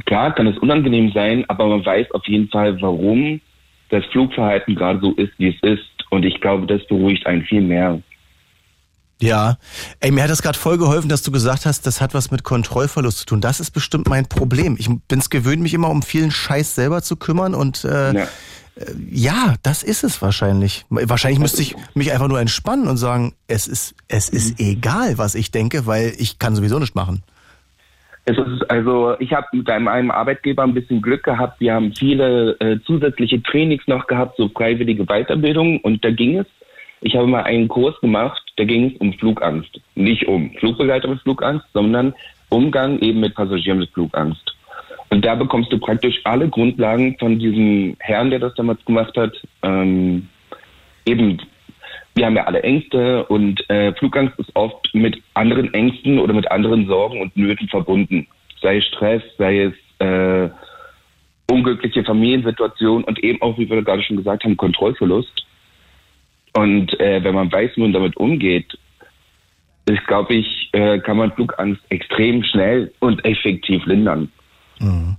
klar 0.05 0.33
kann 0.35 0.47
es 0.47 0.57
unangenehm 0.59 1.11
sein, 1.11 1.45
aber 1.47 1.67
man 1.67 1.85
weiß 1.85 2.11
auf 2.11 2.27
jeden 2.27 2.49
Fall, 2.49 2.79
warum 2.81 3.41
das 3.89 4.05
Flugverhalten 4.05 4.75
gerade 4.75 4.99
so 4.99 5.13
ist, 5.13 5.31
wie 5.39 5.49
es 5.49 5.59
ist. 5.63 5.89
Und 6.11 6.25
ich 6.25 6.39
glaube, 6.41 6.67
das 6.67 6.85
beruhigt 6.87 7.25
einen 7.25 7.43
viel 7.43 7.61
mehr. 7.61 8.01
Ja, 9.21 9.57
ey, 9.99 10.11
mir 10.11 10.23
hat 10.23 10.29
das 10.29 10.41
gerade 10.41 10.57
voll 10.57 10.77
geholfen, 10.77 11.09
dass 11.09 11.23
du 11.23 11.31
gesagt 11.31 11.65
hast, 11.65 11.85
das 11.85 11.99
hat 11.99 12.13
was 12.13 12.31
mit 12.31 12.43
Kontrollverlust 12.43 13.19
zu 13.19 13.25
tun. 13.25 13.41
Das 13.41 13.59
ist 13.59 13.71
bestimmt 13.71 14.07
mein 14.07 14.27
Problem. 14.27 14.77
Ich 14.79 14.87
bin 14.87 15.19
es 15.19 15.29
gewöhnt, 15.29 15.61
mich 15.61 15.73
immer 15.73 15.89
um 15.89 16.01
vielen 16.01 16.31
Scheiß 16.31 16.75
selber 16.75 17.01
zu 17.01 17.17
kümmern 17.17 17.53
und 17.53 17.83
äh, 17.83 18.13
ja. 18.13 18.27
Äh, 18.79 18.93
ja, 19.11 19.55
das 19.63 19.83
ist 19.83 20.03
es 20.03 20.21
wahrscheinlich. 20.21 20.85
Wahrscheinlich 20.89 21.39
müsste 21.39 21.61
ich 21.61 21.75
mich 21.93 22.11
einfach 22.11 22.27
nur 22.27 22.39
entspannen 22.39 22.87
und 22.87 22.97
sagen, 22.97 23.33
es 23.47 23.67
ist, 23.67 23.95
es 24.07 24.29
ist 24.29 24.59
mhm. 24.59 24.65
egal, 24.65 25.17
was 25.17 25.35
ich 25.35 25.51
denke, 25.51 25.85
weil 25.85 26.13
ich 26.17 26.39
kann 26.39 26.55
sowieso 26.55 26.79
nichts 26.79 26.95
machen. 26.95 27.23
Es 28.25 28.37
ist 28.37 28.69
also, 28.69 29.15
ich 29.19 29.33
habe 29.33 29.47
mit 29.53 29.69
einem 29.69 30.11
Arbeitgeber 30.11 30.63
ein 30.63 30.73
bisschen 30.73 31.01
Glück 31.01 31.23
gehabt. 31.23 31.59
Wir 31.59 31.73
haben 31.73 31.93
viele 31.95 32.55
äh, 32.59 32.79
zusätzliche 32.85 33.41
Trainings 33.41 33.83
noch 33.87 34.05
gehabt, 34.07 34.37
so 34.37 34.49
freiwillige 34.49 35.05
Weiterbildung 35.05 35.79
und 35.81 36.05
da 36.05 36.11
ging 36.11 36.37
es. 36.37 36.45
Ich 37.01 37.15
habe 37.15 37.27
mal 37.27 37.43
einen 37.43 37.67
Kurs 37.67 37.99
gemacht, 38.01 38.41
da 38.57 38.65
ging 38.65 38.91
es 38.91 38.97
um 38.99 39.13
Flugangst. 39.13 39.79
Nicht 39.95 40.27
um 40.27 40.51
Flugbegleiter 40.59 41.07
mit 41.07 41.21
Flugangst, 41.21 41.65
sondern 41.73 42.13
Umgang 42.49 42.99
eben 42.99 43.19
mit 43.21 43.35
Passagieren 43.35 43.79
mit 43.79 43.89
Flugangst. 43.91 44.55
Und 45.09 45.25
da 45.25 45.35
bekommst 45.35 45.71
du 45.71 45.79
praktisch 45.79 46.19
alle 46.23 46.49
Grundlagen 46.49 47.17
von 47.19 47.39
diesem 47.39 47.95
Herrn, 47.99 48.29
der 48.29 48.39
das 48.39 48.53
damals 48.55 48.83
gemacht 48.85 49.15
hat. 49.17 49.33
Ähm, 49.63 50.27
eben, 51.05 51.41
wir 52.15 52.25
haben 52.25 52.35
ja 52.35 52.45
alle 52.45 52.61
Ängste 52.63 53.25
und 53.25 53.67
äh, 53.69 53.93
Flugangst 53.93 54.37
ist 54.37 54.55
oft 54.55 54.93
mit 54.93 55.21
anderen 55.33 55.73
Ängsten 55.73 56.19
oder 56.19 56.33
mit 56.33 56.51
anderen 56.51 56.85
Sorgen 56.85 57.21
und 57.21 57.35
Nöten 57.35 57.67
verbunden. 57.69 58.27
Sei 58.61 58.77
es 58.77 58.85
Stress, 58.85 59.23
sei 59.37 59.71
es 59.71 59.73
äh, 60.05 60.49
unglückliche 61.49 62.03
Familiensituationen 62.03 63.03
und 63.05 63.19
eben 63.23 63.41
auch, 63.41 63.57
wie 63.57 63.69
wir 63.69 63.81
gerade 63.81 64.03
schon 64.03 64.17
gesagt 64.17 64.43
haben, 64.43 64.57
Kontrollverlust. 64.57 65.45
Und 66.59 66.99
äh, 66.99 67.23
wenn 67.23 67.35
man 67.35 67.49
weiß, 67.49 67.71
wie 67.75 67.81
man 67.83 67.93
damit 67.93 68.17
umgeht, 68.17 68.77
ist, 69.85 70.05
glaube 70.07 70.33
ich, 70.33 70.69
äh, 70.73 70.99
kann 70.99 71.15
man 71.15 71.31
Flugangst 71.31 71.81
extrem 71.87 72.43
schnell 72.43 72.91
und 72.99 73.23
effektiv 73.23 73.85
lindern. 73.85 74.29
Mhm. 74.79 75.15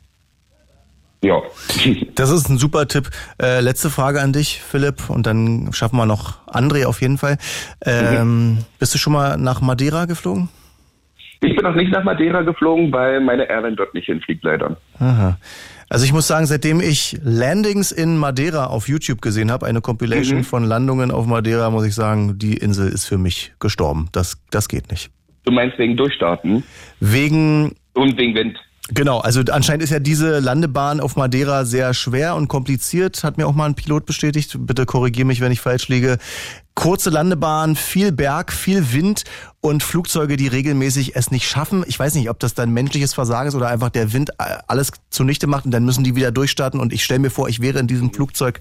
Ja. 1.22 1.40
Das 2.14 2.30
ist 2.30 2.50
ein 2.50 2.58
super 2.58 2.86
Tipp. 2.86 3.08
Äh, 3.40 3.60
letzte 3.60 3.88
Frage 3.88 4.20
an 4.20 4.34
dich, 4.34 4.60
Philipp, 4.60 5.08
und 5.08 5.26
dann 5.26 5.72
schaffen 5.72 5.96
wir 5.96 6.04
noch 6.04 6.46
André 6.46 6.84
auf 6.84 7.00
jeden 7.00 7.16
Fall. 7.16 7.38
Ähm, 7.86 8.50
mhm. 8.50 8.58
Bist 8.78 8.94
du 8.94 8.98
schon 8.98 9.14
mal 9.14 9.38
nach 9.38 9.62
Madeira 9.62 10.04
geflogen? 10.04 10.50
Ich 11.40 11.56
bin 11.56 11.64
noch 11.64 11.74
nicht 11.74 11.90
nach 11.90 12.04
Madeira 12.04 12.42
geflogen, 12.42 12.92
weil 12.92 13.20
meine 13.20 13.48
Airline 13.48 13.76
dort 13.76 13.94
nicht 13.94 14.04
hinfliegt, 14.04 14.44
leider. 14.44 14.76
Aha. 14.98 15.38
Also 15.92 16.04
ich 16.04 16.12
muss 16.12 16.28
sagen, 16.28 16.46
seitdem 16.46 16.80
ich 16.80 17.18
Landings 17.24 17.90
in 17.90 18.16
Madeira 18.16 18.66
auf 18.66 18.88
YouTube 18.88 19.20
gesehen 19.20 19.50
habe, 19.50 19.66
eine 19.66 19.80
Compilation 19.80 20.38
mhm. 20.38 20.44
von 20.44 20.62
Landungen 20.62 21.10
auf 21.10 21.26
Madeira, 21.26 21.68
muss 21.68 21.84
ich 21.84 21.96
sagen, 21.96 22.38
die 22.38 22.56
Insel 22.56 22.88
ist 22.88 23.06
für 23.06 23.18
mich 23.18 23.52
gestorben. 23.58 24.08
Das, 24.12 24.40
das 24.52 24.68
geht 24.68 24.88
nicht. 24.92 25.10
Du 25.44 25.50
meinst 25.50 25.76
wegen 25.78 25.96
Durchstarten? 25.96 26.62
Wegen... 27.00 27.74
Und 27.94 28.16
wegen 28.16 28.36
Wind. 28.36 28.56
Genau, 28.92 29.18
also 29.18 29.42
anscheinend 29.52 29.84
ist 29.84 29.90
ja 29.90 30.00
diese 30.00 30.40
Landebahn 30.40 31.00
auf 31.00 31.14
Madeira 31.14 31.64
sehr 31.64 31.94
schwer 31.94 32.34
und 32.34 32.48
kompliziert, 32.48 33.22
hat 33.22 33.38
mir 33.38 33.46
auch 33.46 33.54
mal 33.54 33.66
ein 33.66 33.74
Pilot 33.76 34.04
bestätigt. 34.04 34.56
Bitte 34.58 34.84
korrigiere 34.84 35.26
mich, 35.26 35.40
wenn 35.40 35.52
ich 35.52 35.60
falsch 35.60 35.88
liege. 35.88 36.18
Kurze 36.74 37.10
Landebahn, 37.10 37.76
viel 37.76 38.10
Berg, 38.10 38.52
viel 38.52 38.92
Wind 38.92 39.24
und 39.60 39.82
Flugzeuge, 39.82 40.36
die 40.36 40.48
regelmäßig 40.48 41.14
es 41.14 41.30
nicht 41.30 41.48
schaffen. 41.48 41.84
Ich 41.86 41.98
weiß 41.98 42.16
nicht, 42.16 42.30
ob 42.30 42.40
das 42.40 42.54
dann 42.54 42.72
menschliches 42.72 43.14
Versagen 43.14 43.48
ist 43.48 43.54
oder 43.54 43.68
einfach 43.68 43.90
der 43.90 44.12
Wind 44.12 44.30
alles 44.66 44.90
zunichte 45.10 45.46
macht 45.46 45.66
und 45.66 45.70
dann 45.70 45.84
müssen 45.84 46.02
die 46.02 46.16
wieder 46.16 46.32
durchstarten. 46.32 46.80
Und 46.80 46.92
ich 46.92 47.04
stelle 47.04 47.20
mir 47.20 47.30
vor, 47.30 47.48
ich 47.48 47.60
wäre 47.60 47.78
in 47.78 47.86
diesem 47.86 48.12
Flugzeug. 48.12 48.60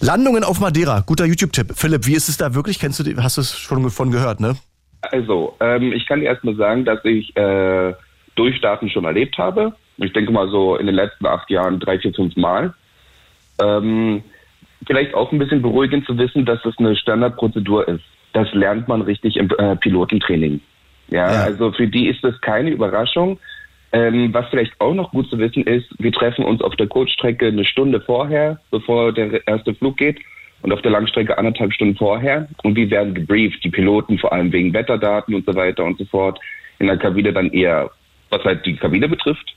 Landungen 0.00 0.44
auf 0.44 0.60
Madeira, 0.60 1.00
guter 1.00 1.24
YouTube-Tipp. 1.24 1.72
Philipp, 1.74 2.06
wie 2.06 2.14
ist 2.14 2.28
es 2.28 2.36
da 2.36 2.54
wirklich? 2.54 2.78
Kennst 2.78 3.00
du, 3.00 3.22
hast 3.22 3.36
du 3.36 3.40
es 3.40 3.56
schon 3.56 3.82
davon 3.82 4.10
gehört, 4.10 4.40
ne? 4.40 4.56
Also, 5.00 5.56
ähm, 5.60 5.92
ich 5.92 6.06
kann 6.06 6.20
dir 6.20 6.26
erstmal 6.26 6.56
sagen, 6.56 6.84
dass 6.84 7.04
ich 7.04 7.36
äh, 7.36 7.94
Durchstarten 8.38 8.88
schon 8.88 9.04
erlebt 9.04 9.36
habe. 9.38 9.74
Ich 9.98 10.12
denke 10.12 10.32
mal 10.32 10.48
so 10.48 10.76
in 10.76 10.86
den 10.86 10.94
letzten 10.94 11.26
acht 11.26 11.50
Jahren 11.50 11.80
drei, 11.80 11.98
vier, 11.98 12.14
fünf 12.14 12.36
Mal. 12.36 12.72
Ähm, 13.60 14.22
vielleicht 14.86 15.14
auch 15.14 15.32
ein 15.32 15.38
bisschen 15.38 15.62
beruhigend 15.62 16.06
zu 16.06 16.16
wissen, 16.16 16.44
dass 16.44 16.62
das 16.62 16.78
eine 16.78 16.96
Standardprozedur 16.96 17.88
ist. 17.88 18.04
Das 18.32 18.52
lernt 18.52 18.86
man 18.88 19.02
richtig 19.02 19.36
im 19.36 19.50
äh, 19.58 19.76
Pilotentraining. 19.76 20.60
Ja, 21.08 21.32
ja, 21.32 21.42
also 21.42 21.72
für 21.72 21.88
die 21.88 22.08
ist 22.08 22.22
das 22.22 22.40
keine 22.40 22.70
Überraschung. 22.70 23.38
Ähm, 23.90 24.34
was 24.34 24.46
vielleicht 24.50 24.78
auch 24.80 24.94
noch 24.94 25.10
gut 25.12 25.30
zu 25.30 25.38
wissen 25.38 25.64
ist, 25.64 25.86
wir 25.98 26.12
treffen 26.12 26.44
uns 26.44 26.60
auf 26.60 26.76
der 26.76 26.88
Kurzstrecke 26.88 27.46
eine 27.46 27.64
Stunde 27.64 28.00
vorher, 28.02 28.60
bevor 28.70 29.12
der 29.12 29.46
erste 29.46 29.74
Flug 29.74 29.96
geht, 29.96 30.18
und 30.60 30.72
auf 30.72 30.82
der 30.82 30.90
Langstrecke 30.90 31.38
anderthalb 31.38 31.72
Stunden 31.72 31.96
vorher. 31.96 32.48
Und 32.62 32.76
wir 32.76 32.90
werden 32.90 33.14
gebrieft, 33.14 33.64
die 33.64 33.70
Piloten 33.70 34.18
vor 34.18 34.32
allem 34.32 34.52
wegen 34.52 34.74
Wetterdaten 34.74 35.34
und 35.34 35.46
so 35.46 35.54
weiter 35.54 35.84
und 35.84 35.96
so 35.98 36.04
fort. 36.04 36.38
In 36.78 36.88
der 36.88 36.98
Kabine 36.98 37.32
dann 37.32 37.50
eher, 37.50 37.90
was 38.30 38.42
halt 38.44 38.64
die 38.66 38.76
Kabine 38.76 39.08
betrifft. 39.08 39.54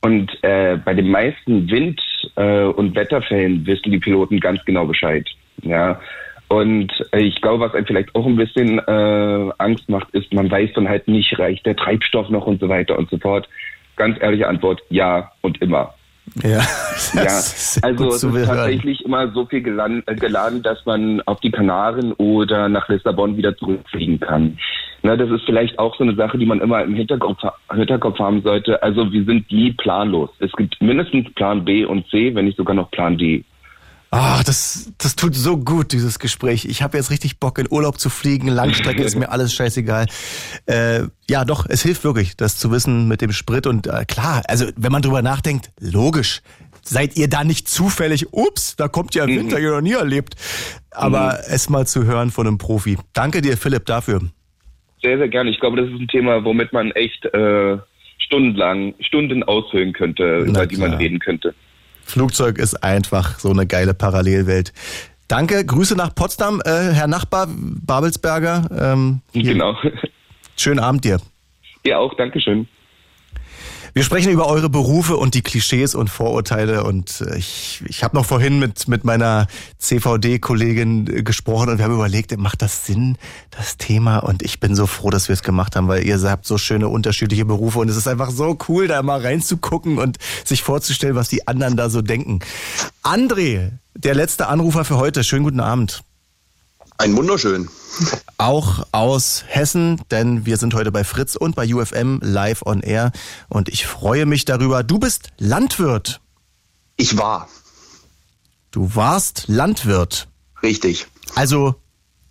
Und 0.00 0.30
äh, 0.42 0.76
bei 0.76 0.94
den 0.94 1.10
meisten 1.10 1.70
Wind- 1.70 2.00
äh, 2.36 2.64
und 2.64 2.94
Wetterfällen 2.94 3.66
wissen 3.66 3.90
die 3.90 3.98
Piloten 3.98 4.40
ganz 4.40 4.64
genau 4.64 4.86
Bescheid. 4.86 5.26
Ja. 5.62 6.00
Und 6.48 6.92
äh, 7.12 7.20
ich 7.20 7.40
glaube, 7.40 7.64
was 7.64 7.74
einem 7.74 7.86
vielleicht 7.86 8.14
auch 8.14 8.26
ein 8.26 8.36
bisschen 8.36 8.78
äh, 8.78 9.52
Angst 9.58 9.88
macht, 9.88 10.10
ist, 10.10 10.32
man 10.32 10.50
weiß 10.50 10.70
dann 10.74 10.88
halt 10.88 11.08
nicht, 11.08 11.38
reicht 11.38 11.64
der 11.64 11.76
Treibstoff 11.76 12.28
noch 12.28 12.46
und 12.46 12.60
so 12.60 12.68
weiter 12.68 12.98
und 12.98 13.08
so 13.10 13.18
fort. 13.18 13.48
Ganz 13.96 14.20
ehrliche 14.20 14.48
Antwort, 14.48 14.82
ja 14.90 15.32
und 15.40 15.60
immer. 15.62 15.94
Ja, 16.42 16.58
ja. 17.14 17.40
also 17.82 18.08
es 18.08 18.24
ist 18.24 18.46
tatsächlich 18.46 19.04
immer 19.04 19.30
so 19.32 19.44
viel 19.46 19.62
geladen, 19.62 20.02
äh, 20.06 20.14
geladen, 20.14 20.62
dass 20.62 20.84
man 20.86 21.20
auf 21.22 21.40
die 21.40 21.50
Kanaren 21.50 22.12
oder 22.14 22.68
nach 22.68 22.88
Lissabon 22.88 23.36
wieder 23.36 23.56
zurückfliegen 23.56 24.20
kann. 24.20 24.58
Na, 25.02 25.16
das 25.16 25.30
ist 25.30 25.44
vielleicht 25.44 25.78
auch 25.78 25.94
so 25.96 26.02
eine 26.02 26.14
Sache, 26.14 26.38
die 26.38 26.46
man 26.46 26.62
immer 26.62 26.82
im 26.82 26.94
Hinterkopf, 26.94 27.42
Hinterkopf 27.70 28.18
haben 28.18 28.42
sollte. 28.42 28.82
Also 28.82 29.12
wir 29.12 29.24
sind 29.24 29.50
nie 29.52 29.72
planlos. 29.72 30.30
Es 30.38 30.50
gibt 30.52 30.80
mindestens 30.80 31.30
Plan 31.34 31.62
B 31.64 31.84
und 31.84 32.08
C, 32.08 32.34
wenn 32.34 32.46
nicht 32.46 32.56
sogar 32.56 32.74
noch 32.74 32.90
Plan 32.90 33.18
D. 33.18 33.44
Ach, 34.16 34.44
das, 34.44 34.92
das 34.98 35.16
tut 35.16 35.34
so 35.34 35.56
gut, 35.56 35.90
dieses 35.90 36.20
Gespräch. 36.20 36.66
Ich 36.66 36.82
habe 36.82 36.96
jetzt 36.96 37.10
richtig 37.10 37.40
Bock, 37.40 37.58
in 37.58 37.66
Urlaub 37.68 37.98
zu 37.98 38.10
fliegen. 38.10 38.46
Langstrecke 38.46 39.02
ist 39.02 39.16
mir 39.16 39.28
alles 39.28 39.52
scheißegal. 39.52 40.06
Äh, 40.66 41.00
ja, 41.28 41.44
doch, 41.44 41.66
es 41.68 41.82
hilft 41.82 42.04
wirklich, 42.04 42.36
das 42.36 42.56
zu 42.56 42.70
wissen 42.70 43.08
mit 43.08 43.22
dem 43.22 43.32
Sprit. 43.32 43.66
Und 43.66 43.88
äh, 43.88 44.04
klar, 44.06 44.42
also 44.46 44.66
wenn 44.76 44.92
man 44.92 45.02
drüber 45.02 45.20
nachdenkt, 45.20 45.72
logisch. 45.80 46.42
Seid 46.82 47.16
ihr 47.16 47.28
da 47.28 47.42
nicht 47.42 47.66
zufällig, 47.66 48.32
ups, 48.32 48.76
da 48.76 48.86
kommt 48.86 49.16
ja 49.16 49.26
Winter, 49.26 49.58
mhm. 49.58 49.64
ihr 49.64 49.70
noch 49.72 49.80
nie 49.80 49.94
erlebt. 49.94 50.36
Aber 50.92 51.32
mhm. 51.32 51.52
es 51.52 51.68
mal 51.68 51.84
zu 51.84 52.04
hören 52.04 52.30
von 52.30 52.46
einem 52.46 52.58
Profi. 52.58 52.96
Danke 53.14 53.42
dir, 53.42 53.56
Philipp, 53.56 53.86
dafür. 53.86 54.20
Sehr, 55.02 55.18
sehr 55.18 55.28
gerne. 55.28 55.50
Ich 55.50 55.58
glaube, 55.58 55.76
das 55.76 55.90
ist 55.90 55.98
ein 55.98 56.06
Thema, 56.06 56.44
womit 56.44 56.72
man 56.72 56.92
echt 56.92 57.24
äh, 57.24 57.78
stundenlang, 58.18 58.94
Stunden 59.00 59.42
aushöhlen 59.42 59.92
könnte, 59.92 60.44
über 60.46 60.66
die 60.66 60.76
man 60.76 60.94
reden 60.94 61.18
könnte. 61.18 61.52
Flugzeug 62.04 62.58
ist 62.58 62.82
einfach 62.82 63.38
so 63.38 63.50
eine 63.50 63.66
geile 63.66 63.94
Parallelwelt. 63.94 64.72
Danke, 65.28 65.64
Grüße 65.64 65.96
nach 65.96 66.14
Potsdam, 66.14 66.60
äh, 66.64 66.92
Herr 66.92 67.06
Nachbar 67.06 67.48
Babelsberger. 67.48 68.68
Ähm, 68.78 69.20
genau. 69.32 69.76
Schönen 70.56 70.80
Abend 70.80 71.04
dir. 71.04 71.18
Ja, 71.84 71.98
auch, 71.98 72.14
Dankeschön. 72.14 72.68
Wir 73.96 74.02
sprechen 74.02 74.32
über 74.32 74.48
eure 74.48 74.68
Berufe 74.68 75.16
und 75.16 75.34
die 75.34 75.42
Klischees 75.42 75.94
und 75.94 76.10
Vorurteile 76.10 76.82
und 76.82 77.20
äh, 77.20 77.36
ich, 77.36 77.80
ich 77.86 78.02
habe 78.02 78.16
noch 78.16 78.26
vorhin 78.26 78.58
mit, 78.58 78.88
mit 78.88 79.04
meiner 79.04 79.46
CVD-Kollegin 79.78 81.06
äh, 81.06 81.22
gesprochen 81.22 81.68
und 81.68 81.78
wir 81.78 81.84
haben 81.84 81.94
überlegt, 81.94 82.36
macht 82.36 82.60
das 82.60 82.86
Sinn, 82.86 83.16
das 83.52 83.76
Thema? 83.76 84.18
Und 84.18 84.42
ich 84.42 84.58
bin 84.58 84.74
so 84.74 84.88
froh, 84.88 85.10
dass 85.10 85.28
wir 85.28 85.34
es 85.34 85.44
gemacht 85.44 85.76
haben, 85.76 85.86
weil 85.86 86.04
ihr 86.04 86.20
habt 86.28 86.44
so 86.44 86.58
schöne 86.58 86.88
unterschiedliche 86.88 87.44
Berufe 87.44 87.78
und 87.78 87.88
es 87.88 87.96
ist 87.96 88.08
einfach 88.08 88.32
so 88.32 88.58
cool, 88.68 88.88
da 88.88 89.00
mal 89.04 89.20
reinzugucken 89.20 89.98
und 89.98 90.18
sich 90.44 90.64
vorzustellen, 90.64 91.14
was 91.14 91.28
die 91.28 91.46
anderen 91.46 91.76
da 91.76 91.88
so 91.88 92.02
denken. 92.02 92.40
André, 93.04 93.70
der 93.94 94.16
letzte 94.16 94.48
Anrufer 94.48 94.84
für 94.84 94.96
heute. 94.96 95.22
Schönen 95.22 95.44
guten 95.44 95.60
Abend. 95.60 96.02
Ein 96.96 97.16
wunderschön. 97.16 97.68
Auch 98.38 98.86
aus 98.92 99.44
Hessen, 99.46 100.00
denn 100.10 100.46
wir 100.46 100.56
sind 100.56 100.74
heute 100.74 100.92
bei 100.92 101.04
Fritz 101.04 101.34
und 101.34 101.56
bei 101.56 101.72
UFM 101.72 102.20
live 102.22 102.62
on 102.64 102.80
air 102.80 103.12
und 103.48 103.68
ich 103.68 103.86
freue 103.86 104.26
mich 104.26 104.44
darüber. 104.44 104.82
Du 104.84 104.98
bist 104.98 105.30
Landwirt. 105.38 106.20
Ich 106.96 107.16
war. 107.18 107.48
Du 108.70 108.94
warst 108.94 109.44
Landwirt. 109.48 110.28
Richtig. 110.62 111.06
Also 111.34 111.74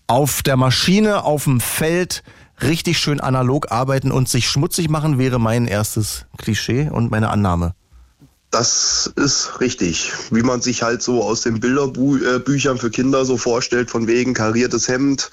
auf 0.07 0.43
der 0.43 0.57
Maschine, 0.57 1.23
auf 1.23 1.43
dem 1.43 1.59
Feld, 1.59 2.23
richtig 2.61 2.99
schön 2.99 3.19
analog 3.19 3.71
arbeiten 3.71 4.11
und 4.11 4.29
sich 4.29 4.47
schmutzig 4.47 4.89
machen 4.89 5.17
wäre 5.17 5.39
mein 5.39 5.67
erstes 5.67 6.25
Klischee 6.37 6.89
und 6.89 7.11
meine 7.11 7.29
Annahme. 7.29 7.75
Das 8.53 9.11
ist 9.15 9.59
richtig. 9.61 10.13
Wie 10.29 10.43
man 10.43 10.61
sich 10.61 10.83
halt 10.83 11.01
so 11.01 11.23
aus 11.23 11.41
den 11.41 11.59
Bilderbüchern 11.59 12.77
für 12.77 12.91
Kinder 12.91 13.25
so 13.25 13.35
vorstellt, 13.35 13.89
von 13.89 14.05
wegen 14.05 14.35
kariertes 14.35 14.87
Hemd, 14.87 15.31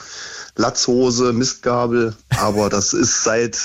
Latzhose, 0.56 1.34
Mistgabel. 1.34 2.16
Aber 2.38 2.70
das 2.70 2.94
ist 2.94 3.22
seit 3.22 3.58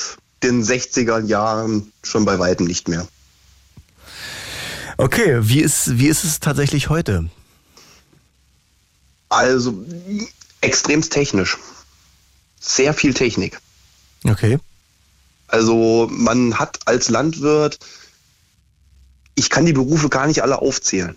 den 0.44 0.62
60er 0.62 1.24
Jahren 1.24 1.94
schon 2.04 2.26
bei 2.26 2.38
weitem 2.38 2.68
nicht 2.68 2.90
mehr. 2.90 3.08
Okay, 4.98 5.40
wie 5.44 5.62
ist, 5.62 6.00
wie 6.00 6.10
ist 6.10 6.26
es 6.26 6.42
tatsächlich 6.42 6.90
heute? 6.90 7.30
Also 9.30 9.86
extremst 10.60 11.14
technisch. 11.14 11.58
Sehr 12.60 12.94
viel 12.94 13.14
Technik. 13.14 13.58
Okay. 14.26 14.60
Also 15.48 16.10
man 16.12 16.60
hat 16.60 16.78
als 16.88 17.08
Landwirt, 17.08 17.80
ich 19.36 19.50
kann 19.50 19.66
die 19.66 19.74
Berufe 19.74 20.10
gar 20.10 20.28
nicht 20.28 20.42
alle 20.42 20.62
aufzählen. 20.62 21.16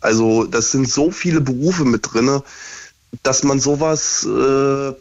Also 0.00 0.44
das 0.44 0.70
sind 0.70 0.88
so 0.88 1.10
viele 1.10 1.40
Berufe 1.40 1.84
mit 1.84 2.12
drinne, 2.12 2.42
dass 3.22 3.42
man 3.42 3.60
sowas 3.60 4.24
äh, 4.24 4.92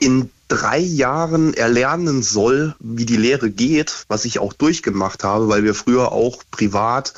in 0.00 0.30
drei 0.48 0.78
Jahren 0.78 1.54
erlernen 1.54 2.22
soll, 2.22 2.74
wie 2.78 3.06
die 3.06 3.16
Lehre 3.16 3.50
geht, 3.50 4.04
was 4.08 4.24
ich 4.24 4.38
auch 4.38 4.52
durchgemacht 4.52 5.24
habe, 5.24 5.48
weil 5.48 5.64
wir 5.64 5.74
früher 5.74 6.12
auch 6.12 6.42
privat, 6.50 7.14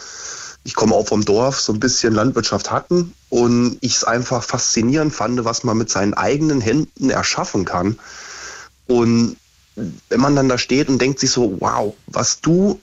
ich 0.64 0.74
komme 0.74 0.94
auch 0.94 1.08
vom 1.08 1.24
Dorf, 1.24 1.60
so 1.60 1.72
ein 1.72 1.80
bisschen 1.80 2.14
Landwirtschaft 2.14 2.70
hatten 2.70 3.14
und 3.28 3.78
ich 3.80 3.96
es 3.96 4.04
einfach 4.04 4.42
faszinierend 4.42 5.14
fand, 5.14 5.44
was 5.44 5.64
man 5.64 5.76
mit 5.76 5.90
seinen 5.90 6.14
eigenen 6.14 6.60
Händen 6.60 7.10
erschaffen 7.10 7.64
kann. 7.64 7.98
Und 8.86 9.36
wenn 10.08 10.20
man 10.20 10.34
dann 10.34 10.48
da 10.48 10.58
steht 10.58 10.88
und 10.88 11.00
denkt 11.00 11.20
sich 11.20 11.30
so, 11.30 11.56
wow, 11.60 11.94
was 12.06 12.40
du 12.40 12.80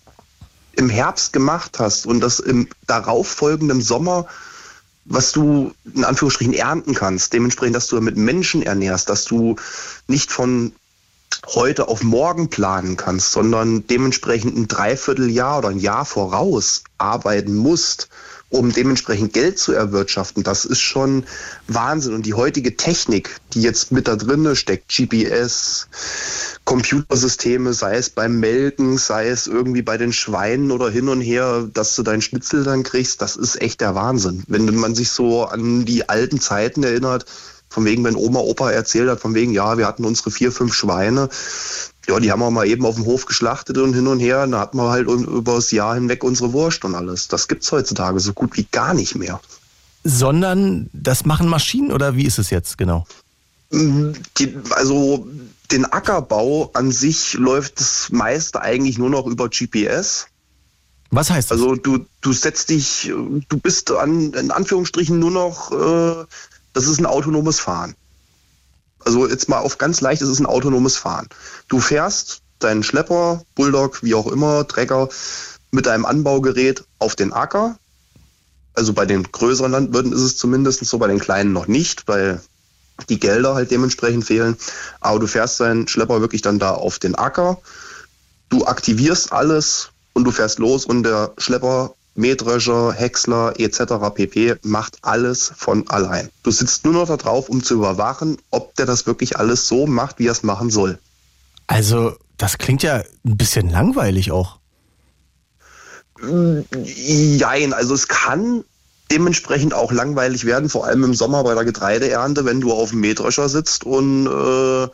im 0.77 0.89
Herbst 0.89 1.33
gemacht 1.33 1.79
hast 1.79 2.05
und 2.05 2.19
das 2.19 2.39
im 2.39 2.67
darauffolgenden 2.87 3.81
Sommer 3.81 4.27
was 5.05 5.31
du 5.31 5.71
in 5.93 6.03
Anführungsstrichen 6.03 6.53
ernten 6.53 6.95
kannst, 6.95 7.31
dementsprechend, 7.31 7.75
dass 7.75 7.87
du 7.87 8.01
mit 8.01 8.17
Menschen 8.17 8.63
ernährst, 8.63 9.09
dass 9.09 9.25
du 9.25 9.55
nicht 10.07 10.31
von 10.31 10.73
heute 11.47 11.87
auf 11.87 12.03
morgen 12.03 12.49
planen 12.49 12.97
kannst, 12.97 13.31
sondern 13.31 13.85
dementsprechend 13.87 14.57
ein 14.57 14.67
Dreivierteljahr 14.67 15.59
oder 15.59 15.69
ein 15.69 15.79
Jahr 15.79 16.05
voraus 16.05 16.83
arbeiten 16.97 17.55
musst, 17.55 18.09
um 18.55 18.71
dementsprechend 18.71 19.33
Geld 19.33 19.59
zu 19.59 19.73
erwirtschaften. 19.73 20.43
Das 20.43 20.65
ist 20.65 20.79
schon 20.79 21.25
Wahnsinn. 21.67 22.13
Und 22.13 22.25
die 22.25 22.33
heutige 22.33 22.77
Technik, 22.77 23.37
die 23.53 23.61
jetzt 23.61 23.91
mit 23.91 24.07
da 24.07 24.15
drinne 24.15 24.55
steckt, 24.55 24.89
GPS, 24.89 25.87
Computersysteme, 26.63 27.73
sei 27.73 27.97
es 27.97 28.09
beim 28.09 28.39
Melken, 28.39 28.97
sei 28.97 29.27
es 29.27 29.47
irgendwie 29.47 29.81
bei 29.81 29.97
den 29.97 30.13
Schweinen 30.13 30.71
oder 30.71 30.89
hin 30.89 31.09
und 31.09 31.21
her, 31.21 31.67
dass 31.73 31.95
du 31.95 32.03
deinen 32.03 32.21
Schnitzel 32.21 32.63
dann 32.63 32.83
kriegst, 32.83 33.21
das 33.21 33.35
ist 33.35 33.61
echt 33.61 33.81
der 33.81 33.95
Wahnsinn. 33.95 34.43
Wenn 34.47 34.73
man 34.75 34.95
sich 34.95 35.11
so 35.11 35.43
an 35.43 35.85
die 35.85 36.09
alten 36.09 36.39
Zeiten 36.39 36.83
erinnert, 36.83 37.25
von 37.69 37.83
wegen, 37.83 38.05
wenn 38.05 38.15
Oma, 38.15 38.39
Opa 38.39 38.71
erzählt 38.71 39.09
hat, 39.09 39.19
von 39.19 39.35
wegen, 39.35 39.51
ja, 39.51 39.77
wir 39.77 39.85
hatten 39.85 40.05
unsere 40.05 40.31
vier, 40.31 40.53
fünf 40.53 40.73
Schweine. 40.73 41.27
Ja, 42.07 42.19
die 42.19 42.31
haben 42.31 42.39
wir 42.39 42.51
mal 42.51 42.67
eben 42.67 42.85
auf 42.85 42.95
dem 42.95 43.05
Hof 43.05 43.25
geschlachtet 43.25 43.77
und 43.77 43.93
hin 43.93 44.07
und 44.07 44.19
her. 44.19 44.45
Da 44.47 44.59
hatten 44.59 44.77
wir 44.77 44.89
halt 44.89 45.07
über 45.07 45.55
das 45.55 45.71
Jahr 45.71 45.95
hinweg 45.95 46.23
unsere 46.23 46.53
Wurst 46.53 46.85
und 46.85 46.95
alles. 46.95 47.27
Das 47.27 47.47
gibt's 47.47 47.71
heutzutage 47.71 48.19
so 48.19 48.33
gut 48.33 48.55
wie 48.57 48.67
gar 48.71 48.93
nicht 48.93 49.15
mehr. 49.15 49.39
Sondern 50.03 50.89
das 50.93 51.25
machen 51.25 51.47
Maschinen 51.47 51.91
oder 51.91 52.15
wie 52.15 52.25
ist 52.25 52.37
es 52.37 52.51
jetzt 52.51 52.77
genau? 52.77 53.07
Die, 53.71 54.55
also 54.69 55.27
den 55.71 55.85
Ackerbau 55.85 56.69
an 56.73 56.91
sich 56.91 57.33
läuft 57.33 57.79
das 57.79 58.09
meiste 58.11 58.61
eigentlich 58.61 58.99
nur 58.99 59.09
noch 59.09 59.25
über 59.25 59.49
GPS. 59.49 60.27
Was 61.09 61.31
heißt 61.31 61.49
das? 61.49 61.59
Also 61.59 61.75
du, 61.75 62.05
du 62.21 62.33
setzt 62.33 62.69
dich, 62.69 63.11
du 63.11 63.57
bist 63.57 63.91
an, 63.91 64.33
in 64.33 64.51
Anführungsstrichen 64.51 65.17
nur 65.17 65.31
noch 65.31 65.71
äh, 65.71 66.25
das 66.75 66.87
ist 66.87 66.99
ein 66.99 67.05
autonomes 67.05 67.59
Fahren. 67.59 67.95
Also 69.05 69.27
jetzt 69.27 69.47
mal 69.47 69.59
auf 69.59 69.77
ganz 69.77 70.01
leicht, 70.01 70.21
es 70.21 70.29
ist 70.29 70.39
ein 70.39 70.45
autonomes 70.45 70.97
Fahren. 70.97 71.27
Du 71.67 71.79
fährst 71.79 72.41
deinen 72.59 72.83
Schlepper, 72.83 73.43
Bulldog, 73.53 74.03
wie 74.03 74.15
auch 74.15 74.27
immer, 74.27 74.67
Trecker 74.67 75.09
mit 75.71 75.85
deinem 75.85 76.05
Anbaugerät 76.05 76.83
auf 76.99 77.15
den 77.15 77.31
Acker. 77.31 77.77
Also 78.73 78.93
bei 78.93 79.05
den 79.05 79.23
größeren 79.23 79.71
Landwirten 79.71 80.11
ist 80.11 80.21
es 80.21 80.37
zumindest 80.37 80.83
so, 80.83 80.97
bei 80.97 81.07
den 81.07 81.19
kleinen 81.19 81.53
noch 81.53 81.67
nicht, 81.67 82.07
weil 82.07 82.41
die 83.09 83.19
Gelder 83.19 83.55
halt 83.55 83.71
dementsprechend 83.71 84.25
fehlen. 84.25 84.57
Aber 85.01 85.19
du 85.19 85.27
fährst 85.27 85.59
deinen 85.59 85.87
Schlepper 85.87 86.21
wirklich 86.21 86.41
dann 86.41 86.59
da 86.59 86.71
auf 86.71 86.97
den 86.99 87.15
Acker. 87.15 87.61
Du 88.49 88.65
aktivierst 88.65 89.31
alles 89.31 89.91
und 90.13 90.23
du 90.23 90.31
fährst 90.31 90.59
los 90.59 90.85
und 90.85 91.03
der 91.03 91.33
Schlepper 91.37 91.93
Mähdrescher, 92.15 92.93
Häcksler 92.93 93.53
etc. 93.59 94.13
pp. 94.13 94.55
macht 94.63 94.97
alles 95.01 95.51
von 95.55 95.87
allein. 95.89 96.29
Du 96.43 96.51
sitzt 96.51 96.85
nur 96.85 96.93
noch 96.93 97.07
da 97.07 97.17
drauf, 97.17 97.49
um 97.49 97.63
zu 97.63 97.75
überwachen, 97.75 98.37
ob 98.51 98.73
der 98.75 98.85
das 98.85 99.05
wirklich 99.05 99.37
alles 99.37 99.67
so 99.67 99.85
macht, 99.85 100.19
wie 100.19 100.27
er 100.27 100.31
es 100.31 100.43
machen 100.43 100.69
soll. 100.69 100.97
Also, 101.67 102.15
das 102.37 102.57
klingt 102.57 102.83
ja 102.83 103.03
ein 103.25 103.37
bisschen 103.37 103.69
langweilig 103.69 104.31
auch. 104.31 104.59
Jein, 106.21 107.73
also 107.73 107.93
es 107.93 108.07
kann 108.07 108.63
dementsprechend 109.11 109.73
auch 109.73 109.91
langweilig 109.91 110.45
werden, 110.45 110.69
vor 110.69 110.85
allem 110.85 111.03
im 111.03 111.13
Sommer 111.13 111.43
bei 111.43 111.53
der 111.53 111.65
Getreideernte, 111.65 112.45
wenn 112.45 112.61
du 112.61 112.71
auf 112.71 112.89
dem 112.91 113.01
Mähdrescher 113.01 113.49
sitzt 113.49 113.83
und 113.83 114.25
äh, 114.25 114.87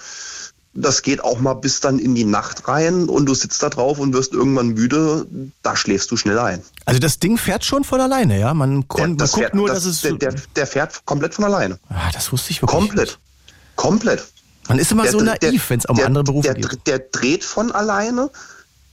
das 0.73 1.02
geht 1.02 1.23
auch 1.23 1.39
mal 1.39 1.53
bis 1.53 1.81
dann 1.81 1.99
in 1.99 2.15
die 2.15 2.23
Nacht 2.23 2.68
rein 2.68 3.10
und 3.10 3.26
du 3.26 3.34
sitzt 3.34 3.61
da 3.61 3.69
drauf 3.69 3.99
und 3.99 4.14
wirst 4.14 4.34
irgendwann 4.34 4.69
müde, 4.69 5.27
da 5.64 5.76
schläfst 5.76 6.10
du 6.11 6.18
schnell 6.18 6.39
ein. 6.39 6.64
Also 6.85 6.99
das 6.99 7.19
Ding 7.19 7.38
fährt 7.38 7.65
schon 7.65 7.84
von 7.84 7.99
alleine, 7.99 8.39
ja? 8.39 8.53
Man, 8.53 8.85
der, 8.88 9.07
man 9.07 9.18
guckt 9.18 9.34
fährt, 9.34 9.53
nur, 9.53 9.68
das, 9.68 9.84
dass 9.84 9.85
es... 9.85 10.02
Der, 10.02 10.14
der, 10.14 10.34
der, 10.56 10.68
fährt 10.68 11.06
komplett 11.06 11.34
von 11.34 11.45
alleine. 11.45 11.77
Ah, 11.89 12.10
das 12.14 12.31
wusste 12.31 12.52
ich 12.52 12.61
wirklich 12.61 12.80
Komplett. 12.80 13.07
Nicht. 13.07 13.19
Komplett. 13.76 14.26
Man 14.69 14.80
ist 14.80 14.91
immer 14.91 15.07
so 15.07 15.19
naiv, 15.19 15.69
wenn 15.69 15.80
es 15.80 15.85
um 15.85 15.99
andere 15.99 16.23
Berufe 16.23 16.53
geht. 16.53 16.88
Der 16.88 16.99
dreht 16.99 17.43
von 17.43 17.72
alleine. 17.72 18.30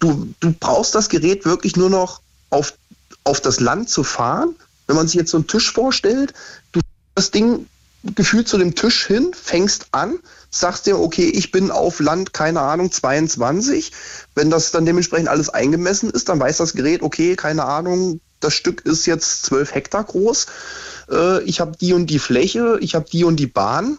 Du, 0.00 0.34
du 0.40 0.52
brauchst 0.52 0.94
das 0.94 1.08
Gerät 1.08 1.44
wirklich 1.44 1.76
nur 1.76 1.90
noch 1.90 2.20
auf, 2.50 2.74
auf 3.22 3.40
das 3.40 3.60
Land 3.60 3.88
zu 3.88 4.02
fahren. 4.02 4.56
Wenn 4.88 4.96
man 4.96 5.06
sich 5.06 5.16
jetzt 5.16 5.30
so 5.30 5.36
einen 5.36 5.46
Tisch 5.46 5.70
vorstellt, 5.70 6.34
du 6.72 6.80
das 7.14 7.30
Ding 7.30 7.66
gefühlt 8.02 8.48
zu 8.48 8.58
dem 8.58 8.74
Tisch 8.74 9.06
hin, 9.06 9.32
fängst 9.34 9.88
an, 9.92 10.18
sagst 10.50 10.86
dir, 10.86 10.98
okay, 10.98 11.28
ich 11.28 11.50
bin 11.50 11.70
auf 11.70 12.00
Land, 12.00 12.32
keine 12.32 12.60
Ahnung, 12.60 12.90
22. 12.90 13.92
Wenn 14.34 14.50
das 14.50 14.70
dann 14.70 14.86
dementsprechend 14.86 15.28
alles 15.28 15.48
eingemessen 15.48 16.10
ist, 16.10 16.28
dann 16.28 16.40
weiß 16.40 16.56
das 16.58 16.72
Gerät, 16.72 17.02
okay, 17.02 17.36
keine 17.36 17.64
Ahnung, 17.64 18.20
das 18.40 18.54
Stück 18.54 18.82
ist 18.82 19.06
jetzt 19.06 19.44
12 19.46 19.74
Hektar 19.74 20.04
groß. 20.04 20.46
Äh, 21.10 21.42
ich 21.44 21.60
habe 21.60 21.76
die 21.78 21.92
und 21.92 22.06
die 22.06 22.18
Fläche, 22.18 22.78
ich 22.80 22.94
habe 22.94 23.06
die 23.10 23.24
und 23.24 23.36
die 23.36 23.46
Bahn. 23.46 23.98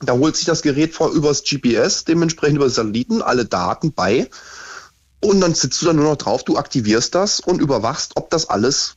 Da 0.00 0.12
holt 0.12 0.36
sich 0.36 0.44
das 0.44 0.62
Gerät 0.62 0.94
vor 0.94 1.10
übers 1.10 1.42
GPS, 1.42 2.04
dementsprechend 2.04 2.56
über 2.56 2.68
Satelliten, 2.68 3.22
alle 3.22 3.44
Daten 3.46 3.92
bei. 3.92 4.28
Und 5.20 5.40
dann 5.40 5.54
sitzt 5.54 5.80
du 5.80 5.86
dann 5.86 5.96
nur 5.96 6.04
noch 6.04 6.16
drauf, 6.16 6.44
du 6.44 6.58
aktivierst 6.58 7.14
das 7.14 7.40
und 7.40 7.60
überwachst, 7.60 8.12
ob 8.16 8.30
das 8.30 8.48
alles 8.48 8.96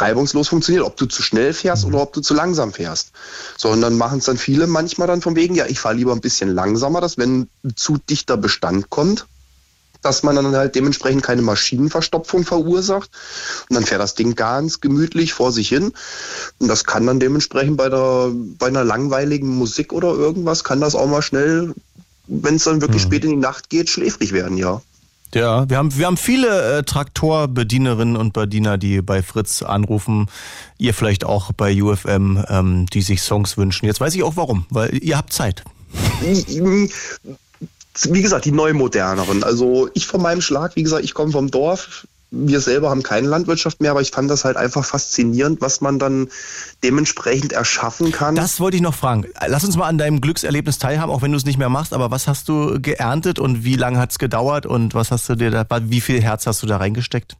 reibungslos 0.00 0.48
funktioniert, 0.48 0.84
ob 0.84 0.96
du 0.96 1.06
zu 1.06 1.22
schnell 1.22 1.52
fährst 1.52 1.84
oder 1.84 2.00
ob 2.02 2.12
du 2.12 2.20
zu 2.20 2.34
langsam 2.34 2.72
fährst. 2.72 3.12
So, 3.56 3.70
und 3.70 3.80
dann 3.80 3.96
machen 3.96 4.18
es 4.18 4.24
dann 4.24 4.38
viele 4.38 4.66
manchmal 4.66 5.08
dann 5.08 5.22
von 5.22 5.36
wegen, 5.36 5.54
ja, 5.54 5.66
ich 5.66 5.80
fahre 5.80 5.94
lieber 5.94 6.12
ein 6.12 6.20
bisschen 6.20 6.54
langsamer, 6.54 7.00
dass 7.00 7.18
wenn 7.18 7.48
ein 7.64 7.76
zu 7.76 7.98
dichter 7.98 8.36
Bestand 8.36 8.90
kommt, 8.90 9.26
dass 10.02 10.22
man 10.22 10.36
dann 10.36 10.54
halt 10.54 10.74
dementsprechend 10.74 11.22
keine 11.22 11.42
Maschinenverstopfung 11.42 12.44
verursacht. 12.44 13.10
Und 13.68 13.74
dann 13.74 13.84
fährt 13.84 14.00
das 14.00 14.14
Ding 14.14 14.36
ganz 14.36 14.80
gemütlich 14.80 15.32
vor 15.32 15.52
sich 15.52 15.68
hin. 15.68 15.92
Und 16.58 16.68
das 16.68 16.84
kann 16.84 17.06
dann 17.06 17.20
dementsprechend 17.20 17.76
bei, 17.76 17.88
der, 17.88 18.30
bei 18.32 18.66
einer 18.66 18.84
langweiligen 18.84 19.48
Musik 19.48 19.92
oder 19.92 20.08
irgendwas, 20.14 20.64
kann 20.64 20.80
das 20.80 20.94
auch 20.94 21.08
mal 21.08 21.22
schnell, 21.22 21.74
wenn 22.28 22.56
es 22.56 22.64
dann 22.64 22.80
wirklich 22.80 23.04
mhm. 23.04 23.08
spät 23.08 23.24
in 23.24 23.30
die 23.30 23.36
Nacht 23.36 23.70
geht, 23.70 23.88
schläfrig 23.90 24.32
werden, 24.32 24.56
ja. 24.56 24.80
Ja, 25.34 25.68
wir 25.68 25.76
haben, 25.76 25.96
wir 25.96 26.06
haben 26.06 26.16
viele 26.16 26.78
äh, 26.78 26.82
Traktorbedienerinnen 26.82 28.16
und 28.16 28.32
Bediener, 28.32 28.78
die 28.78 29.02
bei 29.02 29.22
Fritz 29.22 29.62
anrufen. 29.62 30.28
Ihr 30.78 30.94
vielleicht 30.94 31.24
auch 31.24 31.52
bei 31.52 31.82
UFM, 31.82 32.44
ähm, 32.48 32.86
die 32.86 33.02
sich 33.02 33.22
Songs 33.22 33.56
wünschen. 33.56 33.86
Jetzt 33.86 34.00
weiß 34.00 34.14
ich 34.14 34.22
auch 34.22 34.36
warum, 34.36 34.66
weil 34.70 34.96
ihr 35.02 35.16
habt 35.16 35.32
Zeit. 35.32 35.64
Wie 38.10 38.22
gesagt, 38.22 38.44
die 38.44 38.52
neumoderneren. 38.52 39.42
Also 39.42 39.88
ich 39.94 40.06
von 40.06 40.22
meinem 40.22 40.40
Schlag, 40.40 40.76
wie 40.76 40.82
gesagt, 40.82 41.04
ich 41.04 41.14
komme 41.14 41.32
vom 41.32 41.50
Dorf 41.50 42.06
wir 42.46 42.60
selber 42.60 42.90
haben 42.90 43.02
keine 43.02 43.28
Landwirtschaft 43.28 43.80
mehr, 43.80 43.90
aber 43.90 44.00
ich 44.00 44.10
fand 44.10 44.30
das 44.30 44.44
halt 44.44 44.56
einfach 44.56 44.84
faszinierend, 44.84 45.60
was 45.60 45.80
man 45.80 45.98
dann 45.98 46.28
dementsprechend 46.84 47.52
erschaffen 47.52 48.12
kann. 48.12 48.34
Das 48.34 48.60
wollte 48.60 48.76
ich 48.76 48.82
noch 48.82 48.94
fragen. 48.94 49.26
Lass 49.46 49.64
uns 49.64 49.76
mal 49.76 49.86
an 49.86 49.98
deinem 49.98 50.20
Glückserlebnis 50.20 50.78
teilhaben, 50.78 51.10
auch 51.10 51.22
wenn 51.22 51.32
du 51.32 51.38
es 51.38 51.44
nicht 51.44 51.58
mehr 51.58 51.68
machst, 51.68 51.92
aber 51.92 52.10
was 52.10 52.28
hast 52.28 52.48
du 52.48 52.80
geerntet 52.80 53.38
und 53.38 53.64
wie 53.64 53.76
lange 53.76 53.98
hat 53.98 54.10
es 54.10 54.18
gedauert 54.18 54.66
und 54.66 54.94
was 54.94 55.10
hast 55.10 55.28
du 55.28 55.34
dir 55.34 55.50
da, 55.50 55.64
wie 55.82 56.00
viel 56.00 56.20
Herz 56.20 56.46
hast 56.46 56.62
du 56.62 56.66
da 56.66 56.76
reingesteckt? 56.76 57.36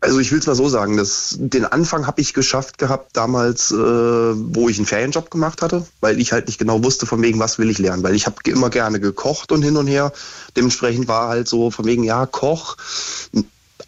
Also 0.00 0.20
ich 0.20 0.30
will 0.30 0.38
es 0.38 0.46
mal 0.46 0.54
so 0.54 0.68
sagen, 0.68 0.96
dass 0.96 1.36
den 1.40 1.64
Anfang 1.64 2.06
habe 2.06 2.20
ich 2.20 2.32
geschafft 2.32 2.78
gehabt 2.78 3.16
damals, 3.16 3.72
äh, 3.72 3.76
wo 3.76 4.68
ich 4.68 4.78
einen 4.78 4.86
Ferienjob 4.86 5.28
gemacht 5.28 5.60
hatte, 5.60 5.84
weil 6.00 6.20
ich 6.20 6.30
halt 6.30 6.46
nicht 6.46 6.58
genau 6.58 6.84
wusste, 6.84 7.04
von 7.04 7.20
wegen, 7.20 7.40
was 7.40 7.58
will 7.58 7.68
ich 7.68 7.78
lernen. 7.78 8.04
Weil 8.04 8.14
ich 8.14 8.26
habe 8.26 8.36
immer 8.46 8.70
gerne 8.70 9.00
gekocht 9.00 9.50
und 9.50 9.62
hin 9.62 9.76
und 9.76 9.88
her. 9.88 10.12
Dementsprechend 10.56 11.08
war 11.08 11.28
halt 11.28 11.48
so 11.48 11.72
von 11.72 11.84
wegen, 11.84 12.04
ja, 12.04 12.26
Koch, 12.26 12.76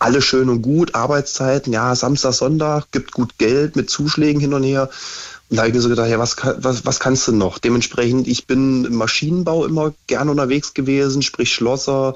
alles 0.01 0.24
schön 0.24 0.48
und 0.48 0.62
gut, 0.62 0.94
Arbeitszeiten, 0.94 1.72
ja, 1.72 1.94
Samstag, 1.94 2.32
Sonntag, 2.32 2.90
gibt 2.90 3.12
gut 3.12 3.39
Geld 3.39 3.77
mit 3.77 3.90
Zuschlägen 3.90 4.40
hin 4.40 4.55
und 4.55 4.64
her. 4.64 4.90
Und 5.51 5.56
da 5.56 5.62
habe 5.62 5.68
ich 5.68 5.74
mir 5.74 5.82
so 5.82 5.89
gedacht, 5.89 6.09
ja, 6.09 6.18
was, 6.18 6.36
was, 6.59 6.86
was 6.86 7.01
kannst 7.01 7.28
du 7.28 7.32
noch? 7.32 7.59
Dementsprechend, 7.59 8.27
ich 8.27 8.47
bin 8.47 8.85
im 8.86 8.94
Maschinenbau 8.94 9.66
immer 9.66 9.93
gerne 10.06 10.31
unterwegs 10.31 10.74
gewesen, 10.74 11.22
sprich 11.22 11.52
Schlosser, 11.52 12.14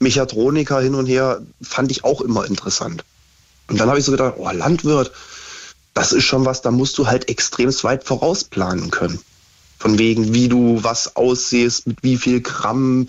Mechatroniker 0.00 0.80
hin 0.80 0.94
und 0.94 1.06
her, 1.06 1.42
fand 1.62 1.92
ich 1.92 2.02
auch 2.04 2.20
immer 2.22 2.44
interessant. 2.44 3.04
Und 3.68 3.78
dann 3.78 3.88
habe 3.88 4.00
ich 4.00 4.04
so 4.04 4.12
gedacht, 4.12 4.34
oh, 4.38 4.50
Landwirt, 4.50 5.12
das 5.94 6.12
ist 6.12 6.24
schon 6.24 6.44
was, 6.44 6.62
da 6.62 6.70
musst 6.70 6.98
du 6.98 7.06
halt 7.06 7.28
extrem 7.28 7.70
weit 7.84 8.04
vorausplanen 8.04 8.90
können. 8.90 9.20
Von 9.78 9.98
wegen, 9.98 10.34
wie 10.34 10.48
du 10.48 10.82
was 10.82 11.14
aussiehst, 11.16 11.86
mit 11.86 11.98
wie 12.02 12.16
viel 12.16 12.40
Gramm. 12.40 13.08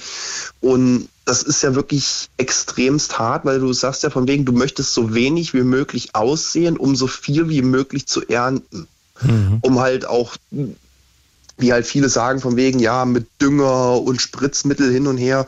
Und 0.59 1.07
das 1.25 1.43
ist 1.43 1.61
ja 1.63 1.75
wirklich 1.75 2.29
extremst 2.37 3.17
hart, 3.17 3.45
weil 3.45 3.59
du 3.59 3.71
sagst 3.71 4.03
ja 4.03 4.09
von 4.09 4.27
wegen, 4.27 4.45
du 4.45 4.51
möchtest 4.51 4.93
so 4.93 5.13
wenig 5.13 5.53
wie 5.53 5.63
möglich 5.63 6.15
aussehen, 6.15 6.77
um 6.77 6.95
so 6.95 7.07
viel 7.07 7.49
wie 7.49 7.61
möglich 7.61 8.07
zu 8.07 8.27
ernten. 8.27 8.87
Mhm. 9.21 9.59
Um 9.61 9.79
halt 9.79 10.05
auch, 10.05 10.35
wie 11.57 11.71
halt 11.71 11.85
viele 11.85 12.09
sagen, 12.09 12.41
von 12.41 12.57
wegen, 12.57 12.79
ja, 12.79 13.05
mit 13.05 13.27
Dünger 13.39 14.01
und 14.01 14.21
Spritzmittel 14.21 14.91
hin 14.91 15.07
und 15.07 15.17
her. 15.17 15.45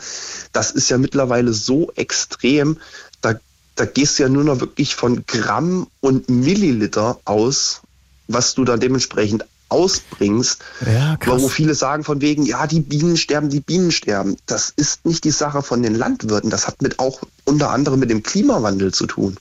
Das 0.53 0.72
ist 0.72 0.89
ja 0.89 0.97
mittlerweile 0.97 1.52
so 1.52 1.91
extrem, 1.95 2.77
da 3.22 3.35
da 3.76 3.85
gehst 3.85 4.18
du 4.18 4.23
ja 4.23 4.30
nur 4.30 4.43
noch 4.43 4.61
wirklich 4.61 4.95
von 4.95 5.26
Gramm 5.26 5.88
und 5.99 6.30
Milliliter 6.30 7.19
aus, 7.26 7.81
was 8.27 8.56
du 8.56 8.64
dann 8.64 8.80
dementsprechend 8.80 9.45
ausbringst. 9.69 10.59
Ja, 10.85 11.17
krass. 11.17 11.41
Wo 11.41 11.49
viele 11.49 11.75
sagen 11.75 12.03
von 12.03 12.21
wegen, 12.21 12.45
ja, 12.45 12.67
die 12.67 12.81
Bienen 12.81 13.17
sterben, 13.17 13.49
die 13.49 13.59
Bienen 13.59 13.91
sterben. 13.91 14.37
Das 14.45 14.71
ist 14.75 15.05
nicht 15.05 15.23
die 15.23 15.31
Sache 15.31 15.61
von 15.61 15.81
den 15.81 15.95
Landwirten. 15.95 16.49
Das 16.49 16.67
hat 16.67 16.81
mit 16.81 16.99
auch 16.99 17.21
unter 17.45 17.71
anderem 17.71 17.99
mit 17.99 18.09
dem 18.09 18.23
Klimawandel 18.23 18.93
zu 18.93 19.07
tun. 19.07 19.37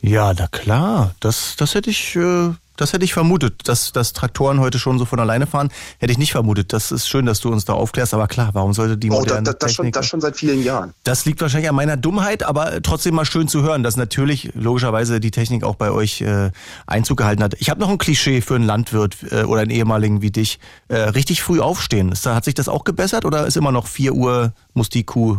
Ja, 0.00 0.32
na 0.36 0.48
klar. 0.48 1.14
Das, 1.20 1.54
das 1.56 1.74
hätte 1.74 1.90
ich 1.90 2.16
äh, 2.16 2.50
das 2.76 2.92
hätte 2.92 3.04
ich 3.04 3.12
vermutet, 3.12 3.68
dass, 3.68 3.92
dass 3.92 4.12
Traktoren 4.12 4.60
heute 4.60 4.78
schon 4.78 4.98
so 4.98 5.04
von 5.04 5.20
alleine 5.20 5.46
fahren. 5.46 5.70
Hätte 5.98 6.12
ich 6.12 6.18
nicht 6.18 6.32
vermutet. 6.32 6.72
Das 6.72 6.90
ist 6.90 7.08
schön, 7.08 7.26
dass 7.26 7.40
du 7.40 7.50
uns 7.50 7.64
da 7.64 7.74
aufklärst. 7.74 8.14
Aber 8.14 8.26
klar, 8.28 8.50
warum 8.54 8.72
sollte 8.72 8.96
die 8.96 9.10
moderne 9.10 9.40
oh, 9.40 9.44
da, 9.44 9.52
da, 9.52 9.58
das, 9.58 9.76
Technik... 9.76 9.94
Schon, 9.94 10.00
das 10.00 10.06
schon 10.06 10.20
seit 10.20 10.36
vielen 10.36 10.62
Jahren. 10.62 10.94
Das 11.04 11.24
liegt 11.24 11.40
wahrscheinlich 11.40 11.68
an 11.68 11.74
meiner 11.74 11.96
Dummheit, 11.96 12.42
aber 12.42 12.82
trotzdem 12.82 13.14
mal 13.14 13.24
schön 13.24 13.48
zu 13.48 13.62
hören, 13.62 13.82
dass 13.82 13.96
natürlich 13.96 14.50
logischerweise 14.54 15.20
die 15.20 15.30
Technik 15.30 15.64
auch 15.64 15.76
bei 15.76 15.90
euch 15.90 16.22
äh, 16.22 16.50
Einzug 16.86 17.18
gehalten 17.18 17.42
hat. 17.42 17.54
Ich 17.58 17.68
habe 17.68 17.80
noch 17.80 17.90
ein 17.90 17.98
Klischee 17.98 18.40
für 18.40 18.54
einen 18.54 18.64
Landwirt 18.64 19.16
äh, 19.30 19.44
oder 19.44 19.60
einen 19.62 19.70
ehemaligen 19.70 20.22
wie 20.22 20.30
dich. 20.30 20.58
Äh, 20.88 20.96
richtig 20.96 21.42
früh 21.42 21.60
aufstehen. 21.60 22.10
Ist, 22.12 22.26
hat 22.26 22.44
sich 22.44 22.54
das 22.54 22.68
auch 22.68 22.84
gebessert 22.84 23.24
oder 23.24 23.46
ist 23.46 23.56
immer 23.56 23.72
noch 23.72 23.86
4 23.86 24.14
Uhr, 24.14 24.52
muss 24.72 24.88
die 24.88 25.04
Kuh 25.04 25.38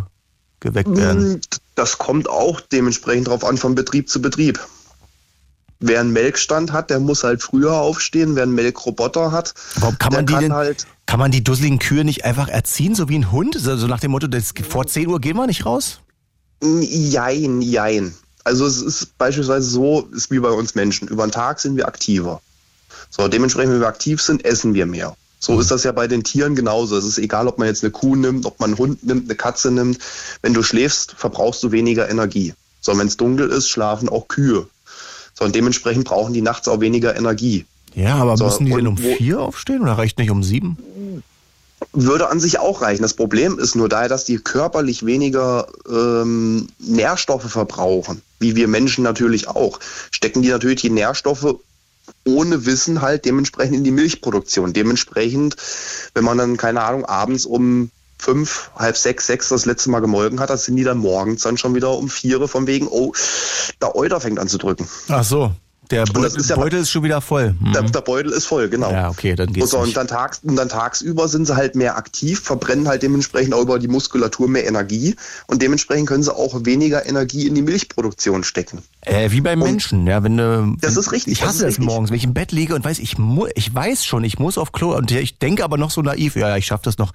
geweckt 0.60 0.96
werden? 0.96 1.34
Hm, 1.34 1.42
das 1.76 1.98
kommt 1.98 2.30
auch 2.30 2.62
dementsprechend 2.62 3.28
drauf 3.28 3.44
an, 3.44 3.58
von 3.58 3.76
Betrieb 3.76 4.10
zu 4.10 4.22
Betrieb. 4.22 4.60
Wer 5.86 6.00
einen 6.00 6.14
Melkstand 6.14 6.72
hat, 6.72 6.90
der 6.90 7.02
muss 7.02 7.26
halt 7.26 7.44
früher 7.44 7.74
aufstehen. 7.74 8.38
Wer 8.38 8.44
einen 8.44 8.56
Melkroboter 8.56 9.34
hat, 9.34 9.54
Warum 9.76 9.98
kann 9.98 10.14
man 10.14 10.26
die 10.26 10.32
kann 10.34 10.44
denn, 10.44 10.54
halt. 10.54 10.88
Kann 11.06 11.20
man 11.20 11.30
die 11.30 11.44
dusseligen 11.44 11.80
Kühe 11.80 12.06
nicht 12.06 12.24
einfach 12.24 12.48
erziehen, 12.48 12.96
so 12.96 13.10
wie 13.10 13.20
ein 13.20 13.34
Hund? 13.34 13.58
So 13.60 13.76
nach 13.88 14.00
dem 14.00 14.12
Motto, 14.12 14.28
das, 14.28 14.54
vor 14.68 14.88
10 14.88 15.08
Uhr 15.08 15.20
gehen 15.20 15.36
wir 15.36 15.46
nicht 15.46 15.66
raus? 15.66 16.00
Jein, 16.62 17.62
jein. 17.62 18.14
Also 18.46 18.66
es 18.66 18.82
ist 18.82 19.18
beispielsweise 19.18 19.70
so, 19.70 20.08
ist 20.14 20.32
wie 20.32 20.40
bei 20.40 20.52
uns 20.52 20.74
Menschen. 20.74 21.10
Über 21.10 21.28
den 21.28 21.32
Tag 21.32 21.60
sind 21.60 21.76
wir 21.76 21.86
aktiver. 21.86 22.42
So, 23.10 23.28
dementsprechend, 23.28 23.74
wenn 23.74 23.82
wir 23.82 23.88
aktiv 23.88 24.22
sind, 24.22 24.46
essen 24.46 24.74
wir 24.74 24.86
mehr. 24.86 25.18
So 25.40 25.60
ist 25.60 25.70
das 25.70 25.84
ja 25.84 25.92
bei 25.92 26.08
den 26.08 26.24
Tieren 26.24 26.56
genauso. 26.56 26.96
Es 26.96 27.04
ist 27.04 27.18
egal, 27.18 27.50
ob 27.50 27.58
man 27.58 27.68
jetzt 27.68 27.84
eine 27.84 27.92
Kuh 27.92 28.16
nimmt, 28.16 28.46
ob 28.46 28.62
man 28.62 28.70
einen 28.70 28.78
Hund 28.78 29.04
nimmt, 29.04 29.26
eine 29.26 29.36
Katze 29.36 29.70
nimmt. 29.70 30.00
Wenn 30.42 30.54
du 30.54 30.64
schläfst, 30.64 31.16
verbrauchst 31.18 31.62
du 31.62 31.74
weniger 31.74 32.10
Energie. 32.10 32.54
So, 32.80 32.98
wenn 32.98 33.08
es 33.08 33.18
dunkel 33.18 33.50
ist, 33.50 33.68
schlafen 33.68 34.08
auch 34.08 34.30
Kühe. 34.30 34.68
So, 35.34 35.46
und 35.46 35.56
dementsprechend 35.56 36.06
brauchen 36.06 36.34
die 36.34 36.42
nachts 36.42 36.68
auch 36.68 36.80
weniger 36.80 37.16
Energie. 37.16 37.66
Ja, 37.96 38.16
aber 38.16 38.38
so, 38.38 38.46
müssen 38.46 38.66
die 38.66 38.74
denn 38.74 38.88
um 38.88 38.98
vier 38.98 39.40
aufstehen 39.40 39.82
oder 39.82 39.94
reicht 39.94 40.18
nicht 40.18 40.32
um 40.32 40.44
sieben? 40.44 40.78
Würde 41.92 42.30
an 42.30 42.40
sich 42.40 42.60
auch 42.60 42.82
reichen. 42.82 43.04
Das 43.04 43.14
Problem 43.14 43.60
ist 43.60 43.76
nur 43.76 43.90
daher, 43.90 44.10
dass 44.10 44.26
die 44.26 44.38
körperlich 44.38 45.06
weniger 45.06 45.68
ähm, 45.90 46.70
Nährstoffe 46.80 47.52
verbrauchen, 47.52 48.22
wie 48.40 48.56
wir 48.56 48.68
Menschen 48.68 49.04
natürlich 49.04 49.48
auch. 49.48 49.80
Stecken 50.12 50.42
die 50.42 50.50
natürlich 50.50 50.82
die 50.82 50.90
Nährstoffe 50.90 51.56
ohne 52.26 52.66
Wissen 52.66 53.02
halt 53.02 53.26
dementsprechend 53.26 53.76
in 53.76 53.84
die 53.84 53.92
Milchproduktion. 53.92 54.74
Dementsprechend, 54.74 55.56
wenn 56.14 56.24
man 56.24 56.38
dann, 56.38 56.58
keine 56.58 56.82
Ahnung, 56.82 57.06
abends 57.06 57.46
um 57.46 57.92
fünf, 58.24 58.72
halb 58.76 58.98
sechs, 58.98 59.28
sechs 59.28 59.50
das 59.50 59.66
letzte 59.66 59.90
Mal 59.90 60.00
gemolken 60.00 60.40
hat, 60.40 60.50
dann 60.50 60.58
sind 60.58 60.78
die 60.78 60.84
dann 60.84 60.98
morgens 60.98 61.44
dann 61.44 61.58
schon 61.58 61.76
wieder 61.76 61.92
um 61.92 62.10
vier 62.10 62.48
von 62.48 62.68
wegen, 62.68 62.88
oh, 62.88 63.14
der 63.82 63.96
Euter 63.96 64.20
fängt 64.22 64.40
an 64.40 64.48
zu 64.48 64.58
drücken. 64.58 64.88
Ach 65.10 65.24
so. 65.24 65.52
Der 65.94 66.06
Beutel 66.06 66.40
ist, 66.40 66.50
ja, 66.50 66.56
Beutel 66.56 66.80
ist, 66.80 66.90
schon 66.90 67.04
wieder 67.04 67.22
voll. 67.22 67.56
Mhm. 67.60 67.74
Der, 67.74 67.84
der, 67.84 68.02
Beutel 68.02 68.32
ist 68.32 68.46
voll, 68.46 68.70
genau. 68.70 68.92
Ja, 68.92 69.10
okay, 69.10 69.36
dann 69.36 69.54
geht's. 69.54 69.74
Und, 69.74 69.84
und, 69.84 69.98
dann 69.98 70.08
tags, 70.08 70.42
und 70.44 70.56
dann 70.56 70.70
tagsüber 70.70 71.28
sind 71.28 71.46
sie 71.46 71.56
halt 71.56 71.76
mehr 71.76 71.98
aktiv, 71.98 72.40
verbrennen 72.40 72.88
halt 72.88 73.04
dementsprechend 73.04 73.54
auch 73.54 73.62
über 73.62 73.80
die 73.80 73.88
Muskulatur 73.88 74.48
mehr 74.48 74.68
Energie 74.68 75.16
und 75.48 75.62
dementsprechend 75.62 76.08
können 76.08 76.24
sie 76.24 76.34
auch 76.34 76.66
weniger 76.66 77.06
Energie 77.06 77.48
in 77.48 77.56
die 77.56 77.62
Milchproduktion 77.62 78.44
stecken. 78.44 78.82
Äh, 79.02 79.32
wie 79.32 79.42
beim 79.42 79.60
Menschen, 79.60 80.08
ja, 80.08 80.24
wenn 80.24 80.38
du. 80.38 80.76
Das 80.80 80.96
ist 80.96 81.12
richtig. 81.12 81.34
Ich 81.34 81.46
hasse 81.46 81.68
es 81.68 81.78
morgens, 81.78 82.10
wenn 82.10 82.18
ich 82.18 82.24
im 82.24 82.34
Bett 82.34 82.52
liege 82.52 82.74
und 82.76 82.86
weiß, 82.86 83.00
ich 83.00 83.18
mu 83.18 83.48
ich 83.56 83.74
weiß 83.74 84.06
schon, 84.06 84.24
ich 84.24 84.40
muss 84.40 84.58
auf 84.58 84.72
Klo 84.72 84.96
und 84.96 85.12
ich 85.12 85.40
denke 85.40 85.64
aber 85.64 85.78
noch 85.78 85.92
so 85.92 86.02
naiv, 86.02 86.36
ja, 86.36 86.56
ich 86.56 86.66
schaffe 86.66 86.84
das 86.86 86.98
noch. 86.98 87.12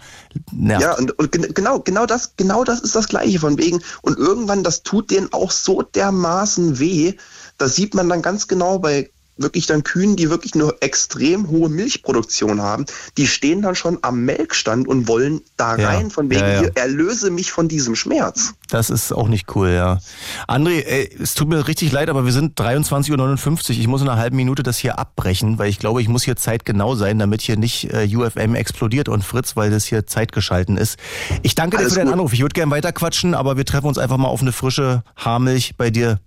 Nervt. 0.52 0.82
Ja, 0.82 0.96
und, 0.96 1.18
und 1.18 1.32
genau, 1.54 1.80
genau 1.80 2.06
das, 2.06 2.34
genau 2.36 2.64
das 2.64 2.80
ist 2.80 2.94
das 2.94 3.08
Gleiche 3.08 3.38
von 3.38 3.58
wegen. 3.58 3.80
Und 4.02 4.18
irgendwann, 4.18 4.62
das 4.62 4.82
tut 4.82 5.10
denen 5.10 5.32
auch 5.32 5.50
so 5.50 5.82
dermaßen 5.82 6.78
weh. 6.78 7.14
Das 7.58 7.76
sieht 7.76 7.94
man 7.94 8.08
dann 8.08 8.22
ganz 8.22 8.48
genau 8.48 8.78
bei 8.78 9.10
wirklich 9.38 9.66
dann 9.66 9.84
Kühen, 9.84 10.16
die 10.16 10.30
wirklich 10.30 10.54
eine 10.54 10.74
extrem 10.80 11.48
hohe 11.48 11.68
Milchproduktion 11.68 12.60
haben, 12.60 12.84
die 13.16 13.26
stehen 13.26 13.62
dann 13.62 13.74
schon 13.74 13.98
am 14.02 14.24
Melkstand 14.24 14.88
und 14.88 15.08
wollen 15.08 15.40
da 15.56 15.70
rein, 15.70 16.06
ja, 16.06 16.10
von 16.10 16.30
wegen, 16.30 16.40
ja, 16.40 16.62
ja. 16.62 16.68
erlöse 16.74 17.30
mich 17.30 17.52
von 17.52 17.68
diesem 17.68 17.94
Schmerz. 17.94 18.54
Das 18.68 18.90
ist 18.90 19.12
auch 19.12 19.28
nicht 19.28 19.54
cool, 19.54 19.70
ja. 19.70 19.98
André, 20.46 20.84
ey, 20.84 21.16
es 21.20 21.34
tut 21.34 21.48
mir 21.48 21.66
richtig 21.66 21.92
leid, 21.92 22.10
aber 22.10 22.24
wir 22.24 22.32
sind 22.32 22.60
23.59 22.60 23.70
Uhr. 23.70 23.70
Ich 23.70 23.86
muss 23.86 24.02
in 24.02 24.08
einer 24.08 24.20
halben 24.20 24.36
Minute 24.36 24.62
das 24.62 24.78
hier 24.78 24.98
abbrechen, 24.98 25.58
weil 25.58 25.70
ich 25.70 25.78
glaube, 25.78 26.02
ich 26.02 26.08
muss 26.08 26.24
hier 26.24 26.36
zeitgenau 26.36 26.94
sein, 26.94 27.18
damit 27.18 27.40
hier 27.40 27.56
nicht 27.56 27.92
äh, 27.92 28.08
UFM 28.14 28.54
explodiert 28.54 29.08
und 29.08 29.22
Fritz, 29.24 29.56
weil 29.56 29.70
das 29.70 29.84
hier 29.84 30.06
zeitgeschalten 30.06 30.76
ist. 30.76 30.98
Ich 31.42 31.54
danke 31.54 31.78
Alles 31.78 31.88
dir 31.88 31.94
für 31.94 32.00
deinen 32.00 32.06
gut. 32.06 32.14
Anruf. 32.14 32.32
Ich 32.32 32.40
würde 32.40 32.54
gerne 32.54 32.70
weiterquatschen, 32.70 33.34
aber 33.34 33.56
wir 33.56 33.64
treffen 33.64 33.86
uns 33.86 33.98
einfach 33.98 34.16
mal 34.16 34.28
auf 34.28 34.42
eine 34.42 34.52
frische 34.52 35.02
Haarmilch 35.16 35.76
bei 35.76 35.90
dir 35.90 36.18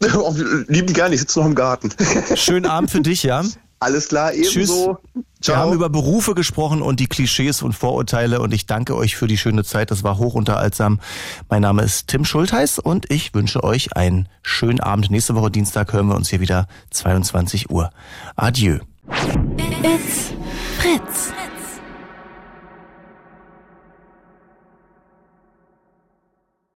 Oh, 0.14 0.34
lieben 0.68 0.92
gerne, 0.92 1.14
ich 1.14 1.20
sitze 1.20 1.38
noch 1.38 1.46
im 1.46 1.54
Garten. 1.54 1.90
Schönen 2.34 2.66
Abend 2.66 2.90
für 2.90 3.00
dich, 3.00 3.22
ja? 3.22 3.44
Alles 3.80 4.08
klar, 4.08 4.32
ebenso. 4.34 4.50
Tschüss. 4.50 5.22
Ciao. 5.40 5.56
Wir 5.56 5.56
haben 5.56 5.72
über 5.72 5.88
Berufe 5.88 6.34
gesprochen 6.34 6.82
und 6.82 7.00
die 7.00 7.06
Klischees 7.06 7.62
und 7.62 7.72
Vorurteile 7.72 8.40
und 8.40 8.52
ich 8.52 8.66
danke 8.66 8.94
euch 8.94 9.16
für 9.16 9.26
die 9.26 9.38
schöne 9.38 9.64
Zeit. 9.64 9.90
Das 9.90 10.02
war 10.02 10.18
hochunterhaltsam. 10.18 11.00
Mein 11.48 11.62
Name 11.62 11.82
ist 11.82 12.08
Tim 12.08 12.26
Schultheiß 12.26 12.78
und 12.78 13.10
ich 13.10 13.32
wünsche 13.32 13.64
euch 13.64 13.96
einen 13.96 14.28
schönen 14.42 14.80
Abend. 14.80 15.10
Nächste 15.10 15.34
Woche 15.34 15.50
Dienstag 15.50 15.94
hören 15.94 16.08
wir 16.08 16.16
uns 16.16 16.28
hier 16.28 16.40
wieder 16.40 16.68
22 16.90 17.70
Uhr. 17.70 17.90
Adieu. 18.36 18.80
It's 19.82 20.34
Fritz. 20.78 21.32